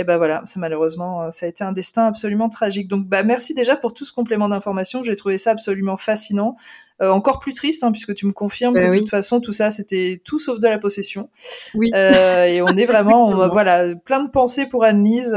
et 0.00 0.04
ben 0.04 0.16
voilà, 0.16 0.40
c'est 0.46 0.58
malheureusement, 0.58 1.24
euh, 1.24 1.30
ça 1.30 1.44
a 1.44 1.48
été 1.50 1.62
un 1.62 1.72
destin 1.72 2.06
absolument 2.06 2.48
tragique. 2.48 2.88
Donc 2.88 3.04
bah 3.06 3.22
merci 3.22 3.52
déjà 3.52 3.76
pour 3.76 3.92
tout 3.92 4.06
ce 4.06 4.14
complément 4.14 4.48
d'information. 4.48 5.04
J'ai 5.04 5.14
trouvé 5.14 5.36
ça 5.36 5.50
absolument 5.50 5.98
fascinant. 5.98 6.56
Euh, 7.02 7.10
encore 7.10 7.38
plus 7.38 7.52
triste, 7.52 7.84
hein, 7.84 7.92
puisque 7.92 8.14
tu 8.14 8.24
me 8.24 8.32
confirmes 8.32 8.72
ben 8.72 8.88
que 8.88 8.94
de 8.94 8.98
toute 9.00 9.10
façon 9.10 9.40
tout 9.40 9.52
ça 9.52 9.70
c'était 9.70 10.22
tout 10.24 10.38
sauf 10.38 10.58
de 10.58 10.68
la 10.68 10.78
possession. 10.78 11.28
Oui. 11.74 11.90
Euh, 11.94 12.44
et 12.44 12.62
on 12.62 12.68
est 12.68 12.84
vraiment, 12.86 13.28
on, 13.28 13.48
voilà, 13.50 13.94
plein 13.94 14.24
de 14.24 14.30
pensées 14.30 14.64
pour 14.64 14.84
Anne-Lise 14.84 15.36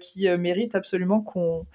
qui 0.00 0.28
mérite 0.38 0.76
absolument 0.76 1.20
qu'on 1.20 1.66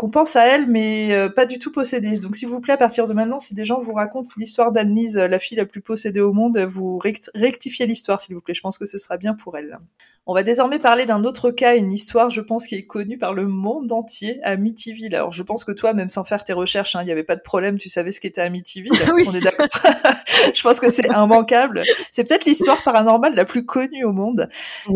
qu'on 0.00 0.08
pense 0.08 0.34
à 0.34 0.46
elle, 0.46 0.66
mais 0.66 1.12
euh, 1.12 1.28
pas 1.28 1.44
du 1.44 1.58
tout 1.58 1.70
possédée. 1.70 2.18
Donc, 2.18 2.34
s'il 2.34 2.48
vous 2.48 2.60
plaît, 2.60 2.72
à 2.72 2.78
partir 2.78 3.06
de 3.06 3.12
maintenant, 3.12 3.38
si 3.38 3.54
des 3.54 3.66
gens 3.66 3.82
vous 3.82 3.92
racontent 3.92 4.32
l'histoire 4.38 4.72
d'Annelise, 4.72 5.18
euh, 5.18 5.28
la 5.28 5.38
fille 5.38 5.58
la 5.58 5.66
plus 5.66 5.82
possédée 5.82 6.20
au 6.20 6.32
monde, 6.32 6.56
vous 6.56 6.98
rectifiez 7.34 7.84
l'histoire, 7.84 8.18
s'il 8.18 8.34
vous 8.34 8.40
plaît. 8.40 8.54
Je 8.54 8.62
pense 8.62 8.78
que 8.78 8.86
ce 8.86 8.96
sera 8.96 9.18
bien 9.18 9.34
pour 9.34 9.58
elle. 9.58 9.78
On 10.24 10.32
va 10.32 10.42
désormais 10.42 10.78
parler 10.78 11.04
d'un 11.04 11.22
autre 11.24 11.50
cas, 11.50 11.76
une 11.76 11.92
histoire, 11.92 12.30
je 12.30 12.40
pense, 12.40 12.66
qui 12.66 12.76
est 12.76 12.86
connue 12.86 13.18
par 13.18 13.34
le 13.34 13.46
monde 13.46 13.92
entier, 13.92 14.40
Amityville. 14.42 15.14
Alors, 15.14 15.32
je 15.32 15.42
pense 15.42 15.64
que 15.64 15.72
toi, 15.72 15.92
même 15.92 16.08
sans 16.08 16.24
faire 16.24 16.44
tes 16.44 16.54
recherches, 16.54 16.96
hein, 16.96 17.02
il 17.02 17.06
n'y 17.06 17.12
avait 17.12 17.22
pas 17.22 17.36
de 17.36 17.42
problème, 17.42 17.76
tu 17.76 17.90
savais 17.90 18.10
ce 18.10 18.20
qu'était 18.20 18.40
Amityville. 18.40 18.92
oui. 19.14 19.24
On 19.26 19.34
est 19.34 19.40
d'accord. 19.42 19.68
je 20.54 20.62
pense 20.62 20.80
que 20.80 20.88
c'est 20.88 21.08
immanquable. 21.08 21.82
C'est 22.10 22.26
peut-être 22.26 22.46
l'histoire 22.46 22.82
paranormale 22.84 23.34
la 23.34 23.44
plus 23.44 23.66
connue 23.66 24.04
au 24.04 24.12
monde. 24.12 24.48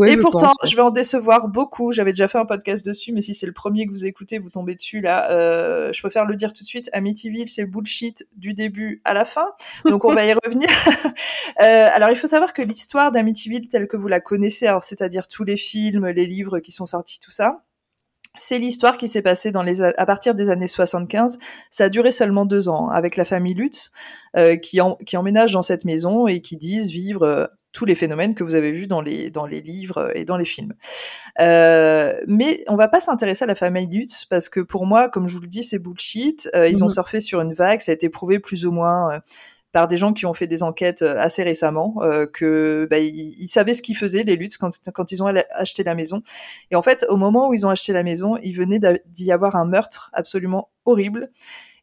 Et 0.06 0.16
pourtant, 0.16 0.54
je 0.64 0.74
vais 0.74 0.82
en 0.82 0.90
décevoir 0.90 1.48
beaucoup. 1.48 1.92
J'avais 1.92 2.12
déjà 2.12 2.26
fait 2.26 2.38
un 2.38 2.46
podcast 2.46 2.86
dessus, 2.86 3.12
mais 3.12 3.20
si 3.20 3.34
c'est 3.34 3.46
le 3.46 3.52
premier 3.52 3.86
que 3.86 3.90
vous 3.90 4.06
écoutez, 4.06 4.38
vous 4.38 4.48
tombez 4.48 4.74
dessus 4.74 4.93
là, 5.00 5.30
euh, 5.30 5.92
je 5.92 6.00
préfère 6.00 6.24
le 6.24 6.36
dire 6.36 6.52
tout 6.52 6.62
de 6.62 6.68
suite, 6.68 6.90
Amityville, 6.92 7.48
c'est 7.48 7.64
bullshit 7.64 8.26
du 8.36 8.54
début 8.54 9.00
à 9.04 9.14
la 9.14 9.24
fin. 9.24 9.52
Donc 9.84 10.04
on 10.04 10.14
va 10.14 10.24
y 10.24 10.32
revenir. 10.44 10.68
euh, 11.60 11.88
alors 11.92 12.10
il 12.10 12.16
faut 12.16 12.26
savoir 12.26 12.52
que 12.52 12.62
l'histoire 12.62 13.12
d'Amityville 13.12 13.68
telle 13.68 13.88
que 13.88 13.96
vous 13.96 14.08
la 14.08 14.20
connaissez, 14.20 14.66
alors 14.66 14.84
c'est-à-dire 14.84 15.28
tous 15.28 15.44
les 15.44 15.56
films, 15.56 16.06
les 16.08 16.26
livres 16.26 16.58
qui 16.58 16.72
sont 16.72 16.86
sortis, 16.86 17.20
tout 17.20 17.30
ça, 17.30 17.64
c'est 18.36 18.58
l'histoire 18.58 18.98
qui 18.98 19.06
s'est 19.06 19.22
passée 19.22 19.52
dans 19.52 19.62
les, 19.62 19.80
à 19.82 20.06
partir 20.06 20.34
des 20.34 20.50
années 20.50 20.66
75. 20.66 21.38
Ça 21.70 21.84
a 21.84 21.88
duré 21.88 22.10
seulement 22.10 22.44
deux 22.46 22.68
ans 22.68 22.88
avec 22.88 23.16
la 23.16 23.24
famille 23.24 23.54
Lutz 23.54 23.92
euh, 24.36 24.56
qui, 24.56 24.80
qui 25.06 25.16
emménage 25.16 25.52
dans 25.52 25.62
cette 25.62 25.84
maison 25.84 26.26
et 26.26 26.40
qui 26.40 26.56
disent 26.56 26.90
vivre 26.90 27.50
tous 27.74 27.84
les 27.84 27.94
phénomènes 27.94 28.34
que 28.34 28.42
vous 28.42 28.54
avez 28.54 28.72
vus 28.72 28.86
dans 28.86 29.02
les, 29.02 29.28
dans 29.28 29.44
les 29.44 29.60
livres 29.60 30.10
et 30.14 30.24
dans 30.24 30.38
les 30.38 30.46
films. 30.46 30.72
Euh, 31.40 32.18
mais 32.26 32.64
on 32.68 32.76
va 32.76 32.88
pas 32.88 33.02
s'intéresser 33.02 33.44
à 33.44 33.46
la 33.46 33.54
famille 33.54 33.86
Lutz 33.86 34.24
parce 34.24 34.48
que 34.48 34.60
pour 34.60 34.86
moi, 34.86 35.10
comme 35.10 35.28
je 35.28 35.34
vous 35.34 35.42
le 35.42 35.48
dis, 35.48 35.62
c'est 35.62 35.78
bullshit. 35.78 36.48
Euh, 36.54 36.68
ils 36.68 36.82
ont 36.82 36.86
mhm. 36.86 36.94
surfé 36.94 37.20
sur 37.20 37.42
une 37.42 37.52
vague, 37.52 37.82
ça 37.82 37.92
a 37.92 37.94
été 37.94 38.08
prouvé 38.08 38.38
plus 38.38 38.64
ou 38.64 38.72
moins 38.72 39.20
par 39.74 39.88
des 39.88 39.96
gens 39.96 40.12
qui 40.12 40.24
ont 40.24 40.34
fait 40.34 40.46
des 40.46 40.62
enquêtes 40.62 41.02
euh, 41.02 41.18
assez 41.18 41.42
récemment, 41.42 41.96
euh, 42.00 42.26
que 42.26 42.86
bah, 42.88 42.98
ils, 43.00 43.48
savaient 43.48 43.74
ce 43.74 43.82
qu'ils 43.82 43.96
faisaient 43.96 44.22
les 44.22 44.36
Lutz 44.36 44.56
quand, 44.56 44.70
quand 44.94 45.10
ils 45.10 45.20
ont 45.20 45.26
acheté 45.50 45.82
la 45.82 45.96
maison. 45.96 46.22
Et 46.70 46.76
en 46.76 46.82
fait, 46.82 47.04
au 47.08 47.16
moment 47.16 47.48
où 47.48 47.54
ils 47.54 47.66
ont 47.66 47.70
acheté 47.70 47.92
la 47.92 48.04
maison, 48.04 48.36
il 48.44 48.56
venait 48.56 48.78
d'y 49.06 49.32
avoir 49.32 49.56
un 49.56 49.64
meurtre 49.64 50.10
absolument 50.12 50.70
horrible. 50.84 51.28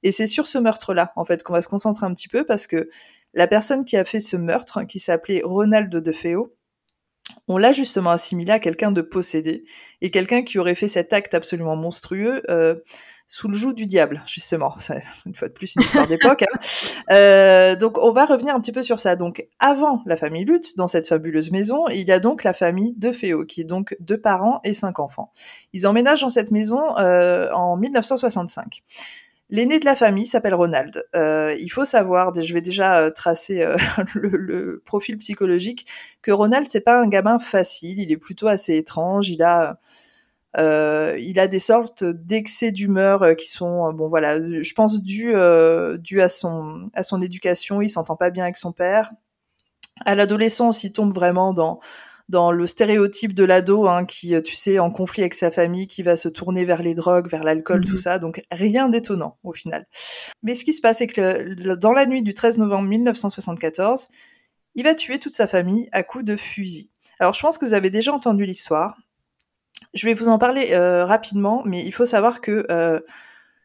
Et 0.03 0.13
c'est 0.13 0.25
sur 0.25 0.47
ce 0.47 0.57
meurtre-là, 0.57 1.11
en 1.17 1.25
fait, 1.25 1.43
qu'on 1.43 1.51
va 1.51 1.61
se 1.61 1.67
concentrer 1.67 2.05
un 2.05 2.13
petit 2.13 2.29
peu 2.29 2.45
parce 2.45 2.65
que 2.65 2.89
la 3.33 3.47
personne 3.47 3.85
qui 3.85 3.97
a 3.97 4.03
fait 4.03 4.19
ce 4.19 4.37
meurtre, 4.37 4.83
qui 4.83 4.99
s'appelait 4.99 5.41
Ronald 5.43 5.93
De 5.93 6.11
Feo, 6.11 6.55
on 7.47 7.57
l'a 7.57 7.71
justement 7.71 8.11
assimilé 8.11 8.51
à 8.51 8.59
quelqu'un 8.59 8.91
de 8.91 9.01
possédé 9.01 9.63
et 10.01 10.11
quelqu'un 10.11 10.43
qui 10.43 10.59
aurait 10.59 10.75
fait 10.75 10.87
cet 10.87 11.13
acte 11.13 11.33
absolument 11.33 11.75
monstrueux 11.75 12.43
euh, 12.49 12.75
sous 13.27 13.47
le 13.47 13.53
joug 13.53 13.73
du 13.73 13.87
diable, 13.87 14.21
justement. 14.25 14.73
C'est 14.77 15.03
une 15.25 15.33
fois 15.33 15.47
de 15.47 15.53
plus 15.53 15.75
une 15.75 15.83
histoire 15.83 16.07
d'époque. 16.07 16.43
Hein. 16.43 16.59
Euh, 17.11 17.75
donc 17.75 17.97
on 17.97 18.13
va 18.13 18.25
revenir 18.25 18.55
un 18.55 18.61
petit 18.61 18.71
peu 18.71 18.81
sur 18.81 18.99
ça. 18.99 19.17
Donc 19.17 19.45
avant 19.59 20.01
la 20.05 20.15
famille 20.15 20.45
Lutz, 20.45 20.75
dans 20.75 20.87
cette 20.87 21.07
fabuleuse 21.07 21.51
maison, 21.51 21.87
il 21.89 22.07
y 22.07 22.11
a 22.11 22.19
donc 22.19 22.45
la 22.45 22.53
famille 22.53 22.93
de 22.95 23.11
Féo, 23.11 23.43
qui 23.45 23.61
est 23.61 23.65
donc 23.65 23.97
deux 23.99 24.19
parents 24.19 24.61
et 24.63 24.73
cinq 24.73 24.99
enfants. 24.99 25.33
Ils 25.73 25.87
emménagent 25.87 26.21
dans 26.21 26.29
cette 26.29 26.51
maison 26.51 26.97
euh, 26.99 27.51
en 27.51 27.75
1965. 27.75 28.81
L'aîné 29.51 29.79
de 29.79 29.85
la 29.85 29.95
famille 29.95 30.27
s'appelle 30.27 30.55
Ronald. 30.55 31.05
Euh, 31.13 31.53
il 31.59 31.67
faut 31.67 31.83
savoir, 31.83 32.33
je 32.33 32.53
vais 32.53 32.61
déjà 32.61 32.99
euh, 32.99 33.09
tracer 33.11 33.61
euh, 33.61 33.75
le, 34.15 34.81
profil 34.85 35.17
psychologique, 35.17 35.85
que 36.21 36.31
Ronald 36.31 36.67
c'est 36.69 36.79
pas 36.79 36.97
un 36.97 37.07
gamin 37.09 37.37
facile. 37.37 37.99
Il 37.99 38.13
est 38.13 38.17
plutôt 38.17 38.47
assez 38.47 38.77
étrange. 38.77 39.29
Il 39.29 39.43
a, 39.43 39.77
il 40.57 41.37
a 41.37 41.47
des 41.47 41.59
sortes 41.59 42.05
d'excès 42.05 42.71
d'humeur 42.71 43.35
qui 43.35 43.49
sont, 43.49 43.91
bon 43.91 44.07
voilà, 44.07 44.39
je 44.39 44.73
pense 44.73 45.01
dû, 45.01 45.33
dû 45.99 46.21
à 46.21 46.29
son, 46.29 46.85
à 46.93 47.03
son 47.03 47.21
éducation. 47.21 47.81
Il 47.81 47.89
s'entend 47.89 48.15
pas 48.15 48.29
bien 48.29 48.45
avec 48.45 48.55
son 48.55 48.71
père. 48.71 49.09
À 50.05 50.15
l'adolescence, 50.15 50.85
il 50.85 50.93
tombe 50.93 51.13
vraiment 51.13 51.53
dans 51.53 51.79
dans 52.29 52.51
le 52.51 52.67
stéréotype 52.67 53.33
de 53.33 53.43
l'ado 53.43 53.87
hein, 53.87 54.05
qui, 54.05 54.35
euh, 54.35 54.41
tu 54.41 54.55
sais, 54.55 54.79
en 54.79 54.91
conflit 54.91 55.23
avec 55.23 55.33
sa 55.33 55.51
famille, 55.51 55.87
qui 55.87 56.03
va 56.03 56.17
se 56.17 56.29
tourner 56.29 56.65
vers 56.65 56.81
les 56.81 56.93
drogues, 56.93 57.27
vers 57.27 57.43
l'alcool, 57.43 57.83
tout 57.83 57.93
mhm. 57.93 57.97
ça. 57.97 58.19
Donc 58.19 58.41
rien 58.51 58.89
d'étonnant 58.89 59.37
au 59.43 59.53
final. 59.53 59.85
Mais 60.43 60.55
ce 60.55 60.63
qui 60.63 60.73
se 60.73 60.81
passe, 60.81 60.99
c'est 60.99 61.07
que 61.07 61.75
dans 61.75 61.93
la 61.93 62.05
nuit 62.05 62.21
du 62.21 62.33
13 62.33 62.57
novembre 62.57 62.87
1974, 62.87 64.07
il 64.75 64.83
va 64.83 64.95
tuer 64.95 65.19
toute 65.19 65.33
sa 65.33 65.47
famille 65.47 65.89
à 65.91 66.03
coups 66.03 66.25
de 66.25 66.35
fusil. 66.35 66.89
Alors 67.19 67.33
je 67.33 67.41
pense 67.41 67.57
que 67.57 67.65
vous 67.65 67.73
avez 67.73 67.89
déjà 67.89 68.13
entendu 68.13 68.45
l'histoire. 68.45 68.97
Je 69.93 70.07
vais 70.07 70.13
vous 70.13 70.27
en 70.27 70.37
parler 70.37 70.69
euh, 70.71 71.05
rapidement, 71.05 71.63
mais 71.65 71.83
il 71.83 71.91
faut 71.91 72.05
savoir 72.05 72.41
que 72.41 72.65
euh, 72.71 72.99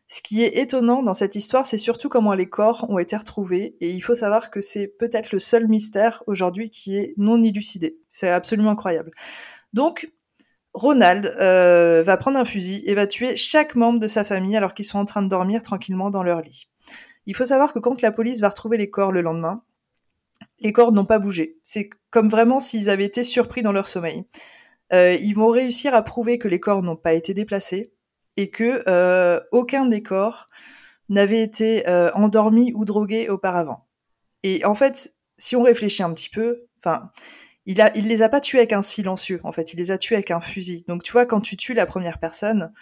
ce 0.09 0.23
qui 0.23 0.43
est 0.43 0.59
étonnant 0.59 1.03
dans 1.03 1.15
cette 1.15 1.35
histoire, 1.35 1.67
c'est 1.67 1.77
surtout 1.77 2.09
comment 2.09 2.35
les 2.35 2.49
corps 2.49 2.87
ont 2.89 2.99
été 2.99 3.17
retrouvés, 3.17 3.77
et 3.81 3.91
il 3.91 4.01
faut 4.01 4.15
savoir 4.15 4.51
que 4.51 4.61
c'est 4.61 4.87
peut-être 4.87 5.33
le 5.33 5.39
seul 5.39 5.67
mystère 5.67 6.23
aujourd'hui 6.27 6.71
qui 6.71 6.97
est 6.97 7.13
non 7.17 7.43
élucidé. 7.43 7.99
C'est 8.09 8.31
absolument 8.31 8.71
incroyable. 8.71 9.11
Donc, 9.73 10.11
Ronald 10.75 11.35
euh, 11.41 12.03
va 12.05 12.17
prendre 12.19 12.39
un 12.39 12.45
fusil 12.45 12.83
et 12.87 12.95
va 12.95 13.07
tuer 13.07 13.35
chaque 13.37 13.75
membre 13.75 13.99
de 13.99 14.07
sa 14.07 14.25
famille 14.25 14.57
alors 14.57 14.75
qu'ils 14.75 14.85
sont 14.85 14.99
en 14.99 15.07
train 15.07 15.23
de 15.23 15.29
dormir 15.29 15.63
tranquillement 15.63 16.11
dans 16.11 16.23
leur 16.23 16.41
lit. 16.41 16.69
Il 17.25 17.35
faut 17.35 17.47
savoir 17.47 17.73
que 17.73 17.79
quand 17.79 18.03
la 18.03 18.13
police 18.13 18.41
va 18.41 18.51
retrouver 18.51 18.77
les 18.77 18.91
corps 18.91 19.11
le 19.11 19.23
lendemain, 19.23 19.63
les 20.61 20.73
corps 20.73 20.93
n'ont 20.93 21.07
pas 21.07 21.19
bougé. 21.19 21.59
C'est 21.63 21.91
comme 22.11 22.29
vraiment 22.29 22.61
s'ils 22.61 22.91
avaient 22.91 23.05
été 23.05 23.23
surpris 23.23 23.63
dans 23.63 23.73
leur 23.73 23.89
sommeil. 23.89 24.25
Euh, 24.93 25.15
ils 25.15 25.35
vont 25.35 25.49
réussir 25.49 25.95
à 25.95 26.03
prouver 26.03 26.39
que 26.39 26.47
les 26.47 26.61
corps 26.61 26.83
n'ont 26.83 26.97
pas 26.97 27.15
été 27.15 27.35
déplacés, 27.35 27.83
et 28.37 28.51
que 28.51 28.83
euh, 28.89 29.41
aucun 29.53 29.87
des 29.87 30.03
corps 30.03 30.47
n'avait 31.09 31.43
été 31.43 31.89
euh, 31.89 32.11
endormi 32.15 32.73
ou 32.75 32.85
drogué 32.85 33.29
auparavant. 33.29 33.87
Et 34.43 34.65
en 34.65 34.75
fait, 34.75 35.15
si 35.39 35.57
on 35.57 35.63
réfléchit 35.63 36.03
un 36.03 36.13
petit 36.13 36.29
peu, 36.29 36.67
enfin, 36.79 37.11
il 37.65 37.81
a, 37.81 37.97
il 37.97 38.09
les 38.09 38.23
a 38.23 38.29
pas 38.29 38.41
tués 38.41 38.59
avec 38.59 38.73
un 38.73 38.83
silencieux. 38.83 39.41
En 39.45 39.53
fait, 39.53 39.73
il 39.73 39.77
les 39.77 39.91
a 39.91 39.99
tués 39.99 40.17
avec 40.17 40.31
un 40.31 40.41
fusil. 40.41 40.85
Donc, 40.89 41.03
tu 41.03 41.13
vois, 41.13 41.27
quand 41.27 41.41
tu 41.41 41.57
tues 41.57 41.75
la 41.75 41.87
première 41.87 42.19
personne, 42.19 42.73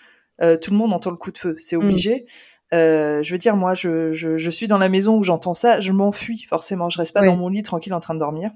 euh, 0.43 0.57
tout 0.57 0.71
le 0.73 0.77
monde 0.77 0.93
entend 0.93 1.11
le 1.11 1.17
coup 1.17 1.33
de 1.33 1.39
feu. 1.39 1.57
C'est 1.59 1.77
mm. 1.77 1.81
obligé. 1.81 2.27
Euh, 2.73 3.23
je 3.23 3.33
veux 3.33 3.39
dire, 3.39 3.57
moi, 3.57 3.75
je, 3.75 4.13
je, 4.13 4.37
je, 4.37 4.51
suis 4.51 4.67
dans 4.67 4.79
la 4.79 4.89
maison 4.89 5.17
où 5.17 5.23
j'entends 5.23 5.55
ça, 5.55 5.81
je 5.81 5.93
m'enfuis 5.93 6.45
forcément. 6.49 6.91
Je 6.91 6.99
reste 6.99 7.15
pas 7.15 7.25
dans 7.25 7.37
mon 7.37 7.49
lit 7.49 7.63
tranquille 7.63 7.95
en 7.95 8.01
train 8.01 8.15
de 8.15 8.19
dormir. 8.19 8.51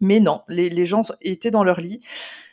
Mais 0.00 0.20
non, 0.20 0.42
les, 0.48 0.68
les 0.70 0.86
gens 0.86 1.02
étaient 1.20 1.50
dans 1.50 1.64
leur 1.64 1.80
lit 1.80 2.00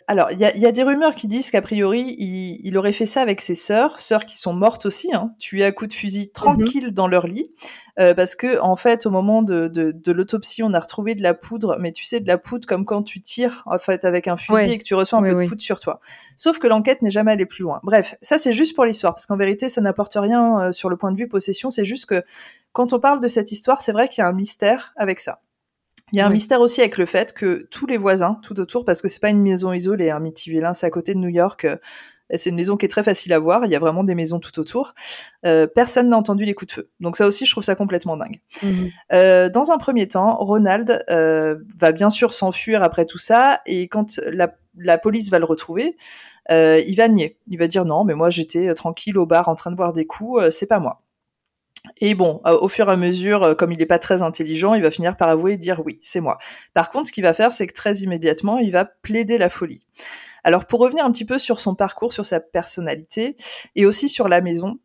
alors, 0.09 0.31
il 0.31 0.39
y 0.39 0.65
a, 0.65 0.71
des 0.71 0.83
rumeurs 0.83 1.15
qui 1.15 1.27
disent 1.27 1.51
qu'a 1.51 1.61
priori, 1.61 2.15
il, 2.17 2.77
aurait 2.77 2.93
fait 2.93 3.05
ça 3.05 3.21
avec 3.21 3.41
ses 3.41 3.55
sœurs, 3.55 3.99
sœurs 3.99 4.25
qui 4.25 4.37
sont 4.37 4.53
mortes 4.53 4.85
aussi, 4.85 5.13
hein, 5.13 5.33
tuées 5.37 5.65
à 5.65 5.73
coups 5.73 5.89
de 5.89 5.93
fusil 5.93 6.31
tranquilles 6.31 6.93
dans 6.93 7.09
leur 7.09 7.27
lit, 7.27 7.51
euh, 7.99 8.13
parce 8.13 8.37
que 8.37 8.57
en 8.61 8.77
fait, 8.77 9.05
au 9.05 9.09
moment 9.09 9.41
de, 9.41 9.69
l'autopsie, 10.09 10.63
on 10.63 10.73
a 10.73 10.79
retrouvé 10.79 11.13
de 11.13 11.21
la 11.21 11.33
poudre, 11.33 11.75
mais 11.81 11.91
tu 11.91 12.05
sais, 12.05 12.21
de 12.21 12.27
la 12.27 12.37
poudre 12.37 12.65
comme 12.65 12.85
quand 12.85 13.03
tu 13.03 13.21
tires 13.21 13.63
en 13.65 13.77
fait 13.79 14.05
avec 14.05 14.29
un 14.29 14.37
fusil 14.37 14.71
et 14.71 14.77
que 14.77 14.85
tu 14.85 14.95
reçois 14.95 15.19
un 15.19 15.23
peu 15.23 15.43
de 15.43 15.49
poudre 15.49 15.61
sur 15.61 15.81
toi. 15.81 15.99
Sauf 16.37 16.57
que 16.57 16.67
l'enquête 16.67 17.01
n'est 17.01 17.11
jamais 17.11 17.33
allée 17.33 17.45
plus 17.45 17.63
loin. 17.63 17.81
Bref, 17.83 18.15
ça 18.21 18.37
c'est 18.37 18.53
juste 18.53 18.75
pour 18.75 18.85
l'histoire, 18.85 19.13
parce 19.13 19.25
qu'en 19.25 19.37
vérité, 19.37 19.67
ça 19.67 19.81
n'apporte 19.81 20.15
rien 20.15 20.57
euh, 20.59 20.71
sur 20.71 20.89
le 20.89 20.95
point 20.95 21.11
de 21.11 21.17
vue 21.17 21.27
possession. 21.27 21.69
C'est 21.69 21.85
juste 21.85 22.05
que 22.05 22.23
quand 22.71 22.93
on 22.93 22.99
parle 23.01 23.19
de 23.19 23.27
cette 23.27 23.51
histoire, 23.51 23.81
c'est 23.81 23.91
vrai 23.91 24.07
qu'il 24.07 24.21
y 24.21 24.25
a 24.25 24.29
un 24.29 24.33
mystère 24.33 24.93
avec 24.95 25.19
ça. 25.19 25.41
Il 26.13 26.17
y 26.17 26.21
a 26.21 26.25
un 26.25 26.29
mystère 26.29 26.61
aussi 26.61 26.79
avec 26.79 26.97
le 26.97 27.05
fait 27.05 27.33
que 27.33 27.67
tous 27.69 27.85
les 27.85 27.97
voisins, 27.97 28.39
tout 28.41 28.57
autour, 28.59 28.85
parce 28.85 29.01
que 29.01 29.09
c'est 29.09 29.19
pas 29.19 29.29
une 29.29 29.41
maison 29.41 29.73
isolée, 29.73 30.09
hein, 30.09 30.17
Amityville, 30.17 30.69
c'est 30.73 30.85
à 30.85 30.89
côté 30.89 31.13
de 31.13 31.19
New 31.19 31.27
York. 31.27 31.65
Euh, 31.65 31.75
c'est 32.33 32.49
une 32.49 32.55
maison 32.55 32.77
qui 32.77 32.85
est 32.85 32.89
très 32.89 33.03
facile 33.03 33.33
à 33.33 33.39
voir. 33.39 33.65
Il 33.65 33.71
y 33.71 33.75
a 33.75 33.79
vraiment 33.79 34.05
des 34.05 34.15
maisons 34.15 34.39
tout 34.39 34.57
autour. 34.59 34.93
Euh, 35.45 35.67
personne 35.67 36.09
n'a 36.09 36.17
entendu 36.17 36.45
les 36.45 36.53
coups 36.53 36.69
de 36.69 36.81
feu. 36.81 36.89
Donc 37.01 37.17
ça 37.17 37.27
aussi, 37.27 37.45
je 37.45 37.51
trouve 37.51 37.63
ça 37.63 37.75
complètement 37.75 38.15
dingue. 38.15 38.39
Mhm. 38.63 38.89
Euh, 39.13 39.49
dans 39.49 39.71
un 39.71 39.77
premier 39.77 40.07
temps, 40.07 40.37
Ronald 40.37 41.03
va 41.09 41.91
bien 41.91 42.09
sûr 42.09 42.31
s'enfuir 42.31 42.83
après 42.83 43.05
tout 43.05 43.17
ça, 43.17 43.61
et 43.65 43.87
quand 43.89 44.19
la, 44.27 44.55
la 44.77 44.97
police 44.97 45.29
va 45.29 45.39
le 45.39 45.45
retrouver, 45.45 45.97
il 46.49 46.95
va 46.95 47.07
nier. 47.09 47.37
Il 47.47 47.59
va 47.59 47.67
dire 47.67 47.83
non, 47.83 48.05
mais 48.05 48.13
moi 48.13 48.29
j'étais 48.29 48.73
tranquille 48.73 49.17
au 49.17 49.25
bar 49.25 49.49
en 49.49 49.55
train 49.55 49.71
de 49.71 49.75
boire 49.75 49.93
des 49.93 50.05
coups, 50.05 50.49
c'est 50.51 50.67
pas 50.67 50.79
moi. 50.79 51.01
Et 52.01 52.15
bon, 52.15 52.41
euh, 52.45 52.57
au 52.59 52.67
fur 52.67 52.89
et 52.89 52.91
à 52.91 52.95
mesure, 52.95 53.43
euh, 53.43 53.53
comme 53.55 53.71
il 53.71 53.77
n'est 53.77 53.85
pas 53.85 53.99
très 53.99 54.21
intelligent, 54.21 54.73
il 54.73 54.81
va 54.81 54.91
finir 54.91 55.17
par 55.17 55.29
avouer 55.29 55.53
et 55.53 55.57
dire 55.57 55.81
oui, 55.85 55.97
c'est 56.01 56.19
moi. 56.19 56.37
Par 56.73 56.89
contre, 56.89 57.07
ce 57.07 57.11
qu'il 57.11 57.23
va 57.23 57.33
faire, 57.33 57.53
c'est 57.53 57.67
que 57.67 57.73
très 57.73 57.97
immédiatement, 57.97 58.59
il 58.59 58.71
va 58.71 58.85
plaider 58.85 59.37
la 59.37 59.49
folie. 59.49 59.85
Alors, 60.43 60.65
pour 60.65 60.79
revenir 60.79 61.03
un 61.03 61.11
petit 61.11 61.25
peu 61.25 61.39
sur 61.39 61.59
son 61.59 61.75
parcours, 61.75 62.13
sur 62.13 62.25
sa 62.25 62.39
personnalité, 62.39 63.35
et 63.75 63.85
aussi 63.85 64.07
sur 64.07 64.27
la 64.29 64.41
maison, 64.41 64.79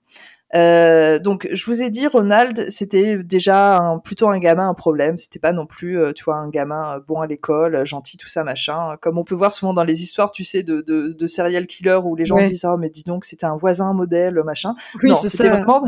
euh, 0.55 1.19
donc, 1.19 1.49
je 1.51 1.65
vous 1.67 1.83
ai 1.83 1.91
dit, 1.91 2.07
Ronald, 2.07 2.67
c'était 2.69 3.17
déjà 3.23 3.79
un, 3.79 3.99
plutôt 3.99 4.29
un 4.29 4.39
gamin 4.39 4.69
un 4.69 4.75
problème. 4.75 5.17
C'était 5.17 5.39
pas 5.39 5.53
non 5.53 5.67
plus, 5.67 5.99
euh, 5.99 6.13
tu 6.13 6.25
vois, 6.25 6.37
un 6.37 6.51
gamin 6.51 6.97
euh, 6.97 7.01
bon 7.07 7.21
à 7.21 7.27
l'école, 7.27 7.87
gentil, 7.87 8.19
tout 8.19 8.29
ça, 8.29 8.45
machin. 8.45 8.97
Comme 9.01 9.19
on 9.19 9.25
peut 9.25 9.35
voir 9.35 9.53
souvent 9.53 9.73
dans 9.73 9.85
les 9.85 10.03
histoires, 10.03 10.31
tu 10.31 10.45
sais, 10.45 10.63
de, 10.63 10.83
de, 10.83 11.13
de 11.13 11.27
serial 11.27 11.67
killer 11.67 11.99
où 12.05 12.17
les 12.17 12.27
gens 12.27 12.43
disent, 12.43 12.67
oh, 12.67 12.77
mais 12.77 12.91
dis 12.91 13.05
donc, 13.05 13.25
c'était 13.25 13.47
un 13.47 13.57
voisin 13.57 13.93
modèle, 13.95 14.43
machin. 14.45 14.75
non, 15.03 15.17
c'était 15.17 15.49
vraiment. 15.49 15.83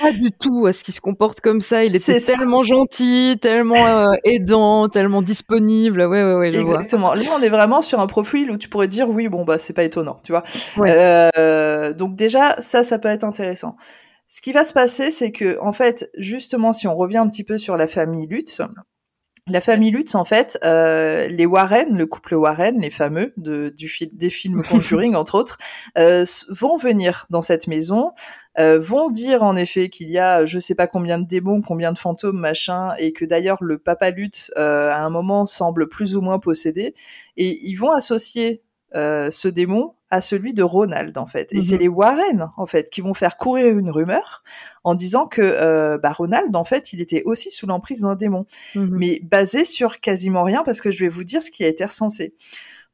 pas 0.00 0.12
du 0.12 0.30
tout 0.32 0.66
à 0.66 0.72
ce 0.72 0.84
qu'il 0.84 0.94
se 0.94 1.00
comporte 1.00 1.40
comme 1.40 1.60
ça. 1.60 1.84
Il 1.84 1.96
était 1.96 2.20
tellement 2.20 2.64
gentil, 2.64 3.38
tellement 3.40 4.12
aidant, 4.24 4.88
tellement 4.88 5.22
disponible. 5.22 6.00
Ouais, 6.02 6.22
ouais, 6.22 6.34
ouais. 6.34 6.54
Exactement. 6.54 7.14
Là, 7.14 7.22
on 7.34 7.42
est 7.42 7.48
vraiment 7.48 7.80
sur 7.80 8.00
un 8.00 8.06
profil 8.06 8.50
où 8.50 8.58
tu 8.58 8.68
pourrais 8.68 8.88
dire, 8.88 9.08
oui, 9.08 9.28
bon, 9.28 9.44
bah, 9.44 9.56
c'est 9.58 9.72
pas 9.72 9.84
étonnant, 9.84 10.18
tu 10.22 10.32
vois. 10.32 10.42
donc, 11.92 12.14
déjà, 12.14 12.56
ça, 12.60 12.84
ça 12.84 12.98
peut 12.98 13.08
être 13.08 13.24
intéressant. 13.24 13.76
Ce 14.28 14.40
qui 14.40 14.52
va 14.52 14.64
se 14.64 14.72
passer, 14.72 15.10
c'est 15.10 15.30
que, 15.30 15.58
en 15.60 15.72
fait, 15.72 16.10
justement, 16.16 16.72
si 16.72 16.88
on 16.88 16.96
revient 16.96 17.18
un 17.18 17.28
petit 17.28 17.44
peu 17.44 17.58
sur 17.58 17.76
la 17.76 17.86
famille 17.86 18.26
Lutz, 18.26 18.60
la 19.48 19.60
famille 19.60 19.92
Lutz, 19.92 20.16
en 20.16 20.24
fait, 20.24 20.58
euh, 20.64 21.28
les 21.28 21.46
Warren, 21.46 21.96
le 21.96 22.06
couple 22.06 22.34
Warren, 22.34 22.80
les 22.80 22.90
fameux 22.90 23.32
de, 23.36 23.68
du 23.68 23.88
des 24.12 24.28
films 24.28 24.62
Conjuring, 24.68 25.14
entre 25.14 25.36
autres, 25.36 25.58
euh, 25.98 26.24
vont 26.48 26.76
venir 26.76 27.26
dans 27.30 27.42
cette 27.42 27.68
maison, 27.68 28.10
euh, 28.58 28.80
vont 28.80 29.08
dire 29.08 29.44
en 29.44 29.54
effet 29.54 29.88
qu'il 29.88 30.10
y 30.10 30.18
a 30.18 30.46
je 30.46 30.58
sais 30.58 30.74
pas 30.74 30.88
combien 30.88 31.20
de 31.20 31.28
démons, 31.28 31.62
combien 31.62 31.92
de 31.92 31.98
fantômes, 31.98 32.40
machin, 32.40 32.96
et 32.98 33.12
que 33.12 33.24
d'ailleurs 33.24 33.62
le 33.62 33.78
papa 33.78 34.10
Lutz, 34.10 34.50
euh, 34.56 34.90
à 34.90 34.98
un 34.98 35.10
moment, 35.10 35.46
semble 35.46 35.88
plus 35.88 36.16
ou 36.16 36.22
moins 36.22 36.40
possédé, 36.40 36.92
et 37.36 37.60
ils 37.62 37.76
vont 37.76 37.92
associer 37.92 38.62
euh, 38.96 39.30
ce 39.30 39.46
démon 39.46 39.94
à 40.10 40.20
celui 40.20 40.54
de 40.54 40.62
Ronald 40.62 41.16
en 41.18 41.26
fait. 41.26 41.52
Et 41.52 41.60
c'est 41.60 41.74
mhm. 41.74 41.80
les 41.80 41.88
Warren 41.88 42.48
en 42.56 42.66
fait 42.66 42.90
qui 42.90 43.00
vont 43.00 43.14
faire 43.14 43.36
courir 43.36 43.76
une 43.76 43.90
rumeur 43.90 44.42
en 44.84 44.94
disant 44.94 45.26
que 45.26 45.42
euh, 45.42 45.98
bah, 45.98 46.12
Ronald 46.12 46.54
en 46.54 46.64
fait 46.64 46.92
il 46.92 47.00
était 47.00 47.22
aussi 47.24 47.50
sous 47.50 47.66
l'emprise 47.66 48.02
d'un 48.02 48.14
démon, 48.14 48.46
mhm. 48.74 48.88
mais 48.90 49.20
basé 49.22 49.64
sur 49.64 50.00
quasiment 50.00 50.44
rien 50.44 50.62
parce 50.64 50.80
que 50.80 50.90
je 50.90 51.04
vais 51.04 51.10
vous 51.10 51.24
dire 51.24 51.42
ce 51.42 51.50
qui 51.50 51.64
a 51.64 51.68
été 51.68 51.84
recensé. 51.84 52.34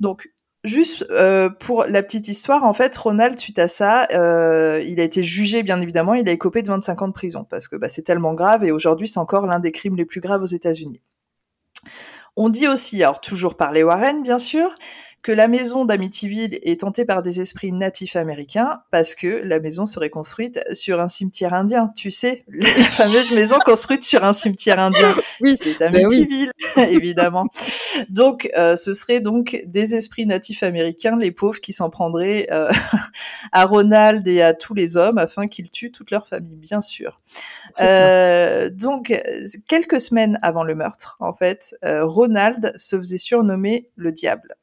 Donc 0.01 0.29
Juste 0.65 1.05
euh, 1.11 1.51
pour 1.51 1.87
la 1.89 2.05
petite 2.05 2.29
histoire, 2.29 2.63
en 2.63 2.73
fait, 2.73 2.97
Ronald, 2.97 3.37
suite 3.37 3.59
à 3.59 3.67
ça, 3.67 4.07
euh, 4.13 4.81
il 4.87 5.01
a 5.01 5.03
été 5.03 5.21
jugé, 5.21 5.65
bien 5.65 5.81
évidemment, 5.81 6.15
il 6.15 6.29
a 6.29 6.33
écopé 6.33 6.63
de 6.63 6.69
25 6.69 7.03
ans 7.03 7.09
de 7.09 7.13
prison, 7.13 7.45
parce 7.51 7.67
que 7.67 7.75
bah, 7.75 7.89
c'est 7.89 8.03
tellement 8.03 8.35
grave, 8.35 8.63
et 8.63 8.71
aujourd'hui, 8.71 9.09
c'est 9.09 9.19
encore 9.19 9.47
l'un 9.47 9.59
des 9.59 9.73
crimes 9.73 9.97
les 9.97 10.05
plus 10.05 10.21
graves 10.21 10.41
aux 10.41 10.47
États-Unis. 10.47 11.03
On 12.37 12.49
dit 12.49 12.69
aussi, 12.69 13.03
alors 13.03 13.21
toujours 13.21 13.57
par 13.57 13.73
les 13.73 13.83
Warren, 13.83 14.23
bien 14.23 14.39
sûr, 14.39 14.73
que 15.23 15.31
la 15.31 15.47
maison 15.47 15.85
d'Amityville 15.85 16.59
est 16.63 16.81
tentée 16.81 17.05
par 17.05 17.23
des 17.23 17.41
esprits 17.41 17.71
natifs 17.71 18.17
américains 18.17 18.83
parce 18.91 19.15
que 19.15 19.29
la 19.29 19.61
maison 19.61 19.87
serait 19.87 20.11
construite 20.11 20.61
sur 20.73 21.01
un 21.01 21.07
cimetière 21.07 21.55
indien. 21.55 21.93
Tu 21.95 22.11
sais, 22.11 22.43
la 22.49 22.67
fameuse 22.91 23.33
maison 23.33 23.57
construite 23.65 24.03
sur 24.03 24.25
un 24.25 24.33
cimetière 24.33 24.81
indien. 24.81 25.15
Oui, 25.41 25.57
c'est 25.57 25.79
bah 25.79 25.87
Amityville, 25.87 26.51
évidemment. 26.77 27.47
Donc, 28.09 28.51
euh, 28.57 28.75
ce 28.75 28.95
serait 28.95 29.21
donc 29.21 29.63
des 29.65 29.95
esprits 29.95 30.27
natifs 30.27 30.65
américains, 30.65 31.17
les 31.17 31.31
pauvres, 31.31 31.61
qui 31.61 31.73
s'en 31.73 31.89
prendraient 31.89 32.49
euh, 32.51 32.73
à 33.53 33.65
Ronald 33.65 34.27
et 34.27 34.43
à 34.43 34.55
tous 34.55 34.75
les 34.75 34.97
hommes 34.97 35.19
afin 35.19 35.47
qu'ils 35.47 35.71
tuent 35.71 35.93
toute 35.93 36.11
leur 36.11 36.27
famille, 36.27 36.57
bien 36.57 36.83
sûr. 36.83 37.21
Euh, 37.81 38.71
donc, 38.71 39.13
quelques 39.69 40.01
semaines 40.01 40.37
avant 40.43 40.65
le 40.65 40.75
meurtre, 40.75 41.17
en 41.21 41.33
fait, 41.33 41.77
Ronald 41.85 42.73
se 42.77 42.97
faisait 42.97 43.19
surnommer 43.19 43.89
le 43.95 44.11
diable. 44.11 44.57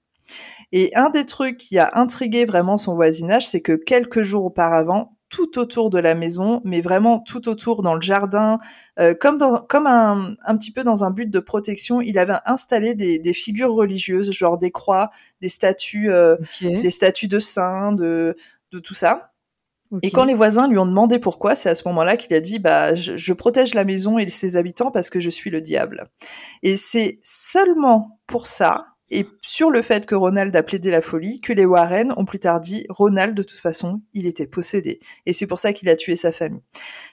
Et 0.72 0.96
un 0.96 1.10
des 1.10 1.26
trucs 1.26 1.58
qui 1.58 1.80
a 1.80 1.92
intrigué 1.94 2.46
vraiment 2.46 2.78
son 2.78 2.96
voisinage, 2.96 3.48
c'est 3.48 3.62
que 3.62 3.74
quelques 3.74 4.24
jours 4.24 4.46
auparavant, 4.46 5.16
tout 5.30 5.60
autour 5.60 5.90
de 5.90 6.00
la 6.00 6.16
maison, 6.16 6.62
mais 6.66 6.82
vraiment 6.82 7.20
tout 7.20 7.50
autour 7.50 7.84
dans 7.84 7.94
le 7.94 8.02
jardin, 8.02 8.58
euh, 9.00 9.14
comme, 9.14 9.38
dans, 9.38 9.62
comme 9.62 9.88
un, 9.88 10.36
un, 10.44 10.58
petit 10.58 10.72
peu 10.72 10.84
dans 10.84 11.04
un 11.04 11.12
but 11.12 11.30
de 11.30 11.40
protection, 11.40 12.02
il 12.02 12.18
avait 12.18 12.38
installé 12.46 12.96
des, 12.96 13.20
des 13.20 13.34
figures 13.34 13.74
religieuses, 13.74 14.32
genre 14.32 14.58
des 14.58 14.72
croix, 14.72 15.12
des 15.42 15.50
statues, 15.50 16.12
euh, 16.12 16.36
des 16.62 16.90
statues 16.90 17.28
de 17.28 17.40
saints, 17.40 17.92
de, 17.92 18.36
de 18.72 18.80
tout 18.80 18.96
ça. 18.96 19.32
Et 20.04 20.12
quand 20.12 20.26
les 20.26 20.36
voisins 20.36 20.68
lui 20.68 20.78
ont 20.78 20.86
demandé 20.86 21.18
pourquoi, 21.18 21.56
c'est 21.56 21.70
à 21.70 21.74
ce 21.74 21.88
moment-là 21.88 22.16
qu'il 22.16 22.36
a 22.36 22.40
dit 22.40 22.60
bah 22.60 22.94
je, 22.94 23.18
je, 23.18 23.34
protège 23.34 23.74
la 23.74 23.84
maison 23.84 24.20
et 24.20 24.28
ses 24.28 24.56
habitants 24.56 24.92
parce 24.92 25.10
que 25.10 25.20
je 25.20 25.32
suis 25.32 25.50
le 25.50 25.62
diable. 25.62 26.12
Et 26.62 26.78
c'est 26.78 27.18
seulement 27.24 28.20
pour 28.28 28.46
ça 28.46 28.86
et 29.12 29.28
sur 29.42 29.72
le 29.72 29.82
fait 29.82 30.06
que 30.06 30.16
Ronald 30.16 30.56
a 30.56 30.64
plaidé 30.64 30.92
la 30.92 31.02
folie, 31.02 31.40
que 31.40 31.52
les 31.52 31.66
Warren 31.66 32.14
ont 32.16 32.26
plus 32.26 32.40
tard 32.40 32.60
dit 32.60 32.86
Ronald, 32.90 33.36
de 33.36 33.44
toute 33.44 33.58
façon, 33.58 34.02
il 34.14 34.28
était 34.28 34.46
possédé. 34.46 35.00
Et 35.26 35.34
c'est 35.34 35.48
pour 35.48 35.60
ça 35.60 35.74
qu'il 35.74 35.90
a 35.90 35.96
tué 35.96 36.16
sa 36.16 36.32
famille. 36.32 36.62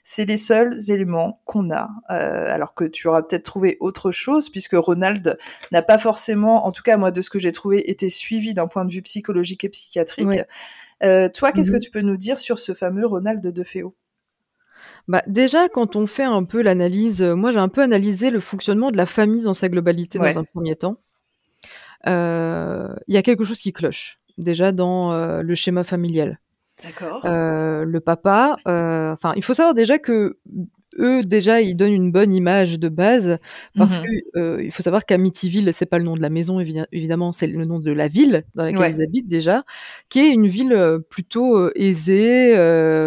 C'est 0.02 0.26
les 0.26 0.36
seuls 0.36 0.74
éléments 0.90 1.38
qu'on 1.46 1.70
a. 1.70 1.88
Euh, 2.10 2.54
alors 2.54 2.74
que 2.74 2.84
tu 2.84 3.08
auras 3.08 3.22
peut-être 3.22 3.44
trouvé 3.44 3.76
autre 3.80 4.10
chose, 4.12 4.50
puisque 4.50 4.74
Ronald 4.74 5.38
n'a 5.72 5.82
pas 5.82 5.98
forcément, 5.98 6.66
en 6.66 6.72
tout 6.72 6.82
cas 6.82 6.96
moi 6.96 7.10
de 7.10 7.20
ce 7.20 7.30
que 7.30 7.38
j'ai 7.38 7.52
trouvé, 7.52 7.90
été 7.90 8.08
suivi 8.08 8.52
d'un 8.52 8.66
point 8.66 8.84
de 8.84 8.92
vue 8.92 9.02
psychologique 9.02 9.64
et 9.64 9.68
psychiatrique. 9.68 10.40
Euh, 11.02 11.28
toi, 11.28 11.52
qu'est-ce 11.52 11.70
que 11.70 11.76
mhm. 11.76 11.82
tu 11.82 11.90
peux 11.90 12.00
nous 12.00 12.16
dire 12.16 12.38
sur 12.38 12.58
ce 12.58 12.74
fameux 12.74 13.06
Ronald 13.06 13.40
de 13.40 13.62
Féo 13.62 13.94
bah, 15.08 15.22
déjà, 15.26 15.68
quand 15.68 15.94
on 15.96 16.06
fait 16.06 16.24
un 16.24 16.44
peu 16.44 16.62
l'analyse, 16.62 17.22
euh, 17.22 17.34
moi 17.34 17.52
j'ai 17.52 17.58
un 17.58 17.68
peu 17.68 17.82
analysé 17.82 18.30
le 18.30 18.40
fonctionnement 18.40 18.90
de 18.90 18.96
la 18.96 19.06
famille 19.06 19.42
dans 19.42 19.54
sa 19.54 19.68
globalité 19.68 20.18
dans 20.18 20.38
un 20.38 20.44
premier 20.44 20.74
temps. 20.74 20.98
Euh, 22.08 22.88
il 23.08 23.14
y 23.14 23.18
a 23.18 23.22
quelque 23.22 23.44
chose 23.44 23.60
qui 23.60 23.72
cloche 23.72 24.20
déjà 24.38 24.72
dans 24.72 25.12
euh, 25.12 25.42
le 25.42 25.54
schéma 25.54 25.84
familial. 25.84 26.40
D'accord. 26.84 27.24
Euh, 27.24 27.84
le 27.84 28.00
papa, 28.00 28.56
enfin, 28.66 29.32
il 29.36 29.42
faut 29.42 29.54
savoir 29.54 29.74
déjà 29.74 29.98
que 29.98 30.38
eux 30.98 31.22
déjà 31.22 31.60
ils 31.60 31.74
donnent 31.74 31.92
une 31.92 32.12
bonne 32.12 32.32
image 32.32 32.78
de 32.78 32.88
base 32.88 33.38
parce 33.74 34.00
il 34.34 34.70
faut 34.72 34.82
savoir 34.82 35.04
qu'Amityville 35.04 35.74
c'est 35.74 35.84
pas 35.84 35.98
le 35.98 36.04
nom 36.04 36.14
de 36.14 36.22
la 36.22 36.30
maison 36.30 36.58
évidemment 36.58 37.32
c'est 37.32 37.48
le 37.48 37.64
nom 37.66 37.80
de 37.80 37.92
la 37.92 38.08
ville 38.08 38.44
dans 38.54 38.64
laquelle 38.64 38.94
ils 38.94 39.02
habitent 39.02 39.28
déjà 39.28 39.64
qui 40.08 40.20
est 40.20 40.30
une 40.30 40.46
ville 40.46 40.98
plutôt 41.10 41.70
aisée 41.74 42.52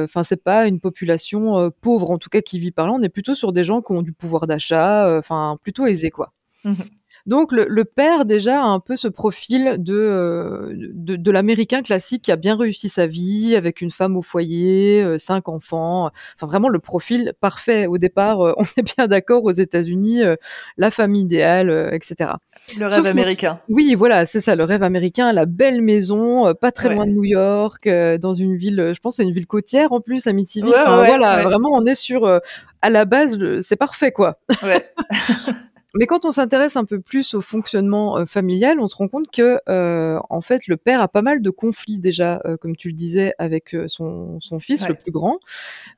enfin 0.04 0.22
c'est 0.22 0.44
pas 0.44 0.68
une 0.68 0.80
population 0.80 1.72
pauvre 1.82 2.12
en 2.12 2.20
tout 2.20 2.30
cas 2.30 2.42
qui 2.42 2.60
vit 2.60 2.72
par 2.72 2.86
là 2.86 2.94
on 2.94 3.02
est 3.02 3.10
plutôt 3.10 3.34
sur 3.34 3.54
des 3.54 3.64
gens 3.64 3.82
qui 3.82 3.92
ont 3.92 4.04
du 4.04 4.14
pouvoir 4.14 4.46
d'achat 4.46 5.18
enfin 5.18 5.58
plutôt 5.64 5.88
aisés 5.88 6.12
quoi 6.12 6.32
mhm. 6.66 6.76
Donc 7.26 7.52
le, 7.52 7.84
père 7.84 8.26
déjà 8.26 8.62
a 8.62 8.66
un 8.66 8.80
peu 8.80 8.96
ce 8.96 9.08
profil 9.08 9.76
de, 9.78 9.96
euh, 9.96 10.74
de, 10.76 11.32
l'américain 11.32 11.82
classique 11.82 12.24
qui 12.24 12.32
a 12.32 12.36
bien 12.36 12.56
réussi 12.56 12.90
sa 12.90 13.08
vie 13.08 13.56
avec 13.56 13.82
une 13.82 13.92
femme 13.92 14.16
au 14.16 14.22
foyer, 14.22 15.02
euh, 15.02 15.18
cinq 15.18 15.50
enfants. 15.50 16.10
Enfin 16.36 16.48
vraiment 16.48 16.70
le 16.70 16.80
profil 16.80 17.34
parfait. 17.40 17.88
Au 17.88 17.98
départ, 17.98 18.42
euh, 18.42 18.54
on 18.58 18.64
est 18.78 18.96
bien 18.96 19.08
d'accord 19.08 19.44
aux 19.44 19.52
États-Unis, 19.52 20.22
la 20.78 20.92
famille 20.92 21.24
idéale, 21.24 21.90
etc. 21.94 22.32
Le 22.78 22.88
rêve 22.88 23.06
américain. 23.06 23.60
oui, 23.70 23.96
voilà, 23.96 24.26
c'est 24.26 24.42
ça, 24.42 24.56
le 24.56 24.64
rêve 24.64 24.84
américain, 24.84 25.32
la 25.34 25.46
belle 25.46 25.82
maison, 25.82 26.54
pas 26.56 26.72
très 26.72 26.94
loin 26.94 27.06
de 27.06 27.12
New 27.12 27.26
York, 27.26 27.88
dans 28.20 28.34
une 28.34 28.56
ville, 28.56 28.92
je 28.96 29.00
pense 29.00 29.18
c'est 29.18 29.24
une 29.24 29.34
ville 29.34 29.48
côtière 29.48 29.92
en 29.92 30.02
plus, 30.02 30.28
Amityville. 30.28 30.70
Ouais, 30.70 30.84
voilà, 30.86 31.44
vraiment 31.44 31.70
on 31.74 31.86
est 31.86 31.96
sur 31.96 32.26
à 32.82 32.90
la 32.90 33.06
base, 33.06 33.38
c'est 33.62 33.76
parfait 33.76 34.12
quoi. 34.12 34.40
Ouais. 34.64 34.90
Mais 35.96 36.06
quand 36.06 36.26
on 36.26 36.32
s'intéresse 36.32 36.76
un 36.76 36.86
peu 36.86 37.00
plus 37.00 37.34
au 37.34 37.42
fonctionnement 37.42 38.26
familial, 38.26 38.80
on 38.80 38.88
se 38.88 38.96
rend 38.96 39.08
compte 39.08 39.32
que, 39.32 39.60
en 39.68 40.42
fait, 40.42 40.68
le 40.68 40.78
père 40.78 41.02
a 41.02 41.08
pas 41.08 41.22
mal 41.22 41.42
de 41.42 41.50
conflits 41.50 42.00
déjà, 42.00 42.42
comme 42.62 42.76
tu 42.76 42.90
le 42.90 42.94
disais, 42.94 43.34
avec 43.40 43.76
son, 43.88 44.40
son 44.40 44.60
fils 44.60 44.88
le 44.88 44.94
plus 44.94 45.12
grand, 45.12 45.40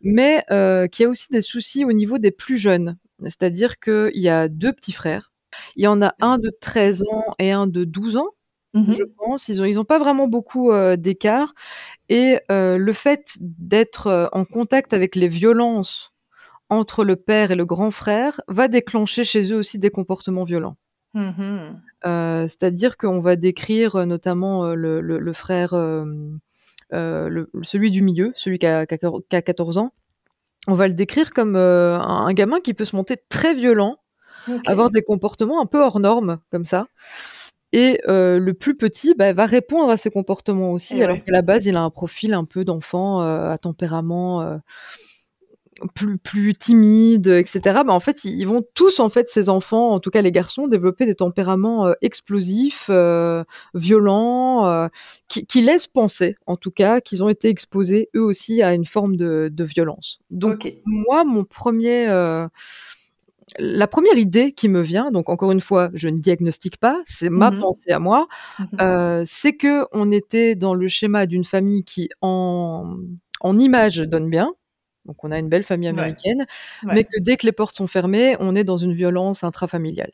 mais 0.02 0.44
qu'il 0.92 1.04
y 1.04 1.06
a 1.06 1.10
aussi 1.10 1.28
des 1.30 1.42
soucis 1.42 1.84
au 1.84 1.92
niveau 1.92 2.18
des 2.20 2.32
plus 2.32 2.58
jeunes. 2.58 2.98
C'est-à-dire 3.24 3.80
qu'il 3.80 4.12
y 4.22 4.30
a 4.30 4.48
deux 4.48 4.74
petits 4.74 4.94
frères. 4.94 5.32
Il 5.76 5.84
y 5.84 5.88
en 5.88 6.02
a 6.02 6.16
un 6.22 6.38
de 6.38 6.50
13 6.62 7.04
ans 7.12 7.36
et 7.38 7.52
un 7.52 7.68
de 7.68 7.84
12 7.84 8.18
ans. 8.18 8.30
Mmh 8.74 8.94
je 8.94 9.04
pense. 9.18 9.50
Ils 9.50 9.62
ont, 9.62 9.66
ils 9.66 9.78
ont 9.80 9.84
pas 9.86 10.00
vraiment 10.00 10.28
beaucoup 10.30 10.72
d'écart. 10.98 11.54
Et 12.08 12.40
le 12.50 12.94
fait 12.94 13.36
d'être 13.42 14.30
en 14.32 14.46
contact 14.46 14.94
avec 14.94 15.18
les 15.18 15.28
violences 15.28 16.11
entre 16.72 17.04
le 17.04 17.18
père 17.18 17.52
et 17.52 17.56
le 17.56 17.66
grand 17.66 17.92
frère 17.92 18.42
va 18.48 18.70
déclencher 18.70 19.26
chez 19.26 19.52
eux 19.52 19.58
aussi 19.58 19.78
des 19.78 19.92
comportements 19.92 20.46
violents. 20.46 20.78
Mmh 21.14 21.74
c'est-à-dire 22.04 22.98
qu'on 22.98 23.20
va 23.20 23.36
décrire 23.36 24.08
notamment 24.08 24.74
le, 24.74 25.34
frère, 25.34 25.76
celui 26.92 27.92
du 27.92 28.02
milieu, 28.02 28.32
celui 28.36 28.58
qui 28.58 28.66
a, 28.66 28.88
14 28.88 29.78
ans, 29.78 29.94
on 30.68 30.74
va 30.74 30.88
le 30.88 30.96
décrire 30.96 31.32
comme 31.32 31.56
un, 31.56 32.34
gamin 32.34 32.60
qui 32.60 32.74
peut 32.74 32.86
se 32.86 32.96
monter 32.96 33.18
très 33.30 33.54
violent, 33.54 33.98
avoir 34.66 34.90
des 34.90 35.04
comportements 35.04 35.62
un 35.62 35.68
peu 35.68 35.80
hors 35.80 36.00
normes, 36.00 36.40
comme 36.52 36.66
ça. 36.66 36.88
Et 37.72 38.00
le 38.08 38.52
plus 38.54 38.76
petit 38.76 39.14
bah, 39.16 39.32
va 39.34 39.46
répondre 39.46 39.92
à 39.92 39.98
ces 39.98 40.10
comportements 40.10 40.72
aussi, 40.72 41.04
alors 41.04 41.22
qu'à 41.22 41.32
la 41.32 41.44
base, 41.44 41.68
il 41.68 41.76
a 41.76 41.84
un 41.84 41.92
profil 41.92 42.34
un 42.34 42.46
peu 42.46 42.66
d'enfant 42.66 43.20
à 43.20 43.60
tempérament 43.60 44.60
plus, 45.96 46.18
plus 46.18 46.54
timide, 46.56 47.28
etc. 47.28 47.82
Bah, 47.86 47.94
en 47.94 48.00
fait, 48.00 48.24
ils, 48.24 48.46
vont 48.46 48.64
tous, 48.74 49.00
en 49.00 49.10
fait, 49.10 49.30
ces 49.30 49.50
enfants, 49.50 49.92
en 49.92 50.00
tout 50.00 50.10
cas 50.10 50.22
les 50.22 50.32
garçons, 50.32 50.68
développer 50.68 51.06
des 51.06 51.16
tempéraments 51.16 51.94
explosifs, 52.02 52.90
violents, 53.74 54.90
qui, 55.28 55.46
qui, 55.46 55.62
laissent 55.62 55.88
penser, 55.88 56.36
en 56.46 56.58
tout 56.58 56.72
cas, 56.72 57.02
qu'ils 57.02 57.24
ont 57.24 57.30
été 57.30 57.50
exposés 57.50 58.10
eux 58.16 58.24
aussi 58.24 58.62
à 58.62 58.74
une 58.74 58.86
forme 58.86 59.16
de, 59.16 59.50
de 59.52 59.64
violence. 59.64 60.20
Donc, 60.30 60.74
moi, 60.86 61.24
mon 61.24 61.44
premier 61.44 62.08
la 63.60 63.88
première 63.88 64.18
idée 64.18 64.52
qui 64.52 64.70
me 64.70 64.82
vient, 64.82 65.12
donc 65.12 65.30
encore 65.30 65.52
une 65.52 65.60
fois, 65.60 65.90
je 65.94 66.08
ne 66.08 66.18
diagnostique 66.18 66.78
pas, 66.78 67.02
c'est 67.06 67.30
ma 67.30 67.52
mmh 67.52 67.60
pensée 67.60 67.92
à 67.92 68.00
moi, 68.00 68.28
mmh 68.60 68.64
euh, 68.82 69.24
c'est 69.26 69.54
que 69.54 69.86
on 69.92 70.12
était 70.12 70.56
dans 70.56 70.74
le 70.74 70.88
schéma 70.88 71.26
d'une 71.26 71.44
famille 71.44 71.84
qui, 71.84 72.10
en, 72.22 72.98
en 73.42 73.60
image, 73.60 73.98
donne 73.98 74.30
bien. 74.30 74.54
Donc 75.06 75.24
on 75.24 75.32
a 75.32 75.40
une 75.40 75.50
belle 75.50 75.64
famille 75.64 75.90
américaine, 75.90 76.46
mais 76.84 77.04
que 77.04 77.20
dès 77.20 77.38
que 77.38 77.46
les 77.46 77.52
portes 77.52 77.76
sont 77.76 77.88
fermées, 77.88 78.36
on 78.40 78.56
est 78.56 78.64
dans 78.64 78.78
une 78.78 78.94
violence 78.94 79.44
intrafamiliale. 79.44 80.12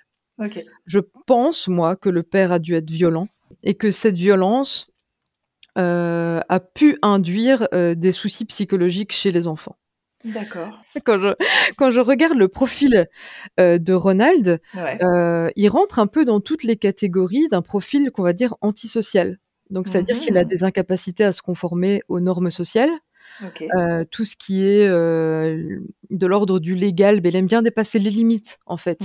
Je 0.86 1.00
pense, 1.26 1.68
moi, 1.68 1.96
que 1.96 2.10
le 2.10 2.24
père 2.24 2.52
a 2.52 2.60
dû 2.60 2.76
être 2.76 2.90
violent 2.90 3.28
et 3.64 3.74
que 3.74 3.92
cette 3.92 4.16
violence 4.16 4.90
euh, 5.78 6.42
a 6.50 6.60
pu 6.60 6.98
induire 7.02 7.68
euh, 7.74 7.96
des 7.96 8.12
soucis 8.12 8.46
psychologiques 8.46 9.14
chez 9.14 9.32
les 9.32 9.48
enfants. 9.48 9.78
D'accord. 10.26 10.82
Quand 11.06 11.22
je, 11.22 11.34
quand 11.78 11.92
je 11.92 12.00
regarde 12.00 12.38
le 12.38 12.48
profil 12.48 13.08
euh, 13.60 13.78
de 13.78 13.94
Ronald, 13.94 14.60
il 14.76 15.70
rentre 15.70 16.00
un 16.00 16.08
peu 16.08 16.26
dans 16.26 16.40
toutes 16.40 16.64
les 16.64 16.78
catégories 16.78 17.48
d'un 17.50 17.62
profil 17.62 18.12
qu'on 18.12 18.24
va 18.24 18.34
dire 18.34 18.56
antisocial. 18.62 19.38
Donc, 19.70 19.88
c'est-à-dire 19.88 20.20
qu'il 20.20 20.38
a 20.38 20.44
mmh. 20.44 20.48
des 20.48 20.64
incapacités 20.64 21.24
à 21.24 21.34
se 21.34 21.42
conformer 21.42 22.02
aux 22.08 22.20
normes 22.20 22.50
sociales. 22.50 22.90
Euh, 23.76 24.04
tout 24.10 24.26
ce 24.26 24.36
qui 24.36 24.64
est 24.64 24.88
de 24.88 26.26
l'ordre 26.26 26.60
du 26.60 26.76
légal, 26.76 27.22
ben, 27.22 27.30
il 27.30 27.36
aime 27.36 27.48
bien 27.48 27.62
dépasser 27.62 28.00
les 28.00 28.10
limites, 28.10 28.60
en 28.66 28.78
fait. 28.78 29.00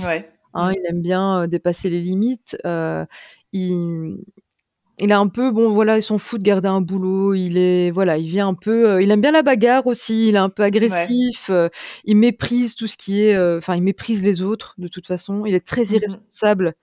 Hein, 0.55 0.69
mmh. 0.69 0.75
il 0.77 0.85
aime 0.89 1.01
bien 1.01 1.47
dépasser 1.47 1.89
les 1.89 2.01
limites. 2.01 2.57
il, 3.53 4.17
il 4.99 5.11
a 5.11 5.19
un 5.19 5.27
peu 5.27 5.51
bon 5.51 5.71
voilà, 5.71 5.97
il 5.97 6.03
s'en 6.03 6.17
fout 6.17 6.39
de 6.39 6.45
garder 6.45 6.67
un 6.67 6.81
boulot, 6.81 7.33
il 7.33 7.57
est 7.57 7.89
voilà, 7.91 8.17
il 8.17 8.27
vient 8.27 8.47
un 8.47 8.53
peu 8.53 8.89
euh, 8.89 9.01
il 9.01 9.09
aime 9.09 9.21
bien 9.21 9.31
la 9.31 9.41
bagarre 9.41 9.87
aussi, 9.87 10.29
il 10.29 10.35
est 10.35 10.39
un 10.39 10.49
peu 10.49 10.63
agressif, 10.63 11.49
euh, 11.49 11.69
il 12.05 12.17
méprise 12.17 12.75
tout 12.75 12.87
ce 12.87 12.95
qui 12.95 13.21
est 13.21 13.33
euh, 13.33 13.57
enfin 13.57 13.75
il 13.75 13.81
méprise 13.81 14.23
les 14.23 14.41
autres 14.41 14.75
de 14.77 14.87
toute 14.87 15.07
façon, 15.07 15.45
il 15.45 15.55
est 15.55 15.65
très 15.65 15.81
mmh 15.81 16.73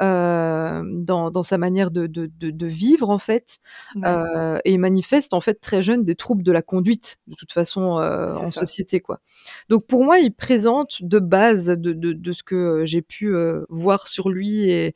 irresponsable 0.00 1.04
dans, 1.04 1.30
dans, 1.30 1.42
sa 1.42 1.58
manière 1.58 1.90
de, 1.90 2.06
de, 2.06 2.26
de, 2.26 2.66
vivre 2.66 3.10
en 3.10 3.18
fait 3.18 3.58
et 3.96 4.72
il 4.72 4.78
manifeste 4.78 5.34
en 5.34 5.40
fait 5.40 5.60
très 5.60 5.82
jeune 5.82 6.04
des 6.04 6.14
troubles 6.14 6.42
de 6.42 6.52
la 6.52 6.62
conduite 6.62 7.18
de 7.26 7.34
toute 7.34 7.52
façon 7.52 7.82
en 7.82 8.46
société 8.46 9.00
quoi. 9.00 9.20
Donc 9.68 9.86
pour 9.86 10.04
moi, 10.04 10.18
il 10.18 10.32
présente 10.32 11.02
de 11.02 11.18
base 11.18 11.66
de, 11.66 12.32
ce 12.32 12.42
que 12.42 12.84
j'ai 12.84 13.02
pu 13.02 13.34
voir 13.68 14.08
sur 14.08 14.30
lui 14.30 14.70
et 14.70 14.94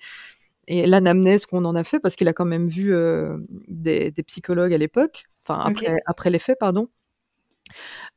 et 0.66 0.86
l'anamnèse 0.86 1.46
qu'on 1.46 1.64
en 1.64 1.74
a 1.74 1.84
fait, 1.84 2.00
parce 2.00 2.16
qu'il 2.16 2.28
a 2.28 2.32
quand 2.32 2.44
même 2.44 2.68
vu 2.68 2.94
euh, 2.94 3.36
des, 3.68 4.12
psychologues 4.26 4.72
à 4.72 4.78
l'époque, 4.78 5.24
enfin 5.42 5.60
après, 5.60 5.96
après 6.06 6.30
les 6.30 6.38
faits, 6.38 6.58
pardon. 6.58 6.88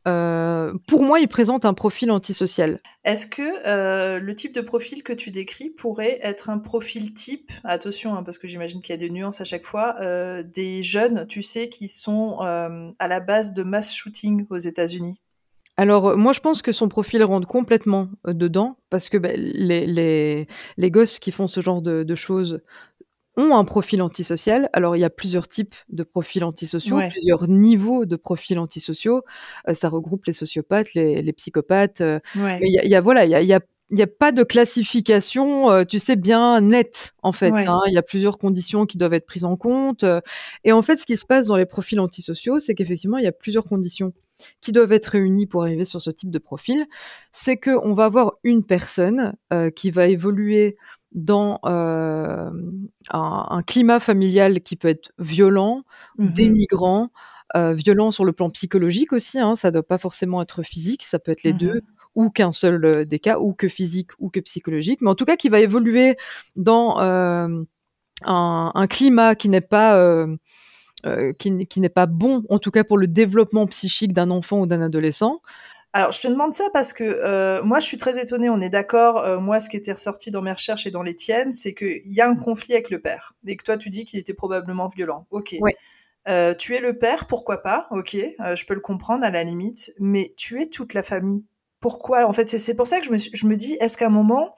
Euh, 0.07 0.73
pour 0.87 1.03
moi, 1.03 1.19
il 1.19 1.27
présente 1.27 1.65
un 1.65 1.73
profil 1.73 2.11
antisocial. 2.11 2.79
Est-ce 3.03 3.27
que 3.27 3.67
euh, 3.67 4.19
le 4.19 4.35
type 4.35 4.53
de 4.53 4.61
profil 4.61 5.03
que 5.03 5.13
tu 5.13 5.31
décris 5.31 5.69
pourrait 5.69 6.19
être 6.21 6.49
un 6.49 6.59
profil 6.59 7.13
type, 7.13 7.51
attention, 7.63 8.15
hein, 8.15 8.23
parce 8.23 8.37
que 8.37 8.47
j'imagine 8.47 8.81
qu'il 8.81 8.93
y 8.93 8.97
a 8.97 8.99
des 8.99 9.09
nuances 9.09 9.41
à 9.41 9.45
chaque 9.45 9.65
fois, 9.65 9.95
des 10.43 10.81
jeunes, 10.81 11.27
tu 11.27 11.41
sais, 11.41 11.69
qui 11.69 11.87
sont 11.87 12.39
à 12.39 13.07
la 13.07 13.19
base 13.19 13.53
de 13.53 13.63
mass 13.63 13.93
shooting 13.93 14.45
aux 14.49 14.57
États-Unis? 14.57 15.19
Alors, 15.77 16.09
euh, 16.09 16.15
moi, 16.15 16.33
je 16.33 16.39
pense 16.39 16.63
que 16.63 16.71
son 16.71 16.89
profil 16.89 17.23
rentre 17.23 17.47
complètement 17.47 18.09
euh, 18.27 18.33
dedans, 18.33 18.77
parce 18.89 19.09
que 19.09 19.17
bah, 19.17 19.29
les, 19.35 19.85
les, 19.85 20.47
les, 20.77 20.91
gosses 20.91 21.19
qui 21.19 21.31
font 21.31 21.45
ce 21.45 21.61
genre 21.61 21.83
de, 21.83 22.03
de, 22.03 22.15
choses 22.15 22.61
ont 23.37 23.55
un 23.55 23.63
profil 23.63 24.01
antisocial. 24.01 24.69
Alors, 24.73 24.97
il 24.97 24.99
y 24.99 25.05
a 25.05 25.09
plusieurs 25.09 25.47
types 25.47 25.75
de 25.89 26.03
profils 26.03 26.43
antisociaux, 26.43 26.99
plusieurs 27.09 27.47
niveaux 27.47 28.05
de 28.05 28.15
profils 28.15 28.59
antisociaux. 28.59 29.21
Euh, 29.69 29.73
ça 29.73 29.87
regroupe 29.89 30.25
les 30.25 30.33
sociopathes, 30.33 30.93
les, 30.93 31.21
les 31.21 31.33
psychopathes. 31.33 32.01
il 32.35 32.59
y, 32.61 32.87
y, 32.87 32.95
a, 32.95 33.01
voilà, 33.01 33.23
il 33.23 33.31
y 33.31 33.35
a, 33.35 33.41
y 33.41 33.53
a 33.53 33.59
il 33.89 33.95
n'y 33.95 34.03
a 34.03 34.07
pas 34.07 34.33
de 34.33 34.43
classification, 34.43 35.85
tu 35.85 35.97
sais, 35.97 36.17
bien 36.17 36.59
nette, 36.59 37.13
en 37.23 37.31
fait. 37.31 37.53
Hein. 37.53 37.79
Il 37.87 37.93
y 37.93 37.97
a 37.97 38.01
plusieurs 38.01 38.37
conditions 38.37 38.85
qui 38.85 38.97
doivent 38.97 39.13
être 39.13 39.25
prises 39.25 39.45
en 39.45 39.55
compte. 39.55 40.03
et 40.65 40.73
en 40.73 40.81
fait, 40.81 40.97
ce 40.97 41.05
qui 41.05 41.15
se 41.15 41.25
passe 41.25 41.47
dans 41.47 41.55
les 41.55 41.65
profils 41.65 41.99
antisociaux, 42.01 42.59
c'est 42.59 42.75
qu'effectivement, 42.75 43.17
il 43.17 43.23
y 43.23 43.27
a 43.27 43.31
plusieurs 43.31 43.63
conditions 43.63 44.11
qui 44.61 44.71
doivent 44.71 44.91
être 44.91 45.07
réunis 45.07 45.45
pour 45.45 45.63
arriver 45.63 45.85
sur 45.85 46.01
ce 46.01 46.09
type 46.09 46.31
de 46.31 46.39
profil, 46.39 46.85
c'est 47.31 47.57
qu'on 47.57 47.93
va 47.93 48.05
avoir 48.05 48.33
une 48.43 48.63
personne 48.63 49.35
euh, 49.53 49.69
qui 49.69 49.91
va 49.91 50.07
évoluer 50.07 50.77
dans 51.11 51.59
euh, 51.65 52.49
un, 53.11 53.63
climat 53.65 53.99
familial 53.99 54.61
qui 54.61 54.75
peut 54.75 54.89
être 54.89 55.11
violent, 55.17 55.83
mmh 56.17 56.27
dénigrant, 56.29 57.09
euh, 57.55 57.73
violent 57.73 58.11
sur 58.11 58.25
le 58.25 58.33
plan 58.33 58.49
psychologique 58.49 59.13
aussi, 59.13 59.39
hein, 59.39 59.55
ça 59.55 59.69
ne 59.69 59.73
doit 59.73 59.87
pas 59.87 59.97
forcément 59.97 60.41
être 60.41 60.63
physique, 60.63 61.03
ça 61.03 61.17
peut 61.17 61.31
être 61.31 61.43
les 61.43 61.53
mmh 61.53 61.57
deux, 61.57 61.81
ou 62.15 62.29
qu'un 62.29 62.51
seul 62.51 63.05
des 63.05 63.19
cas, 63.19 63.39
ou 63.39 63.53
que 63.53 63.69
physique 63.69 64.11
ou 64.19 64.29
que 64.29 64.39
psychologique, 64.39 65.01
mais 65.01 65.09
en 65.09 65.15
tout 65.15 65.25
cas 65.25 65.37
qui 65.37 65.49
va 65.49 65.59
évoluer 65.59 66.17
dans 66.55 66.97
un, 66.99 67.63
un, 68.23 68.87
climat 68.87 69.35
qui 69.35 69.49
n'est 69.49 69.61
pas 69.61 70.27
euh, 71.07 71.33
qui, 71.33 71.79
n'est 71.79 71.89
pas 71.89 72.05
bon, 72.05 72.43
en 72.49 72.59
tout 72.59 72.71
cas 72.71 72.83
pour 72.83 72.97
le 72.97 73.07
développement 73.07 73.65
psychique 73.67 74.13
d'un 74.13 74.29
enfant 74.29 74.61
ou 74.61 74.65
d'un 74.65 74.81
adolescent. 74.81 75.41
Alors, 75.93 76.11
je 76.11 76.21
te 76.21 76.27
demande 76.27 76.53
ça 76.53 76.65
parce 76.73 76.93
que 76.93 77.03
euh, 77.03 77.63
moi, 77.63 77.79
je 77.79 77.85
suis 77.85 77.97
très 77.97 78.21
étonnée, 78.21 78.49
on 78.49 78.59
est 78.59 78.69
d'accord. 78.69 79.19
Euh, 79.19 79.39
moi, 79.39 79.59
ce 79.59 79.69
qui 79.69 79.77
était 79.77 79.93
ressorti 79.93 80.31
dans 80.31 80.41
mes 80.41 80.51
recherches 80.51 80.85
et 80.85 80.91
dans 80.91 81.01
les 81.01 81.15
tiennes, 81.15 81.51
c'est 81.51 81.73
qu'il 81.73 82.01
y 82.05 82.21
a 82.21 82.27
un 82.27 82.35
conflit 82.35 82.73
avec 82.73 82.89
le 82.89 83.01
père. 83.01 83.33
Et 83.47 83.55
que 83.55 83.63
toi, 83.63 83.77
tu 83.77 83.89
dis 83.89 84.05
qu'il 84.05 84.19
était 84.19 84.33
probablement 84.33 84.87
violent. 84.87 85.25
Ok. 85.31 85.55
tu 86.57 86.75
es 86.75 86.79
le 86.79 86.97
père, 86.99 87.25
pourquoi 87.25 87.63
pas? 87.63 87.87
Ok, 87.91 88.15
je 88.15 88.65
peux 88.65 88.73
le 88.73 88.81
comprendre 88.81 89.23
à 89.23 89.31
la 89.31 89.43
limite. 89.43 89.93
Mais 89.99 90.33
tu 90.37 90.61
es 90.61 90.67
toute 90.67 90.93
la 90.93 91.03
famille. 91.03 91.45
Pourquoi? 91.79 92.27
En 92.27 92.33
fait, 92.33 92.49
c'est 92.49 92.75
pour 92.75 92.87
ça 92.87 92.99
que 92.99 93.05
je 93.05 93.11
me, 93.11 93.17
je 93.17 93.47
me 93.47 93.55
dis, 93.55 93.77
est-ce 93.79 93.97
qu'à 93.97 94.07
un 94.07 94.09
moment, 94.09 94.53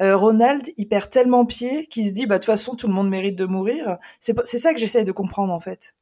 euh, 0.00 0.16
Ronald, 0.16 0.62
il 0.76 0.88
perd 0.88 1.10
tellement 1.10 1.44
pied 1.44 1.86
qu'il 1.86 2.06
se 2.08 2.12
dit, 2.12 2.26
bah, 2.26 2.36
de 2.36 2.40
toute 2.40 2.46
façon, 2.46 2.76
tout 2.76 2.86
le 2.86 2.94
monde 2.94 3.08
mérite 3.08 3.36
de 3.36 3.46
mourir. 3.46 3.98
C'est 4.20 4.34
ça 4.44 4.72
que 4.72 4.80
j'essaye 4.80 5.04
de 5.04 5.12
comprendre, 5.12 5.52
en 5.52 5.60
fait. 5.60 5.96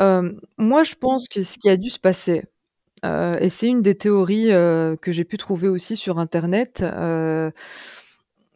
Euh, 0.00 0.32
moi, 0.58 0.82
je 0.82 0.94
pense 0.94 1.28
que 1.28 1.42
ce 1.42 1.58
qui 1.58 1.68
a 1.68 1.76
dû 1.76 1.90
se 1.90 2.00
passer, 2.00 2.44
euh, 3.04 3.34
et 3.38 3.48
c'est 3.48 3.68
une 3.68 3.82
des 3.82 3.96
théories 3.96 4.48
que 4.48 5.12
j'ai 5.12 5.24
pu 5.24 5.36
trouver 5.36 5.68
aussi 5.68 5.96
sur 5.96 6.18
Internet, 6.18 6.84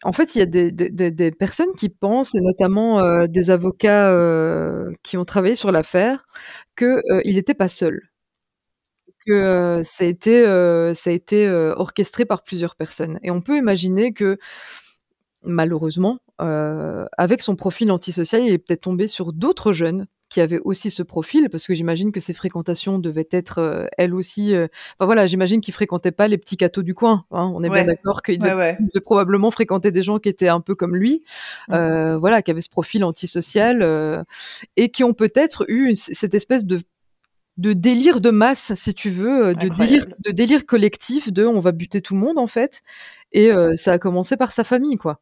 en 0.04 0.12
fait, 0.12 0.36
il 0.36 0.38
y 0.38 0.42
a 0.42 0.46
des, 0.46 1.30
personnes 1.32 1.74
qui 1.76 1.88
pensent, 1.88 2.34
et 2.34 2.40
notamment 2.40 3.26
des 3.26 3.50
avocats 3.50 4.12
qui 5.02 5.16
ont 5.16 5.24
travaillé 5.24 5.54
sur 5.54 5.70
l'affaire, 5.70 6.24
qu'il 6.76 7.34
n'était 7.34 7.54
pas 7.54 7.68
seul 7.68 8.00
que 9.26 9.80
ça 9.84 10.04
a 10.04 10.06
été, 10.06 10.44
ça 10.94 11.10
a 11.10 11.12
été 11.12 11.48
orchestré 11.76 12.24
par 12.24 12.42
plusieurs 12.42 12.76
personnes. 12.76 13.18
Et 13.22 13.30
on 13.30 13.40
peut 13.40 13.56
imaginer 13.56 14.12
que, 14.12 14.38
malheureusement, 15.42 16.18
avec 16.38 17.42
son 17.42 17.56
profil 17.56 17.90
antisocial, 17.90 18.42
il 18.42 18.52
est 18.52 18.58
peut-être 18.58 18.82
tombé 18.82 19.06
sur 19.06 19.32
d'autres 19.32 19.72
jeunes 19.72 20.06
qui 20.28 20.40
avait 20.40 20.60
aussi 20.64 20.90
ce 20.90 21.02
profil, 21.02 21.48
parce 21.50 21.66
que 21.66 21.74
j'imagine 21.74 22.10
que 22.10 22.20
ses 22.20 22.32
fréquentations 22.32 22.98
devaient 22.98 23.28
être, 23.30 23.58
euh, 23.58 23.86
elles 23.96 24.14
aussi. 24.14 24.54
Euh, 24.54 24.66
enfin 24.98 25.06
voilà, 25.06 25.26
j'imagine 25.26 25.60
qu'il 25.60 25.72
fréquentait 25.72 26.12
pas 26.12 26.26
les 26.28 26.38
petits 26.38 26.56
cathos 26.56 26.82
du 26.82 26.94
coin. 26.94 27.24
Hein, 27.30 27.50
on 27.54 27.62
est 27.62 27.70
bien 27.70 27.84
d'accord 27.84 28.22
qu'il 28.22 28.40
devait, 28.40 28.76
probablement 29.04 29.50
fréquenter 29.50 29.90
des 29.90 30.02
gens 30.02 30.18
qui 30.18 30.28
étaient 30.28 30.48
un 30.48 30.60
peu 30.60 30.74
comme 30.74 30.96
lui, 30.96 31.22
mmh. 31.68 32.16
voilà, 32.16 32.42
qui 32.42 32.50
avaient 32.50 32.60
ce 32.60 32.68
profil 32.68 33.04
antisocial 33.04 34.24
et 34.76 34.88
qui 34.90 35.04
ont 35.04 35.14
peut-être 35.14 35.64
eu 35.68 35.94
cette 35.96 36.34
espèce 36.34 36.64
de 36.64 36.80
de 37.56 37.72
délire 37.72 38.20
de 38.20 38.30
masse, 38.30 38.74
si 38.74 38.94
tu 38.94 39.10
veux, 39.10 39.52
de 39.54 39.68
délire, 39.68 40.06
de 40.24 40.30
délire 40.30 40.64
collectif, 40.64 41.32
de 41.32 41.46
on 41.46 41.60
va 41.60 41.72
buter 41.72 42.00
tout 42.00 42.14
le 42.14 42.20
monde 42.20 42.38
en 42.38 42.46
fait. 42.46 42.82
Et 43.32 43.50
ça 43.76 43.92
a 43.92 43.98
commencé 43.98 44.36
par 44.36 44.52
sa 44.52 44.64
famille, 44.64 44.96
quoi. 44.96 45.20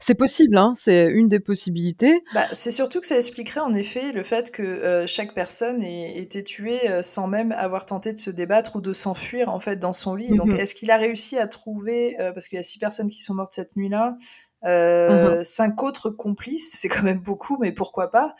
C'est 0.00 0.14
possible, 0.14 0.56
hein, 0.56 0.72
c'est 0.74 1.06
une 1.10 1.28
des 1.28 1.40
possibilités. 1.40 2.22
Bah, 2.34 2.46
c'est 2.52 2.70
surtout 2.70 3.00
que 3.00 3.06
ça 3.06 3.16
expliquerait 3.16 3.60
en 3.60 3.72
effet 3.72 4.12
le 4.12 4.22
fait 4.22 4.50
que 4.50 4.62
euh, 4.62 5.06
chaque 5.06 5.34
personne 5.34 5.82
ait 5.82 6.18
été 6.18 6.42
tuée 6.42 6.90
euh, 6.90 7.02
sans 7.02 7.28
même 7.28 7.52
avoir 7.52 7.86
tenté 7.86 8.12
de 8.12 8.18
se 8.18 8.30
débattre 8.30 8.76
ou 8.76 8.80
de 8.80 8.92
s'enfuir 8.92 9.48
en 9.48 9.60
fait 9.60 9.76
dans 9.76 9.92
son 9.92 10.14
lit. 10.14 10.34
Donc, 10.34 10.48
mmh 10.48 10.54
est-ce 10.54 10.74
qu'il 10.74 10.90
a 10.90 10.96
réussi 10.96 11.36
à 11.36 11.46
trouver, 11.46 12.20
euh, 12.20 12.32
parce 12.32 12.48
qu'il 12.48 12.56
y 12.56 12.60
a 12.60 12.62
six 12.62 12.78
personnes 12.78 13.10
qui 13.10 13.20
sont 13.20 13.34
mortes 13.34 13.54
cette 13.54 13.76
nuit-là, 13.76 14.16
mmh 14.64 15.44
cinq 15.44 15.82
autres 15.82 16.10
complices, 16.10 16.76
c'est 16.80 16.88
quand 16.88 17.02
même 17.02 17.20
beaucoup, 17.20 17.58
mais 17.60 17.72
pourquoi 17.72 18.10
pas? 18.10 18.34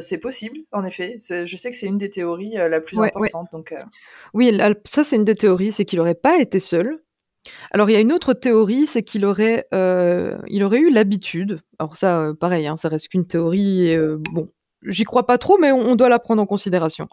C'est 0.00 0.18
possible, 0.18 0.58
en 0.72 0.84
effet. 0.84 1.16
Je 1.18 1.56
sais 1.56 1.70
que 1.70 1.76
c'est 1.76 1.86
une 1.86 1.98
des 1.98 2.10
théories 2.10 2.54
la 2.54 2.80
plus 2.80 2.98
importante. 3.00 3.48
Donc, 3.52 3.74
Oui, 4.34 4.56
ça 4.84 5.04
c'est 5.04 5.16
une 5.16 5.24
des 5.24 5.34
théories, 5.36 5.72
c'est 5.72 5.84
qu'il 5.84 5.98
n'aurait 5.98 6.14
pas 6.14 6.38
été 6.38 6.60
seul. 6.60 7.02
Alors, 7.70 7.88
il 7.90 7.92
y 7.92 7.96
a 7.96 8.00
une 8.00 8.12
autre 8.12 8.34
théorie, 8.34 8.86
c'est 8.86 9.02
qu'il 9.02 9.24
aurait, 9.24 9.66
euh, 9.72 10.38
il 10.48 10.62
aurait 10.64 10.80
eu 10.80 10.90
l'habitude, 10.90 11.60
alors 11.78 11.96
ça, 11.96 12.20
euh, 12.20 12.34
pareil, 12.34 12.66
hein, 12.66 12.76
ça 12.76 12.88
reste 12.88 13.08
qu'une 13.08 13.26
théorie, 13.26 13.94
euh, 13.94 14.18
bon, 14.32 14.50
j'y 14.82 15.04
crois 15.04 15.26
pas 15.26 15.38
trop, 15.38 15.58
mais 15.58 15.72
on, 15.72 15.96
doit 15.96 16.08
la 16.08 16.18
prendre 16.18 16.42
en 16.42 16.46
considération, 16.46 17.08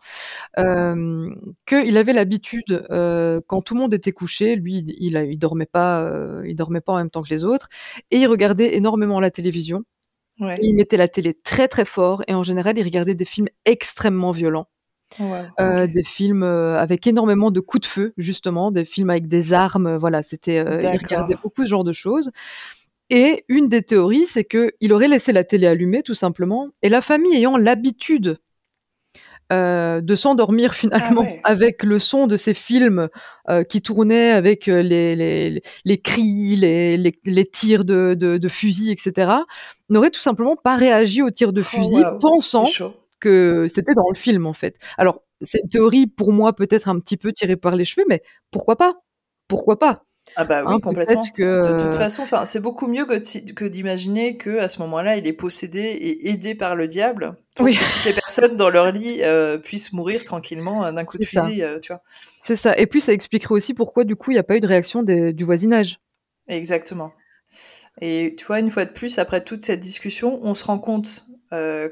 qu'il 0.55 1.97
avait 1.97 2.13
l'habitude, 2.13 2.85
quand 2.89 3.61
tout 3.61 3.73
le 3.73 3.79
monde 3.79 3.93
était 3.93 4.11
couché, 4.11 4.55
lui, 4.55 4.83
il, 4.99 5.15
il, 5.15 5.39
dormait 5.39 5.65
pas, 5.65 6.11
il 6.45 6.55
dormait 6.55 6.81
pas 6.81 6.93
en 6.93 6.97
même 6.97 7.09
temps 7.09 7.23
que 7.23 7.29
les 7.29 7.43
autres, 7.43 7.67
et 8.11 8.17
il 8.17 8.27
regardait 8.27 8.75
énormément 8.75 9.19
la 9.19 9.31
télévision. 9.31 9.83
Il 10.61 10.75
mettait 10.75 10.97
la 10.97 11.07
télé 11.07 11.33
très 11.33 11.67
très 11.67 11.85
fort, 11.85 12.23
et 12.27 12.33
en 12.33 12.43
général, 12.43 12.77
il 12.77 12.83
regardait 12.83 13.15
des 13.15 13.25
films 13.25 13.47
extrêmement 13.65 14.31
violents. 14.31 14.67
Euh, 15.59 15.87
des 15.87 16.03
films 16.03 16.43
euh, 16.43 16.77
avec 16.77 17.07
énormément 17.07 17.51
de 17.51 17.59
coups 17.59 17.81
de 17.81 17.85
feu, 17.85 18.13
justement, 18.17 18.71
des 18.71 18.85
films 18.85 19.09
avec 19.09 19.27
des 19.27 19.53
armes. 19.53 19.95
Voilà, 19.95 20.21
c'était. 20.21 20.59
Euh, 20.59 20.79
il 20.81 20.97
regardait 20.97 21.37
beaucoup 21.41 21.63
ce 21.63 21.69
genre 21.69 21.83
de 21.83 21.93
choses. 21.93 22.31
Et 23.09 23.45
une 23.49 23.67
des 23.67 23.83
théories, 23.83 24.25
c'est 24.25 24.45
que 24.45 24.71
il 24.81 24.91
aurait 24.93 25.07
laissé 25.07 25.31
la 25.31 25.43
télé 25.43 25.67
allumée, 25.67 26.03
tout 26.03 26.15
simplement, 26.15 26.69
et 26.81 26.89
la 26.89 27.01
famille 27.01 27.35
ayant 27.35 27.57
l'habitude 27.57 28.39
de 29.51 30.15
s'endormir 30.15 30.71
ah 30.73 30.73
finalement 30.73 31.27
avec 31.43 31.83
le 31.83 31.99
son 31.99 32.25
de 32.27 32.35
ces 32.35 32.53
films 32.53 33.09
qui 33.69 33.81
tournaient 33.81 34.31
avec 34.31 34.65
les, 34.65 35.15
les, 35.15 35.61
les 35.85 35.97
cris, 36.01 36.55
les, 36.55 36.97
les, 36.97 37.45
tirs 37.45 37.85
de, 37.85 38.15
de, 38.15 38.37
de 38.37 38.47
fusil, 38.47 38.91
etc., 38.91 39.31
n'aurait 39.89 40.09
tout 40.09 40.21
simplement 40.21 40.55
pas 40.55 40.75
réagi 40.75 41.21
aux 41.21 41.29
tirs 41.29 41.53
de 41.53 41.61
oh, 41.61 41.63
fusil, 41.63 42.03
pensant 42.19 42.65
que 43.19 43.67
c'était 43.73 43.93
dans 43.93 44.09
le 44.09 44.15
film 44.15 44.45
en 44.47 44.53
fait. 44.53 44.77
Alors 44.97 45.21
c'est 45.41 45.59
une 45.61 45.67
théorie 45.67 46.07
pour 46.07 46.31
moi 46.31 46.53
peut-être 46.53 46.89
un 46.89 46.99
petit 46.99 47.17
peu 47.17 47.31
tirée 47.31 47.55
par 47.57 47.75
les 47.75 47.85
cheveux, 47.85 48.05
mais 48.09 48.23
pourquoi 48.51 48.77
pas? 48.77 48.95
Pourquoi 49.47 49.77
pas? 49.77 50.04
Ah 50.35 50.43
bah 50.43 50.63
oui, 50.65 50.73
hein, 50.73 50.79
complètement. 50.79 51.21
De 51.21 51.83
toute 51.83 51.95
façon, 51.95 52.23
enfin, 52.23 52.45
c'est 52.45 52.59
beaucoup 52.59 52.87
mieux 52.87 53.05
que, 53.05 53.51
que 53.53 53.65
d'imaginer 53.65 54.37
que 54.37 54.59
à 54.59 54.67
ce 54.67 54.79
moment-là, 54.79 55.17
il 55.17 55.27
est 55.27 55.33
possédé 55.33 55.79
et 55.79 56.29
aidé 56.29 56.55
par 56.55 56.75
le 56.75 56.87
diable 56.87 57.37
pour 57.55 57.65
oui. 57.65 57.75
que 57.75 57.79
toutes 57.79 58.05
les 58.05 58.13
personnes 58.13 58.55
dans 58.55 58.69
leur 58.69 58.91
lit 58.91 59.21
euh, 59.21 59.57
puissent 59.57 59.93
mourir 59.93 60.23
tranquillement 60.23 60.85
euh, 60.85 60.91
d'un 60.91 61.05
coup 61.05 61.17
de 61.17 61.23
fusil, 61.23 61.63
euh, 61.63 61.79
tu 61.79 61.93
vois. 61.93 62.01
C'est 62.43 62.55
ça. 62.55 62.77
Et 62.77 62.87
puis 62.87 63.01
ça 63.01 63.13
expliquerait 63.13 63.53
aussi 63.53 63.73
pourquoi 63.73 64.03
du 64.03 64.15
coup 64.15 64.31
il 64.31 64.35
n'y 64.35 64.39
a 64.39 64.43
pas 64.43 64.57
eu 64.57 64.59
de 64.59 64.67
réaction 64.67 65.03
du 65.03 65.43
voisinage. 65.43 65.99
Exactement. 66.47 67.13
Et 68.01 68.35
tu 68.37 68.45
vois, 68.45 68.59
une 68.59 68.69
fois 68.69 68.83
de 68.83 68.91
plus, 68.91 69.19
après 69.19 69.41
toute 69.43 69.63
cette 69.63 69.79
discussion, 69.79 70.39
on 70.43 70.53
se 70.53 70.65
rend 70.65 70.79
compte 70.79 71.25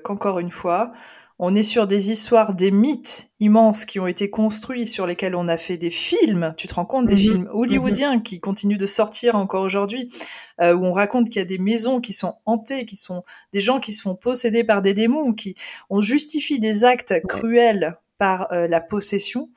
qu'encore 0.03 0.39
une 0.39 0.51
fois, 0.51 0.91
on 1.39 1.55
est 1.55 1.63
sur 1.63 1.87
des 1.87 2.11
histoires, 2.11 2.53
des 2.53 2.71
mythes 2.71 3.31
immenses 3.39 3.85
qui 3.85 3.99
ont 3.99 4.07
été 4.07 4.29
construits, 4.29 4.87
sur 4.87 5.07
lesquels 5.07 5.35
on 5.35 5.47
a 5.47 5.57
fait 5.57 5.77
des 5.77 5.89
films. 5.89 6.53
Tu 6.57 6.67
te 6.67 6.75
rends 6.75 6.85
compte 6.85 7.07
des 7.07 7.15
mhm. 7.15 7.19
films 7.19 7.49
hollywoodiens 7.51 8.15
mhm. 8.17 8.23
qui 8.23 8.39
continuent 8.39 8.77
de 8.77 8.85
sortir 8.85 9.35
encore 9.35 9.63
aujourd'hui, 9.63 10.09
euh, 10.61 10.73
où 10.73 10.85
on 10.85 10.93
raconte 10.93 11.29
qu'il 11.29 11.37
y 11.37 11.41
a 11.41 11.45
des 11.45 11.57
maisons 11.57 12.01
qui 12.01 12.13
sont 12.13 12.35
hantées, 12.45 12.85
qui 12.85 12.97
sont 12.97 13.23
des 13.51 13.61
gens 13.61 13.79
qui 13.79 13.91
se 13.91 14.01
font 14.01 14.15
posséder 14.15 14.63
par 14.63 14.81
des 14.81 14.93
démons, 14.93 15.33
qui 15.33 15.55
on 15.89 16.01
justifie 16.01 16.59
des 16.59 16.85
actes 16.85 17.21
cruels 17.27 17.97
par 18.17 18.51
euh, 18.51 18.67
la 18.67 18.79
possession, 18.79 19.49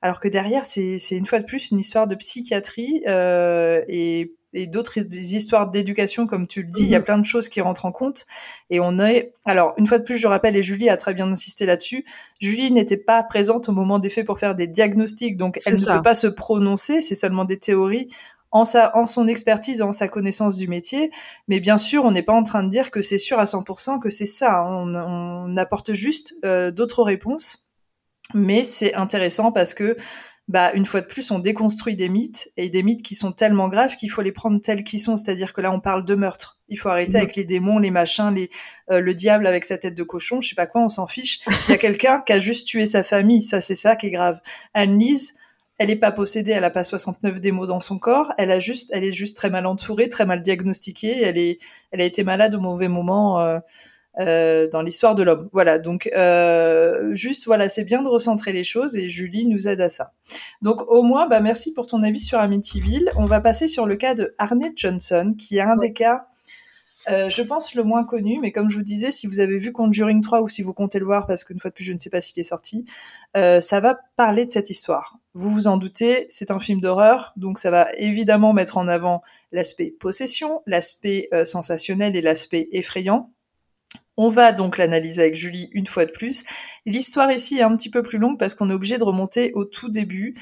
alors 0.00 0.20
que 0.20 0.28
derrière 0.28 0.64
c'est 0.64 0.98
une 1.10 1.26
fois 1.26 1.40
de 1.40 1.44
plus 1.44 1.70
une 1.70 1.78
histoire 1.78 2.06
de 2.06 2.14
psychiatrie 2.14 3.02
euh, 3.08 3.82
et 3.88 4.34
et 4.54 4.66
d'autres 4.66 4.96
histoires 4.98 5.70
d'éducation, 5.70 6.26
comme 6.26 6.46
tu 6.46 6.62
le 6.62 6.70
dis, 6.70 6.84
il 6.84 6.88
y 6.88 6.94
a 6.94 7.00
mhm. 7.00 7.04
plein 7.04 7.18
de 7.18 7.24
choses 7.24 7.48
qui 7.48 7.60
rentrent 7.60 7.84
en 7.84 7.92
compte. 7.92 8.26
Et 8.70 8.80
on 8.80 8.98
est, 8.98 9.32
alors, 9.44 9.74
une 9.76 9.86
fois 9.86 9.98
de 9.98 10.04
plus, 10.04 10.16
je 10.16 10.26
rappelle, 10.26 10.56
et 10.56 10.62
Julie 10.62 10.88
a 10.88 10.96
très 10.96 11.12
bien 11.12 11.30
insisté 11.30 11.66
là-dessus, 11.66 12.04
Julie 12.40 12.70
n'était 12.70 12.96
pas 12.96 13.22
présente 13.22 13.68
au 13.68 13.72
moment 13.72 13.98
des 13.98 14.08
faits 14.08 14.24
pour 14.24 14.38
faire 14.38 14.54
des 14.54 14.66
diagnostics, 14.66 15.36
donc 15.36 15.60
elle 15.66 15.74
ne 15.74 15.96
peut 15.96 16.02
pas 16.02 16.14
se 16.14 16.28
prononcer, 16.28 17.02
c'est 17.02 17.14
seulement 17.14 17.44
des 17.44 17.58
théories 17.58 18.08
en, 18.54 18.64
sa, 18.64 18.96
en 18.96 19.04
son 19.04 19.26
expertise, 19.26 19.82
en 19.82 19.90
sa 19.90 20.06
connaissance 20.06 20.56
du 20.56 20.68
métier. 20.68 21.10
Mais 21.48 21.58
bien 21.58 21.76
sûr, 21.76 22.04
on 22.04 22.12
n'est 22.12 22.22
pas 22.22 22.32
en 22.32 22.44
train 22.44 22.62
de 22.62 22.70
dire 22.70 22.92
que 22.92 23.02
c'est 23.02 23.18
sûr 23.18 23.40
à 23.40 23.44
100% 23.44 24.00
que 24.00 24.10
c'est 24.10 24.26
ça. 24.26 24.60
Hein. 24.60 24.94
On, 24.94 25.56
apporte 25.56 25.92
juste 25.92 26.36
euh, 26.44 26.70
d'autres 26.70 27.02
réponses. 27.02 27.68
Mais 28.32 28.64
c'est 28.64 28.94
intéressant 28.94 29.52
parce 29.52 29.74
que 29.74 29.96
bah, 30.46 30.72
une 30.74 30.84
fois 30.84 31.00
de 31.00 31.06
plus, 31.06 31.30
on 31.30 31.38
déconstruit 31.38 31.96
des 31.96 32.10
mythes 32.10 32.50
et 32.58 32.68
des 32.68 32.82
mythes 32.82 33.02
qui 33.02 33.14
sont 33.14 33.32
tellement 33.32 33.68
graves 33.68 33.96
qu'il 33.96 34.10
faut 34.10 34.20
les 34.20 34.32
prendre 34.32 34.60
tels 34.60 34.84
qu'ils 34.84 35.00
sont. 35.00 35.16
C'est-à-dire 35.16 35.54
que 35.54 35.62
là, 35.62 35.72
on 35.72 35.80
parle 35.80 36.04
de 36.04 36.14
meurtre. 36.14 36.60
Il 36.68 36.78
faut 36.78 36.90
arrêter 36.90 37.16
avec 37.16 37.34
les 37.34 37.44
démons, 37.44 37.78
les 37.78 37.90
machins, 37.90 38.30
les, 38.34 38.50
euh, 38.90 39.00
le 39.00 39.14
diable 39.14 39.46
avec 39.46 39.64
sa 39.64 39.78
tête 39.78 39.94
de 39.94 40.02
cochon, 40.02 40.40
je 40.40 40.50
sais 40.50 40.54
pas 40.54 40.66
quoi, 40.66 40.82
on 40.82 40.88
s'en 40.88 41.06
fiche. 41.06 41.40
Il 41.68 41.70
y 41.70 41.74
a 41.74 41.78
quelqu'un 41.78 42.20
qui 42.26 42.32
a 42.32 42.38
juste 42.38 42.68
tué 42.68 42.84
sa 42.84 43.02
famille. 43.02 43.42
Ça, 43.42 43.60
c'est 43.60 43.74
ça 43.74 43.96
qui 43.96 44.06
est 44.06 44.10
grave. 44.10 44.40
Anne-Lise, 44.74 45.34
elle 45.78 45.90
est 45.90 45.96
pas 45.96 46.12
possédée, 46.12 46.52
elle 46.52 46.64
a 46.64 46.70
pas 46.70 46.84
69 46.84 47.40
démos 47.40 47.66
dans 47.66 47.80
son 47.80 47.98
corps, 47.98 48.32
elle 48.38 48.52
a 48.52 48.60
juste, 48.60 48.90
elle 48.92 49.02
est 49.02 49.12
juste 49.12 49.36
très 49.36 49.50
mal 49.50 49.66
entourée, 49.66 50.08
très 50.08 50.24
mal 50.24 50.40
diagnostiquée, 50.40 51.22
elle 51.22 51.36
est, 51.36 51.58
elle 51.90 52.00
a 52.00 52.04
été 52.04 52.22
malade 52.22 52.54
au 52.54 52.60
mauvais 52.60 52.88
moment. 52.88 53.40
Euh, 53.40 53.58
euh, 54.20 54.68
dans 54.68 54.82
l'histoire 54.82 55.14
de 55.14 55.22
l'homme. 55.22 55.48
Voilà, 55.52 55.78
donc 55.78 56.08
euh, 56.14 57.12
juste 57.14 57.46
voilà, 57.46 57.68
c'est 57.68 57.84
bien 57.84 58.02
de 58.02 58.08
recentrer 58.08 58.52
les 58.52 58.64
choses 58.64 58.96
et 58.96 59.08
Julie 59.08 59.46
nous 59.46 59.68
aide 59.68 59.80
à 59.80 59.88
ça. 59.88 60.12
Donc 60.62 60.82
au 60.88 61.02
moins, 61.02 61.28
bah 61.28 61.40
merci 61.40 61.72
pour 61.72 61.86
ton 61.86 62.02
avis 62.02 62.20
sur 62.20 62.38
Amityville. 62.38 63.10
On 63.16 63.26
va 63.26 63.40
passer 63.40 63.66
sur 63.66 63.86
le 63.86 63.96
cas 63.96 64.14
de 64.14 64.34
Arnett 64.38 64.72
Johnson, 64.76 65.34
qui 65.36 65.58
est 65.58 65.62
un 65.62 65.76
des 65.76 65.92
cas. 65.92 66.26
Euh, 67.10 67.28
je 67.28 67.42
pense 67.42 67.74
le 67.74 67.84
moins 67.84 68.04
connu, 68.04 68.38
mais 68.40 68.52
comme 68.52 68.70
je 68.70 68.76
vous 68.76 68.82
disais, 68.82 69.10
si 69.10 69.26
vous 69.26 69.40
avez 69.40 69.58
vu 69.58 69.72
Conjuring 69.72 70.22
3 70.22 70.40
ou 70.40 70.48
si 70.48 70.62
vous 70.62 70.72
comptez 70.72 70.98
le 70.98 71.04
voir, 71.04 71.26
parce 71.26 71.44
qu'une 71.44 71.58
fois 71.58 71.70
de 71.70 71.74
plus, 71.74 71.84
je 71.84 71.92
ne 71.92 71.98
sais 71.98 72.10
pas 72.10 72.20
s'il 72.20 72.40
est 72.40 72.44
sorti, 72.44 72.84
euh, 73.36 73.60
ça 73.60 73.80
va 73.80 73.98
parler 74.16 74.46
de 74.46 74.52
cette 74.52 74.70
histoire. 74.70 75.18
Vous 75.34 75.50
vous 75.50 75.66
en 75.68 75.76
doutez, 75.76 76.26
c'est 76.28 76.50
un 76.50 76.60
film 76.60 76.80
d'horreur, 76.80 77.32
donc 77.36 77.58
ça 77.58 77.70
va 77.70 77.88
évidemment 77.96 78.52
mettre 78.52 78.78
en 78.78 78.88
avant 78.88 79.22
l'aspect 79.52 79.90
possession, 79.90 80.62
l'aspect 80.66 81.28
euh, 81.32 81.44
sensationnel 81.44 82.16
et 82.16 82.22
l'aspect 82.22 82.68
effrayant. 82.72 83.30
On 84.16 84.28
va 84.28 84.52
donc 84.52 84.78
l'analyser 84.78 85.22
avec 85.22 85.34
Julie 85.34 85.68
une 85.72 85.86
fois 85.86 86.04
de 86.04 86.12
plus. 86.12 86.44
L'histoire 86.86 87.32
ici 87.32 87.58
est 87.58 87.62
un 87.62 87.76
petit 87.76 87.90
peu 87.90 88.02
plus 88.02 88.18
longue 88.18 88.38
parce 88.38 88.54
qu'on 88.54 88.70
est 88.70 88.74
obligé 88.74 88.98
de 88.98 89.04
remonter 89.04 89.52
au 89.54 89.64
tout 89.64 89.88
début. 89.88 90.34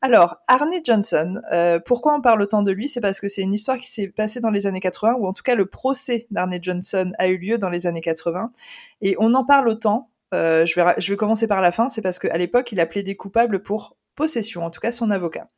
Alors, 0.00 0.36
Arne 0.48 0.70
Johnson, 0.84 1.40
euh, 1.50 1.80
pourquoi 1.84 2.14
on 2.14 2.20
parle 2.20 2.42
autant 2.42 2.62
de 2.62 2.70
lui? 2.70 2.88
C'est 2.88 3.00
parce 3.00 3.20
que 3.20 3.28
c'est 3.28 3.42
une 3.42 3.54
histoire 3.54 3.78
qui 3.78 3.90
s'est 3.90 4.08
passée 4.08 4.38
dans 4.38 4.50
les 4.50 4.66
années 4.66 4.80
80, 4.80 5.14
ou 5.18 5.26
en 5.26 5.32
tout 5.32 5.42
cas 5.42 5.54
le 5.54 5.66
procès 5.66 6.26
d'Arne 6.30 6.58
Johnson 6.60 7.12
a 7.18 7.28
eu 7.28 7.38
lieu 7.38 7.58
dans 7.58 7.70
les 7.70 7.86
années 7.86 8.02
80. 8.02 8.52
Et 9.00 9.16
on 9.18 9.32
en 9.34 9.44
parle 9.44 9.66
autant, 9.68 10.10
euh, 10.34 10.66
je, 10.66 10.74
vais, 10.74 10.94
je 10.98 11.12
vais 11.12 11.16
commencer 11.16 11.46
par 11.46 11.62
la 11.62 11.72
fin, 11.72 11.88
c'est 11.88 12.02
parce 12.02 12.18
qu'à 12.18 12.36
l'époque, 12.36 12.70
il 12.70 12.80
a 12.80 12.86
plaidé 12.86 13.16
coupable 13.16 13.62
pour 13.62 13.96
possession, 14.14 14.64
en 14.64 14.70
tout 14.70 14.80
cas 14.80 14.92
son 14.92 15.10
avocat. 15.10 15.48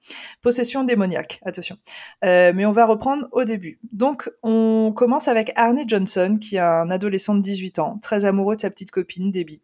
Possession 0.43 0.85
démoniaque, 0.85 1.41
attention. 1.45 1.77
Euh, 2.25 2.53
mais 2.55 2.67
on 2.67 2.73
va 2.73 2.87
reprendre 2.87 3.29
au 3.33 3.45
début. 3.45 3.79
Donc 3.93 4.31
on 4.43 4.93
commence 4.95 5.29
avec 5.29 5.53
Arne 5.57 5.85
Johnson, 5.87 6.39
qui 6.41 6.57
est 6.57 6.61
un 6.61 6.91
adolescent 6.91 7.35
de 7.35 7.43
18 7.43 7.79
ans, 7.79 7.99
très 8.03 8.25
amoureux 8.25 8.57
de 8.57 8.61
sa 8.61 8.71
petite 8.71 8.91
copine 8.91 9.31
Debbie. 9.31 9.63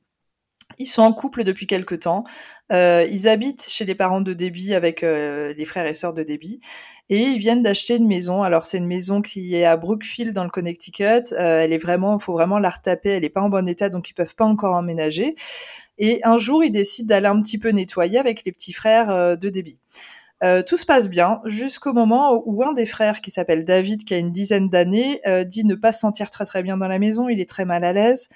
Ils 0.78 0.86
sont 0.86 1.02
en 1.02 1.12
couple 1.12 1.44
depuis 1.44 1.66
quelque 1.66 1.94
temps. 1.94 2.24
Euh, 2.72 3.06
ils 3.10 3.28
habitent 3.28 3.66
chez 3.68 3.84
les 3.84 3.94
parents 3.94 4.22
de 4.22 4.32
Debbie 4.32 4.74
avec 4.74 5.02
euh, 5.02 5.52
les 5.52 5.66
frères 5.66 5.86
et 5.86 5.92
sœurs 5.92 6.14
de 6.14 6.22
Debbie. 6.22 6.60
Et 7.10 7.18
ils 7.18 7.38
viennent 7.38 7.62
d'acheter 7.62 7.96
une 7.96 8.06
maison. 8.06 8.42
Alors 8.42 8.64
c'est 8.64 8.78
une 8.78 8.86
maison 8.86 9.20
qui 9.20 9.54
est 9.54 9.66
à 9.66 9.76
Brookfield 9.76 10.32
dans 10.32 10.44
le 10.44 10.50
Connecticut. 10.50 11.34
elle 11.36 11.74
est 11.74 11.78
vraiment, 11.78 12.18
faut 12.18 12.32
vraiment 12.32 12.58
la 12.58 12.70
retaper. 12.70 13.10
Elle 13.10 13.24
est 13.24 13.28
pas 13.28 13.42
en 13.42 13.50
bon 13.50 13.68
état, 13.68 13.90
donc 13.90 14.08
ils 14.08 14.14
peuvent 14.14 14.34
pas 14.34 14.46
encore 14.46 14.74
emménager. 14.74 15.34
Et 16.02 16.20
un 16.24 16.36
jour, 16.36 16.64
il 16.64 16.72
décide 16.72 17.06
d'aller 17.06 17.28
un 17.28 17.40
petit 17.40 17.58
peu 17.58 17.68
nettoyer 17.68 18.18
avec 18.18 18.44
les 18.44 18.50
petits 18.50 18.72
frères 18.72 19.08
euh, 19.08 19.36
de 19.36 19.48
débit. 19.48 19.78
Euh, 20.42 20.60
tout 20.66 20.76
se 20.76 20.84
passe 20.84 21.08
bien 21.08 21.40
jusqu'au 21.44 21.92
moment 21.92 22.42
où 22.44 22.64
un 22.64 22.72
des 22.72 22.86
frères, 22.86 23.20
qui 23.20 23.30
s'appelle 23.30 23.64
David, 23.64 24.02
qui 24.02 24.12
a 24.12 24.18
une 24.18 24.32
dizaine 24.32 24.68
d'années, 24.68 25.20
euh, 25.28 25.44
dit 25.44 25.64
ne 25.64 25.76
pas 25.76 25.92
se 25.92 26.00
sentir 26.00 26.30
très 26.30 26.44
très 26.44 26.64
bien 26.64 26.76
dans 26.76 26.88
la 26.88 26.98
maison, 26.98 27.28
il 27.28 27.40
est 27.40 27.48
très 27.48 27.64
mal 27.64 27.84
à 27.84 27.92
l'aise. 27.92 28.28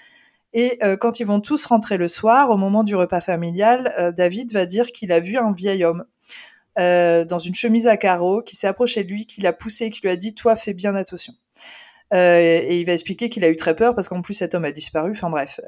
Et 0.52 0.78
quand 1.00 1.20
ils 1.20 1.26
vont 1.26 1.40
tous 1.40 1.66
rentrer 1.66 1.98
le 1.98 2.08
soir, 2.08 2.48
au 2.48 2.56
moment 2.56 2.82
du 2.82 2.96
repas 2.96 3.20
familial, 3.20 4.14
David 4.16 4.54
va 4.54 4.64
dire 4.64 4.86
qu'il 4.86 5.12
a 5.12 5.20
vu 5.20 5.36
un 5.36 5.52
vieil 5.52 5.84
homme 5.84 6.06
dans 6.76 7.38
une 7.38 7.54
chemise 7.54 7.88
à 7.88 7.98
carreaux 7.98 8.40
qui 8.40 8.56
s'est 8.56 8.68
approché 8.68 9.04
de 9.04 9.10
lui, 9.10 9.26
qui 9.26 9.42
l'a 9.42 9.52
poussé, 9.52 9.90
qui 9.90 10.00
lui 10.00 10.08
a 10.08 10.16
dit 10.16 10.34
"Toi, 10.34 10.56
fais 10.56 10.72
bien 10.72 10.94
attention." 10.94 11.34
et 12.14 12.78
il 12.80 12.86
va 12.86 12.92
expliquer 12.94 13.28
qu'il 13.28 13.44
a 13.44 13.50
eu 13.50 13.56
très 13.56 13.76
peur 13.76 13.94
parce 13.94 14.08
qu'en 14.08 14.22
plus 14.22 14.32
cet 14.32 14.54
homme 14.54 14.64
a 14.64 14.72
disparu. 14.72 15.10
Enfin 15.10 15.28
bref, 15.28 15.60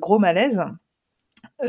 gros 0.00 0.18
malaise. 0.18 0.64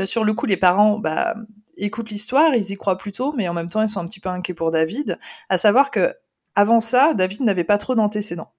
Sur 0.04 0.24
le 0.24 0.34
coup, 0.34 0.46
les 0.46 0.58
parents, 0.58 1.00
bah, 1.00 1.36
écoutent 1.78 2.10
l'histoire, 2.10 2.54
ils 2.56 2.72
y 2.72 2.76
croient 2.76 2.98
plutôt, 2.98 3.34
mais 3.34 3.48
en 3.48 3.54
même 3.54 3.70
temps, 3.70 3.82
ils 3.82 3.90
sont 3.90 4.00
un 4.00 4.06
petit 4.06 4.20
peu 4.20 4.30
inquiets 4.30 4.54
pour 4.54 4.72
David. 4.72 5.18
À 5.50 5.58
savoir 5.58 5.92
que 5.92 6.14
avant 6.56 6.80
ça, 6.80 7.14
David 7.14 7.42
n'avait 7.42 7.64
pas 7.64 7.78
trop 7.78 7.96
d'antécédents. 7.96 8.54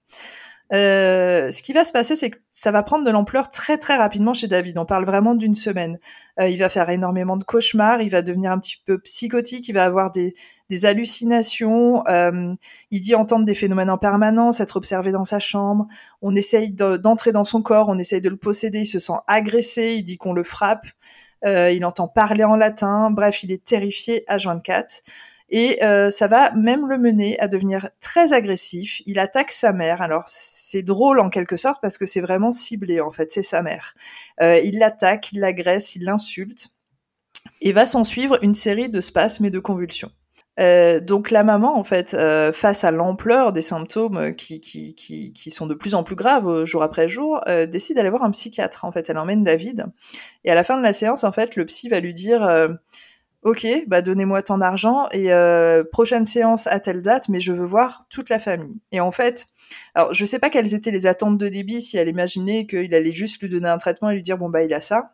Euh, 0.73 1.49
ce 1.49 1.61
qui 1.61 1.71
va 1.71 1.85
se 1.85 1.93
passer, 1.93 2.17
c'est 2.17 2.29
que 2.29 2.39
ça 2.49 2.71
va 2.71 2.83
prendre 2.83 3.05
de 3.05 3.09
l'ampleur 3.09 3.49
très 3.49 3.77
très 3.77 3.95
rapidement 3.95 4.33
chez 4.33 4.47
David. 4.47 4.77
On 4.77 4.85
parle 4.85 5.05
vraiment 5.05 5.33
d'une 5.33 5.55
semaine. 5.55 5.97
Euh, 6.39 6.49
il 6.49 6.59
va 6.59 6.67
faire 6.67 6.89
énormément 6.89 7.37
de 7.37 7.45
cauchemars, 7.45 8.01
il 8.01 8.09
va 8.09 8.21
devenir 8.21 8.51
un 8.51 8.59
petit 8.59 8.81
peu 8.85 8.99
psychotique, 8.99 9.69
il 9.69 9.73
va 9.73 9.85
avoir 9.85 10.11
des, 10.11 10.33
hallucinations. 10.83 12.05
Euh, 12.07 12.53
il 12.91 13.01
dit 13.01 13.15
entendre 13.15 13.45
des 13.45 13.55
phénomènes 13.55 13.89
en 13.89 13.97
permanence, 13.97 14.59
être 14.59 14.75
observé 14.75 15.11
dans 15.13 15.25
sa 15.25 15.39
chambre. 15.39 15.87
On 16.21 16.35
essaye 16.35 16.71
d'entrer 16.71 17.31
dans 17.31 17.45
son 17.45 17.61
corps, 17.61 17.87
on 17.87 17.97
essaye 17.97 18.21
de 18.21 18.29
le 18.29 18.37
posséder. 18.37 18.79
Il 18.79 18.85
se 18.85 18.99
sent 18.99 19.13
agressé, 19.27 19.95
il 19.97 20.03
dit 20.03 20.17
qu'on 20.17 20.33
le 20.33 20.43
frappe. 20.43 20.85
Euh, 21.45 21.71
il 21.71 21.85
entend 21.85 22.07
parler 22.07 22.43
en 22.43 22.55
latin. 22.55 23.11
Bref, 23.11 23.43
il 23.43 23.51
est 23.51 23.63
terrifié 23.63 24.23
à 24.27 24.37
24. 24.37 25.03
Et 25.49 25.81
euh, 25.83 26.09
ça 26.09 26.27
va 26.27 26.51
même 26.51 26.87
le 26.87 26.97
mener 26.97 27.39
à 27.39 27.47
devenir 27.47 27.89
très 28.01 28.33
agressif. 28.33 29.01
Il 29.05 29.17
attaque 29.17 29.51
sa 29.51 29.71
mère. 29.71 30.01
Alors 30.01 30.23
c'est 30.27 30.83
drôle 30.83 31.19
en 31.19 31.29
quelque 31.29 31.55
sorte 31.55 31.79
parce 31.81 31.97
que 31.97 32.05
c'est 32.05 32.21
vraiment 32.21 32.51
ciblé 32.51 32.99
en 32.99 33.11
fait, 33.11 33.31
c'est 33.31 33.43
sa 33.43 33.61
mère. 33.61 33.93
Euh, 34.41 34.59
il 34.63 34.77
l'attaque, 34.79 35.31
il 35.31 35.39
l'agresse, 35.39 35.95
il 35.95 36.03
l'insulte. 36.03 36.69
Et 37.61 37.71
va 37.71 37.85
s'en 37.85 38.03
suivre 38.03 38.37
une 38.41 38.55
série 38.55 38.89
de 38.89 38.99
spasmes 38.99 39.45
et 39.45 39.49
de 39.49 39.59
convulsions. 39.59 40.11
Euh, 40.59 40.99
donc 40.99 41.31
la 41.31 41.43
maman, 41.43 41.77
en 41.77 41.83
fait, 41.83 42.13
euh, 42.13 42.51
face 42.51 42.83
à 42.83 42.91
l'ampleur 42.91 43.51
des 43.51 43.61
symptômes 43.61 44.35
qui, 44.35 45.33
sont 45.51 45.67
de 45.67 45.75
plus 45.75 45.95
en 45.95 46.03
plus 46.03 46.15
graves 46.15 46.47
euh, 46.47 46.65
jour 46.65 46.81
après 46.83 47.07
jour, 47.07 47.41
décide 47.69 47.97
d'aller 47.97 48.09
voir 48.09 48.23
un 48.23 48.31
psychiatre. 48.31 48.85
En 48.85 48.91
fait, 48.91 49.09
elle 49.09 49.17
emmène 49.17 49.43
David. 49.43 49.85
Et 50.43 50.51
à 50.51 50.55
la 50.55 50.63
fin 50.63 50.77
de 50.77 50.83
la 50.83 50.93
séance, 50.93 51.23
en 51.23 51.31
fait, 51.31 51.55
le 51.55 51.65
psy 51.65 51.89
va 51.89 51.99
lui 51.99 52.13
dire 52.13 52.47
Ok, 53.43 53.65
bah 53.87 54.01
donnez-moi 54.01 54.41
tant 54.41 54.57
d'argent 54.57 55.07
et 55.11 55.29
prochaine 55.91 56.25
séance 56.25 56.67
à 56.67 56.79
telle 56.79 57.01
date, 57.01 57.29
mais 57.29 57.39
je 57.39 57.53
veux 57.53 57.65
voir 57.65 58.01
toute 58.09 58.29
la 58.29 58.39
famille. 58.39 58.75
Et 58.91 58.99
en 58.99 59.11
fait, 59.11 59.47
alors 59.95 60.13
je 60.13 60.25
sais 60.25 60.39
pas 60.39 60.49
quelles 60.49 60.73
étaient 60.73 60.91
les 60.91 61.07
attentes 61.07 61.37
de 61.37 61.47
débit, 61.47 61.81
si 61.81 61.97
elle 61.97 62.07
imaginait 62.09 62.65
qu'il 62.65 62.93
allait 62.95 63.11
juste 63.11 63.41
lui 63.41 63.49
donner 63.49 63.69
un 63.69 63.77
traitement 63.77 64.09
et 64.09 64.15
lui 64.15 64.21
dire 64.21 64.37
bon 64.37 64.49
bah 64.49 64.63
il 64.63 64.73
a 64.73 64.81
ça. 64.81 65.13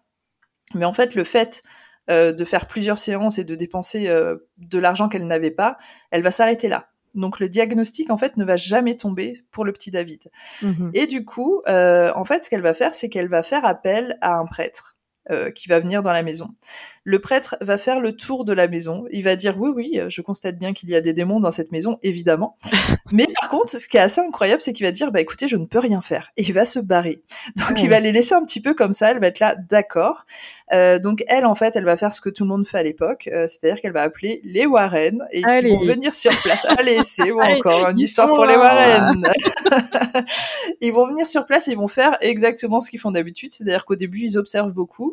Mais 0.73 0.85
en 0.85 0.93
fait, 0.93 1.15
le 1.15 1.23
fait 1.23 1.61
de 2.09 2.45
faire 2.45 2.67
plusieurs 2.67 2.97
séances 2.97 3.37
et 3.39 3.43
de 3.43 3.55
dépenser 3.55 4.07
euh, 4.07 4.37
de 4.57 4.77
l'argent 4.77 5.07
qu'elle 5.07 5.27
n'avait 5.27 5.51
pas, 5.51 5.77
elle 6.11 6.21
va 6.21 6.31
s'arrêter 6.31 6.67
là. 6.67 6.89
Donc 7.15 7.39
le 7.39 7.47
diagnostic 7.47 8.09
en 8.09 8.17
fait 8.17 8.37
ne 8.37 8.43
va 8.43 8.55
jamais 8.55 8.97
tomber 8.97 9.43
pour 9.51 9.65
le 9.65 9.71
petit 9.71 9.91
David. 9.91 10.31
Mmh 10.61 10.89
et 10.95 11.05
du 11.07 11.25
coup, 11.25 11.61
en 11.67 12.25
fait, 12.25 12.43
ce 12.43 12.49
qu'elle 12.49 12.61
va 12.61 12.73
faire, 12.73 12.95
c'est 12.95 13.09
qu'elle 13.09 13.29
va 13.29 13.43
faire 13.43 13.65
appel 13.65 14.17
à 14.21 14.35
un 14.37 14.45
prêtre. 14.45 14.92
Euh, 15.31 15.51
qui 15.51 15.69
va 15.69 15.79
venir 15.79 16.03
dans 16.03 16.11
la 16.11 16.21
maison. 16.21 16.49
Le 17.05 17.17
prêtre 17.19 17.55
va 17.61 17.77
faire 17.77 18.01
le 18.01 18.13
tour 18.13 18.43
de 18.43 18.51
la 18.51 18.67
maison. 18.67 19.05
Il 19.09 19.23
va 19.23 19.37
dire 19.37 19.57
oui, 19.57 19.71
oui, 19.73 20.01
je 20.09 20.21
constate 20.21 20.59
bien 20.59 20.73
qu'il 20.73 20.89
y 20.89 20.95
a 20.97 21.01
des 21.01 21.13
démons 21.13 21.39
dans 21.39 21.51
cette 21.51 21.71
maison, 21.71 21.97
évidemment. 22.03 22.57
Mais 23.13 23.25
par 23.39 23.47
contre, 23.47 23.69
ce 23.69 23.87
qui 23.87 23.95
est 23.95 24.01
assez 24.01 24.19
incroyable, 24.19 24.61
c'est 24.61 24.73
qu'il 24.73 24.85
va 24.85 24.91
dire 24.91 25.13
bah 25.13 25.21
écoutez, 25.21 25.47
je 25.47 25.55
ne 25.55 25.65
peux 25.65 25.79
rien 25.79 26.01
faire, 26.01 26.33
et 26.35 26.43
il 26.43 26.51
va 26.51 26.65
se 26.65 26.79
barrer. 26.79 27.23
Donc 27.55 27.81
il 27.81 27.89
va 27.89 28.01
les 28.01 28.11
laisser 28.11 28.35
un 28.35 28.43
petit 28.43 28.59
peu 28.59 28.73
comme 28.73 28.91
ça. 28.91 29.11
Elle 29.11 29.21
va 29.21 29.27
être 29.27 29.39
là, 29.39 29.55
d'accord. 29.55 30.25
Euh, 30.73 30.99
donc 30.99 31.23
elle, 31.27 31.45
en 31.45 31.55
fait, 31.55 31.77
elle 31.77 31.85
va 31.85 31.95
faire 31.95 32.11
ce 32.11 32.19
que 32.19 32.29
tout 32.29 32.43
le 32.43 32.49
monde 32.49 32.67
fait 32.67 32.79
à 32.79 32.83
l'époque, 32.83 33.29
euh, 33.31 33.47
c'est-à-dire 33.47 33.81
qu'elle 33.81 33.93
va 33.93 34.01
appeler 34.01 34.41
les 34.43 34.65
Warren 34.65 35.23
et 35.31 35.39
ils 35.39 35.69
vont 35.69 35.85
venir 35.85 36.13
sur 36.13 36.37
place. 36.41 36.65
Allez, 36.77 36.99
c'est 37.03 37.31
encore 37.31 37.89
une 37.89 37.99
histoire 37.99 38.29
pour 38.29 38.45
les 38.45 38.57
Warren. 38.57 39.25
ils 40.81 40.91
vont 40.91 41.07
venir 41.07 41.29
sur 41.29 41.45
place 41.45 41.69
et 41.69 41.71
ils 41.71 41.77
vont 41.77 41.87
faire 41.87 42.17
exactement 42.19 42.81
ce 42.81 42.89
qu'ils 42.89 42.99
font 42.99 43.11
d'habitude, 43.11 43.53
c'est-à-dire 43.53 43.85
qu'au 43.85 43.95
début 43.95 44.19
ils 44.19 44.37
observent 44.37 44.73
beaucoup 44.73 45.12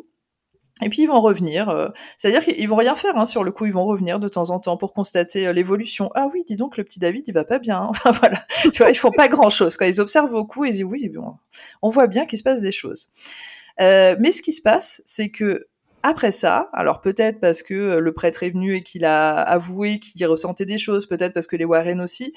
et 0.81 0.89
puis 0.89 1.03
ils 1.03 1.07
vont 1.07 1.21
revenir, 1.21 1.69
euh, 1.69 1.89
c'est-à-dire 2.17 2.43
qu'ils 2.43 2.67
vont 2.67 2.75
rien 2.75 2.95
faire 2.95 3.15
hein, 3.15 3.25
sur 3.25 3.43
le 3.43 3.51
coup, 3.51 3.65
ils 3.65 3.73
vont 3.73 3.85
revenir 3.85 4.19
de 4.19 4.27
temps 4.27 4.49
en 4.49 4.59
temps 4.59 4.77
pour 4.77 4.93
constater 4.93 5.47
euh, 5.47 5.53
l'évolution. 5.53 6.09
Ah 6.15 6.27
oui, 6.33 6.43
dis 6.45 6.55
donc 6.55 6.77
le 6.77 6.83
petit 6.83 6.99
David, 6.99 7.23
il 7.27 7.33
va 7.33 7.45
pas 7.45 7.59
bien. 7.59 7.81
Enfin 7.91 8.11
voilà, 8.11 8.43
tu 8.63 8.81
vois, 8.81 8.89
ils 8.89 8.95
font 8.95 9.11
pas 9.11 9.27
grand-chose. 9.27 9.77
Ils 9.81 10.01
observent 10.01 10.31
beaucoup, 10.31 10.65
ils 10.65 10.71
disent 10.71 10.83
oui, 10.83 11.09
bon, 11.09 11.35
on 11.81 11.89
voit 11.89 12.07
bien 12.07 12.25
qu'il 12.25 12.39
se 12.39 12.43
passe 12.43 12.61
des 12.61 12.71
choses. 12.71 13.09
Euh, 13.79 14.15
mais 14.19 14.31
ce 14.31 14.41
qui 14.41 14.53
se 14.53 14.61
passe, 14.61 15.01
c'est 15.05 15.29
que 15.29 15.67
après 16.03 16.31
ça, 16.31 16.69
alors 16.73 17.01
peut-être 17.01 17.39
parce 17.39 17.61
que 17.61 17.97
le 17.97 18.13
prêtre 18.13 18.41
est 18.41 18.49
venu 18.49 18.75
et 18.75 18.81
qu'il 18.81 19.05
a 19.05 19.35
avoué 19.35 19.99
qu'il 19.99 20.25
ressentait 20.25 20.65
des 20.65 20.79
choses, 20.79 21.05
peut-être 21.05 21.33
parce 21.33 21.45
que 21.45 21.55
les 21.55 21.65
Warren 21.65 22.01
aussi, 22.01 22.33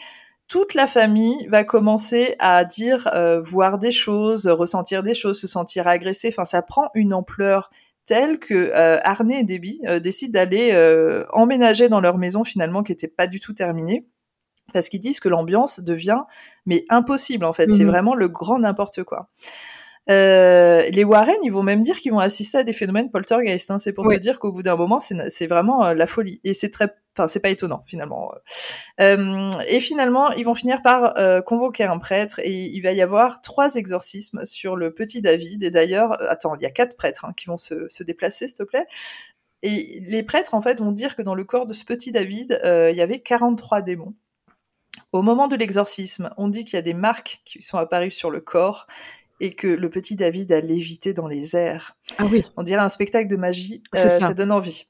toute 0.48 0.74
la 0.74 0.86
famille 0.86 1.46
va 1.48 1.64
commencer 1.64 2.36
à 2.40 2.66
dire, 2.66 3.08
voir 3.42 3.78
des 3.78 3.90
choses, 3.90 4.46
ressentir 4.48 5.02
des 5.02 5.14
choses, 5.14 5.40
se 5.40 5.46
sentir 5.46 5.88
agressé. 5.88 6.28
Enfin, 6.28 6.44
ça 6.44 6.60
prend 6.60 6.90
une 6.94 7.14
ampleur 7.14 7.70
telle 8.06 8.38
que 8.38 8.54
euh, 8.54 8.98
Arnay 9.02 9.40
et 9.40 9.44
Debbie 9.44 9.80
euh, 9.86 9.98
décident 9.98 10.32
d'aller 10.32 10.70
euh, 10.72 11.24
emménager 11.32 11.88
dans 11.88 12.00
leur 12.00 12.18
maison 12.18 12.44
finalement 12.44 12.82
qui 12.82 12.92
n'était 12.92 13.08
pas 13.08 13.26
du 13.26 13.40
tout 13.40 13.54
terminée 13.54 14.06
parce 14.72 14.88
qu'ils 14.88 15.00
disent 15.00 15.20
que 15.20 15.28
l'ambiance 15.28 15.80
devient 15.80 16.22
mais 16.66 16.84
impossible 16.88 17.44
en 17.44 17.52
fait, 17.52 17.70
c'est 17.70 17.84
mmh 17.84 17.88
vraiment 17.88 18.14
le 18.14 18.28
grand 18.28 18.58
n'importe 18.58 19.04
quoi. 19.04 19.28
Euh, 20.10 20.88
les 20.90 21.04
Warren, 21.04 21.36
ils 21.42 21.52
vont 21.52 21.62
même 21.62 21.80
dire 21.80 21.98
qu'ils 21.98 22.12
vont 22.12 22.18
assister 22.18 22.58
à 22.58 22.62
des 22.62 22.72
phénomènes 22.72 23.10
poltergeist. 23.10 23.70
Hein. 23.70 23.78
C'est 23.78 23.92
pour 23.92 24.06
te 24.06 24.16
dire 24.16 24.38
qu'au 24.38 24.52
bout 24.52 24.62
d'un 24.62 24.76
moment, 24.76 25.00
c'est 25.00 25.46
vraiment 25.46 25.84
euh, 25.84 25.94
la 25.94 26.06
folie. 26.06 26.40
Et 26.44 26.54
c'est 26.54 26.70
très, 26.70 26.94
enfin, 27.16 27.28
c'est 27.28 27.40
pas 27.40 27.50
étonnant 27.50 27.82
finalement. 27.86 28.32
Euh, 29.00 29.50
et 29.68 29.80
finalement, 29.80 30.30
ils 30.32 30.44
vont 30.44 30.54
finir 30.54 30.82
par 30.82 31.16
euh, 31.18 31.40
convoquer 31.42 31.84
un 31.84 31.98
prêtre 31.98 32.40
et 32.40 32.52
il 32.52 32.80
va 32.80 32.92
y 32.92 33.02
avoir 33.02 33.40
trois 33.40 33.76
exorcismes 33.76 34.44
sur 34.44 34.76
le 34.76 34.92
petit 34.92 35.22
David. 35.22 35.62
Et 35.62 35.70
d'ailleurs, 35.70 36.20
attends, 36.30 36.54
il 36.56 36.62
y 36.62 36.66
a 36.66 36.70
quatre 36.70 36.96
prêtres 36.96 37.24
hein, 37.24 37.32
qui 37.36 37.46
vont 37.46 37.58
se, 37.58 37.88
se 37.88 38.02
déplacer, 38.02 38.48
s'il 38.48 38.58
te 38.58 38.62
plaît. 38.62 38.86
Et 39.62 40.00
les 40.06 40.22
prêtres, 40.22 40.54
en 40.54 40.60
fait, 40.60 40.80
vont 40.80 40.92
dire 40.92 41.16
que 41.16 41.22
dans 41.22 41.34
le 41.34 41.44
corps 41.44 41.66
de 41.66 41.72
ce 41.72 41.84
petit 41.84 42.12
David, 42.12 42.60
il 42.64 42.94
y 42.94 43.00
avait 43.00 43.20
43 43.20 43.80
démons. 43.80 44.14
Au 45.12 45.22
moment 45.22 45.48
de 45.48 45.56
l'exorcisme, 45.56 46.30
on 46.36 46.48
dit 46.48 46.64
qu'il 46.64 46.74
y 46.74 46.78
a 46.78 46.82
des 46.82 46.94
marques 46.94 47.40
qui 47.44 47.62
sont 47.62 47.78
apparues 47.78 48.10
sur 48.10 48.30
le 48.30 48.40
corps 48.40 48.86
et 49.40 49.52
que 49.52 49.66
le 49.66 49.90
petit 49.90 50.16
David 50.16 50.52
a 50.52 50.60
lévité 50.60 51.12
dans 51.12 51.26
les 51.26 51.56
airs. 51.56 51.96
Ah 52.18 52.26
oui. 52.30 52.44
On 52.56 52.62
dirait 52.62 52.82
un 52.82 52.88
spectacle 52.88 53.28
de 53.28 53.36
magie. 53.36 53.82
Euh, 53.96 54.18
ça. 54.20 54.34
donne 54.34 54.52
envie. 54.52 54.86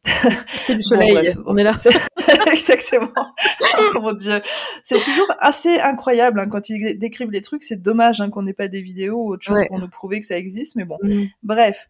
C'est 0.66 0.76
du 0.76 0.82
soleil. 0.82 1.34
on 1.46 1.56
est 1.56 1.64
là. 1.64 1.76
Exactement. 2.52 3.08
oh 3.16 3.90
mon 4.00 4.12
Dieu. 4.12 4.40
C'est 4.82 5.00
toujours 5.00 5.30
assez 5.38 5.80
incroyable 5.80 6.40
hein, 6.40 6.46
quand 6.48 6.68
ils 6.68 6.98
décrivent 6.98 7.30
les 7.30 7.40
trucs. 7.40 7.62
C'est 7.62 7.80
dommage 7.80 8.20
hein, 8.20 8.30
qu'on 8.30 8.42
n'ait 8.42 8.52
pas 8.52 8.68
des 8.68 8.82
vidéos 8.82 9.16
ou 9.16 9.32
autre 9.32 9.44
chose 9.44 9.60
pour 9.68 9.78
nous 9.78 9.88
prouver 9.88 10.20
que 10.20 10.26
ça 10.26 10.36
existe. 10.36 10.76
Mais 10.76 10.84
bon, 10.84 10.98
mm. 11.02 11.24
bref. 11.42 11.88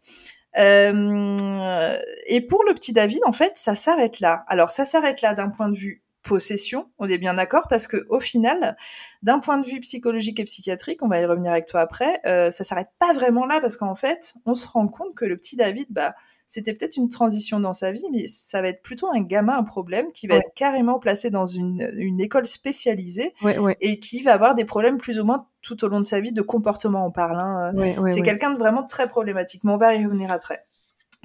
Euh, 0.57 1.99
et 2.29 2.41
pour 2.41 2.65
le 2.65 2.75
petit 2.75 2.93
David, 2.93 3.21
en 3.27 3.33
fait, 3.33 3.53
ça 3.57 3.75
s'arrête 3.75 4.21
là. 4.21 4.45
Alors, 4.47 4.71
ça 4.71 4.85
s'arrête 4.85 5.23
là 5.23 5.35
d'un 5.35 5.49
point 5.49 5.69
de 5.69 5.77
vue 5.77 6.04
possession, 6.25 6.91
on 6.99 7.07
est 7.07 7.19
bien 7.19 7.35
d'accord, 7.35 7.67
parce 7.69 7.87
que 7.87 7.99
au 8.09 8.19
final, 8.19 8.77
d'un 9.23 9.39
point 9.39 9.59
de 9.59 9.67
vue 9.67 9.79
psychologique 9.81 10.41
et 10.41 10.45
psychiatrique, 10.45 11.03
on 11.03 11.09
va 11.09 11.21
y 11.21 11.27
revenir 11.27 11.53
avec 11.53 11.67
toi 11.67 11.81
après, 11.81 12.21
euh, 12.27 12.51
ça 12.51 12.65
s'arrête 12.65 12.89
pas 12.99 13.13
vraiment 13.13 13.47
là, 13.47 13.61
parce 13.61 13.77
qu'en 13.77 13.95
fait, 13.95 14.35
on 14.47 14.55
se 14.55 14.67
rend 14.67 14.89
compte 14.89 15.15
que 15.15 15.25
le 15.25 15.37
petit 15.37 15.55
David, 15.55 15.87
bah, 15.91 16.15
c'était 16.47 16.73
peut-être 16.73 16.97
une 16.97 17.09
transition 17.09 17.61
dans 17.61 17.73
sa 17.73 17.93
vie, 17.93 18.05
mais 18.11 18.27
ça 18.27 18.63
va 18.63 18.69
être 18.69 18.83
plutôt 18.83 19.09
un 19.13 19.21
gamin, 19.21 19.57
un 19.57 19.65
problème, 19.65 20.11
qui 20.13 20.27
va 20.27 20.37
être 20.37 20.53
carrément 20.55 20.99
placé 20.99 21.31
dans 21.31 21.47
une, 21.47 21.93
une 21.97 22.21
école 22.21 22.47
spécialisée 22.47 23.35
et 23.81 24.01
qui 24.01 24.23
va 24.23 24.33
avoir 24.33 24.55
des 24.55 24.65
problèmes 24.65 24.97
plus 24.97 25.21
ou 25.21 25.25
moins 25.25 25.47
tout 25.63 25.85
au 25.85 25.89
long 25.89 26.01
de 26.01 26.07
sa 26.07 26.21
vie 26.21 26.33
de 26.33 26.43
comportement, 26.43 27.07
on 27.07 27.11
parle. 27.11 27.39
Hein. 27.39 27.73
C'est 28.09 28.23
quelqu'un 28.23 28.51
de 28.51 28.59
vraiment 28.59 28.85
très 28.85 29.09
problématique, 29.09 29.65
mais 29.65 29.73
on 29.73 29.77
va 29.77 29.95
y 29.95 30.05
revenir 30.05 30.33
après. 30.33 30.65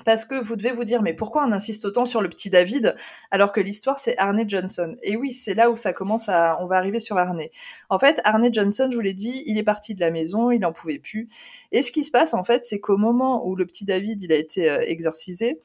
Parce 0.05 0.25
que 0.25 0.35
vous 0.35 0.55
devez 0.55 0.71
vous 0.71 0.83
dire, 0.83 1.01
mais 1.01 1.13
pourquoi 1.13 1.45
on 1.45 1.51
insiste 1.51 1.85
autant 1.85 2.05
sur 2.05 2.21
le 2.21 2.29
petit 2.29 2.49
David 2.49 2.95
alors 3.31 3.51
que 3.51 3.61
l'histoire 3.61 3.99
c'est 3.99 4.17
Arne 4.17 4.47
Johnson? 4.47 4.95
Et 5.03 5.15
oui, 5.15 5.33
c'est 5.33 5.53
là 5.53 5.69
où 5.69 5.75
ça 5.75 5.93
commence 5.93 6.29
à, 6.29 6.57
on 6.61 6.67
va 6.67 6.77
arriver 6.77 6.99
sur 6.99 7.17
Arne. 7.17 7.41
En 7.89 7.99
fait, 7.99 8.21
Arne 8.23 8.53
Johnson, 8.53 8.87
je 8.89 8.95
vous 8.95 9.01
l'ai 9.01 9.13
dit, 9.13 9.43
il 9.45 9.57
est 9.57 9.63
parti 9.63 9.95
de 9.95 9.99
la 9.99 10.11
maison, 10.11 10.51
il 10.51 10.59
n'en 10.59 10.71
pouvait 10.71 10.99
plus. 10.99 11.27
Et 11.71 11.81
ce 11.81 11.91
qui 11.91 12.03
se 12.03 12.11
passe 12.11 12.33
en 12.33 12.43
fait, 12.43 12.65
c'est 12.65 12.79
qu'au 12.79 12.97
moment 12.97 13.47
où 13.47 13.55
le 13.55 13.65
petit 13.65 13.85
David 13.85 14.21
il 14.23 14.31
a 14.31 14.35
été 14.35 14.69
euh, 14.69 14.79
exorcisé, 14.81 15.59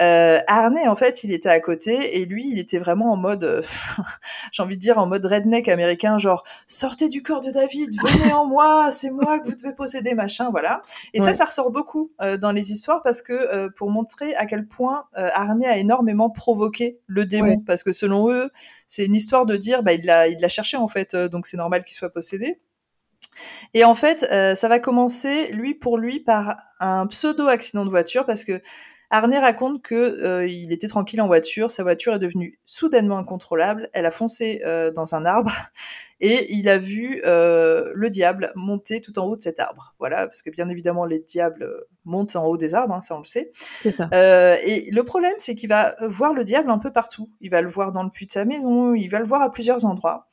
euh, 0.00 0.40
Arnay, 0.46 0.88
en 0.88 0.96
fait, 0.96 1.22
il 1.22 1.32
était 1.32 1.50
à 1.50 1.60
côté 1.60 2.20
et 2.20 2.24
lui, 2.24 2.48
il 2.48 2.58
était 2.58 2.78
vraiment 2.78 3.12
en 3.12 3.16
mode, 3.16 3.44
euh, 3.44 3.62
j'ai 4.52 4.62
envie 4.62 4.76
de 4.76 4.80
dire 4.80 4.98
en 4.98 5.06
mode 5.06 5.24
redneck 5.26 5.68
américain, 5.68 6.18
genre 6.18 6.44
sortez 6.66 7.08
du 7.08 7.22
corps 7.22 7.42
de 7.42 7.50
David, 7.50 7.90
venez 8.02 8.32
en 8.32 8.46
moi, 8.46 8.90
c'est 8.90 9.10
moi 9.10 9.38
que 9.38 9.46
vous 9.46 9.54
devez 9.54 9.74
posséder, 9.74 10.14
machin, 10.14 10.50
voilà. 10.50 10.82
Et 11.12 11.20
ça, 11.20 11.34
ça 11.34 11.44
ressort 11.44 11.70
beaucoup 11.70 12.10
euh, 12.22 12.38
dans 12.38 12.52
les 12.52 12.72
histoires 12.72 13.02
parce 13.02 13.20
que 13.20 13.32
euh, 13.32 13.68
pour 13.76 13.90
montrer 13.90 14.34
à 14.34 14.46
quel 14.46 14.66
point 14.66 15.04
Arnay 15.14 15.66
a 15.66 15.76
énormément 15.76 16.30
provoqué 16.30 16.98
le 17.06 17.26
démon, 17.26 17.60
parce 17.60 17.82
que 17.82 17.92
selon 17.92 18.30
eux, 18.30 18.50
c'est 18.86 19.04
une 19.04 19.14
histoire 19.14 19.46
de 19.46 19.56
dire, 19.56 19.82
bah 19.82 19.92
il 19.92 20.06
l'a, 20.06 20.28
il 20.28 20.40
l'a 20.40 20.48
cherché 20.48 20.76
en 20.76 20.88
fait, 20.88 21.14
donc 21.14 21.46
c'est 21.46 21.56
normal 21.56 21.84
qu'il 21.84 21.94
soit 21.94 22.10
possédé. 22.10 22.60
Et 23.74 23.84
en 23.84 23.94
fait, 23.94 24.26
ça 24.54 24.68
va 24.68 24.78
commencer, 24.78 25.52
lui 25.52 25.74
pour 25.74 25.98
lui, 25.98 26.20
par 26.20 26.56
un 26.80 27.06
pseudo-accident 27.06 27.84
de 27.84 27.90
voiture, 27.90 28.24
parce 28.26 28.44
que 28.44 28.60
Arnay 29.12 29.38
raconte 29.38 29.82
que 29.82 29.94
euh, 29.94 30.46
il 30.46 30.72
était 30.72 30.88
tranquille 30.88 31.20
en 31.20 31.26
voiture, 31.26 31.70
sa 31.70 31.82
voiture 31.82 32.14
est 32.14 32.18
devenue 32.18 32.58
soudainement 32.64 33.18
incontrôlable, 33.18 33.90
elle 33.92 34.06
a 34.06 34.10
foncé 34.10 34.62
euh, 34.64 34.90
dans 34.90 35.14
un 35.14 35.26
arbre 35.26 35.52
et 36.20 36.50
il 36.54 36.66
a 36.70 36.78
vu 36.78 37.20
euh, 37.26 37.92
le 37.94 38.08
diable 38.08 38.52
monter 38.54 39.02
tout 39.02 39.18
en 39.18 39.26
haut 39.26 39.36
de 39.36 39.42
cet 39.42 39.60
arbre. 39.60 39.94
Voilà, 39.98 40.26
parce 40.26 40.40
que 40.40 40.48
bien 40.48 40.70
évidemment 40.70 41.04
les 41.04 41.18
diables 41.18 41.70
montent 42.06 42.36
en 42.36 42.46
haut 42.46 42.56
des 42.56 42.74
arbres, 42.74 42.94
hein, 42.94 43.02
ça 43.02 43.14
on 43.14 43.18
le 43.18 43.26
sait. 43.26 43.50
C'est 43.52 43.92
ça. 43.92 44.08
et 44.64 44.90
le 44.90 45.02
problème 45.02 45.34
c'est 45.36 45.54
qu'il 45.54 45.68
va 45.68 45.94
voir 46.00 46.32
le 46.32 46.44
diable 46.44 46.70
un 46.70 46.78
peu 46.78 46.90
partout. 46.90 47.28
Il 47.42 47.50
va 47.50 47.60
le 47.60 47.68
voir 47.68 47.92
dans 47.92 48.04
le 48.04 48.10
puits 48.10 48.26
de 48.26 48.32
sa 48.32 48.46
maison, 48.46 48.94
il 48.94 49.08
va 49.08 49.18
le 49.18 49.26
voir 49.26 49.42
à 49.42 49.50
plusieurs 49.50 49.84
endroits. 49.84 50.26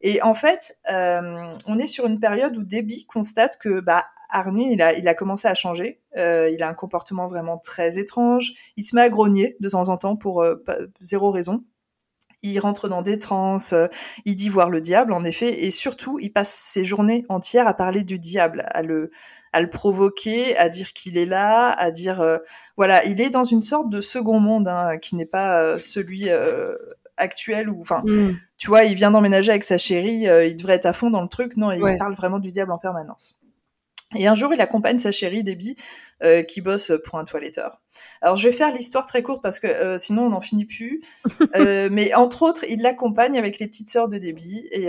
Et 0.00 0.22
en 0.22 0.34
fait, 0.34 0.78
on 0.88 1.78
est 1.78 1.86
sur 1.86 2.06
une 2.06 2.20
période 2.20 2.56
où 2.56 2.62
Debbie 2.62 3.04
constate 3.06 3.56
que 3.58 3.80
bah, 3.80 4.04
Arnie, 4.32 4.72
il 4.72 4.82
a, 4.82 4.94
il 4.94 5.06
a 5.06 5.14
commencé 5.14 5.46
à 5.46 5.54
changer. 5.54 6.00
Euh, 6.16 6.50
il 6.50 6.62
a 6.62 6.68
un 6.68 6.74
comportement 6.74 7.26
vraiment 7.26 7.58
très 7.58 7.98
étrange. 7.98 8.52
Il 8.76 8.84
se 8.84 8.96
met 8.96 9.02
à 9.02 9.08
grogner 9.08 9.56
de 9.60 9.68
temps 9.68 9.88
en 9.88 9.96
temps 9.96 10.16
pour 10.16 10.42
euh, 10.42 10.56
zéro 11.00 11.30
raison. 11.30 11.64
Il 12.44 12.58
rentre 12.58 12.88
dans 12.88 13.02
des 13.02 13.20
transes, 13.20 13.72
euh, 13.72 13.86
il 14.24 14.34
dit 14.34 14.48
voir 14.48 14.68
le 14.68 14.80
diable, 14.80 15.12
en 15.12 15.22
effet, 15.22 15.64
et 15.64 15.70
surtout, 15.70 16.18
il 16.18 16.32
passe 16.32 16.52
ses 16.52 16.84
journées 16.84 17.24
entières 17.28 17.68
à 17.68 17.74
parler 17.74 18.02
du 18.02 18.18
diable, 18.18 18.66
à 18.72 18.82
le, 18.82 19.12
à 19.52 19.60
le 19.60 19.70
provoquer, 19.70 20.56
à 20.56 20.68
dire 20.68 20.92
qu'il 20.92 21.16
est 21.16 21.26
là, 21.26 21.70
à 21.70 21.92
dire, 21.92 22.40
voilà, 22.76 23.04
il 23.04 23.20
est 23.20 23.30
dans 23.30 23.44
une 23.44 23.62
sorte 23.62 23.90
de 23.90 24.00
second 24.00 24.40
monde 24.40 24.66
hein, 24.66 24.98
qui 24.98 25.14
n'est 25.14 25.24
pas 25.24 25.78
celui 25.78 26.30
actuel 27.16 27.70
ou, 27.70 27.80
enfin, 27.80 28.02
mm. 28.04 28.32
tu 28.58 28.66
vois, 28.66 28.82
il 28.86 28.96
vient 28.96 29.12
d'emménager 29.12 29.50
avec 29.50 29.62
sa 29.62 29.78
chérie, 29.78 30.24
il 30.24 30.56
devrait 30.56 30.74
être 30.74 30.86
à 30.86 30.92
fond 30.92 31.10
dans 31.10 31.22
le 31.22 31.28
truc, 31.28 31.56
non, 31.56 31.70
il 31.70 31.96
parle 31.96 32.14
vraiment 32.14 32.40
du 32.40 32.50
diable 32.50 32.72
en 32.72 32.78
permanence. 32.78 33.40
Et 34.14 34.26
un 34.26 34.34
jour, 34.34 34.52
il 34.52 34.60
accompagne 34.60 34.98
sa 34.98 35.10
chérie 35.10 35.42
Debbie, 35.42 35.76
euh, 36.22 36.42
qui 36.42 36.60
bosse 36.60 36.92
pour 37.04 37.18
un 37.18 37.24
toiletteur. 37.24 37.80
Alors, 38.20 38.36
je 38.36 38.48
vais 38.48 38.52
faire 38.54 38.70
l'histoire 38.72 39.06
très 39.06 39.22
courte 39.22 39.42
parce 39.42 39.58
que 39.58 39.66
euh, 39.66 39.98
sinon, 39.98 40.26
on 40.26 40.30
n'en 40.30 40.40
finit 40.40 40.66
plus. 40.66 41.02
euh, 41.56 41.88
mais 41.90 42.14
entre 42.14 42.42
autres, 42.42 42.64
il 42.68 42.82
l'accompagne 42.82 43.38
avec 43.38 43.58
les 43.58 43.66
petites 43.66 43.90
sœurs 43.90 44.08
de 44.08 44.18
Debbie. 44.18 44.68
Et 44.70 44.88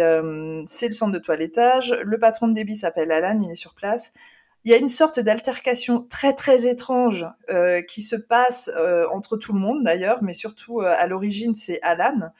c'est 0.67 0.88
le 0.88 0.93
centre 0.93 1.11
de 1.11 1.19
toilettage. 1.19 1.95
Le 2.03 2.19
patron 2.19 2.47
de 2.47 2.53
Debbie 2.53 2.76
s'appelle 2.76 3.11
Alan, 3.11 3.39
il 3.41 3.51
est 3.51 3.55
sur 3.55 3.74
place. 3.74 4.13
Il 4.65 4.71
y 4.71 4.76
a 4.76 4.78
une 4.78 4.88
sorte 4.88 5.19
d'altercation 5.19 6.07
très 6.09 6.34
très 6.34 6.67
étrange 6.67 7.26
qui 7.89 8.01
se 8.01 8.15
passe 8.15 8.71
entre 9.11 9.36
tout 9.36 9.53
le 9.53 9.59
monde 9.59 9.84
d'ailleurs, 9.84 10.24
mais 10.24 10.32
surtout 10.32 10.80
à 10.80 11.05
l'origine, 11.05 11.53
c'est 11.53 11.82
Alan. 11.82 12.32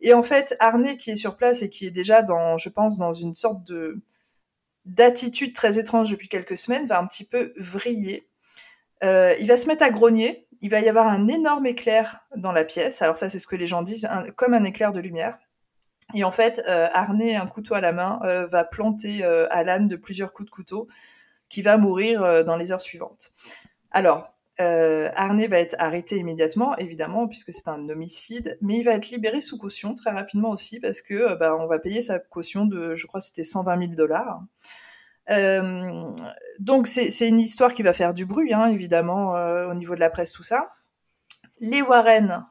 Et 0.00 0.12
en 0.12 0.22
fait, 0.22 0.56
Arnay 0.60 0.96
qui 0.96 1.10
est 1.10 1.16
sur 1.16 1.36
place 1.36 1.62
et 1.62 1.70
qui 1.70 1.86
est 1.86 1.90
déjà 1.90 2.22
dans, 2.22 2.58
je 2.58 2.68
pense, 2.68 2.98
dans 2.98 3.12
une 3.12 3.34
sorte 3.34 3.64
de 3.64 4.00
d'attitude 4.86 5.54
très 5.54 5.78
étrange 5.78 6.10
depuis 6.10 6.28
quelques 6.28 6.56
semaines 6.56 6.86
va 6.86 6.98
un 6.98 7.06
petit 7.06 7.24
peu 7.24 7.52
vriller. 7.58 8.28
Euh, 9.04 9.34
il 9.40 9.46
va 9.46 9.56
se 9.56 9.66
mettre 9.66 9.84
à 9.84 9.90
grogner. 9.90 10.48
Il 10.62 10.70
va 10.70 10.80
y 10.80 10.88
avoir 10.88 11.06
un 11.06 11.28
énorme 11.28 11.66
éclair 11.66 12.20
dans 12.34 12.52
la 12.52 12.64
pièce. 12.64 13.02
Alors 13.02 13.16
ça, 13.16 13.28
c'est 13.28 13.38
ce 13.38 13.46
que 13.46 13.56
les 13.56 13.66
gens 13.66 13.82
disent, 13.82 14.08
comme 14.36 14.54
un 14.54 14.64
éclair 14.64 14.92
de 14.92 15.00
lumière. 15.00 15.38
Et 16.14 16.24
en 16.24 16.30
fait, 16.30 16.62
euh, 16.68 16.88
un 16.94 17.46
couteau 17.46 17.74
à 17.74 17.80
la 17.80 17.92
main, 17.92 18.20
euh, 18.24 18.46
va 18.46 18.64
planter 18.64 19.24
euh, 19.24 19.46
Alan 19.50 19.80
de 19.80 19.96
plusieurs 19.96 20.32
coups 20.32 20.46
de 20.46 20.54
couteau, 20.54 20.88
qui 21.48 21.62
va 21.62 21.76
mourir 21.76 22.44
dans 22.44 22.56
les 22.56 22.72
heures 22.72 22.80
suivantes. 22.80 23.30
Alors, 23.92 24.35
euh, 24.60 25.10
va 25.48 25.58
être 25.58 25.76
arrêté 25.78 26.16
immédiatement, 26.16 26.76
évidemment, 26.78 27.28
puisque 27.28 27.52
c'est 27.52 27.68
un 27.68 27.88
homicide, 27.88 28.58
mais 28.60 28.78
il 28.78 28.82
va 28.82 28.92
être 28.92 29.10
libéré 29.10 29.40
sous 29.40 29.58
caution 29.58 29.94
très 29.94 30.10
rapidement 30.10 30.50
aussi, 30.50 30.80
parce 30.80 31.00
que 31.02 31.14
euh, 31.14 31.34
bah, 31.36 31.56
on 31.58 31.66
va 31.66 31.78
payer 31.78 32.02
sa 32.02 32.18
caution 32.18 32.66
de, 32.66 32.94
je 32.94 33.06
crois, 33.06 33.20
c'était 33.20 33.42
120 33.42 33.78
000 33.78 33.92
dollars. 33.92 34.40
Euh, 35.28 36.04
donc 36.60 36.86
c'est 36.86 37.28
une 37.28 37.38
histoire 37.38 37.74
qui 37.74 37.82
va 37.82 37.92
faire 37.92 38.14
du 38.14 38.26
bruit, 38.26 38.54
hein, 38.54 38.68
évidemment, 38.68 39.32
au 39.68 39.74
niveau 39.74 39.94
de 39.94 40.00
la 40.00 40.10
presse, 40.10 40.32
tout 40.32 40.44
ça. 40.44 40.70
Les 41.58 41.82
Warren, 41.82 42.46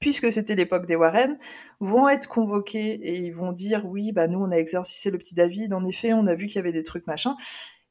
puisque 0.00 0.32
c'était 0.32 0.54
l'époque 0.56 0.86
des 0.86 0.96
Warren, 0.96 1.38
vont 1.80 2.08
être 2.08 2.28
convoqués 2.28 2.94
et 2.94 3.16
ils 3.16 3.34
vont 3.34 3.52
dire 3.52 3.86
oui, 3.86 4.12
bah 4.12 4.26
nous 4.26 4.40
on 4.40 4.50
a 4.50 4.56
exercé 4.56 5.10
le 5.10 5.18
petit 5.18 5.34
David, 5.34 5.72
en 5.72 5.84
effet, 5.84 6.12
on 6.12 6.26
a 6.26 6.34
vu 6.34 6.46
qu'il 6.46 6.56
y 6.56 6.58
avait 6.58 6.72
des 6.72 6.82
trucs 6.82 7.06
machin. 7.06 7.36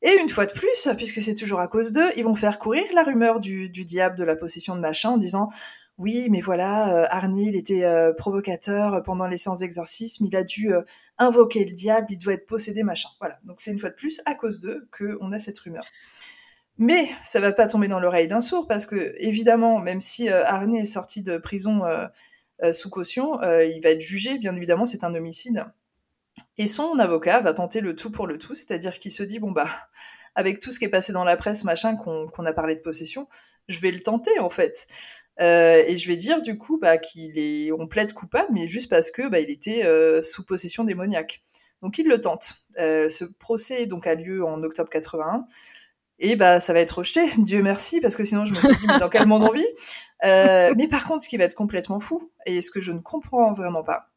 Et 0.03 0.17
une 0.19 0.29
fois 0.29 0.47
de 0.47 0.51
plus, 0.51 0.89
puisque 0.97 1.21
c'est 1.21 1.35
toujours 1.35 1.59
à 1.59 1.67
cause 1.67 1.91
d'eux, 1.91 2.09
ils 2.17 2.23
vont 2.23 2.33
faire 2.33 2.57
courir 2.57 2.83
la 2.93 3.03
rumeur 3.03 3.39
du, 3.39 3.69
diable 3.69 4.17
de 4.17 4.23
la 4.23 4.35
possession 4.35 4.75
de 4.75 4.81
machin 4.81 5.11
en 5.11 5.17
disant 5.17 5.49
oui, 5.97 6.29
mais 6.31 6.41
voilà, 6.41 6.95
euh, 6.95 7.05
Arnie, 7.11 7.49
il 7.49 7.55
était 7.55 7.83
euh, 7.83 8.11
provocateur 8.11 9.03
pendant 9.03 9.27
les 9.27 9.37
séances 9.37 9.59
d'exorcisme, 9.59 10.25
il 10.25 10.35
a 10.35 10.43
dû 10.43 10.73
euh, 10.73 10.81
invoquer 11.19 11.63
le 11.63 11.73
diable, 11.73 12.07
il 12.09 12.17
doit 12.17 12.33
être 12.33 12.47
possédé, 12.47 12.81
machin. 12.81 13.09
Voilà, 13.19 13.37
donc 13.43 13.59
c'est 13.59 13.69
une 13.69 13.77
fois 13.77 13.89
de 13.89 13.95
plus 13.95 14.19
à 14.25 14.33
cause 14.33 14.61
d'eux 14.61 14.87
qu'on 14.97 15.31
a 15.31 15.37
cette 15.37 15.59
rumeur. 15.59 15.85
Mais 16.79 17.09
ça 17.23 17.39
va 17.39 17.51
pas 17.51 17.67
tomber 17.67 17.87
dans 17.87 17.99
l'oreille 17.99 18.27
d'un 18.27 18.41
sourd, 18.41 18.65
parce 18.67 18.87
que, 18.87 19.13
évidemment, 19.19 19.77
même 19.77 20.01
si 20.01 20.29
Arnie 20.29 20.79
est 20.79 20.85
sorti 20.85 21.21
de 21.21 21.37
prison 21.37 21.81
sous 22.71 22.89
caution, 22.89 23.39
il 23.43 23.79
va 23.83 23.89
être 23.91 24.01
jugé, 24.01 24.39
bien 24.39 24.55
évidemment, 24.55 24.85
c'est 24.85 25.03
un 25.03 25.13
homicide. 25.13 25.65
Et 26.57 26.67
son 26.67 26.99
avocat 26.99 27.41
va 27.41 27.53
tenter 27.53 27.81
le 27.81 27.95
tout 27.95 28.11
pour 28.11 28.27
le 28.27 28.37
tout, 28.37 28.53
c'est-à-dire 28.53 28.99
qu'il 28.99 29.11
se 29.11 29.23
dit 29.23 29.39
bon 29.39 29.51
bah 29.51 29.69
avec 30.35 30.59
tout 30.59 30.71
ce 30.71 30.79
qui 30.79 30.85
est 30.85 30.89
passé 30.89 31.13
dans 31.13 31.23
la 31.23 31.37
presse, 31.37 31.63
machin, 31.63 31.95
qu'on 31.95 32.45
a 32.45 32.53
parlé 32.53 32.75
de 32.75 32.81
possession, 32.81 33.27
je 33.67 33.79
vais 33.79 33.91
le 33.91 33.99
tenter 33.99 34.39
en 34.39 34.49
fait. 34.49 34.87
Euh, 35.39 35.83
et 35.87 35.97
je 35.97 36.07
vais 36.07 36.17
dire 36.17 36.41
du 36.41 36.57
coup 36.57 36.77
bah, 36.77 36.97
qu'il 36.97 37.37
est, 37.37 37.71
on 37.71 37.87
plaide 37.87 38.13
coupable, 38.13 38.49
mais 38.51 38.67
juste 38.67 38.89
parce 38.89 39.11
que 39.11 39.27
bah, 39.27 39.39
il 39.39 39.49
était 39.49 39.85
euh, 39.85 40.21
sous 40.21 40.45
possession 40.45 40.83
démoniaque. 40.83 41.41
Donc 41.81 41.97
il 41.97 42.07
le 42.07 42.21
tente. 42.21 42.57
Euh, 42.79 43.09
ce 43.09 43.25
procès 43.25 43.85
donc 43.87 44.05
a 44.07 44.15
lieu 44.15 44.45
en 44.45 44.61
octobre 44.63 44.89
81. 44.89 45.45
Et 46.23 46.35
bah 46.35 46.59
ça 46.59 46.73
va 46.73 46.79
être 46.79 46.99
rejeté, 46.99 47.21
Dieu 47.39 47.63
merci, 47.63 47.99
parce 47.99 48.15
que 48.15 48.23
sinon 48.23 48.45
je 48.45 48.53
me 48.53 48.59
suis 48.59 48.69
dit 48.69 48.87
mais 48.87 48.99
dans 48.99 49.09
quel 49.09 49.25
monde 49.25 49.43
on 49.43 49.51
vit? 49.51 49.67
Mais 50.23 50.87
par 50.87 51.05
contre, 51.05 51.23
ce 51.23 51.29
qui 51.29 51.37
va 51.37 51.45
être 51.45 51.55
complètement 51.55 51.99
fou 51.99 52.31
et 52.45 52.61
ce 52.61 52.69
que 52.69 52.79
je 52.79 52.91
ne 52.91 52.99
comprends 52.99 53.53
vraiment 53.53 53.81
pas, 53.81 54.10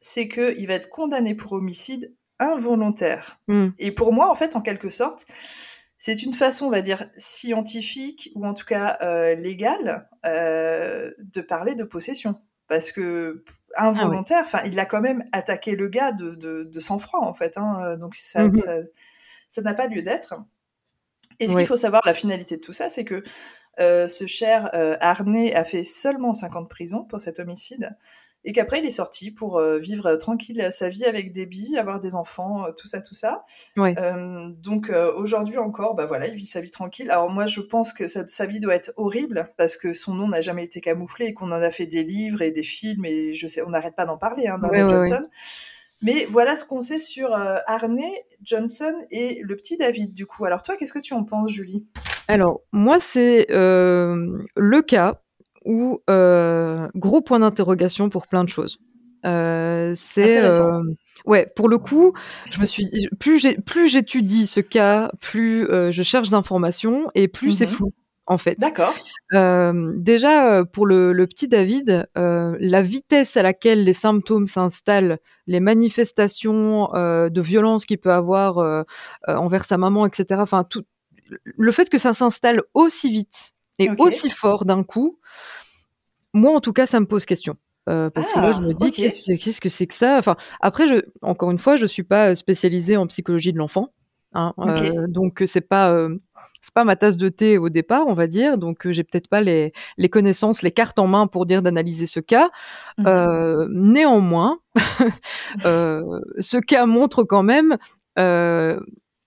c'est 0.00 0.28
qu'il 0.28 0.66
va 0.66 0.74
être 0.74 0.90
condamné 0.90 1.34
pour 1.34 1.52
homicide 1.52 2.14
involontaire. 2.38 3.38
Hmm. 3.48 3.68
Et 3.78 3.92
pour 3.92 4.12
moi, 4.12 4.30
en 4.30 4.34
fait, 4.34 4.56
en 4.56 4.60
quelque 4.60 4.90
sorte, 4.90 5.26
c'est 5.98 6.22
une 6.22 6.34
façon, 6.34 6.66
on 6.66 6.70
va 6.70 6.82
dire, 6.82 7.08
scientifique, 7.16 8.30
ou 8.34 8.46
en 8.46 8.54
tout 8.54 8.66
cas 8.66 8.98
euh, 9.00 9.34
légale, 9.34 10.08
euh, 10.26 11.10
de 11.18 11.40
parler 11.40 11.74
de 11.74 11.84
possession. 11.84 12.40
Parce 12.68 12.90
que 12.90 13.44
involontaire, 13.76 14.42
enfin, 14.44 14.60
il 14.66 14.78
a 14.80 14.86
quand 14.86 15.00
même 15.00 15.24
attaqué 15.32 15.76
le 15.76 15.88
gars 15.88 16.10
de, 16.10 16.34
de, 16.34 16.80
sang-froid, 16.80 17.20
en 17.20 17.32
fait. 17.32 17.56
Hein, 17.56 17.96
donc 17.96 18.16
mhm. 18.34 18.56
ça, 18.56 18.80
ça, 19.48 19.62
n'a 19.62 19.72
pas 19.72 19.86
lieu 19.86 20.02
d'être. 20.02 20.34
Et 21.38 21.46
ce 21.46 21.56
qu'il 21.56 21.66
faut 21.66 21.76
savoir, 21.76 22.02
la 22.04 22.14
finalité 22.14 22.56
de 22.56 22.60
tout 22.60 22.72
ça, 22.72 22.88
c'est 22.88 23.04
que 23.04 23.22
euh, 23.78 24.08
ce 24.08 24.26
cher 24.26 24.70
Arnay 25.00 25.54
a 25.54 25.64
fait 25.64 25.84
seulement 25.84 26.32
50 26.32 26.68
prisons 26.68 27.04
pour 27.04 27.20
cet 27.20 27.38
homicide 27.38 27.96
et 28.46 28.52
qu'après 28.52 28.78
il 28.78 28.86
est 28.86 28.90
sorti 28.90 29.32
pour 29.32 29.58
euh, 29.58 29.78
vivre 29.78 30.06
euh, 30.06 30.16
tranquille 30.16 30.68
sa 30.70 30.88
vie 30.88 31.04
avec 31.04 31.32
Debbie, 31.32 31.76
avoir 31.76 31.98
des 32.00 32.14
enfants, 32.14 32.64
euh, 32.64 32.70
tout 32.70 32.86
ça, 32.86 33.02
tout 33.02 33.14
ça. 33.14 33.44
donc 33.76 34.90
aujourd'hui 35.16 35.58
encore, 35.58 35.94
bah 35.94 36.06
voilà, 36.06 36.28
il 36.28 36.36
vit 36.36 36.46
sa 36.46 36.60
vie 36.60 36.70
tranquille. 36.70 37.10
Alors 37.10 37.28
moi 37.28 37.46
je 37.46 37.60
pense 37.60 37.92
que 37.92 38.06
sa, 38.06 38.46
vie 38.46 38.60
doit 38.60 38.76
être 38.76 38.92
horrible 38.96 39.48
parce 39.58 39.76
que 39.76 39.92
son 39.92 40.14
nom 40.14 40.28
n'a 40.28 40.40
jamais 40.40 40.64
été 40.64 40.80
camouflé 40.80 41.26
et 41.26 41.34
qu'on 41.34 41.48
en 41.48 41.60
a 41.60 41.70
fait 41.72 41.86
des 41.86 42.04
livres 42.04 42.40
et 42.40 42.52
des 42.52 42.62
films 42.62 43.04
et 43.04 43.34
je 43.34 43.46
sais, 43.48 43.62
on 43.62 43.70
n'arrête 43.70 43.96
pas 43.96 44.06
d'en 44.06 44.16
parler 44.16 44.46
hein, 44.46 44.60
Johnson. 44.72 45.26
Mais 46.02 46.26
voilà 46.30 46.54
ce 46.56 46.64
qu'on 46.64 46.82
sait 46.82 47.00
sur 47.00 47.32
Arney, 47.32 48.12
Johnson 48.42 48.94
et 49.10 49.40
le 49.42 49.56
petit 49.56 49.78
David, 49.78 50.12
du 50.12 50.26
coup. 50.26 50.44
Alors 50.44 50.62
toi, 50.62 50.76
qu'est-ce 50.76 50.92
que 50.92 50.98
tu 50.98 51.14
en 51.14 51.24
penses, 51.24 51.50
Julie? 51.50 51.86
Alors, 52.28 52.60
moi, 52.70 53.00
c'est 53.00 53.46
le 53.48 54.80
cas 54.82 55.22
ou 55.66 56.00
euh, 56.08 56.88
gros 56.94 57.20
point 57.20 57.40
d'interrogation 57.40 58.08
pour 58.08 58.28
plein 58.28 58.44
de 58.44 58.48
choses. 58.48 58.78
Euh, 59.24 59.94
c'est 59.96 60.38
euh, 60.38 60.82
ouais 61.24 61.50
pour 61.56 61.68
le 61.68 61.78
coup 61.78 62.12
je 62.50 62.60
me 62.60 62.64
suis 62.64 62.86
plus 63.18 63.40
j'ai 63.40 63.56
plus 63.56 63.88
j'étudie 63.88 64.46
ce 64.46 64.60
cas 64.60 65.10
plus 65.20 65.66
je 65.66 66.02
cherche 66.02 66.28
d'informations 66.28 67.08
et 67.14 67.26
plus 67.26 67.50
c'est 67.50 67.66
mhm. 67.66 67.72
flou 67.72 67.92
en 68.26 68.38
fait 68.38 68.56
d'accord 68.60 68.94
déjà 69.32 70.64
pour 70.66 70.86
le, 70.86 71.12
le, 71.12 71.26
petit 71.26 71.48
David 71.48 72.06
la 72.14 72.82
vitesse 72.82 73.36
à 73.36 73.42
laquelle 73.42 73.82
les 73.82 73.94
symptômes 73.94 74.46
s'installent 74.46 75.18
les 75.48 75.60
manifestations 75.60 76.90
de 76.92 77.40
violence 77.40 77.84
qu'il 77.84 77.98
peut 77.98 78.12
avoir 78.12 78.84
envers 79.26 79.64
sa 79.64 79.78
maman 79.78 80.06
etc 80.06 80.40
enfin 80.40 80.62
tout 80.62 80.84
le 81.56 81.72
fait 81.72 81.88
que 81.88 81.98
ça 81.98 82.12
s'installe 82.12 82.62
aussi 82.74 83.10
vite 83.10 83.54
et 83.78 83.90
aussi 83.98 84.30
fort 84.30 84.64
d'un 84.64 84.82
coup 84.82 85.18
moi, 86.36 86.54
en 86.54 86.60
tout 86.60 86.72
cas, 86.72 86.86
ça 86.86 87.00
me 87.00 87.06
pose 87.06 87.24
question. 87.24 87.56
Euh, 87.88 88.10
parce 88.10 88.32
que 88.32 88.40
là, 88.40 88.52
je 88.52 88.60
me 88.60 88.74
dis, 88.74 88.90
qu'est-ce, 88.90 89.60
que 89.60 89.68
c'est 89.68 89.86
que 89.86 89.94
ça? 89.94 90.18
Enfin, 90.18 90.36
après, 90.60 90.88
je, 90.88 90.96
encore 91.22 91.50
une 91.50 91.58
fois, 91.58 91.76
je 91.76 91.86
suis 91.86 92.02
pas 92.02 92.34
spécialisée 92.34 92.96
en 92.96 93.06
psychologie 93.06 93.52
de 93.52 93.58
l'enfant, 93.58 93.92
hein, 94.32 94.52
euh, 94.58 95.06
donc 95.06 95.42
c'est 95.46 95.60
pas 95.60 95.92
euh, 95.92 96.16
c'est 96.60 96.74
pas 96.74 96.84
ma 96.84 96.96
tasse 96.96 97.16
de 97.16 97.28
thé 97.28 97.58
au 97.58 97.68
départ, 97.68 98.08
on 98.08 98.14
va 98.14 98.26
dire. 98.26 98.58
Donc, 98.58 98.90
j'ai 98.90 99.04
peut-être 99.04 99.28
pas 99.28 99.40
les, 99.40 99.72
les 99.98 100.08
connaissances, 100.08 100.62
les 100.62 100.72
cartes 100.72 100.98
en 100.98 101.06
main 101.06 101.28
pour 101.28 101.46
dire 101.46 101.62
d'analyser 101.62 102.06
ce 102.06 102.18
cas. 102.18 102.50
Mmh 102.98 103.66
néanmoins, 103.70 104.58
ce 105.60 106.58
cas 106.58 106.86
montre 106.86 107.22
quand 107.22 107.44
même 107.44 107.76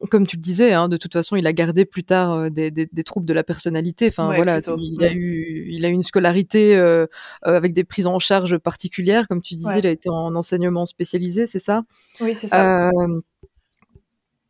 comme 0.08 0.26
tu 0.26 0.38
le 0.38 0.42
disais, 0.42 0.74
hein, 0.74 0.88
de 0.88 0.98
toute 0.98 1.12
façon, 1.12 1.36
il 1.36 1.46
a 1.46 1.54
gardé 1.54 1.84
plus 1.86 2.04
tard 2.04 2.34
euh, 2.34 2.50
des, 2.50 2.72
des, 2.72 2.88
des, 2.92 3.04
troubles 3.04 3.26
de 3.26 3.34
la 3.34 3.44
personnalité. 3.44 4.08
Enfin 4.08 4.34
voilà, 4.34 4.60
il 4.78 5.04
a 5.04 5.12
eu, 5.12 5.68
il 5.70 5.86
a 5.86 5.90
eu 5.90 5.92
une 5.92 6.04
scolarité 6.04 6.78
euh, 6.78 7.06
euh, 7.46 7.58
avec 7.58 7.74
des 7.74 7.84
prises 7.84 8.08
en 8.08 8.20
charge 8.20 8.58
particulières, 8.58 9.28
comme 9.28 9.42
tu 9.42 9.56
disais, 9.56 9.80
il 9.80 9.88
a 9.88 9.92
été 9.92 10.10
en 10.10 10.36
enseignement 10.36 10.86
spécialisé, 10.86 11.48
c'est 11.48 11.60
ça? 11.60 11.84
Oui, 12.22 12.34
c'est 12.34 12.48
ça. 12.48 12.90
Euh, 12.90 13.22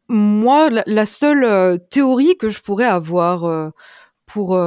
moi, 0.08 0.70
la, 0.86 1.06
seule 1.06 1.80
théorie 1.90 2.38
que 2.38 2.50
je 2.50 2.62
pourrais 2.62 2.86
avoir 2.86 3.72
pour 4.26 4.60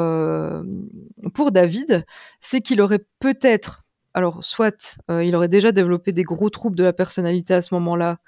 pour 1.34 1.52
David, 1.52 2.04
c'est 2.40 2.60
qu'il 2.60 2.80
aurait 2.80 3.04
peut-être, 3.18 3.84
alors 4.14 4.44
soit 4.44 5.00
il 5.08 5.34
aurait 5.34 5.48
déjà 5.48 5.72
développé 5.72 6.12
des 6.12 6.22
gros 6.22 6.48
troubles 6.48 6.76
de 6.76 6.84
la 6.84 6.92
personnalité 6.92 7.54
à 7.54 7.62
ce 7.62 7.74
moment-là 7.74 8.18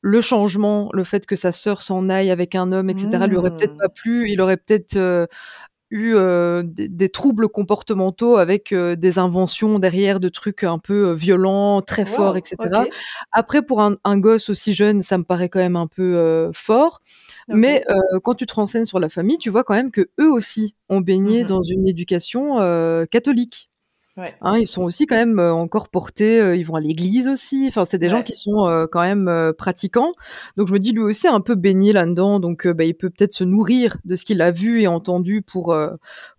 le 0.00 0.20
changement, 0.20 0.90
le 0.92 1.04
fait 1.04 1.26
que 1.26 1.36
sa 1.36 1.52
sœur 1.52 1.82
s'en 1.82 2.08
aille 2.08 2.30
avec 2.30 2.54
un 2.54 2.72
homme, 2.72 2.90
etc., 2.90 3.26
lui 3.28 3.36
aurait 3.36 3.54
peut-être 3.54 3.74
mmh. 3.74 3.78
pas 3.78 3.88
plu. 3.88 4.30
Il 4.30 4.40
aurait 4.40 4.56
peut-être 4.56 4.96
euh, 4.96 5.26
eu 5.90 6.12
euh, 6.14 6.62
des, 6.64 7.08
troubles 7.08 7.48
comportementaux 7.48 8.36
avec 8.36 8.72
euh, 8.72 8.94
des 8.94 9.18
inventions 9.18 9.78
derrière 9.78 10.20
de 10.20 10.28
trucs 10.28 10.62
un 10.62 10.78
peu 10.78 11.12
violents, 11.12 11.82
très 11.82 12.06
forts, 12.06 12.36
etc. 12.36 12.56
Après, 13.32 13.62
pour 13.62 13.80
un, 13.80 14.18
gosse 14.18 14.50
aussi 14.50 14.72
jeune, 14.72 15.02
ça 15.02 15.18
me 15.18 15.24
paraît 15.24 15.48
quand 15.48 15.60
même 15.60 15.76
un 15.76 15.88
peu 15.88 16.50
fort. 16.54 17.00
Mais 17.48 17.84
quand 18.22 18.34
tu 18.34 18.46
te 18.46 18.54
renseignes 18.54 18.84
sur 18.84 19.00
la 19.00 19.08
famille, 19.08 19.38
tu 19.38 19.50
vois 19.50 19.64
quand 19.64 19.74
même 19.74 19.90
que 19.90 20.08
eux 20.20 20.30
aussi 20.30 20.74
ont 20.88 21.00
baigné 21.00 21.42
mmh 21.42 21.46
dans 21.46 21.62
une 21.62 21.88
éducation 21.88 22.56
catholique. 23.10 23.67
Hein, 24.40 24.58
ils 24.58 24.66
sont 24.66 24.82
aussi 24.82 25.06
quand 25.06 25.16
même 25.16 25.38
euh, 25.38 25.52
encore 25.52 25.88
portés, 25.88 26.40
euh, 26.40 26.56
ils 26.56 26.64
vont 26.64 26.74
à 26.74 26.80
l'église 26.80 27.28
aussi. 27.28 27.66
Enfin, 27.68 27.84
c'est 27.84 27.98
des 27.98 28.10
gens 28.10 28.22
qui 28.22 28.32
sont 28.32 28.66
euh, 28.66 28.86
quand 28.90 29.02
même 29.02 29.52
pratiquants. 29.56 30.12
Donc 30.56 30.68
je 30.68 30.72
me 30.72 30.78
dis 30.78 30.92
lui 30.92 31.02
aussi 31.02 31.28
un 31.28 31.40
peu 31.40 31.54
baigné 31.54 31.92
là-dedans. 31.92 32.40
Donc 32.40 32.66
bah, 32.66 32.84
il 32.84 32.94
peut 32.94 33.10
peut-être 33.10 33.32
se 33.32 33.44
nourrir 33.44 33.98
de 34.04 34.16
ce 34.16 34.24
qu'il 34.24 34.42
a 34.42 34.50
vu 34.50 34.82
et 34.82 34.86
entendu 34.86 35.42
pour 35.42 35.76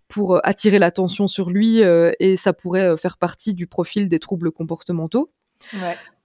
pour 0.08 0.40
attirer 0.44 0.78
l'attention 0.78 1.28
sur 1.28 1.50
lui 1.50 1.80
et 1.80 2.36
ça 2.36 2.52
pourrait 2.52 2.96
faire 2.96 3.16
partie 3.16 3.54
du 3.54 3.66
profil 3.66 4.08
des 4.08 4.18
troubles 4.18 4.50
comportementaux. 4.50 5.30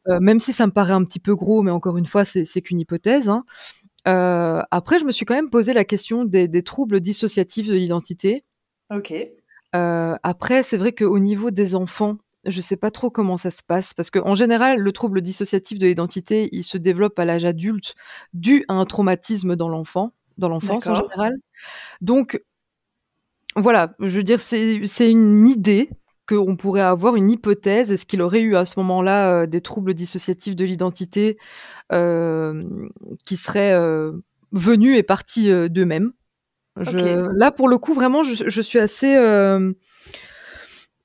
même 0.07 0.39
si 0.39 0.53
ça 0.53 0.67
me 0.67 0.71
paraît 0.71 0.93
un 0.93 1.03
petit 1.03 1.19
peu 1.19 1.35
gros, 1.35 1.61
mais 1.61 1.71
encore 1.71 1.97
une 1.97 2.05
fois, 2.05 2.25
c'est 2.25 2.61
qu'une 2.61 2.79
hypothèse. 2.79 3.29
Hein. 3.29 3.45
après, 4.71 4.99
je 4.99 5.05
me 5.05 5.11
suis 5.11 5.25
quand 5.25 5.35
même 5.35 5.49
posé 5.49 5.73
la 5.73 5.85
question 5.85 6.25
des, 6.25 6.47
des 6.47 6.63
troubles 6.63 6.99
dissociatifs 6.99 7.67
de 7.67 7.75
l'identité. 7.75 8.43
Ok. 8.91 9.13
Euh, 9.75 10.15
après, 10.23 10.63
c'est 10.63 10.77
vrai 10.77 10.93
qu'au 10.93 11.19
niveau 11.19 11.51
des 11.51 11.75
enfants, 11.75 12.17
je 12.45 12.61
sais 12.61 12.77
pas 12.77 12.91
trop 12.91 13.09
comment 13.09 13.37
ça 13.37 13.51
se 13.51 13.63
passe 13.63 13.93
parce 13.93 14.11
qu'en 14.11 14.35
général, 14.35 14.79
le 14.79 14.91
trouble 14.91 15.21
dissociatif 15.21 15.79
de 15.79 15.87
l'identité, 15.87 16.49
il 16.51 16.63
se 16.63 16.77
développe 16.77 17.17
à 17.19 17.25
l'âge 17.25 17.45
adulte 17.45 17.95
dû 18.33 18.63
à 18.67 18.73
un 18.73 18.85
traumatisme 18.85 19.55
dans 19.55 19.67
l'enfant, 19.67 20.13
dans 20.37 20.49
l'enfance 20.49 20.87
en 20.87 20.95
général. 20.95 21.33
Donc 22.01 22.41
voilà, 23.55 23.95
je 23.99 24.17
veux 24.17 24.23
dire, 24.23 24.39
c'est 24.39 25.09
une 25.09 25.47
idée 25.47 25.89
qu'on 26.27 26.55
pourrait 26.55 26.81
avoir, 26.81 27.15
une 27.15 27.29
hypothèse. 27.29 27.91
Est-ce 27.91 28.05
qu'il 28.05 28.21
aurait 28.21 28.41
eu 28.41 28.55
à 28.55 28.65
ce 28.65 28.79
moment-là 28.79 29.31
euh, 29.31 29.45
des 29.45 29.61
troubles 29.61 29.93
dissociatifs 29.93 30.55
de 30.55 30.65
l'identité 30.65 31.37
euh, 31.91 32.63
qui 33.25 33.37
seraient 33.37 33.79
venus 34.51 34.97
et 34.97 35.03
partis 35.03 35.49
d'eux-mêmes? 35.69 36.11
Là, 36.75 37.51
pour 37.51 37.67
le 37.67 37.77
coup, 37.77 37.93
vraiment, 37.93 38.23
je, 38.23 38.61
suis 38.61 38.79
assez. 38.79 39.15
Euh, 39.15 39.71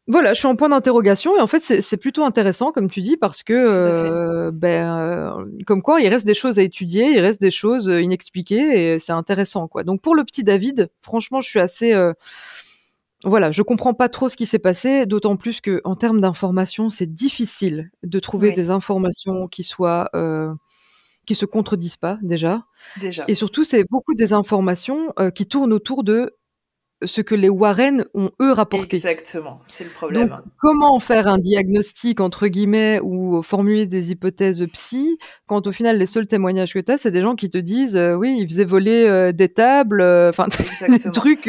voilà, 0.07 0.33
je 0.33 0.39
suis 0.41 0.49
en 0.49 0.57
point 0.57 0.69
d'interrogation 0.69 1.37
et 1.37 1.41
en 1.41 1.47
fait, 1.47 1.61
c'est 1.61 1.97
plutôt 1.97 2.25
intéressant, 2.25 2.73
comme 2.73 2.91
tu 2.91 3.01
dis, 3.01 3.17
parce 3.17 3.43
que, 3.45 3.53
euh, 3.53 4.51
ben, 4.53 4.99
euh, 4.99 5.45
comme 5.67 5.83
quoi, 5.83 6.01
il 6.01 6.09
reste 6.09 6.27
des 6.27 6.35
choses 6.35 6.59
à 6.59 6.63
étudier, 6.63 7.13
il 7.13 7.21
reste 7.21 7.41
des 7.41 7.53
choses 7.53 7.87
inexpliquées 7.87 8.95
et 8.95 8.99
c'est 8.99 9.13
intéressant, 9.13 9.69
quoi. 9.69 9.85
Donc, 9.85 10.01
pour 10.01 10.15
le 10.15 10.25
petit 10.25 10.43
David, 10.43 10.91
franchement, 10.99 11.41
je 11.41 11.49
suis 11.49 11.61
assez. 11.61 11.95
voilà, 13.25 13.53
je 13.53 13.63
comprends 13.63 13.95
pas 13.95 14.09
trop 14.09 14.29
ce 14.29 14.37
qui 14.37 14.47
s'est 14.47 14.59
passé, 14.59 15.07
d'autant 15.07 15.37
plus 15.37 15.61
que, 15.61 15.81
en 15.85 15.95
termes 15.95 16.21
d'informations, 16.21 16.91
c'est 16.91 17.13
difficile 17.13 17.93
de 18.03 18.19
trouver 18.19 18.51
des 18.51 18.71
informations 18.71 19.47
qui 19.47 19.63
soient 19.63 20.11
qui 21.31 21.37
se 21.37 21.47
contredisent 21.47 21.97
pas 21.97 22.19
déjà. 22.23 22.65
Déjà. 23.01 23.25
Et 23.29 23.37
surtout, 23.37 23.63
c'est 23.63 23.85
beaucoup 23.89 24.15
des 24.15 24.33
informations 24.33 25.13
euh, 25.21 25.31
qui 25.31 25.47
tournent 25.47 25.73
autour 25.73 26.03
de 26.03 26.37
ce 27.05 27.21
que 27.21 27.37
les 27.37 27.49
Warren 27.49 28.05
ont 28.15 28.33
eux 28.43 28.51
rapporté. 28.51 28.97
Exactement, 28.97 29.61
c'est 29.63 29.85
le 29.85 29.91
problème. 29.91 30.29
Donc, 30.29 30.41
comment 30.59 30.99
faire 30.99 31.29
un 31.29 31.39
diagnostic 31.39 32.21
entre 32.21 32.49
guillemets 32.49 32.99
ou 33.03 33.43
formuler 33.45 33.87
des 33.87 34.11
hypothèses 34.11 34.67
psy 34.73 35.19
quand 35.47 35.69
au 35.69 35.73
final 35.73 35.99
les 35.99 36.07
seuls 36.07 36.27
témoignages 36.27 36.75
que 36.75 36.81
tu 36.81 36.91
as 36.91 36.99
c'est 36.99 37.13
des 37.13 37.23
gens 37.23 37.37
qui 37.37 37.49
te 37.49 37.57
disent 37.57 37.97
euh, 37.97 38.17
oui, 38.17 38.37
ils 38.41 38.49
faisaient 38.49 38.65
voler 38.65 39.07
euh, 39.07 39.31
des 39.31 39.49
tables, 39.49 40.03
enfin 40.03 40.49
des 40.89 41.11
trucs 41.13 41.49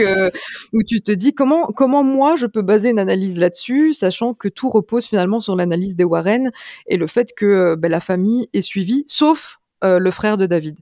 où 0.73 0.83
tu 0.83 1.01
te 1.01 1.11
dis 1.11 1.33
comment 1.33 1.65
comment 1.75 2.03
moi 2.03 2.35
je 2.35 2.45
peux 2.45 2.61
baser 2.61 2.91
une 2.91 2.99
analyse 2.99 3.39
là-dessus 3.39 3.93
sachant 3.93 4.35
que 4.35 4.47
tout 4.47 4.69
repose 4.69 5.07
finalement 5.07 5.39
sur 5.39 5.55
l'analyse 5.55 5.95
des 5.95 6.05
Warren 6.05 6.51
et 6.85 6.97
le 6.97 7.07
fait 7.07 7.29
que 7.35 7.73
ben, 7.75 7.89
la 7.89 7.99
famille 7.99 8.47
est 8.53 8.61
suivie 8.61 9.05
sauf 9.07 9.57
euh, 9.83 9.99
le 9.99 10.11
frère 10.11 10.37
de 10.37 10.45
David. 10.45 10.77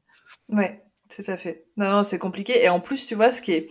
Ouais, 0.49 0.83
tout 1.13 1.23
à 1.27 1.37
fait. 1.37 1.65
Non, 1.77 1.89
non, 1.91 2.03
c'est 2.03 2.19
compliqué. 2.19 2.63
Et 2.63 2.69
en 2.69 2.79
plus, 2.79 3.07
tu 3.07 3.15
vois, 3.15 3.31
ce 3.31 3.41
qui 3.41 3.53
est, 3.53 3.67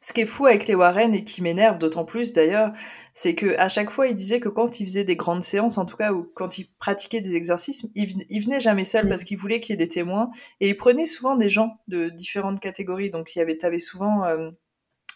ce 0.00 0.12
qui 0.12 0.20
est 0.20 0.26
fou 0.26 0.46
avec 0.46 0.66
les 0.68 0.74
Warren 0.74 1.14
et 1.14 1.24
qui 1.24 1.42
m'énerve 1.42 1.78
d'autant 1.78 2.04
plus 2.04 2.32
d'ailleurs, 2.32 2.72
c'est 3.14 3.34
que 3.34 3.56
à 3.58 3.68
chaque 3.68 3.90
fois, 3.90 4.06
ils 4.06 4.14
disaient 4.14 4.40
que 4.40 4.48
quand 4.48 4.80
ils 4.80 4.86
faisaient 4.86 5.04
des 5.04 5.16
grandes 5.16 5.42
séances, 5.42 5.78
en 5.78 5.86
tout 5.86 5.96
cas, 5.96 6.12
ou 6.12 6.30
quand 6.34 6.58
ils 6.58 6.66
pratiquaient 6.78 7.20
des 7.20 7.34
exorcismes, 7.34 7.88
ils, 7.94 8.40
venaient 8.40 8.60
jamais 8.60 8.84
seuls 8.84 9.06
mm. 9.06 9.08
parce 9.08 9.24
qu'ils 9.24 9.38
voulaient 9.38 9.60
qu'il 9.60 9.72
y 9.72 9.74
ait 9.74 9.84
des 9.84 9.88
témoins. 9.88 10.30
Et 10.60 10.68
ils 10.68 10.76
prenaient 10.76 11.06
souvent 11.06 11.36
des 11.36 11.48
gens 11.48 11.78
de 11.88 12.08
différentes 12.08 12.60
catégories. 12.60 13.10
Donc, 13.10 13.34
il 13.34 13.38
y 13.38 13.42
avait, 13.42 13.64
avais 13.64 13.78
souvent 13.78 14.24
euh, 14.24 14.50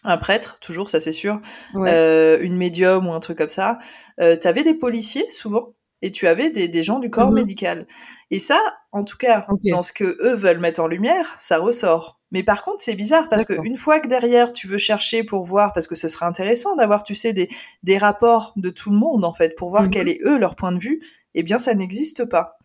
un 0.05 0.17
prêtre, 0.17 0.59
toujours, 0.59 0.89
ça 0.89 0.99
c'est 0.99 1.11
sûr, 1.11 1.39
euh, 1.75 2.39
une 2.41 2.57
médium 2.57 3.07
ou 3.07 3.13
un 3.13 3.19
truc 3.19 3.37
comme 3.37 3.49
ça. 3.49 3.77
Euh, 4.19 4.35
avais 4.43 4.63
des 4.63 4.73
policiers, 4.73 5.29
souvent, 5.29 5.75
et 6.01 6.11
tu 6.11 6.27
avais 6.27 6.49
des, 6.49 6.67
des 6.67 6.83
gens 6.83 6.99
du 6.99 7.09
corps 7.09 7.31
mm-hmm. 7.31 7.35
médical. 7.35 7.87
Et 8.31 8.39
ça, 8.39 8.59
en 8.91 9.03
tout 9.03 9.17
cas, 9.17 9.45
dans 9.69 9.81
ce 9.81 9.93
que 9.93 10.17
eux 10.21 10.35
veulent 10.35 10.59
mettre 10.59 10.81
en 10.81 10.87
lumière, 10.87 11.35
ça 11.39 11.57
ressort. 11.57 12.19
Mais 12.31 12.43
par 12.43 12.63
contre, 12.63 12.81
c'est 12.81 12.95
bizarre 12.95 13.27
parce 13.29 13.45
qu'une 13.45 13.75
fois 13.75 13.99
que 13.99 14.07
derrière, 14.07 14.53
tu 14.53 14.67
veux 14.67 14.77
chercher 14.77 15.23
pour 15.23 15.43
voir, 15.43 15.73
parce 15.73 15.87
que 15.87 15.95
ce 15.95 16.07
serait 16.07 16.25
intéressant 16.25 16.75
d'avoir, 16.75 17.03
tu 17.03 17.13
sais, 17.13 17.33
des, 17.33 17.49
des 17.83 17.97
rapports 17.97 18.53
de 18.55 18.69
tout 18.69 18.89
le 18.89 18.97
monde, 18.97 19.25
en 19.25 19.33
fait, 19.33 19.55
pour 19.55 19.69
voir 19.69 19.89
quel 19.89 20.05
mhm. 20.05 20.11
est 20.11 20.19
eux 20.25 20.37
leur 20.37 20.55
point 20.55 20.71
de 20.71 20.79
vue, 20.79 21.01
eh 21.35 21.43
bien, 21.43 21.59
ça 21.59 21.73
n'existe 21.73 22.25
pas. 22.25 22.57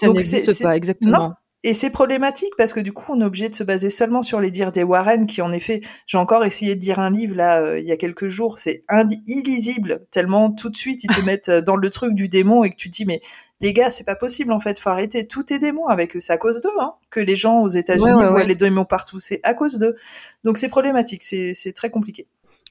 Ça 0.00 0.08
n'existe 0.08 0.62
pas, 0.62 0.76
exactement. 0.76 1.34
Et 1.66 1.72
c'est 1.72 1.90
problématique 1.90 2.52
parce 2.56 2.72
que 2.72 2.78
du 2.78 2.92
coup, 2.92 3.12
on 3.12 3.20
est 3.20 3.24
obligé 3.24 3.48
de 3.48 3.54
se 3.56 3.64
baser 3.64 3.90
seulement 3.90 4.22
sur 4.22 4.40
les 4.40 4.52
dires 4.52 4.70
des 4.70 4.84
Warren, 4.84 5.26
qui 5.26 5.42
en 5.42 5.50
effet, 5.50 5.80
j'ai 6.06 6.16
encore 6.16 6.44
essayé 6.44 6.76
de 6.76 6.80
lire 6.80 7.00
un 7.00 7.10
livre 7.10 7.34
là 7.34 7.60
euh, 7.60 7.80
il 7.80 7.84
y 7.84 7.90
a 7.90 7.96
quelques 7.96 8.28
jours, 8.28 8.60
c'est 8.60 8.84
illisible 9.26 10.06
tellement 10.12 10.52
tout 10.52 10.70
de 10.70 10.76
suite 10.76 11.02
ils 11.02 11.10
te 11.10 11.20
mettent 11.26 11.48
euh, 11.48 11.60
dans 11.60 11.74
le 11.74 11.90
truc 11.90 12.14
du 12.14 12.28
démon 12.28 12.62
et 12.62 12.70
que 12.70 12.76
tu 12.76 12.88
te 12.88 12.94
dis 12.94 13.04
mais 13.04 13.20
les 13.60 13.72
gars, 13.72 13.90
c'est 13.90 14.04
pas 14.04 14.14
possible 14.14 14.52
en 14.52 14.60
fait, 14.60 14.78
faut 14.78 14.90
arrêter. 14.90 15.26
Tout 15.26 15.52
est 15.52 15.58
démon 15.58 15.88
avec 15.88 16.14
eux, 16.14 16.20
c'est 16.20 16.32
à 16.32 16.38
cause 16.38 16.60
d'eux 16.60 16.70
hein, 16.78 16.94
que 17.10 17.18
les 17.18 17.34
gens 17.34 17.62
aux 17.62 17.68
États-Unis 17.68 18.12
voient 18.12 18.44
les 18.44 18.54
démons 18.54 18.84
partout, 18.84 19.18
c'est 19.18 19.40
à 19.42 19.52
cause 19.52 19.78
d'eux. 19.78 19.96
Donc 20.44 20.58
c'est 20.58 20.68
problématique, 20.68 21.24
c'est 21.24 21.72
très 21.74 21.90
compliqué. 21.90 22.28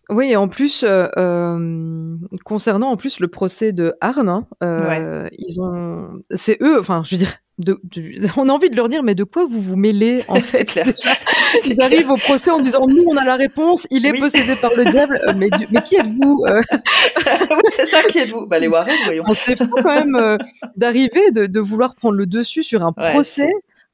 Oui, 0.10 0.32
et 0.32 0.36
en 0.36 0.47
plus, 0.47 0.84
euh, 0.84 1.08
euh, 1.18 2.16
concernant 2.43 2.91
en 2.91 2.97
plus 2.97 3.20
le 3.20 3.28
procès 3.28 3.72
de 3.72 3.93
Arne, 4.01 4.30
hein, 4.30 4.47
euh, 4.64 5.28
ils 5.38 5.60
ont, 5.60 6.22
c'est 6.32 6.58
eux, 6.62 6.80
enfin, 6.80 7.01
je 7.06 7.16
veux 7.16 7.20
dire, 7.20 7.34
de, 7.58 7.80
on 8.38 8.49
a 8.49 8.51
envie 8.51 8.70
de 8.70 8.76
leur 8.76 8.88
dire, 8.88 9.01
mais 9.01 9.16
de 9.16 9.24
quoi 9.24 9.45
vous 9.45 9.60
vous 9.60 9.76
mêlez 9.76 10.22
en 10.28 10.36
fait? 10.41 10.66
clair. 10.66 10.86
Ils 11.66 11.82
arrivent 11.82 12.10
au 12.10 12.18
procès 12.18 12.51
en 12.51 12.60
disant, 12.60 12.86
nous, 12.88 13.06
on 13.08 13.18
a 13.18 13.24
la 13.24 13.36
réponse, 13.36 13.88
il 13.89 14.06
est 14.06 14.20
possédé 14.20 14.56
par 14.62 14.72
le 14.76 14.86
diable, 14.91 15.20
mais, 15.38 15.49
mais 15.72 15.82
qui 15.82 15.95
êtes-vous 15.95 16.43
Oui, 16.45 17.70
c'est 17.70 17.86
ça, 17.86 18.03
qui 18.03 18.20
êtes-vous? 18.20 18.45
Bah 18.45 18.60
les 18.60 18.68
Warren, 18.68 18.95
voyons. 19.06 19.24
C'est 19.34 19.56
fou 19.56 19.70
quand 19.70 20.06
même 20.06 20.38
d'arriver, 20.76 21.32
de, 21.32 21.45
de, 21.45 21.60
vouloir 21.62 21.95
prendre 21.95 22.16
le 22.16 22.26
dessus 22.26 22.62
sur 22.62 22.84
un 22.84 22.91
procès 22.91 23.51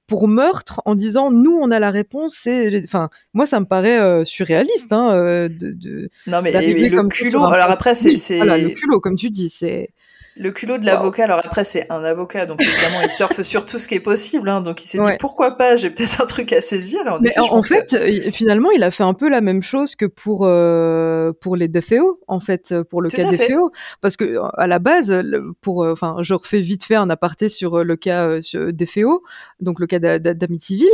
pour 0.08 0.28
meurtre 0.28 0.82
en 0.86 0.96
disant 0.96 1.32
nous 1.32 1.58
on 1.62 1.72
a 1.72 1.80
la 1.80 1.92
réponse 1.92 2.38
c'est 2.42 2.84
enfin 2.84 3.10
moi 3.34 3.46
ça 3.46 3.60
me 3.60 3.66
paraît 3.66 4.00
euh, 4.00 4.26
surréaliste 4.26 4.92
hein, 4.92 5.14
euh, 5.14 5.48
de, 5.48 5.72
de, 5.72 6.10
non 6.28 6.42
mais 6.42 6.52
le 6.52 7.08
culot 7.08 7.46
alors 7.46 7.72
après 7.72 7.96
c'est 7.96 8.38
voilà, 8.38 8.58
le 8.58 8.70
culot 8.70 9.00
comme 9.00 9.16
tu 9.16 9.30
dis 9.30 9.50
c'est 9.50 9.94
le 10.38 10.52
culot 10.52 10.78
de 10.78 10.86
l'avocat, 10.86 11.26
alors 11.26 11.40
après 11.44 11.64
c'est 11.64 11.92
un 11.92 12.04
avocat, 12.04 12.46
donc 12.46 12.62
évidemment 12.62 13.02
il 13.04 13.10
surfe 13.10 13.42
sur 13.42 13.66
tout 13.66 13.78
ce 13.78 13.88
qui 13.88 13.96
est 13.96 14.00
possible, 14.00 14.50
hein, 14.50 14.62
donc 14.62 14.84
il 14.84 14.88
s'est 14.88 14.98
dit 14.98 15.18
pourquoi 15.20 15.58
pas, 15.58 15.76
j'ai 15.76 15.90
peut-être 15.90 16.22
un 16.22 16.26
truc 16.26 16.54
à 16.54 16.62
saisir. 16.62 17.00
en, 17.08 17.20
Mais 17.20 17.38
en, 17.38 17.62
fait, 17.62 17.96
finalement 18.32 18.72
il 18.72 18.84
a 18.84 18.92
fait 18.92 19.04
un 19.04 19.14
peu 19.14 19.30
la 19.30 19.42
même 19.42 19.62
chose 19.62 19.96
que 19.96 20.06
pour 20.06 20.46
euh, 20.46 21.34
pour 21.40 21.56
les 21.56 21.68
DFO, 21.68 22.20
en 22.28 22.40
fait, 22.40 22.74
pour 22.90 23.02
le 23.02 23.10
cas 23.10 23.24
cas 23.24 23.32
DFO, 23.32 23.72
parce 24.02 24.18
que 24.18 24.38
à 24.58 24.68
la 24.68 24.80
base, 24.80 25.14
pour, 25.62 25.84
euh, 25.84 25.94
enfin, 25.94 26.18
je 26.22 26.34
refais 26.34 26.62
vite 26.62 26.84
fait 26.84 26.96
un 26.96 27.10
aparté 27.10 27.50
sur 27.50 27.80
euh, 27.80 27.84
le 27.84 27.96
cas 27.96 28.40
DFO, 28.54 29.24
donc 29.60 29.80
le 29.80 29.88
cas 29.88 30.00
d'Amityville. 30.00 30.88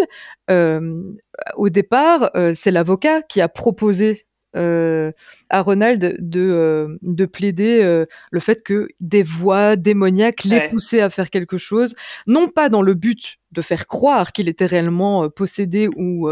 au 1.55 1.69
départ, 1.69 2.31
c'est 2.55 2.71
l'avocat 2.71 3.21
qui 3.21 3.41
a 3.41 3.47
proposé 3.47 4.26
à 4.53 5.61
Ronald 5.61 6.17
de, 6.19 6.97
de 7.01 7.25
plaider 7.25 8.05
le 8.31 8.39
fait 8.39 8.63
que 8.63 8.87
des 8.99 9.23
voix 9.23 9.75
démoniaques 9.75 10.43
l'aient 10.43 10.67
poussé 10.67 10.99
à 11.01 11.09
faire 11.09 11.29
quelque 11.29 11.57
chose, 11.57 11.95
non 12.27 12.47
pas 12.49 12.69
dans 12.69 12.81
le 12.81 12.93
but 12.93 13.37
de 13.51 13.61
faire 13.61 13.87
croire 13.87 14.31
qu'il 14.33 14.49
était 14.49 14.65
réellement 14.65 15.29
possédé 15.29 15.89
ou, 15.95 16.29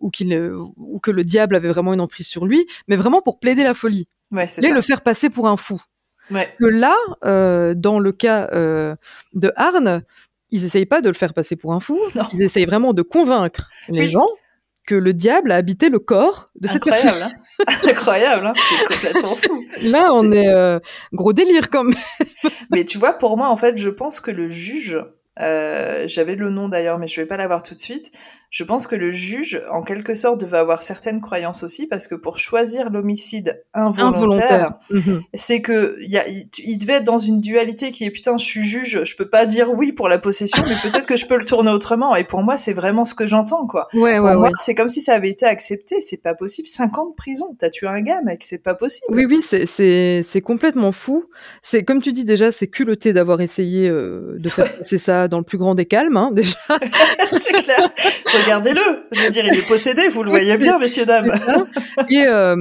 ou, 0.00 0.10
qu'il, 0.10 0.52
ou 0.76 1.00
que 1.00 1.10
le 1.10 1.24
diable 1.24 1.56
avait 1.56 1.68
vraiment 1.68 1.94
une 1.94 2.00
emprise 2.00 2.26
sur 2.26 2.46
lui, 2.46 2.66
mais 2.88 2.96
vraiment 2.96 3.22
pour 3.22 3.38
plaider 3.38 3.62
la 3.62 3.74
folie. 3.74 4.08
Ouais, 4.30 4.46
et 4.62 4.70
le 4.70 4.82
faire 4.82 5.02
passer 5.02 5.28
pour 5.28 5.46
un 5.46 5.56
fou. 5.56 5.80
Que 6.30 6.66
là, 6.66 6.94
dans 7.74 7.98
le 7.98 8.12
cas 8.12 8.48
de 8.52 9.52
Arne, 9.56 10.02
ils 10.52 10.64
essayent 10.64 10.86
pas 10.86 11.00
de 11.00 11.08
le 11.08 11.14
faire 11.14 11.34
passer 11.34 11.56
pour 11.56 11.72
un 11.72 11.80
fou, 11.80 11.98
ils 12.32 12.42
essayent 12.42 12.66
vraiment 12.66 12.92
de 12.92 13.02
convaincre 13.02 13.68
les 13.88 14.08
gens 14.08 14.28
que 14.86 14.94
le 14.94 15.12
diable 15.12 15.52
a 15.52 15.56
habité 15.56 15.88
le 15.88 15.98
corps 15.98 16.50
de 16.60 16.68
cette 16.68 16.84
personne. 16.84 17.22
Hein 17.22 17.30
Incroyable, 17.88 18.46
hein 18.46 18.52
c'est 18.56 18.84
complètement 18.94 19.36
fou. 19.36 19.64
Là, 19.82 20.12
on 20.12 20.32
est, 20.32 20.48
euh, 20.48 20.80
gros 21.12 21.32
délire 21.32 21.70
quand 21.70 21.84
même. 21.84 21.94
Mais 22.70 22.84
tu 22.84 22.98
vois, 22.98 23.12
pour 23.12 23.36
moi, 23.36 23.48
en 23.48 23.56
fait, 23.56 23.76
je 23.76 23.90
pense 23.90 24.20
que 24.20 24.30
le 24.30 24.48
juge, 24.48 24.98
euh, 25.40 26.04
j'avais 26.06 26.34
le 26.34 26.50
nom 26.50 26.68
d'ailleurs, 26.68 26.98
mais 26.98 27.06
je 27.06 27.20
vais 27.20 27.26
pas 27.26 27.36
l'avoir 27.36 27.62
tout 27.62 27.74
de 27.74 27.80
suite. 27.80 28.12
Je 28.50 28.64
pense 28.64 28.86
que 28.86 28.94
le 28.94 29.12
juge, 29.12 29.62
en 29.70 29.80
quelque 29.80 30.14
sorte, 30.14 30.38
devait 30.38 30.58
avoir 30.58 30.82
certaines 30.82 31.22
croyances 31.22 31.62
aussi, 31.62 31.86
parce 31.86 32.06
que 32.06 32.14
pour 32.14 32.36
choisir 32.36 32.90
l'homicide 32.90 33.64
involontaire, 33.72 34.74
mhm. 34.90 35.22
c'est 35.32 35.62
que 35.62 35.96
y 36.02 36.18
a, 36.18 36.28
il, 36.28 36.76
devait 36.76 36.94
être 36.94 37.04
dans 37.04 37.16
une 37.16 37.40
dualité 37.40 37.92
qui 37.92 38.04
est 38.04 38.10
putain, 38.10 38.36
je 38.36 38.44
suis 38.44 38.62
juge, 38.62 39.04
je 39.04 39.16
peux 39.16 39.30
pas 39.30 39.46
dire 39.46 39.72
oui 39.72 39.92
pour 39.92 40.10
la 40.10 40.18
possession, 40.18 40.62
mais 40.68 40.74
peut-être 40.82 41.06
que 41.06 41.16
je 41.16 41.24
peux 41.24 41.38
le 41.38 41.46
tourner 41.46 41.70
autrement. 41.70 42.14
Et 42.14 42.24
pour 42.24 42.42
moi, 42.42 42.58
c'est 42.58 42.74
vraiment 42.74 43.06
ce 43.06 43.14
que 43.14 43.26
j'entends, 43.26 43.66
quoi. 43.66 43.88
Ouais, 43.94 44.18
ouais, 44.18 44.34
ouais. 44.34 44.50
C'est 44.60 44.74
comme 44.74 44.88
si 44.88 45.00
ça 45.00 45.14
avait 45.14 45.30
été 45.30 45.46
accepté. 45.46 46.02
C'est 46.02 46.20
pas 46.22 46.34
possible. 46.34 46.68
50 46.68 46.98
ans 46.98 47.08
de 47.08 47.14
prison. 47.14 47.56
T'as 47.58 47.70
tué 47.70 47.86
un 47.86 48.02
gars, 48.02 48.20
mec. 48.20 48.44
C'est 48.44 48.62
pas 48.62 48.74
possible. 48.74 49.14
Oui, 49.14 49.24
oui, 49.24 49.40
c'est 49.42 50.40
complètement 50.42 50.92
fou. 50.92 51.24
C'est 51.62 51.84
comme 51.84 52.02
tu 52.02 52.12
dis 52.12 52.26
déjà, 52.26 52.52
c'est 52.52 52.68
culotté 52.68 53.14
d'avoir 53.14 53.40
essayé 53.40 53.88
euh, 53.88 54.36
de 54.38 54.50
faire 54.50 54.70
passer 54.76 54.98
ça 54.98 55.21
dans 55.28 55.38
le 55.38 55.44
plus 55.44 55.58
grand 55.58 55.74
des 55.74 55.86
calmes, 55.86 56.16
hein, 56.16 56.30
déjà. 56.34 56.58
c'est 57.32 57.62
clair 57.62 57.90
regardez-le. 58.42 59.06
Je 59.12 59.22
veux 59.22 59.30
dire, 59.30 59.44
il 59.46 59.56
est 59.56 59.66
possédé, 59.66 60.08
vous 60.08 60.22
le 60.22 60.30
voyez 60.30 60.56
bien, 60.56 60.78
messieurs 60.78 61.06
dames. 61.06 61.32
Et 62.08 62.26
euh, 62.26 62.56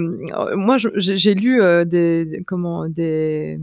moi, 0.55 0.77
j'ai 0.95 1.33
lu 1.33 1.61
euh, 1.61 1.85
des 1.85 2.43
comment 2.45 2.87
des 2.87 3.59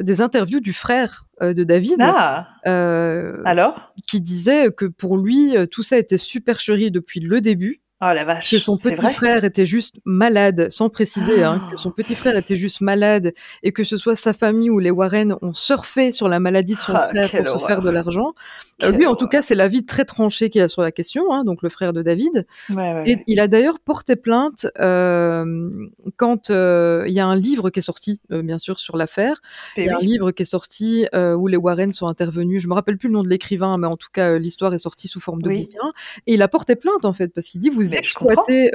des 0.00 0.20
interviews 0.20 0.58
du 0.58 0.72
frère 0.72 1.26
euh, 1.40 1.54
de 1.54 1.62
David. 1.62 1.98
Ah. 2.00 2.48
Alors? 3.44 3.94
Qui 4.08 4.20
disait 4.20 4.72
que 4.72 4.86
pour 4.86 5.16
lui, 5.16 5.54
tout 5.70 5.82
ça 5.82 5.98
était 5.98 6.18
supercherie 6.18 6.90
depuis 6.90 7.20
le 7.20 7.40
début 7.40 7.80
Oh 8.06 8.12
la 8.12 8.24
vache. 8.24 8.50
Que 8.50 8.58
son 8.58 8.76
petit 8.76 8.96
frère 8.96 9.44
était 9.44 9.64
juste 9.64 9.96
malade, 10.04 10.68
sans 10.70 10.90
préciser, 10.90 11.42
hein, 11.42 11.60
que 11.70 11.76
son 11.78 11.90
petit 11.90 12.14
frère 12.14 12.36
était 12.36 12.56
juste 12.56 12.82
malade 12.82 13.32
et 13.62 13.72
que 13.72 13.82
ce 13.82 13.96
soit 13.96 14.16
sa 14.16 14.32
famille 14.34 14.68
ou 14.68 14.78
les 14.78 14.90
Warren 14.90 15.36
ont 15.40 15.54
surfé 15.54 16.12
sur 16.12 16.28
la 16.28 16.38
maladie 16.38 16.74
de 16.74 16.80
son 16.80 16.92
ah, 16.94 17.08
frère 17.08 17.30
pour 17.30 17.60
se 17.60 17.66
faire 17.66 17.80
de 17.80 17.90
l'argent. 17.90 18.34
Euh, 18.82 18.90
lui, 18.90 19.06
en 19.06 19.14
tout 19.14 19.28
cas, 19.28 19.40
c'est 19.40 19.54
l'avis 19.54 19.86
très 19.86 20.04
tranché 20.04 20.50
qu'il 20.50 20.60
a 20.60 20.68
sur 20.68 20.82
la 20.82 20.92
question, 20.92 21.32
hein, 21.32 21.44
donc 21.44 21.62
le 21.62 21.68
frère 21.68 21.92
de 21.92 22.02
David. 22.02 22.46
et 23.06 23.18
il 23.26 23.40
a 23.40 23.48
d'ailleurs 23.48 23.78
porté 23.80 24.16
plainte 24.16 24.66
euh, 24.80 25.70
quand 26.16 26.50
euh, 26.50 27.04
il 27.06 27.12
y 27.12 27.20
a 27.20 27.26
un 27.26 27.36
livre 27.36 27.70
qui 27.70 27.78
est 27.78 27.82
sorti, 27.82 28.20
bien 28.30 28.58
sûr, 28.58 28.78
sur 28.78 28.96
l'affaire. 28.96 29.40
Il 29.76 29.84
y 29.84 29.88
a 29.88 29.96
un 29.96 30.04
livre 30.04 30.30
qui 30.32 30.42
est 30.42 30.46
sorti 30.46 31.06
où 31.14 31.46
les 31.46 31.56
Warren 31.56 31.92
sont 31.92 32.06
intervenus. 32.06 32.62
Je 32.62 32.68
me 32.68 32.74
rappelle 32.74 32.98
plus 32.98 33.08
le 33.08 33.14
nom 33.14 33.22
de 33.22 33.28
l'écrivain, 33.28 33.78
mais 33.78 33.86
en 33.86 33.96
tout 33.96 34.08
cas, 34.12 34.38
l'histoire 34.38 34.74
est 34.74 34.78
sortie 34.78 35.08
sous 35.08 35.20
forme 35.20 35.40
de 35.40 35.48
bouquin. 35.48 35.92
Et 36.26 36.34
il 36.34 36.42
a 36.42 36.48
porté 36.48 36.76
plainte, 36.76 37.04
en 37.04 37.12
fait, 37.12 37.28
parce 37.28 37.48
qu'il 37.48 37.60
dit 37.60 37.70
vous 37.70 37.93
exploitez 37.96 38.70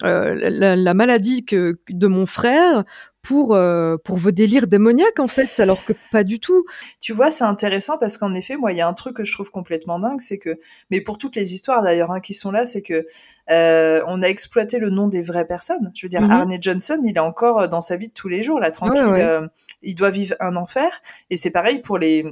la, 0.00 0.76
la, 0.76 0.94
maladie 0.94 1.44
que, 1.44 1.78
de 1.88 2.06
mon 2.06 2.26
frère 2.26 2.84
pour 3.28 3.54
euh, 3.54 3.96
pour 4.04 4.16
vos 4.16 4.30
délires 4.30 4.66
démoniaques 4.66 5.18
en 5.18 5.26
fait, 5.26 5.60
alors 5.60 5.84
que 5.84 5.92
pas 6.12 6.24
du 6.24 6.40
tout. 6.40 6.64
Tu 7.00 7.12
vois, 7.12 7.30
c'est 7.30 7.44
intéressant 7.44 7.98
parce 7.98 8.16
qu'en 8.16 8.32
effet, 8.32 8.56
moi, 8.56 8.72
il 8.72 8.78
y 8.78 8.80
a 8.80 8.88
un 8.88 8.94
truc 8.94 9.16
que 9.16 9.24
je 9.24 9.32
trouve 9.32 9.50
complètement 9.50 9.98
dingue, 9.98 10.20
c'est 10.20 10.38
que, 10.38 10.58
mais 10.90 11.02
pour 11.02 11.18
toutes 11.18 11.36
les 11.36 11.54
histoires 11.54 11.82
d'ailleurs 11.82 12.10
hein, 12.10 12.20
qui 12.20 12.32
sont 12.32 12.50
là, 12.50 12.64
c'est 12.64 12.80
que 12.80 13.06
euh, 13.50 14.02
on 14.06 14.22
a 14.22 14.26
exploité 14.26 14.78
le 14.78 14.88
nom 14.88 15.08
des 15.08 15.20
vraies 15.20 15.46
personnes. 15.46 15.90
Je 15.94 16.06
veux 16.06 16.08
dire, 16.08 16.22
mm 16.22 16.30
Arne 16.30 16.56
Johnson, 16.58 17.00
il 17.04 17.16
est 17.16 17.20
encore 17.20 17.60
euh, 17.60 17.66
dans 17.66 17.82
sa 17.82 17.96
vie 17.96 18.08
de 18.08 18.14
tous 18.14 18.28
les 18.28 18.42
jours 18.42 18.60
là, 18.60 18.70
tranquille. 18.70 19.02
Euh, 19.04 19.46
il 19.82 19.94
doit 19.94 20.10
vivre 20.10 20.34
un 20.40 20.56
enfer, 20.56 20.88
et 21.28 21.36
c'est 21.36 21.50
pareil 21.50 21.82
pour 21.82 21.98
les 21.98 22.24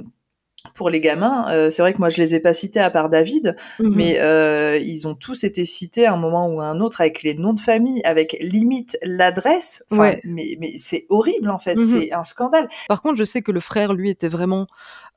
pour 0.73 0.89
les 0.89 1.01
gamins, 1.01 1.45
euh, 1.49 1.69
c'est 1.69 1.81
vrai 1.81 1.93
que 1.93 1.99
moi 1.99 2.09
je 2.09 2.17
les 2.17 2.35
ai 2.35 2.39
pas 2.39 2.53
cités 2.53 2.79
à 2.79 2.89
part 2.89 3.09
David, 3.09 3.55
mhm. 3.79 3.93
mais 3.95 4.19
euh, 4.19 4.77
ils 4.77 5.07
ont 5.07 5.15
tous 5.15 5.43
été 5.43 5.65
cités 5.65 6.05
à 6.05 6.13
un 6.13 6.17
moment 6.17 6.47
ou 6.47 6.61
à 6.61 6.65
un 6.65 6.79
autre 6.79 7.01
avec 7.01 7.23
les 7.23 7.35
noms 7.35 7.53
de 7.53 7.59
famille, 7.59 8.01
avec 8.03 8.37
limite 8.39 8.97
l'adresse. 9.03 9.83
Ouais. 9.91 10.21
Mais, 10.23 10.57
mais 10.59 10.71
c'est 10.77 11.05
horrible 11.09 11.49
en 11.49 11.57
fait, 11.57 11.75
mhm. 11.75 11.81
c'est 11.81 12.13
un 12.13 12.23
scandale. 12.23 12.67
Par 12.87 13.01
contre, 13.01 13.15
je 13.15 13.23
sais 13.23 13.41
que 13.41 13.51
le 13.51 13.59
frère, 13.59 13.93
lui, 13.93 14.09
était 14.09 14.29
vraiment 14.29 14.67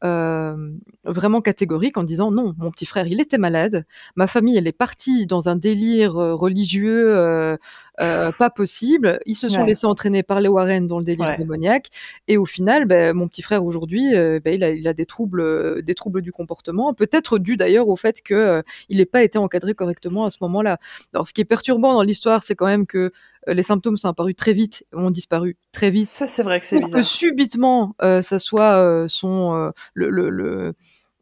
euh, 0.02 0.56
vraiment 1.04 1.40
catégorique 1.40 1.98
en 1.98 2.02
disant 2.02 2.30
non, 2.30 2.54
mon 2.58 2.70
petit 2.70 2.86
frère, 2.86 3.06
il 3.06 3.20
était 3.20 3.38
malade, 3.38 3.84
ma 4.16 4.26
famille, 4.26 4.56
elle 4.56 4.66
est 4.66 4.72
partie 4.72 5.26
dans 5.26 5.48
un 5.48 5.56
délire 5.56 6.14
religieux 6.14 7.58
euh, 8.00 8.32
pas 8.32 8.50
possible, 8.50 9.20
ils 9.26 9.34
se 9.34 9.48
sont 9.48 9.64
laissés 9.64 9.86
entraîner 9.86 10.22
par 10.22 10.40
les 10.40 10.48
Warren 10.48 10.86
dans 10.86 10.98
le 10.98 11.04
délire 11.04 11.36
démoniaque, 11.36 11.88
et 12.28 12.36
au 12.36 12.46
final, 12.46 12.84
ben, 12.86 13.14
mon 13.14 13.28
petit 13.28 13.42
frère 13.42 13.64
aujourd'hui, 13.64 14.12
ben, 14.12 14.54
il, 14.54 14.64
a, 14.64 14.70
il, 14.70 14.88
a, 14.88 14.92
des 14.92 15.06
troubles, 15.06 15.82
des 15.82 15.94
troubles 15.94 16.22
du 16.22 16.32
comportement, 16.32 16.94
peut-être 16.94 17.38
dû 17.38 17.56
d'ailleurs 17.56 17.88
au 17.88 17.96
fait 17.96 18.22
que 18.22 18.62
il 18.88 18.98
n'ait 18.98 19.06
pas 19.06 19.22
été 19.22 19.38
encadré 19.38 19.74
correctement 19.74 20.24
à 20.24 20.30
ce 20.30 20.38
moment-là. 20.42 20.78
Alors, 21.14 21.26
ce 21.26 21.32
qui 21.32 21.40
est 21.40 21.44
perturbant 21.44 21.94
dans 21.94 22.02
l'histoire, 22.02 22.42
c'est 22.42 22.54
quand 22.54 22.66
même 22.66 22.86
que 22.86 23.12
euh, 23.48 23.54
les 23.54 23.62
symptômes 23.62 23.96
sont 23.96 24.08
apparus 24.08 24.36
très 24.36 24.52
vite, 24.52 24.84
ont 24.92 25.10
disparu 25.10 25.56
très 25.72 25.90
vite. 25.90 26.06
Ça, 26.06 26.26
c'est 26.26 26.42
vrai 26.42 26.60
que 26.60 26.66
c'est 26.66 26.80
bizarre. 26.80 27.00
Que 27.00 27.06
subitement, 27.06 27.94
euh, 28.02 28.22
ça 28.22 28.38
soit 28.38 28.76
euh, 28.76 29.08
son 29.08 29.72
le, 29.94 30.10
le, 30.10 30.30
le 30.30 30.74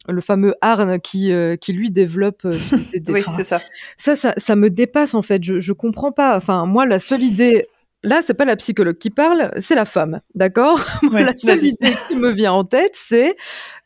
le 0.08 0.20
fameux 0.20 0.54
Arne 0.60 0.98
qui, 1.00 1.32
qui 1.60 1.72
lui 1.72 1.90
développe 1.90 2.42
oui, 3.08 3.22
c'est 3.34 3.44
ça. 3.44 3.60
ça. 3.96 4.16
ça. 4.16 4.34
Ça 4.36 4.56
me 4.56 4.70
dépasse 4.70 5.14
en 5.14 5.22
fait. 5.22 5.42
Je, 5.44 5.60
je 5.60 5.72
comprends 5.72 6.12
pas. 6.12 6.36
Enfin, 6.36 6.66
moi, 6.66 6.86
la 6.86 7.00
seule 7.00 7.22
idée. 7.22 7.66
Là, 8.04 8.20
c'est 8.22 8.34
pas 8.34 8.44
la 8.44 8.54
psychologue 8.54 8.96
qui 8.96 9.10
parle, 9.10 9.50
c'est 9.58 9.74
la 9.74 9.84
femme, 9.84 10.20
d'accord? 10.36 10.78
La 11.10 11.36
seule 11.36 11.64
idée 11.64 11.92
qui 12.06 12.14
me 12.14 12.30
vient 12.30 12.52
en 12.52 12.62
tête, 12.62 12.92
c'est 12.94 13.34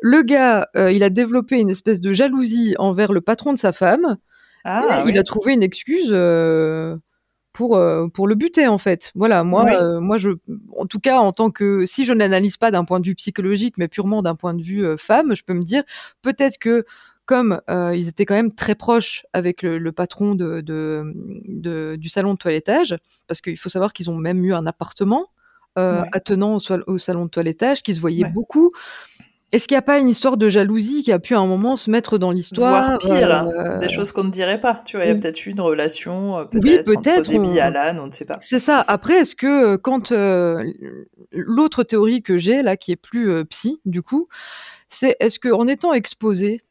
le 0.03 0.21
gars, 0.21 0.69
il 0.75 1.03
a 1.03 1.09
développé 1.09 1.59
une 1.59 1.71
espèce 1.71 1.99
de 2.03 2.13
jalousie 2.13 2.75
envers 2.79 3.11
le 3.15 3.23
patron 3.23 3.55
de 3.55 3.59
sa 3.59 3.73
femme. 3.73 4.19
Ah, 4.65 5.05
il 5.09 5.19
a 5.19 5.23
trouvé 5.23 5.55
une 5.55 5.63
excuse 5.63 6.13
pour 7.53 7.77
euh, 7.77 8.09
pour 8.09 8.27
le 8.27 8.35
buter 8.35 8.67
en 8.67 8.79
fait. 8.79 9.13
Voilà, 9.15 9.45
moi 9.45 9.67
euh, 9.71 10.01
moi 10.01 10.17
je 10.19 10.31
en 10.77 10.87
tout 10.87 11.01
cas 11.01 11.19
en 11.19 11.33
tant 11.33 11.51
que 11.51 11.87
si 11.87 12.05
je 12.05 12.13
n'analyse 12.13 12.57
pas 12.57 12.71
d'un 12.71 12.85
point 12.85 13.01
de 13.01 13.07
vue 13.07 13.15
psychologique 13.15 13.75
mais 13.79 13.89
purement 13.89 14.23
d'un 14.23 14.35
point 14.35 14.55
de 14.55 14.63
vue 14.63 14.85
euh, 14.85 14.97
femme, 14.97 15.35
je 15.35 15.43
peux 15.45 15.55
me 15.55 15.63
dire 15.63 15.83
peut-être 16.23 16.59
que 16.59 16.85
comme 17.25 17.61
ils 17.69 18.09
étaient 18.09 18.27
quand 18.27 18.35
même 18.35 18.53
très 18.53 18.75
proches 18.75 19.25
avec 19.33 19.63
le, 19.63 19.93
patron 19.93 20.35
de, 20.35 20.61
de, 20.61 21.97
du 21.97 22.09
salon 22.09 22.33
de 22.33 22.39
toilettage, 22.39 22.97
parce 23.29 23.41
qu'il 23.41 23.57
faut 23.57 23.69
savoir 23.69 23.93
qu'ils 23.93 24.11
ont 24.11 24.17
même 24.17 24.45
eu 24.45 24.53
un 24.53 24.67
appartement 24.67 25.29
attenant 25.77 26.57
au, 26.57 26.61
au, 26.89 26.99
salon 26.99 27.25
de 27.27 27.31
toilettage, 27.31 27.83
qui 27.85 27.95
se 27.95 28.01
voyaient 28.01 28.29
beaucoup. 28.29 28.73
Est-ce 29.53 29.69
qu'il 29.69 29.75
n'y 29.75 29.81
a 29.81 29.83
pas 29.83 29.99
une 29.99 30.09
histoire 30.09 30.39
de 30.39 30.49
jalousie 30.49 31.03
qui 31.03 31.13
a 31.13 31.19
pu 31.19 31.35
à 31.35 31.39
un 31.39 31.47
moment 31.47 31.77
se 31.77 31.91
mettre 31.91 32.17
dans 32.17 32.31
l'histoire 32.31 32.87
Voire 32.87 32.99
pire, 32.99 33.49
euh, 33.49 33.79
des 33.79 33.91
choses 33.91 34.11
qu'on 34.11 34.25
ne 34.25 34.31
dirait 34.31 34.59
pas. 34.59 34.81
Tu 34.87 34.97
vois, 34.97 35.05
il 35.05 35.09
y 35.09 35.13
a 35.13 35.15
peut-être 35.15 35.45
eu 35.45 35.51
une 35.51 35.61
relation, 35.61 36.39
euh, 36.39 36.45
peut-être 36.47 36.65
oui, 36.65 36.83
peut 36.85 36.97
entre 36.97 37.31
Debbie 37.31 37.59
et 37.59 37.61
Alan, 37.61 38.03
on 38.03 38.07
ne 38.07 38.13
sait 38.13 38.25
pas. 38.25 38.39
C'est 38.41 38.59
ça. 38.59 38.83
Après, 38.89 39.17
est-ce 39.17 39.37
que 39.37 39.75
euh, 39.75 39.77
quand 39.77 40.11
l'autre 41.33 41.83
théorie 41.83 42.23
que 42.23 42.39
j'ai 42.39 42.63
là, 42.63 42.79
qui 42.79 42.93
est 42.93 42.97
plus 42.97 43.45
psy, 43.47 43.83
du 43.85 44.01
coup, 44.01 44.29
c'est 44.89 45.17
est-ce 45.21 45.39
qu'en 45.39 45.67
étant 45.67 45.93
exposé 45.93 46.63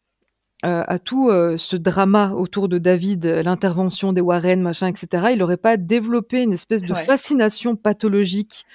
à 0.64 1.00
tout 1.00 1.32
ce 1.32 1.76
drama 1.76 2.34
autour 2.36 2.70
de 2.70 2.78
David, 2.78 3.26
l'intervention 3.26 4.14
des 4.14 4.22
Warren, 4.22 4.62
machin, 4.62 4.88
etc., 4.88 5.30
il 5.32 5.40
n'aurait 5.40 5.58
pas 5.58 5.76
développé 5.76 6.44
une 6.44 6.54
espèce 6.54 6.84
de 6.84 6.94
fascination 6.94 7.76
pathologique 7.76 8.68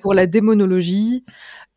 pour 0.00 0.14
la 0.14 0.26
démonologie, 0.26 1.24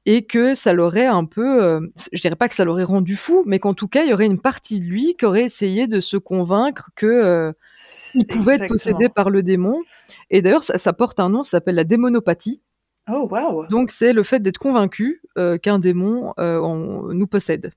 et 0.08 0.26
que 0.26 0.56
ça 0.56 0.72
l'aurait 0.72 1.06
un 1.06 1.26
peu, 1.26 1.62
euh, 1.62 1.82
je 2.14 2.22
dirais 2.22 2.38
pas 2.38 2.48
que 2.48 2.56
ça 2.56 2.64
l'aurait 2.64 2.86
rendu 2.86 3.18
fou, 3.18 3.44
mais 3.46 3.60
qu'en 3.60 3.74
tout 3.74 3.90
cas, 3.90 4.04
il 4.04 4.10
y 4.10 4.14
aurait 4.14 4.26
une 4.26 4.40
partie 4.40 4.80
de 4.80 4.86
lui 4.86 5.16
qui 5.20 5.26
aurait 5.26 5.44
essayé 5.44 5.86
de 5.86 6.00
se 6.00 6.16
convaincre 6.16 6.92
que 6.96 7.06
euh, 7.06 7.52
il 8.16 8.26
pouvait 8.26 8.56
être 8.56 8.70
possédé 8.70 9.10
par 9.10 9.30
le 9.30 9.44
démon. 9.44 9.84
Et 10.30 10.42
d'ailleurs, 10.42 10.64
ça, 10.64 10.94
porte 10.94 11.20
un 11.20 11.28
nom, 11.28 11.44
ça 11.44 11.52
s'appelle 11.52 11.76
la 11.76 11.84
démonopathie. 11.84 12.62
Oh 13.12 13.28
wow 13.30 13.68
Donc 13.68 13.92
c'est 13.92 14.14
le 14.14 14.24
fait 14.24 14.40
d'être 14.40 14.60
convaincu 14.60 15.22
euh, 15.38 15.58
qu'un 15.58 15.78
démon 15.78 16.34
nous 16.38 17.28
possède. 17.28 17.74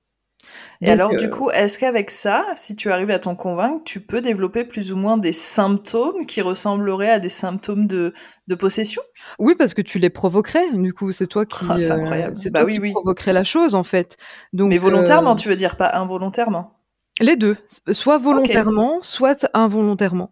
Et 0.81 0.89
alors, 0.89 1.15
du 1.15 1.29
coup, 1.29 1.51
est-ce 1.51 1.77
qu'avec 1.77 2.09
ça, 2.09 2.43
si 2.55 2.75
tu 2.75 2.91
arrives 2.91 3.11
à 3.11 3.19
t'en 3.19 3.35
convaincre, 3.35 3.83
tu 3.85 4.01
peux 4.01 4.19
développer 4.19 4.63
plus 4.63 4.91
ou 4.91 4.97
moins 4.97 5.17
des 5.17 5.31
symptômes 5.31 6.25
qui 6.25 6.41
ressembleraient 6.41 7.11
à 7.11 7.19
des 7.19 7.29
symptômes 7.29 7.85
de, 7.85 8.13
de 8.47 8.55
possession? 8.55 9.01
Oui, 9.37 9.53
parce 9.55 9.75
que 9.75 9.83
tu 9.83 9.99
les 9.99 10.09
provoquerais. 10.09 10.71
Du 10.71 10.91
coup, 10.93 11.11
c'est 11.11 11.27
toi 11.27 11.45
qui, 11.45 11.65
ah, 11.69 11.77
c'est 11.77 12.33
c'est 12.33 12.51
bah 12.51 12.61
toi 12.61 12.69
qui 12.71 12.91
provoquerais 12.91 13.33
la 13.33 13.43
chose, 13.43 13.75
en 13.75 13.83
fait. 13.83 14.17
Donc, 14.53 14.69
Mais 14.69 14.79
volontairement, 14.79 15.35
tu 15.35 15.49
veux 15.49 15.55
dire, 15.55 15.77
pas 15.77 15.91
involontairement? 15.93 16.73
Les 17.19 17.35
deux. 17.35 17.57
Soit 17.91 18.17
volontairement, 18.17 18.99
soit 19.01 19.47
involontairement. 19.53 20.31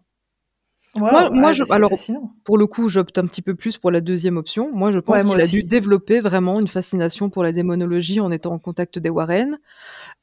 Moi, 0.96 1.52
je, 1.52 1.62
alors, 1.72 1.92
pour 2.44 2.58
le 2.58 2.66
coup, 2.66 2.88
j'opte 2.88 3.18
un 3.18 3.26
petit 3.26 3.42
peu 3.42 3.54
plus 3.54 3.78
pour 3.78 3.90
la 3.90 4.00
deuxième 4.00 4.36
option. 4.36 4.70
Moi, 4.72 4.90
je 4.90 4.98
pense 4.98 5.22
qu'il 5.22 5.40
a 5.40 5.46
dû 5.46 5.62
développer 5.62 6.20
vraiment 6.20 6.58
une 6.58 6.68
fascination 6.68 7.30
pour 7.30 7.42
la 7.42 7.52
démonologie 7.52 8.20
en 8.20 8.30
étant 8.30 8.52
en 8.52 8.58
contact 8.58 8.98
des 8.98 9.10
Warren. 9.10 9.58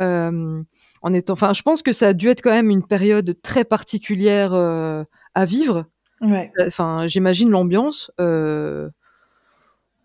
Euh, 0.01 0.61
en 1.01 1.13
étant, 1.13 1.33
enfin, 1.33 1.53
je 1.53 1.61
pense 1.61 1.81
que 1.81 1.91
ça 1.91 2.09
a 2.09 2.13
dû 2.13 2.27
être 2.27 2.41
quand 2.41 2.51
même 2.51 2.69
une 2.69 2.85
période 2.85 3.33
très 3.41 3.63
particulière 3.63 4.53
euh, 4.53 5.03
à 5.35 5.45
vivre. 5.45 5.85
Ouais. 6.21 6.51
Enfin, 6.65 7.07
j'imagine 7.07 7.49
l'ambiance. 7.49 8.11
Euh, 8.19 8.89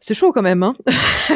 c'est 0.02 0.14
chaud 0.14 0.32
quand 0.32 0.42
même. 0.42 0.62
Hein 0.62 0.74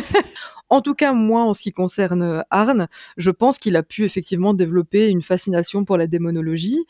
En 0.68 0.80
tout 0.80 0.94
cas, 0.94 1.12
moi, 1.12 1.42
en 1.42 1.54
ce 1.54 1.62
qui 1.62 1.72
concerne 1.72 2.22
euh, 2.22 2.42
Arne, 2.50 2.88
je 3.16 3.30
pense 3.30 3.58
qu'il 3.58 3.76
a 3.76 3.82
pu 3.82 4.04
effectivement 4.04 4.52
développer 4.52 5.08
une 5.08 5.22
fascination 5.22 5.84
pour 5.84 5.96
la 5.96 6.06
démonologie. 6.08 6.84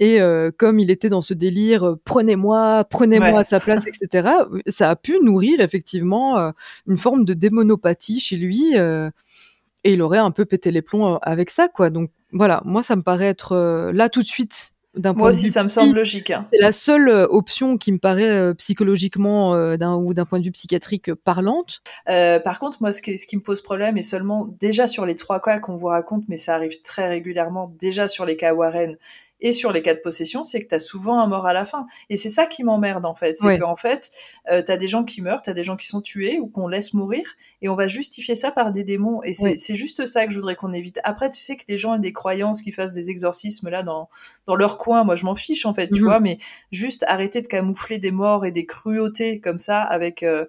Et 0.00 0.20
euh, 0.20 0.50
comme 0.54 0.78
il 0.78 0.90
était 0.90 1.08
dans 1.08 1.22
ce 1.22 1.32
délire, 1.32 1.84
euh, 1.84 2.00
prenez-moi, 2.04 2.84
prenez-moi 2.90 3.40
à 3.40 3.44
sa 3.44 3.58
place, 3.58 3.86
etc., 3.86 4.28
ça 4.66 4.90
a 4.90 4.96
pu 4.96 5.18
nourrir 5.22 5.60
effectivement 5.60 6.52
une 6.86 6.98
forme 6.98 7.24
de 7.24 7.32
démonopathie 7.34 8.20
chez 8.20 8.36
lui. 8.36 8.74
et 8.74 9.92
il 9.92 10.02
aurait 10.02 10.18
un 10.18 10.30
peu 10.30 10.44
pété 10.44 10.70
les 10.70 10.82
plombs 10.82 11.18
avec 11.22 11.50
ça, 11.50 11.68
quoi. 11.68 11.90
Donc 11.90 12.10
voilà, 12.32 12.60
moi, 12.64 12.82
ça 12.82 12.96
me 12.96 13.02
paraît 13.02 13.26
être 13.28 13.90
là 13.92 14.08
tout 14.08 14.22
de 14.22 14.26
suite 14.26 14.71
moi 14.94 15.28
aussi, 15.28 15.48
ça 15.48 15.64
me 15.64 15.68
semble 15.68 15.96
logique. 15.96 16.30
Hein. 16.30 16.44
C'est 16.52 16.60
la 16.60 16.72
seule 16.72 17.08
euh, 17.08 17.26
option 17.28 17.78
qui 17.78 17.92
me 17.92 17.98
paraît 17.98 18.28
euh, 18.28 18.54
psychologiquement 18.54 19.54
euh, 19.54 19.76
d'un 19.76 19.96
ou 19.96 20.12
d'un 20.12 20.24
point 20.24 20.38
de 20.38 20.44
vue 20.44 20.52
psychiatrique 20.52 21.14
parlante. 21.14 21.82
par 22.06 22.58
contre, 22.58 22.78
moi, 22.80 22.92
ce 22.92 23.00
qui, 23.00 23.16
ce 23.16 23.26
qui, 23.26 23.36
me 23.36 23.42
pose 23.42 23.62
problème, 23.62 23.96
et 23.96 24.02
seulement 24.02 24.48
déjà 24.60 24.86
sur 24.88 25.06
les 25.06 25.14
trois 25.14 25.40
cas 25.40 25.60
qu'on 25.60 25.76
vous 25.76 25.86
raconte, 25.86 26.24
mais 26.28 26.36
ça 26.36 26.54
arrive 26.54 26.82
très 26.82 27.08
régulièrement, 27.08 27.74
déjà 27.78 28.08
sur 28.08 28.26
les 28.26 28.36
cas 28.36 28.54
Warren 28.54 28.96
et 29.42 29.52
sur 29.52 29.72
les 29.72 29.82
cas 29.82 29.94
de 29.94 30.00
possession, 30.00 30.44
c'est 30.44 30.62
que 30.62 30.68
tu 30.68 30.74
as 30.74 30.78
souvent 30.78 31.20
un 31.20 31.26
mort 31.26 31.46
à 31.46 31.52
la 31.52 31.64
fin. 31.64 31.86
Et 32.08 32.16
c'est 32.16 32.28
ça 32.28 32.46
qui 32.46 32.64
m'emmerde 32.64 33.04
en 33.04 33.14
fait. 33.14 33.36
C'est 33.36 33.58
qu'en 33.58 33.76
fait, 33.76 34.10
euh, 34.50 34.62
tu 34.64 34.72
as 34.72 34.76
des 34.76 34.88
gens 34.88 35.04
qui 35.04 35.20
meurent, 35.20 35.42
tu 35.42 35.50
as 35.50 35.54
des 35.54 35.64
gens 35.64 35.76
qui 35.76 35.86
sont 35.86 36.00
tués 36.00 36.38
ou 36.38 36.46
qu'on 36.46 36.68
laisse 36.68 36.94
mourir, 36.94 37.24
et 37.60 37.68
on 37.68 37.74
va 37.74 37.88
justifier 37.88 38.36
ça 38.36 38.52
par 38.52 38.72
des 38.72 38.84
démons. 38.84 39.22
Et 39.24 39.34
c'est 39.34 39.76
juste 39.76 40.06
ça 40.06 40.26
que 40.26 40.32
je 40.32 40.38
voudrais 40.38 40.54
qu'on 40.56 40.72
évite. 40.72 41.00
Après, 41.04 41.30
tu 41.30 41.42
sais 41.42 41.56
que 41.56 41.64
les 41.68 41.76
gens 41.76 41.94
aient 41.94 42.00
des 42.00 42.12
croyances, 42.12 42.62
qui 42.62 42.72
fassent 42.72 42.94
des 42.94 43.10
exorcismes 43.10 43.68
là 43.68 43.82
dans, 43.82 44.08
dans 44.46 44.54
leur 44.54 44.78
coin, 44.78 45.04
moi 45.04 45.16
je 45.16 45.24
m'en 45.24 45.34
fiche 45.34 45.66
en 45.66 45.74
fait, 45.74 45.88
tu 45.88 46.00
mhm. 46.00 46.06
vois, 46.06 46.20
mais 46.20 46.38
juste 46.70 47.04
arrêter 47.08 47.42
de 47.42 47.48
camoufler 47.48 47.98
des 47.98 48.12
morts 48.12 48.46
et 48.46 48.52
des 48.52 48.66
cruautés 48.66 49.40
comme 49.40 49.58
ça 49.58 49.82
avec... 49.82 50.22
Euh, 50.22 50.46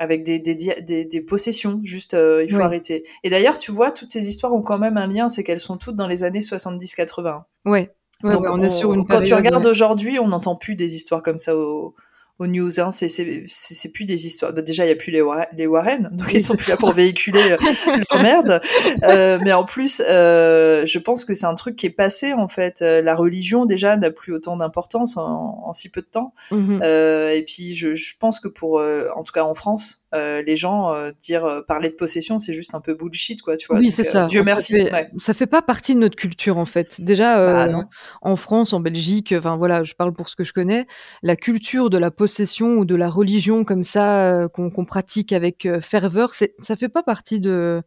avec 0.00 0.22
des, 0.22 0.38
des, 0.38 0.54
des, 0.54 1.04
des, 1.04 1.20
possessions, 1.20 1.80
juste 1.82 2.14
euh, 2.14 2.44
il 2.44 2.54
faut 2.54 2.60
arrêter. 2.60 3.02
Et 3.24 3.30
d'ailleurs, 3.30 3.58
tu 3.58 3.72
vois, 3.72 3.90
toutes 3.90 4.12
ces 4.12 4.28
histoires 4.28 4.54
ont 4.54 4.62
quand 4.62 4.78
même 4.78 4.96
un 4.96 5.08
lien, 5.08 5.28
c'est 5.28 5.42
qu'elles 5.42 5.58
sont 5.58 5.76
toutes 5.76 5.96
dans 5.96 6.06
les 6.06 6.22
années 6.22 6.38
70-80. 6.38 7.42
Ouais, 7.64 7.92
on 8.22 8.60
est 8.60 8.70
sur 8.70 8.92
une 8.92 9.06
quand 9.06 9.22
tu 9.22 9.34
regardes 9.34 9.66
aujourd'hui, 9.66 10.18
on 10.18 10.28
n'entend 10.28 10.56
plus 10.56 10.74
des 10.74 10.94
histoires 10.94 11.22
comme 11.22 11.38
ça 11.38 11.56
au, 11.56 11.94
aux 12.38 12.46
news. 12.46 12.80
Hein. 12.80 12.90
C'est 12.90 13.92
plus 13.92 14.04
des 14.04 14.26
histoires. 14.26 14.52
Bah, 14.52 14.62
déjà, 14.62 14.84
il 14.84 14.88
y 14.88 14.92
a 14.92 14.96
plus 14.96 15.10
les, 15.10 15.22
les 15.56 15.66
Warren, 15.66 16.08
donc 16.12 16.32
ils 16.32 16.40
sont 16.40 16.56
plus 16.56 16.68
là 16.68 16.76
pour 16.76 16.92
véhiculer 16.92 17.52
euh, 17.52 17.96
leur 18.10 18.22
merde. 18.22 18.60
Euh, 19.02 19.38
mais 19.42 19.52
en 19.52 19.64
plus, 19.64 20.02
euh, 20.06 20.86
je 20.86 20.98
pense 20.98 21.24
que 21.24 21.34
c'est 21.34 21.46
un 21.46 21.54
truc 21.54 21.76
qui 21.76 21.86
est 21.86 21.90
passé 21.90 22.32
en 22.32 22.48
fait. 22.48 22.80
La 22.80 23.14
religion 23.14 23.64
déjà 23.64 23.96
n'a 23.96 24.10
plus 24.10 24.32
autant 24.32 24.56
d'importance 24.56 25.16
en, 25.16 25.62
en, 25.64 25.72
si 25.72 25.90
peu 25.90 26.00
de 26.00 26.06
temps. 26.06 26.34
Mmh 26.50 26.80
euh, 26.82 27.30
et 27.30 27.42
puis, 27.42 27.74
je, 27.74 27.94
je, 27.94 28.14
pense 28.18 28.40
que 28.40 28.48
pour, 28.48 28.80
en 28.80 29.22
tout 29.22 29.32
cas 29.32 29.44
en 29.44 29.54
France, 29.54 30.04
les 30.12 30.56
gens 30.56 30.94
dire 31.20 31.62
parler 31.66 31.88
de 31.88 31.94
possession, 31.94 32.38
c'est 32.38 32.52
juste 32.52 32.74
un 32.74 32.80
peu 32.80 32.94
bullshit, 32.94 33.42
quoi. 33.42 33.56
Tu 33.56 33.66
vois. 33.66 33.78
Oui, 33.78 33.90
c'est 33.90 34.04
ça. 34.04 34.26
Dieu 34.26 34.42
merci. 34.42 34.72
Ça 34.72 34.90
fait, 34.90 35.10
ça 35.16 35.34
fait, 35.34 35.46
pas 35.46 35.62
partie 35.62 35.94
de 35.94 36.00
notre 36.00 36.16
culture 36.16 36.58
en 36.58 36.64
fait. 36.64 37.00
Déjà, 37.00 37.66
bah, 37.66 37.88
en 38.22 38.36
France, 38.36 38.72
en 38.72 38.80
Belgique, 38.80 39.34
enfin 39.36 39.56
voilà, 39.56 39.84
je 39.84 39.94
parle 39.94 40.12
pour 40.12 40.28
ce 40.28 40.36
que 40.36 40.44
je 40.44 40.52
connais, 40.52 40.86
la 41.22 41.36
culture 41.36 41.90
de 41.90 41.98
la 41.98 42.10
possession 42.10 42.76
ou 42.76 42.84
de 42.84 42.94
la 42.94 43.08
religion 43.08 43.64
comme 43.64 43.82
ça 43.82 44.38
euh, 44.38 44.48
qu'on 44.48 44.84
pratique 44.84 45.32
avec 45.32 45.66
euh, 45.66 45.80
ferveur, 45.80 46.32
ça 46.34 46.76
fait 46.76 46.88
pas 46.88 47.02
partie 47.02 47.40
de 47.40 47.82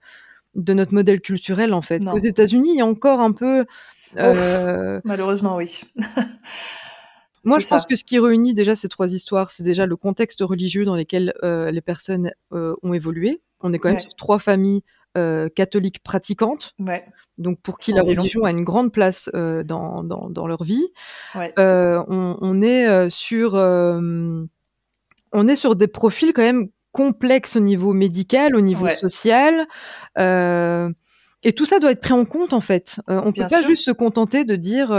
de 0.55 0.73
notre 0.73 0.93
modèle 0.93 1.21
culturel 1.21 1.73
en 1.73 1.81
fait. 1.81 2.05
Aux 2.05 2.17
États-Unis, 2.17 2.71
il 2.73 2.77
y 2.77 2.81
a 2.81 2.85
encore 2.85 3.21
un 3.21 3.31
peu. 3.31 3.65
Euh, 4.17 4.99
malheureusement, 5.05 5.55
oui. 5.55 5.81
Moi, 7.43 7.59
je 7.59 7.67
pense 7.67 7.85
que 7.85 7.95
ce 7.95 8.03
qui 8.03 8.19
réunit 8.19 8.53
déjà 8.53 8.75
ces 8.75 8.87
trois 8.87 9.13
histoires, 9.13 9.49
c'est 9.49 9.63
déjà 9.63 9.85
le 9.85 9.95
contexte 9.95 10.41
religieux 10.41 10.85
dans 10.85 10.95
lequel 10.95 11.33
les 11.43 11.81
personnes 11.81 12.31
ont 12.51 12.93
évolué. 12.93 13.41
On 13.61 13.73
est 13.73 13.79
quand 13.79 13.89
même 13.89 13.99
sur 13.99 14.15
trois 14.15 14.39
familles 14.39 14.83
catholiques 15.55 16.03
pratiquantes. 16.03 16.73
Ouais. 16.79 17.05
Donc 17.37 17.59
pour 17.61 17.77
qui 17.77 17.93
la 17.93 18.01
religion 18.01 18.43
a 18.43 18.51
une 18.51 18.63
grande 18.63 18.91
place 18.91 19.29
dans, 19.33 20.03
dans, 20.03 20.29
dans, 20.29 20.47
leur 20.47 20.63
vie. 20.63 20.87
On, 21.35 22.37
on, 22.39 22.61
est 22.61 23.09
sur 23.09 23.55
on 23.55 25.47
est 25.47 25.55
sur 25.55 25.75
des 25.75 25.87
profils 25.87 26.33
quand 26.33 26.43
même 26.43 26.67
complexes 26.91 27.55
au 27.55 27.61
niveau 27.61 27.93
médical, 27.93 28.55
au 28.55 28.61
niveau 28.61 28.87
social. 28.89 29.67
et 30.17 31.53
tout 31.53 31.65
ça 31.65 31.79
doit 31.79 31.91
être 31.91 32.01
pris 32.01 32.13
en 32.13 32.25
compte 32.25 32.53
en 32.53 32.61
fait. 32.61 33.01
on 33.07 33.27
ne 33.27 33.31
peut 33.31 33.47
pas 33.49 33.65
juste 33.65 33.85
se 33.85 33.91
contenter 33.91 34.45
de 34.45 34.55
dire 34.55 34.91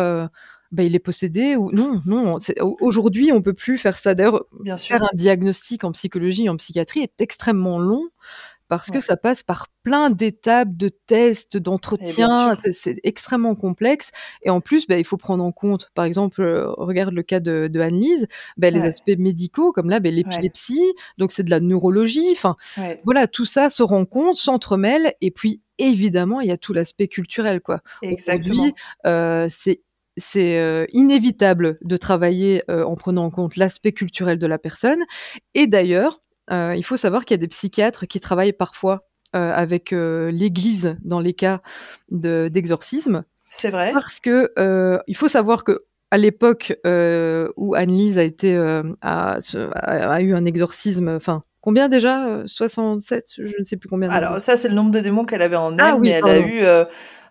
bah, 0.73 0.83
il 0.83 0.95
est 0.95 1.01
possédé 1.01 1.55
ou 1.55 1.71
non, 1.73 2.03
non. 2.07 2.39
Aujourd'hui, 2.81 3.31
on 3.31 3.43
peut 3.43 3.53
plus 3.53 3.79
faire 3.79 3.99
ça. 3.99 4.15
D'ailleurs, 4.15 4.45
faire 4.79 5.03
un 5.03 5.15
diagnostic 5.15 5.85
en 5.85 5.93
psychologie, 5.93 6.49
en 6.49 6.57
psychiatrie 6.57 7.01
est 7.01 7.21
extrêmement 7.21 7.79
long 7.79 8.09
parce 8.79 8.91
que 8.91 9.01
ça 9.01 9.19
passe 9.19 9.43
par 9.43 9.67
plein 9.83 10.09
d'étapes 10.09 10.75
de 10.75 10.89
tests, 10.89 11.59
d'entretien, 11.59 12.55
c'est 12.57 12.97
extrêmement 13.03 13.55
complexe. 13.55 14.13
Et 14.45 14.51
en 14.51 14.63
plus, 14.63 14.87
bah, 14.87 14.99
il 14.99 15.05
faut 15.05 15.19
prendre 15.19 15.45
en 15.45 15.53
compte, 15.53 15.91
par 15.95 16.07
exemple, 16.07 16.41
euh, 16.41 16.71
regarde 16.79 17.13
le 17.13 17.23
cas 17.23 17.39
de, 17.39 17.69
de 17.69 17.81
Anne-Lise, 17.81 18.29
bah, 18.57 18.71
les 18.71 18.81
aspects 18.81 19.19
médicaux, 19.19 19.73
comme 19.73 19.91
là, 19.91 20.01
bah, 20.01 20.09
l'épilepsie, 20.09 20.81
donc 21.19 21.33
c'est 21.33 21.43
de 21.43 21.51
la 21.51 21.61
neurologie, 21.61 22.31
enfin, 22.33 22.57
voilà, 23.05 23.27
tout 23.27 23.45
ça 23.45 23.69
se 23.69 23.83
rend 23.83 24.07
compte, 24.07 24.37
s'entremêle, 24.37 25.13
et 25.21 25.31
puis 25.31 25.61
évidemment, 25.77 26.41
il 26.41 26.49
y 26.49 26.53
a 26.53 26.57
tout 26.57 26.73
l'aspect 26.73 27.09
culturel, 27.09 27.61
quoi. 27.61 27.83
Exactement. 28.01 28.73
Euh, 29.05 29.49
c'est 29.51 29.83
c'est 30.17 30.59
euh, 30.59 30.87
inévitable 30.93 31.79
de 31.83 31.97
travailler 31.97 32.63
euh, 32.71 32.85
en 32.85 32.95
prenant 32.95 33.25
en 33.25 33.31
compte 33.31 33.57
l'aspect 33.57 33.93
culturel 33.93 34.39
de 34.39 34.47
la 34.47 34.59
personne. 34.59 35.03
Et 35.55 35.67
d'ailleurs, 35.67 36.21
euh, 36.51 36.75
il 36.77 36.85
faut 36.85 36.97
savoir 36.97 37.25
qu'il 37.25 37.35
y 37.35 37.41
a 37.41 37.41
des 37.41 37.49
psychiatres 37.49 38.07
qui 38.07 38.21
travaillent 38.21 38.53
parfois 38.53 39.07
avec 39.35 39.93
l'Église 39.93 40.99
dans 41.03 41.19
les 41.19 41.33
cas 41.33 41.63
d'exorcisme. 42.11 43.25
c'est 43.49 43.71
vrai. 43.71 43.91
Parce 43.95 44.21
que 44.21 44.53
il 45.07 45.17
faut 45.17 45.29
savoir 45.29 45.65
que 45.65 45.79
à 46.11 46.19
l'époque 46.19 46.75
où 46.85 47.75
Anne-Lise 47.75 48.19
a 48.19 48.25
été 48.25 48.55
a, 49.01 49.39
a, 49.73 50.21
eu 50.21 50.35
un 50.35 50.45
exorcisme, 50.45 51.09
enfin 51.09 51.45
Combien 51.63 51.89
déjà 51.89 52.43
67 52.45 53.25
Je 53.39 53.55
ne 53.59 53.65
sais 53.65 53.79
plus 53.79 53.89
combien. 53.89 54.11
Alors 54.11 54.43
ça, 54.43 54.59
c'est 54.59 54.69
le 54.69 54.75
nombre 54.75 54.91
de 54.91 55.01
démons 55.01 55.25
qu'elle 55.25 55.43
avait 55.43 55.57
en 55.57 55.79
ah 55.79 55.93
elle, 55.95 56.01
mais 56.01 56.11
elle 56.11 56.29
a 56.29 56.39
eu 56.39 56.87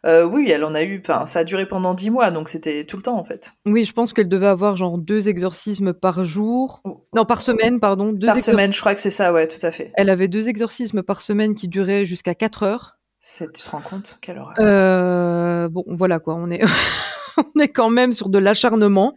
euh, 0.06 0.24
oui, 0.24 0.50
elle 0.50 0.64
en 0.64 0.74
a 0.74 0.82
eu. 0.82 1.00
Enfin, 1.00 1.26
ça 1.26 1.40
a 1.40 1.44
duré 1.44 1.68
pendant 1.68 1.94
dix 1.94 2.10
mois, 2.10 2.32
donc 2.32 2.50
c'était 2.50 2.86
tout 2.86 2.98
le 2.98 3.04
temps 3.04 3.18
en 3.18 3.24
fait. 3.24 3.54
Oui, 3.66 3.86
je 3.86 3.94
pense 3.94 4.14
qu'elle 4.14 4.30
devait 4.30 4.48
avoir 4.48 4.76
genre 4.76 4.98
deux 4.98 5.30
exorcismes 5.30 5.94
par 5.94 6.24
jour. 6.24 6.82
Non, 7.14 7.26
par 7.26 7.42
semaine, 7.42 7.80
pardon. 7.80 8.12
Deux 8.12 8.28
par 8.28 8.40
semaine, 8.40 8.74
je 8.74 8.80
crois 8.80 8.96
que 8.96 9.02
c'est 9.02 9.12
ça, 9.12 9.32
ouais, 9.32 9.48
tout 9.48 9.64
à 9.64 9.72
fait. 9.72 9.92
Elle 9.96 10.10
avait 10.10 10.28
deux 10.28 10.50
exorcismes 10.50 11.04
par 11.04 11.22
semaine 11.22 11.54
qui 11.54 11.68
duraient 11.68 12.06
jusqu'à 12.06 12.34
4 12.34 12.64
heures. 12.64 12.98
Tu 13.22 13.46
te 13.48 13.70
rends 13.70 13.82
compte? 13.82 14.18
Quelle 14.22 14.40
horreur. 14.40 14.56
Euh, 14.60 15.70
bon, 15.70 15.84
voilà 15.88 16.20
quoi, 16.20 16.34
on 16.36 16.50
est, 16.50 16.64
on 17.38 17.60
est 17.60 17.68
quand 17.68 17.92
même 17.92 18.14
sur 18.14 18.30
de 18.30 18.40
l'acharnement. 18.40 19.14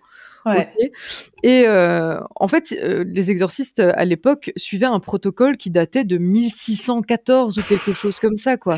Ouais. 0.47 0.73
Et 1.43 1.65
euh, 1.67 2.21
en 2.37 2.49
fait, 2.49 2.71
les 2.71 3.31
exorcistes 3.31 3.81
à 3.81 4.05
l'époque 4.05 4.53
suivaient 4.57 4.87
un 4.87 5.01
protocole 5.01 5.57
qui 5.57 5.71
datait 5.71 6.05
de 6.05 6.19
1614 6.19 7.59
ou 7.59 7.63
quelque 7.63 7.93
chose 7.93 8.21
comme 8.21 8.37
ça, 8.37 8.57
quoi. 8.57 8.77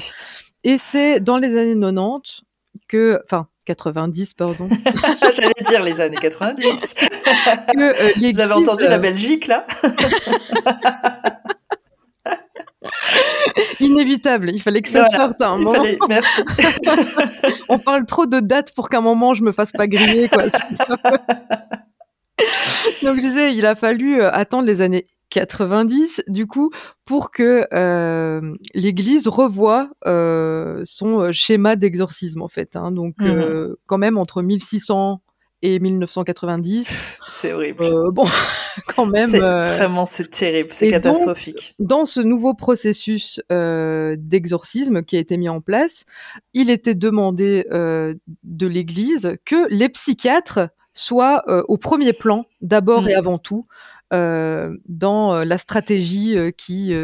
Et 0.65 0.79
c'est 0.79 1.21
dans 1.21 1.39
les 1.39 1.57
années 1.57 1.79
90 1.79 2.43
que, 2.89 3.21
enfin, 3.25 3.49
90, 3.67 4.35
pardon. 4.35 4.69
J'allais 5.33 5.53
dire 5.65 5.83
les 5.83 6.01
années 6.01 6.17
90. 6.17 6.95
que, 6.95 7.79
euh, 7.79 8.33
Vous 8.33 8.41
avez 8.41 8.53
entendu 8.55 8.85
la 8.85 8.95
euh, 8.95 8.99
Belgique, 8.99 9.47
là? 9.49 9.67
Inévitable, 13.81 14.51
il 14.53 14.61
fallait 14.61 14.83
que 14.83 14.89
ça 14.89 15.07
sorte 15.09 15.41
à 15.41 15.49
un 15.51 15.59
moment. 15.59 15.85
Merci. 16.09 16.43
On 17.69 17.79
parle 17.79 18.05
trop 18.07 18.27
de 18.27 18.41
dates 18.41 18.73
pour 18.75 18.89
qu'un 18.89 19.01
moment 19.01 19.35
je 19.35 19.43
me 19.43 19.53
fasse 19.53 19.73
pas 19.73 19.87
griller, 19.87 20.29
quoi. 20.29 20.45
Donc 23.03 23.17
je 23.17 23.21
disais, 23.21 23.55
il 23.55 23.65
a 23.67 23.75
fallu 23.75 24.21
euh, 24.21 24.31
attendre 24.31 24.67
les 24.67 24.83
années 24.83 25.07
90 25.31 26.23
du 26.29 26.47
coup 26.47 26.71
pour 27.05 27.31
que 27.31 27.67
euh, 27.73 28.55
l'Église 28.75 29.27
revoie 29.27 29.91
euh, 30.07 30.83
son 30.85 31.33
schéma 31.33 31.77
d'exorcisme 31.77 32.43
en 32.43 32.49
fait. 32.49 32.77
Hein. 32.77 32.93
donc 32.93 33.17
mmh 33.19 33.75
quand 33.87 33.99
même 33.99 34.19
entre 34.19 34.43
1600 34.43 35.21
et 35.63 35.79
1990. 35.79 37.21
C'est 37.29 37.53
horrible. 37.53 37.85
bon, 38.13 38.25
quand 38.95 39.07
même. 39.07 39.31
Vraiment, 39.31 40.07
c'est 40.07 40.31
terrible, 40.31 40.71
c'est 40.73 40.89
catastrophique. 40.89 41.75
dans 41.79 42.05
ce 42.05 42.21
nouveau 42.21 42.55
processus 42.55 43.41
d'exorcisme 43.51 45.03
qui 45.03 45.17
a 45.17 45.21
été 45.21 45.37
mis 45.37 45.49
en 45.49 45.61
place, 45.61 46.05
il 46.55 46.71
était 46.71 46.95
demandé 46.95 47.65
de 47.71 48.67
l'Église 48.67 49.37
que 49.45 49.67
les 49.71 49.89
psychiatres 49.89 50.69
soit 50.93 51.45
au 51.69 51.77
premier 51.77 52.13
plan, 52.13 52.47
d'abord 52.63 53.07
et 53.09 53.15
mmh. 53.15 53.19
avant 53.19 53.39
tout, 53.39 53.67
euh, 53.69 53.96
dans 54.13 55.35
euh, 55.35 55.45
la 55.45 55.59
stratégie 55.59 56.37
euh, 56.37 56.51
qui, 56.51 56.95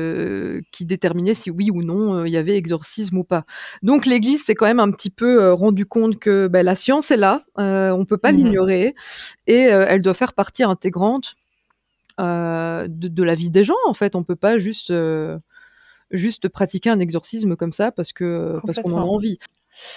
qui 0.72 0.84
déterminait 0.84 1.34
si 1.34 1.50
oui 1.50 1.70
ou 1.70 1.82
non 1.82 2.24
il 2.24 2.30
y 2.30 2.36
avait 2.36 2.56
exorcisme 2.56 3.18
ou 3.18 3.24
pas. 3.24 3.44
Donc 3.82 4.06
l'Église 4.06 4.44
s'est 4.44 4.54
quand 4.54 4.66
même 4.66 4.80
un 4.80 4.90
petit 4.90 5.10
peu 5.10 5.52
rendu 5.52 5.86
compte 5.86 6.18
que 6.18 6.48
ben, 6.48 6.64
la 6.64 6.74
science 6.74 7.10
est 7.10 7.16
là, 7.16 7.42
on 7.56 8.04
peut 8.06 8.18
pas 8.18 8.32
mmh 8.32 8.36
l'ignorer, 8.36 8.94
et 9.46 9.60
elle 9.62 10.02
doit 10.02 10.14
faire 10.14 10.32
partie 10.32 10.62
intégrante 10.62 11.34
de, 12.18 12.86
de, 12.86 13.22
la 13.22 13.34
vie 13.34 13.50
des 13.50 13.64
gens. 13.64 13.74
En 13.86 13.94
fait, 13.94 14.14
on 14.14 14.22
peut 14.22 14.36
pas 14.36 14.58
juste 14.58 14.92
juste 16.10 16.48
pratiquer 16.48 16.90
un 16.90 17.00
exorcisme 17.00 17.56
comme 17.56 17.72
ça 17.72 17.90
parce 17.90 18.12
que 18.12 18.60
parce 18.64 18.78
qu'on 18.78 18.92
en 18.92 18.98
a 18.98 19.04
envie. 19.04 19.38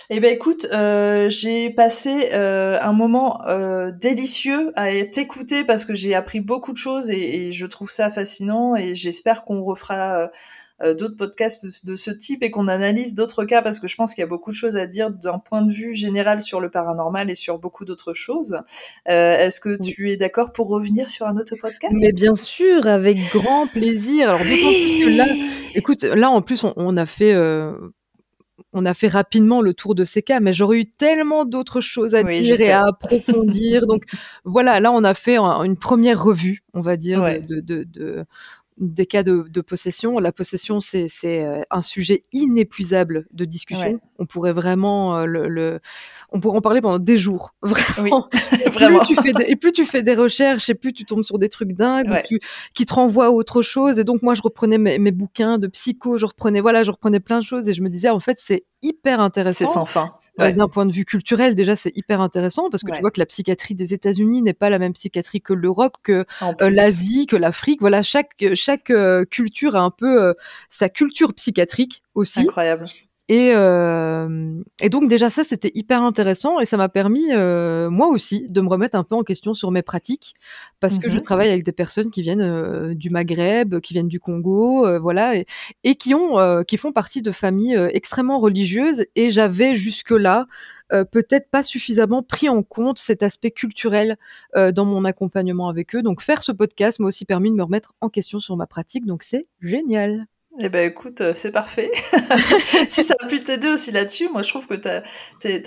Eh 0.10 0.20
ben 0.20 0.34
écoute, 0.34 0.68
euh, 0.72 1.30
j'ai 1.30 1.70
passé 1.70 2.30
euh, 2.34 2.80
un 2.82 2.94
moment 2.94 3.46
euh, 3.48 3.92
délicieux 3.92 4.72
à 4.76 5.04
t'écouter 5.04 5.64
parce 5.64 5.84
que 5.84 5.94
j'ai 5.94 6.16
appris 6.16 6.40
beaucoup 6.40 6.72
de 6.72 6.78
choses 6.78 7.12
et, 7.12 7.52
je 7.52 7.66
trouve 7.66 7.90
ça 7.90 8.10
fascinant 8.10 8.76
et 8.76 8.96
j'espère 8.96 9.44
qu'on 9.44 9.64
refera 9.64 10.30
d'autres 10.84 11.16
podcasts 11.16 11.86
de, 11.86 11.96
ce 11.96 12.12
type 12.12 12.44
et 12.44 12.52
qu'on 12.52 12.68
analyse 12.68 13.16
d'autres 13.16 13.46
cas 13.46 13.62
parce 13.62 13.80
que 13.80 13.88
je 13.88 13.96
pense 13.96 14.14
qu'il 14.14 14.22
y 14.22 14.26
a 14.26 14.28
beaucoup 14.28 14.50
de 14.50 14.56
choses 14.56 14.78
à 14.78 14.88
dire 14.88 15.10
d'un 15.10 15.40
point 15.40 15.62
de 15.62 15.72
vue 15.72 15.94
général 15.94 16.42
sur 16.42 16.60
le 16.60 16.70
paranormal 16.70 17.30
et 17.30 17.36
sur 17.36 17.60
beaucoup 17.60 17.86
d'autres 17.86 18.14
choses. 18.14 18.60
Est-ce 19.06 19.60
que 19.60 19.78
tu 19.82 20.12
es 20.12 20.18
d'accord 20.18 20.52
pour 20.52 20.68
revenir 20.68 21.10
sur 21.10 21.28
un 21.28 21.36
autre 21.38 21.56
podcast? 21.56 21.94
Mais 22.02 22.12
bien 22.12 22.36
sûr, 22.36 22.88
avec 22.88 23.18
grand 23.32 23.68
plaisir. 23.68 24.30
Alors 24.30 24.42
que 24.42 25.18
là, 25.18 25.26
écoute, 25.76 26.04
là 26.04 26.30
en 26.30 26.42
plus 26.42 26.64
on, 26.64 26.74
on 26.76 26.98
a 26.98 27.06
fait 27.06 27.34
on 28.74 28.86
a 28.86 28.94
fait 28.94 29.08
rapidement 29.08 29.62
le 29.62 29.74
tour 29.74 29.96
de 29.96 30.04
ces 30.04 30.22
cas, 30.22 30.40
mais 30.40 30.54
j'aurais 30.54 30.80
eu 30.80 30.86
tellement 30.86 31.46
d'autres 31.46 31.82
choses 31.82 32.16
à 32.16 32.24
dire 32.24 32.60
et 32.60 32.72
à 32.72 32.84
approfondir. 32.88 33.86
Donc 33.88 34.04
voilà, 34.44 34.80
là 34.80 34.92
on 34.92 35.04
a 35.04 35.14
fait 35.14 35.38
une 35.38 35.78
première 35.78 36.24
revue, 36.24 36.64
on 36.74 36.82
va 36.82 36.98
dire, 36.98 37.22
de, 37.48 38.26
des 38.78 39.06
cas 39.06 39.24
de, 39.24 39.62
possession. 39.62 40.20
La 40.20 40.32
possession, 40.32 40.80
c'est 40.80 41.08
euh, 41.26 41.62
un 41.72 41.82
sujet 41.82 42.22
inépuisable 42.34 43.26
de 43.32 43.46
discussion. 43.46 44.00
On 44.20 44.26
pourrait 44.26 44.54
vraiment 44.54 45.18
euh, 45.18 45.26
le, 45.26 45.80
on 46.32 46.40
pourrait 46.40 46.58
en 46.58 46.62
parler 46.62 46.82
pendant 46.82 47.00
des 47.00 47.18
jours, 47.18 47.54
vraiment. 47.62 48.28
et, 48.54 48.70
Plus 48.70 49.00
tu 49.08 49.16
fais 49.16 49.32
et 49.48 49.56
plus 49.56 49.72
tu 49.72 49.86
fais 49.86 50.04
des 50.04 50.16
recherches, 50.16 50.70
et 50.70 50.76
plus 50.76 50.94
tu 50.94 51.06
tombes 51.06 51.24
sur 51.24 51.40
des 51.40 51.50
trucs 51.50 51.74
dingues 51.74 52.22
qui 52.74 52.86
te 52.86 52.94
renvoient 52.94 53.28
à 53.28 53.32
autre 53.32 53.62
chose. 53.62 54.00
Et 54.00 54.04
donc 54.04 54.22
moi, 54.22 54.34
je 54.34 54.42
reprenais 54.42 54.78
mes, 54.78 55.00
mes, 55.00 55.12
bouquins 55.12 55.58
de 55.58 55.68
psycho, 55.68 56.18
je 56.18 56.26
reprenais 56.26 56.62
voilà, 56.62 56.84
je 56.84 56.92
reprenais 56.92 57.20
plein 57.20 57.40
de 57.40 57.46
choses 57.46 57.70
et 57.70 57.74
je 57.74 57.82
me 57.82 57.90
disais 57.90 58.10
en 58.10 58.20
fait 58.20 58.38
c'est 58.40 58.66
hyper 58.86 59.20
intéressant. 59.20 59.66
C'est 59.66 59.72
sans 59.72 59.86
fin. 59.86 60.16
Euh, 60.40 60.52
d'un 60.52 60.68
point 60.68 60.86
de 60.86 60.92
vue 60.92 61.06
culturel, 61.06 61.56
déjà, 61.56 61.76
c'est 61.76 61.96
hyper 61.96 62.22
intéressant 62.22 62.70
parce 62.70 62.84
que 62.84 62.92
tu 62.92 63.02
vois 63.02 63.12
que 63.12 63.20
la 63.20 63.26
psychiatrie 63.26 63.76
des 63.76 63.94
États-Unis 63.94 64.42
n'est 64.42 64.54
pas 64.54 64.70
la 64.70 64.80
même 64.80 64.94
psychiatrie 64.94 65.42
que 65.42 65.54
l'Europe, 65.54 65.98
que 66.04 66.26
euh, 66.44 66.70
l'Asie, 66.70 67.26
que 67.26 67.36
l'Afrique. 67.36 67.80
Voilà, 67.82 68.02
chaque 68.02 68.36
chaque 68.54 68.90
euh, 68.90 69.26
culture 69.26 69.76
a 69.76 69.82
un 69.82 69.92
peu 69.92 70.34
sa 70.70 70.90
culture 70.90 71.34
psychiatrique 71.34 72.04
aussi. 72.14 72.42
Incroyable. 72.42 72.86
Et, 73.28 73.54
euh, 73.56 74.62
et 74.84 74.90
donc 74.90 75.10
déjà 75.10 75.32
ça 75.32 75.44
c'était 75.44 75.72
hyper 75.74 76.04
intéressant 76.04 76.60
et 76.60 76.66
ça 76.66 76.78
m'a 76.78 76.90
permis 76.90 77.34
euh, 77.34 77.90
moi 77.90 78.06
aussi 78.06 78.46
de 78.52 78.62
me 78.62 78.70
remettre 78.70 78.96
un 78.96 79.04
peu 79.04 79.16
en 79.16 79.24
question 79.24 79.56
sur 79.56 79.72
mes 79.72 79.82
pratiques 79.82 80.36
parce 80.80 81.00
que 81.00 81.10
je 81.10 81.16
mhm. 81.16 81.22
travaille 81.22 81.50
avec 81.50 81.64
des 81.64 81.72
personnes 81.72 82.12
qui 82.12 82.22
viennent 82.22 82.42
euh, 82.42 82.94
du 82.94 83.10
Maghreb, 83.10 83.80
qui 83.80 83.94
viennent 83.94 84.10
du 84.10 84.20
Congo, 84.20 85.00
voilà 85.00 85.38
et, 85.38 85.48
et, 85.84 85.96
qui 85.96 86.14
ont 86.14 86.64
qui 86.68 86.78
font 86.78 86.92
partie 86.92 87.24
de 87.24 87.32
familles 87.32 87.90
extrêmement 87.94 88.40
religieuses 88.40 89.06
et 89.16 89.32
j'avais 89.32 89.74
jusque 89.76 90.12
là 90.12 90.46
peut-être 90.90 91.50
pas 91.50 91.64
suffisamment 91.64 92.22
pris 92.22 92.48
en 92.48 92.62
compte 92.62 93.00
cet 93.00 93.24
aspect 93.24 93.50
culturel 93.50 94.18
dans 94.56 94.86
mon 94.86 95.04
accompagnement 95.04 95.68
avec 95.68 95.96
eux. 95.96 96.04
Donc 96.04 96.22
faire 96.22 96.44
ce 96.44 96.52
podcast 96.52 97.00
m'a 97.00 97.08
aussi 97.08 97.26
permis 97.26 97.50
de 97.50 97.56
me 97.56 97.64
remettre 97.64 97.96
en 98.02 98.10
question 98.10 98.38
sur 98.38 98.56
ma 98.56 98.68
pratique 98.68 99.08
donc 99.08 99.24
c'est 99.24 99.48
génial. 99.62 100.28
Eh 100.58 100.70
ben 100.70 100.90
écoute, 100.90 101.20
euh, 101.20 101.34
c'est 101.36 101.52
parfait. 101.52 101.92
si 102.88 103.04
ça 103.04 103.16
a 103.22 103.28
pu 103.28 103.42
t'aider 103.42 103.68
aussi 103.68 103.92
là-dessus, 103.92 104.30
moi 104.30 104.42
je 104.42 104.50
trouve 104.50 104.68
que 104.68 104.76
tu 104.76 104.90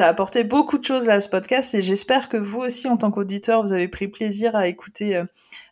as, 0.03 0.07
apporté 0.07 0.45
beaucoup 0.45 0.79
de 0.79 0.85
choses 0.85 1.11
à 1.11 1.21
ce 1.21 1.29
podcast 1.29 1.75
et 1.75 1.83
j'espère 1.83 2.31
que 2.31 2.39
vous 2.39 2.61
aussi 2.61 2.89
en 2.89 2.97
tant 2.97 3.11
qu'auditeur, 3.11 3.63
vous 3.63 3.75
avez 3.75 3.89
pris 3.89 4.09
plaisir 4.09 4.57
à 4.57 4.67
écouter 4.67 5.17
euh, 5.17 5.25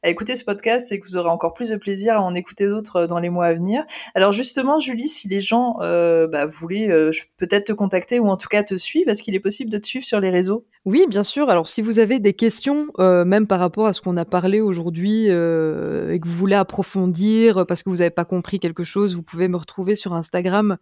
à 0.06 0.08
écouter 0.08 0.36
ce 0.36 0.44
podcast 0.44 0.92
et 0.92 1.00
que 1.00 1.06
vous 1.06 1.16
aurez 1.16 1.28
encore 1.28 1.52
plus 1.52 1.70
de 1.70 1.76
plaisir 1.76 2.14
à 2.14 2.20
en 2.20 2.32
écouter 2.34 2.68
d'autres 2.68 2.96
euh, 2.96 3.06
dans 3.08 3.18
les 3.18 3.28
mois 3.28 3.46
à 3.46 3.54
venir. 3.54 3.84
Alors 4.14 4.30
justement, 4.30 4.78
Julie, 4.78 5.08
si 5.08 5.26
les 5.26 5.40
gens 5.40 5.78
euh, 5.80 6.28
bah, 6.28 6.46
voulaient 6.46 6.88
euh, 6.88 7.10
peut-être 7.36 7.66
te 7.66 7.72
contacter 7.72 8.20
ou 8.20 8.28
en 8.28 8.36
tout 8.36 8.46
cas 8.46 8.62
te 8.62 8.76
suivre, 8.76 9.10
est-ce 9.10 9.22
qu'il 9.22 9.34
est 9.34 9.40
possible 9.40 9.70
de 9.70 9.78
te 9.78 9.86
suivre 9.86 10.06
sur 10.06 10.20
les 10.20 10.30
réseaux? 10.30 10.64
Oui, 10.86 11.04
bien 11.08 11.24
sûr. 11.24 11.50
Alors 11.50 11.66
si 11.66 11.82
vous 11.82 11.98
avez 11.98 12.20
des 12.20 12.32
questions, 12.32 12.86
euh, 13.00 13.24
même 13.24 13.48
par 13.48 13.58
rapport 13.58 13.88
à 13.88 13.92
ce 13.92 14.00
qu'on 14.00 14.16
a 14.16 14.24
parlé 14.24 14.60
aujourd'hui 14.60 15.26
euh, 15.28 16.12
et 16.12 16.20
que 16.20 16.28
vous 16.28 16.34
voulez 16.36 16.54
approfondir 16.54 17.66
parce 17.66 17.82
que 17.82 17.90
vous 17.90 17.96
n'avez 17.96 18.10
pas 18.10 18.24
compris 18.24 18.60
quelque 18.60 18.84
chose, 18.84 19.16
vous 19.16 19.24
pouvez 19.24 19.48
me 19.48 19.56
retrouver 19.56 19.96
sur 19.96 20.14
Instagram. 20.14 20.76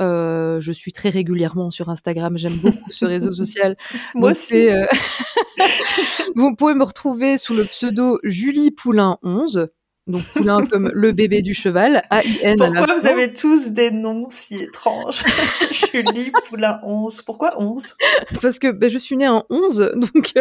Euh, 0.00 0.58
je 0.60 0.72
suis 0.72 0.92
très 0.92 1.10
régulièrement 1.10 1.70
sur 1.70 1.90
Instagram. 1.90 2.38
J'aime 2.38 2.56
beaucoup 2.62 2.90
ce 2.90 3.04
réseau 3.04 3.32
social. 3.32 3.76
Moi 4.14 4.30
aussi. 4.30 4.68
vous 6.34 6.54
pouvez 6.54 6.74
me 6.74 6.84
retrouver 6.84 7.38
sous 7.38 7.54
le 7.54 7.64
pseudo 7.64 8.18
Julie 8.22 8.70
Poulain 8.70 9.18
11. 9.22 9.68
Donc 10.08 10.22
Poulain 10.34 10.66
comme 10.70 10.90
le 10.92 11.12
bébé 11.12 11.42
du 11.42 11.54
cheval, 11.54 12.02
A-I-N. 12.10 12.58
Pourquoi 12.58 12.98
vous 12.98 13.06
avez 13.06 13.32
tous 13.32 13.68
des 13.68 13.92
noms 13.92 14.26
si 14.30 14.56
étranges? 14.56 15.22
Julie 15.70 16.32
Poulain 16.48 16.80
11. 16.82 17.22
Pourquoi 17.22 17.54
11 17.60 17.94
Parce 18.40 18.58
que 18.58 18.72
ben, 18.72 18.90
je 18.90 18.98
suis 18.98 19.16
née 19.16 19.28
en 19.28 19.44
11, 19.48 19.92
donc 19.94 20.32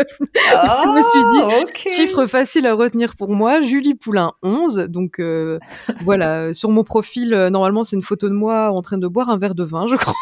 ah, 0.55 0.81
je 0.83 0.89
me 0.89 1.03
suis 1.03 1.91
dit, 1.91 1.93
chiffre 1.93 2.25
facile 2.25 2.65
à 2.65 2.73
retenir 2.73 3.15
pour 3.15 3.29
moi, 3.29 3.61
Julie 3.61 3.93
Poulain 3.93 4.33
11. 4.41 4.87
Donc 4.89 5.19
euh, 5.19 5.59
voilà, 6.01 6.55
sur 6.55 6.69
mon 6.69 6.83
profil, 6.83 7.33
euh, 7.35 7.51
normalement 7.51 7.83
c'est 7.83 7.95
une 7.95 8.01
photo 8.01 8.29
de 8.29 8.33
moi 8.33 8.71
en 8.71 8.81
train 8.81 8.97
de 8.97 9.07
boire 9.07 9.29
un 9.29 9.37
verre 9.37 9.55
de 9.55 9.63
vin, 9.63 9.85
je 9.85 9.95
crois. 9.95 10.15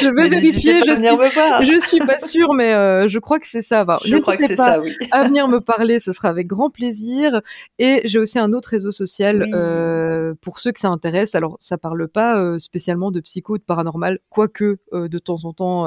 Je 0.00 0.08
vais 0.08 0.28
vérifier. 0.28 0.80
Je 0.80 0.94
suis, 0.94 1.66
je 1.66 1.86
suis 1.86 1.98
pas 1.98 2.20
sûre, 2.20 2.54
mais 2.54 2.74
euh, 2.74 3.08
je 3.08 3.18
crois 3.18 3.38
que 3.38 3.46
c'est 3.46 3.62
ça. 3.62 3.84
je 4.04 4.16
crois 4.16 4.36
que 4.36 4.46
c'est 4.46 4.56
ça, 4.56 4.80
oui. 4.80 4.94
à 5.10 5.24
venir 5.24 5.48
me 5.48 5.60
parler, 5.60 6.00
ce 6.00 6.12
sera 6.12 6.28
avec 6.28 6.46
grand 6.46 6.70
plaisir. 6.70 7.40
Et 7.78 8.02
j'ai 8.04 8.18
aussi 8.18 8.38
un 8.38 8.52
autre 8.52 8.70
réseau 8.70 8.90
social 8.90 9.48
euh, 9.52 10.34
pour 10.40 10.58
ceux 10.58 10.72
que 10.72 10.80
ça 10.80 10.88
intéresse. 10.88 11.34
Alors, 11.34 11.56
ça 11.58 11.78
parle 11.78 12.08
pas 12.08 12.38
euh, 12.38 12.58
spécialement 12.58 13.10
de 13.10 13.20
psycho, 13.20 13.58
de 13.58 13.62
paranormal, 13.62 14.18
quoique 14.30 14.78
de 14.92 15.18
temps 15.18 15.44
en 15.44 15.52
temps, 15.52 15.86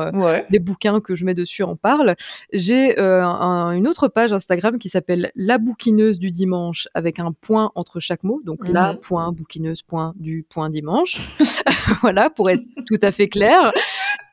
les 0.49 0.60
bouquins 0.60 0.99
que 0.99 1.16
je 1.16 1.26
mets 1.26 1.34
dessus 1.34 1.64
en 1.64 1.76
parlent. 1.76 2.16
J'ai 2.53 2.98
un, 2.99 3.72
une 3.72 3.88
autre 3.88 4.08
page 4.08 4.34
Instagram 4.34 4.78
qui 4.78 4.90
s'appelle 4.90 5.32
La 5.36 5.58
bouquineuse 5.58 6.20
du 6.20 6.32
dimanche 6.32 6.88
avec 6.94 7.20
un 7.20 7.32
point 7.32 7.72
entre 7.76 7.99
chaque 7.99 8.24
mot. 8.24 8.41
Donc, 8.44 8.68
la 8.68 8.94
mhm. 8.94 8.99
point 8.99 9.32
bouquineuse 9.32 9.82
point 9.82 10.14
du 10.16 10.45
point 10.48 10.70
dimanche. 10.70 11.18
voilà, 12.02 12.30
pour 12.30 12.49
être 12.49 12.64
tout 12.86 12.99
à 13.02 13.12
fait 13.12 13.20
clair. 13.27 13.72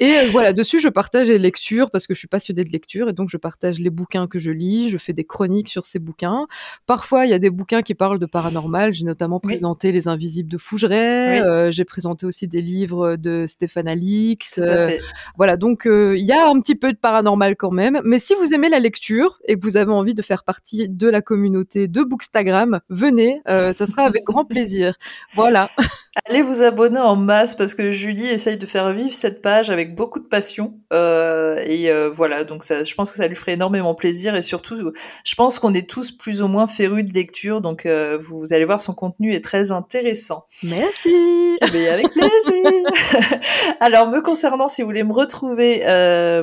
Et 0.00 0.16
euh, 0.16 0.28
voilà, 0.30 0.52
dessus, 0.52 0.80
je 0.80 0.88
partage 0.88 1.28
les 1.28 1.38
lectures 1.38 1.90
parce 1.90 2.06
que 2.06 2.14
je 2.14 2.18
suis 2.18 2.28
passionnée 2.28 2.62
de 2.62 2.70
lecture 2.70 3.08
et 3.08 3.12
donc 3.12 3.28
je 3.30 3.36
partage 3.36 3.80
les 3.80 3.90
bouquins 3.90 4.28
que 4.28 4.38
je 4.38 4.52
lis, 4.52 4.90
je 4.90 4.98
fais 4.98 5.12
des 5.12 5.24
chroniques 5.24 5.68
sur 5.68 5.84
ces 5.84 5.98
bouquins. 5.98 6.46
Parfois, 6.86 7.26
il 7.26 7.30
y 7.30 7.34
a 7.34 7.40
des 7.40 7.50
bouquins 7.50 7.82
qui 7.82 7.94
parlent 7.94 8.20
de 8.20 8.26
paranormal. 8.26 8.94
J'ai 8.94 9.04
notamment 9.04 9.40
présenté 9.40 9.90
Les 9.90 10.06
Invisibles 10.06 10.50
de 10.50 10.58
Fougeray. 10.58 11.40
Euh, 11.40 11.72
j'ai 11.72 11.84
présenté 11.84 12.26
aussi 12.26 12.46
des 12.46 12.62
livres 12.62 13.16
de 13.16 13.44
Stéphane 13.46 13.88
Alix. 13.88 14.60
Euh, 14.62 14.96
voilà, 15.36 15.56
donc 15.56 15.82
il 15.86 16.24
y 16.24 16.32
a 16.32 16.46
un 16.46 16.58
petit 16.60 16.76
peu 16.76 16.92
de 16.92 16.98
paranormal 16.98 17.56
quand 17.56 17.72
même. 17.72 18.00
Mais 18.04 18.20
si 18.20 18.34
vous 18.34 18.54
aimez 18.54 18.68
la 18.68 18.78
lecture 18.78 19.40
et 19.46 19.56
que 19.56 19.64
vous 19.64 19.76
avez 19.76 19.92
envie 19.92 20.14
de 20.14 20.22
faire 20.22 20.44
partie 20.44 20.88
de 20.88 21.08
la 21.08 21.22
communauté 21.22 21.88
de 21.88 22.04
Bookstagram, 22.04 22.80
venez, 22.88 23.40
ça 23.46 23.86
sera 23.86 24.04
avec 24.04 24.22
grand 24.24 24.44
plaisir. 24.44 24.94
Voilà. 25.34 25.70
Allez 26.26 26.42
vous 26.42 26.62
abonner 26.62 26.98
en 26.98 27.16
masse 27.16 27.54
parce 27.54 27.74
que 27.74 27.90
Julie 27.90 28.26
essaye 28.26 28.56
de 28.56 28.66
faire 28.66 28.92
vivre 28.92 29.12
cette 29.12 29.42
page 29.42 29.70
avec 29.70 29.94
beaucoup 29.94 30.18
de 30.18 30.26
passion. 30.26 30.74
Euh, 30.92 31.62
et 31.64 31.90
euh, 31.90 32.10
voilà, 32.10 32.44
donc 32.44 32.64
ça, 32.64 32.84
je 32.84 32.94
pense 32.94 33.10
que 33.10 33.16
ça 33.16 33.26
lui 33.26 33.36
ferait 33.36 33.52
énormément 33.52 33.94
plaisir. 33.94 34.34
Et 34.34 34.42
surtout, 34.42 34.92
je 35.24 35.34
pense 35.34 35.58
qu'on 35.58 35.74
est 35.74 35.88
tous 35.88 36.10
plus 36.10 36.42
ou 36.42 36.48
moins 36.48 36.66
férus 36.66 37.04
de 37.04 37.12
lecture. 37.12 37.60
Donc 37.60 37.86
euh, 37.86 38.18
vous, 38.20 38.52
allez 38.52 38.64
voir, 38.64 38.80
son 38.80 38.94
contenu 38.94 39.34
est 39.34 39.44
très 39.44 39.72
intéressant. 39.72 40.44
Merci. 40.62 41.58
Mais 41.72 41.88
avec 41.88 42.08
plaisir. 42.10 42.62
Alors, 43.80 44.08
me 44.08 44.20
concernant, 44.20 44.68
si 44.68 44.82
vous 44.82 44.88
voulez 44.88 45.04
me 45.04 45.12
retrouver, 45.12 45.82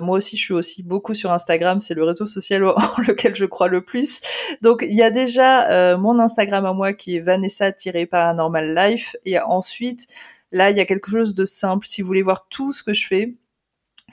moi 0.02 0.18
aussi, 0.18 0.38
je 0.38 0.43
suis 0.43 0.53
aussi 0.53 0.84
beaucoup 0.84 1.14
sur 1.14 1.31
Instagram. 1.31 1.80
C'est 1.80 1.93
le 1.93 2.03
réseau 2.03 2.26
social 2.26 2.65
en 2.68 3.02
lequel 3.07 3.35
je 3.35 3.45
crois 3.45 3.68
le 3.68 3.81
plus. 3.81 4.22
Donc, 4.61 4.85
il 4.88 4.95
y 4.95 5.03
a 5.03 5.10
déjà 5.10 5.95
mon 5.97 6.19
Instagram 6.19 6.65
à 6.65 6.73
moi 6.73 6.93
qui 6.93 7.18
est 7.18 7.19
Vanessa-Paranormal 7.19 8.76
Life. 8.76 9.15
Et 9.26 9.39
ensuite, 9.65 10.07
Là, 10.55 10.71
il 10.71 10.77
y 10.77 10.79
a 10.79 10.85
quelque 10.85 11.11
chose 11.11 11.35
de 11.35 11.43
simple. 11.43 11.85
Si 11.85 12.01
vous 12.01 12.07
voulez 12.07 12.21
voir 12.21 12.47
tout 12.47 12.71
ce 12.71 12.81
que 12.81 12.93
je 12.93 13.07
fais, 13.07 13.35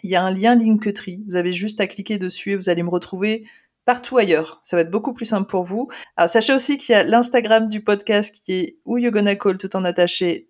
il 0.02 0.10
y 0.10 0.16
a 0.16 0.24
un 0.24 0.32
lien 0.32 0.56
Linktree. 0.56 1.22
Vous 1.28 1.36
avez 1.36 1.52
juste 1.52 1.80
à 1.80 1.86
cliquer 1.86 2.18
dessus 2.18 2.50
et 2.50 2.56
vous 2.56 2.68
allez 2.68 2.82
me 2.82 2.90
retrouver 2.90 3.46
partout 3.84 4.18
ailleurs. 4.18 4.60
Ça 4.62 4.76
va 4.76 4.82
être 4.82 4.90
beaucoup 4.90 5.12
plus 5.12 5.26
simple 5.26 5.48
pour 5.48 5.64
vous. 5.64 5.88
Alors, 6.16 6.30
sachez 6.30 6.54
aussi 6.54 6.78
qu'il 6.78 6.92
y 6.92 6.96
a 6.96 7.04
l'Instagram 7.04 7.68
du 7.68 7.82
podcast 7.82 8.34
qui 8.34 8.52
est 8.52 8.76
où 8.84 8.98
you 8.98 9.10
gonna 9.10 9.34
call 9.34 9.58
tout 9.58 9.74
en 9.76 9.84
attaché 9.84 10.48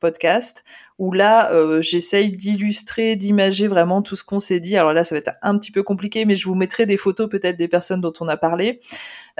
podcast 0.00 0.64
où 0.98 1.10
là, 1.10 1.50
euh, 1.52 1.82
j'essaye 1.82 2.30
d'illustrer, 2.30 3.16
d'imager 3.16 3.66
vraiment 3.66 4.02
tout 4.02 4.14
ce 4.14 4.22
qu'on 4.22 4.38
s'est 4.38 4.60
dit. 4.60 4.76
Alors 4.76 4.92
là, 4.92 5.02
ça 5.02 5.16
va 5.16 5.18
être 5.18 5.32
un 5.42 5.58
petit 5.58 5.72
peu 5.72 5.82
compliqué, 5.82 6.24
mais 6.24 6.36
je 6.36 6.46
vous 6.46 6.54
mettrai 6.54 6.86
des 6.86 6.96
photos 6.96 7.28
peut-être 7.28 7.56
des 7.56 7.66
personnes 7.66 8.00
dont 8.00 8.12
on 8.20 8.28
a 8.28 8.36
parlé. 8.36 8.78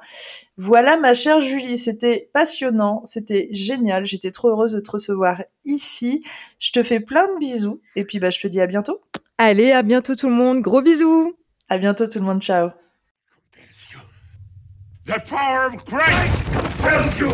Voilà, 0.57 0.97
ma 0.97 1.13
chère 1.13 1.41
Julie, 1.41 1.77
c'était 1.77 2.31
passionnant, 2.33 3.03
c'était 3.05 3.49
génial. 3.51 4.07
J'étais 4.07 4.31
trop 4.31 4.49
heureuse 4.49 4.73
de 4.73 4.79
te 4.79 4.89
recevoir 4.89 5.43
ici. 5.63 6.23
Je 6.57 6.71
te 6.71 6.81
fais 6.81 6.99
plein 6.99 7.31
de 7.35 7.39
bisous 7.39 7.79
et 7.95 8.03
puis 8.03 8.17
bah, 8.19 8.31
je 8.31 8.39
te 8.39 8.47
dis 8.47 8.59
à 8.59 8.65
bientôt. 8.65 8.99
Allez, 9.37 9.71
à 9.71 9.83
bientôt 9.83 10.15
tout 10.15 10.27
le 10.27 10.35
monde. 10.35 10.61
Gros 10.61 10.81
bisous. 10.81 11.35
À 11.69 11.77
bientôt 11.77 12.07
tout 12.07 12.17
le 12.19 12.25
monde. 12.25 12.41
Ciao. 12.41 12.71
The 15.11 15.19
power 15.19 15.65
of 15.65 15.83
Christ 15.83 16.45
compels 16.45 17.19
you. 17.19 17.31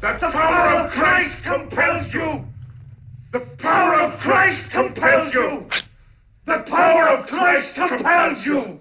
That 0.00 0.20
The 0.20 0.30
power 0.30 0.76
of 0.76 0.92
Christ 0.92 1.42
compels 1.42 2.14
you. 2.14 2.46
The 3.32 3.40
power 3.40 3.94
of 3.94 4.20
Christ 4.20 4.70
compels 4.70 5.34
you. 5.34 5.68
The 6.44 6.58
power 6.58 7.08
of 7.08 7.26
Christ 7.26 7.74
compels 7.74 8.46
you. 8.46 8.78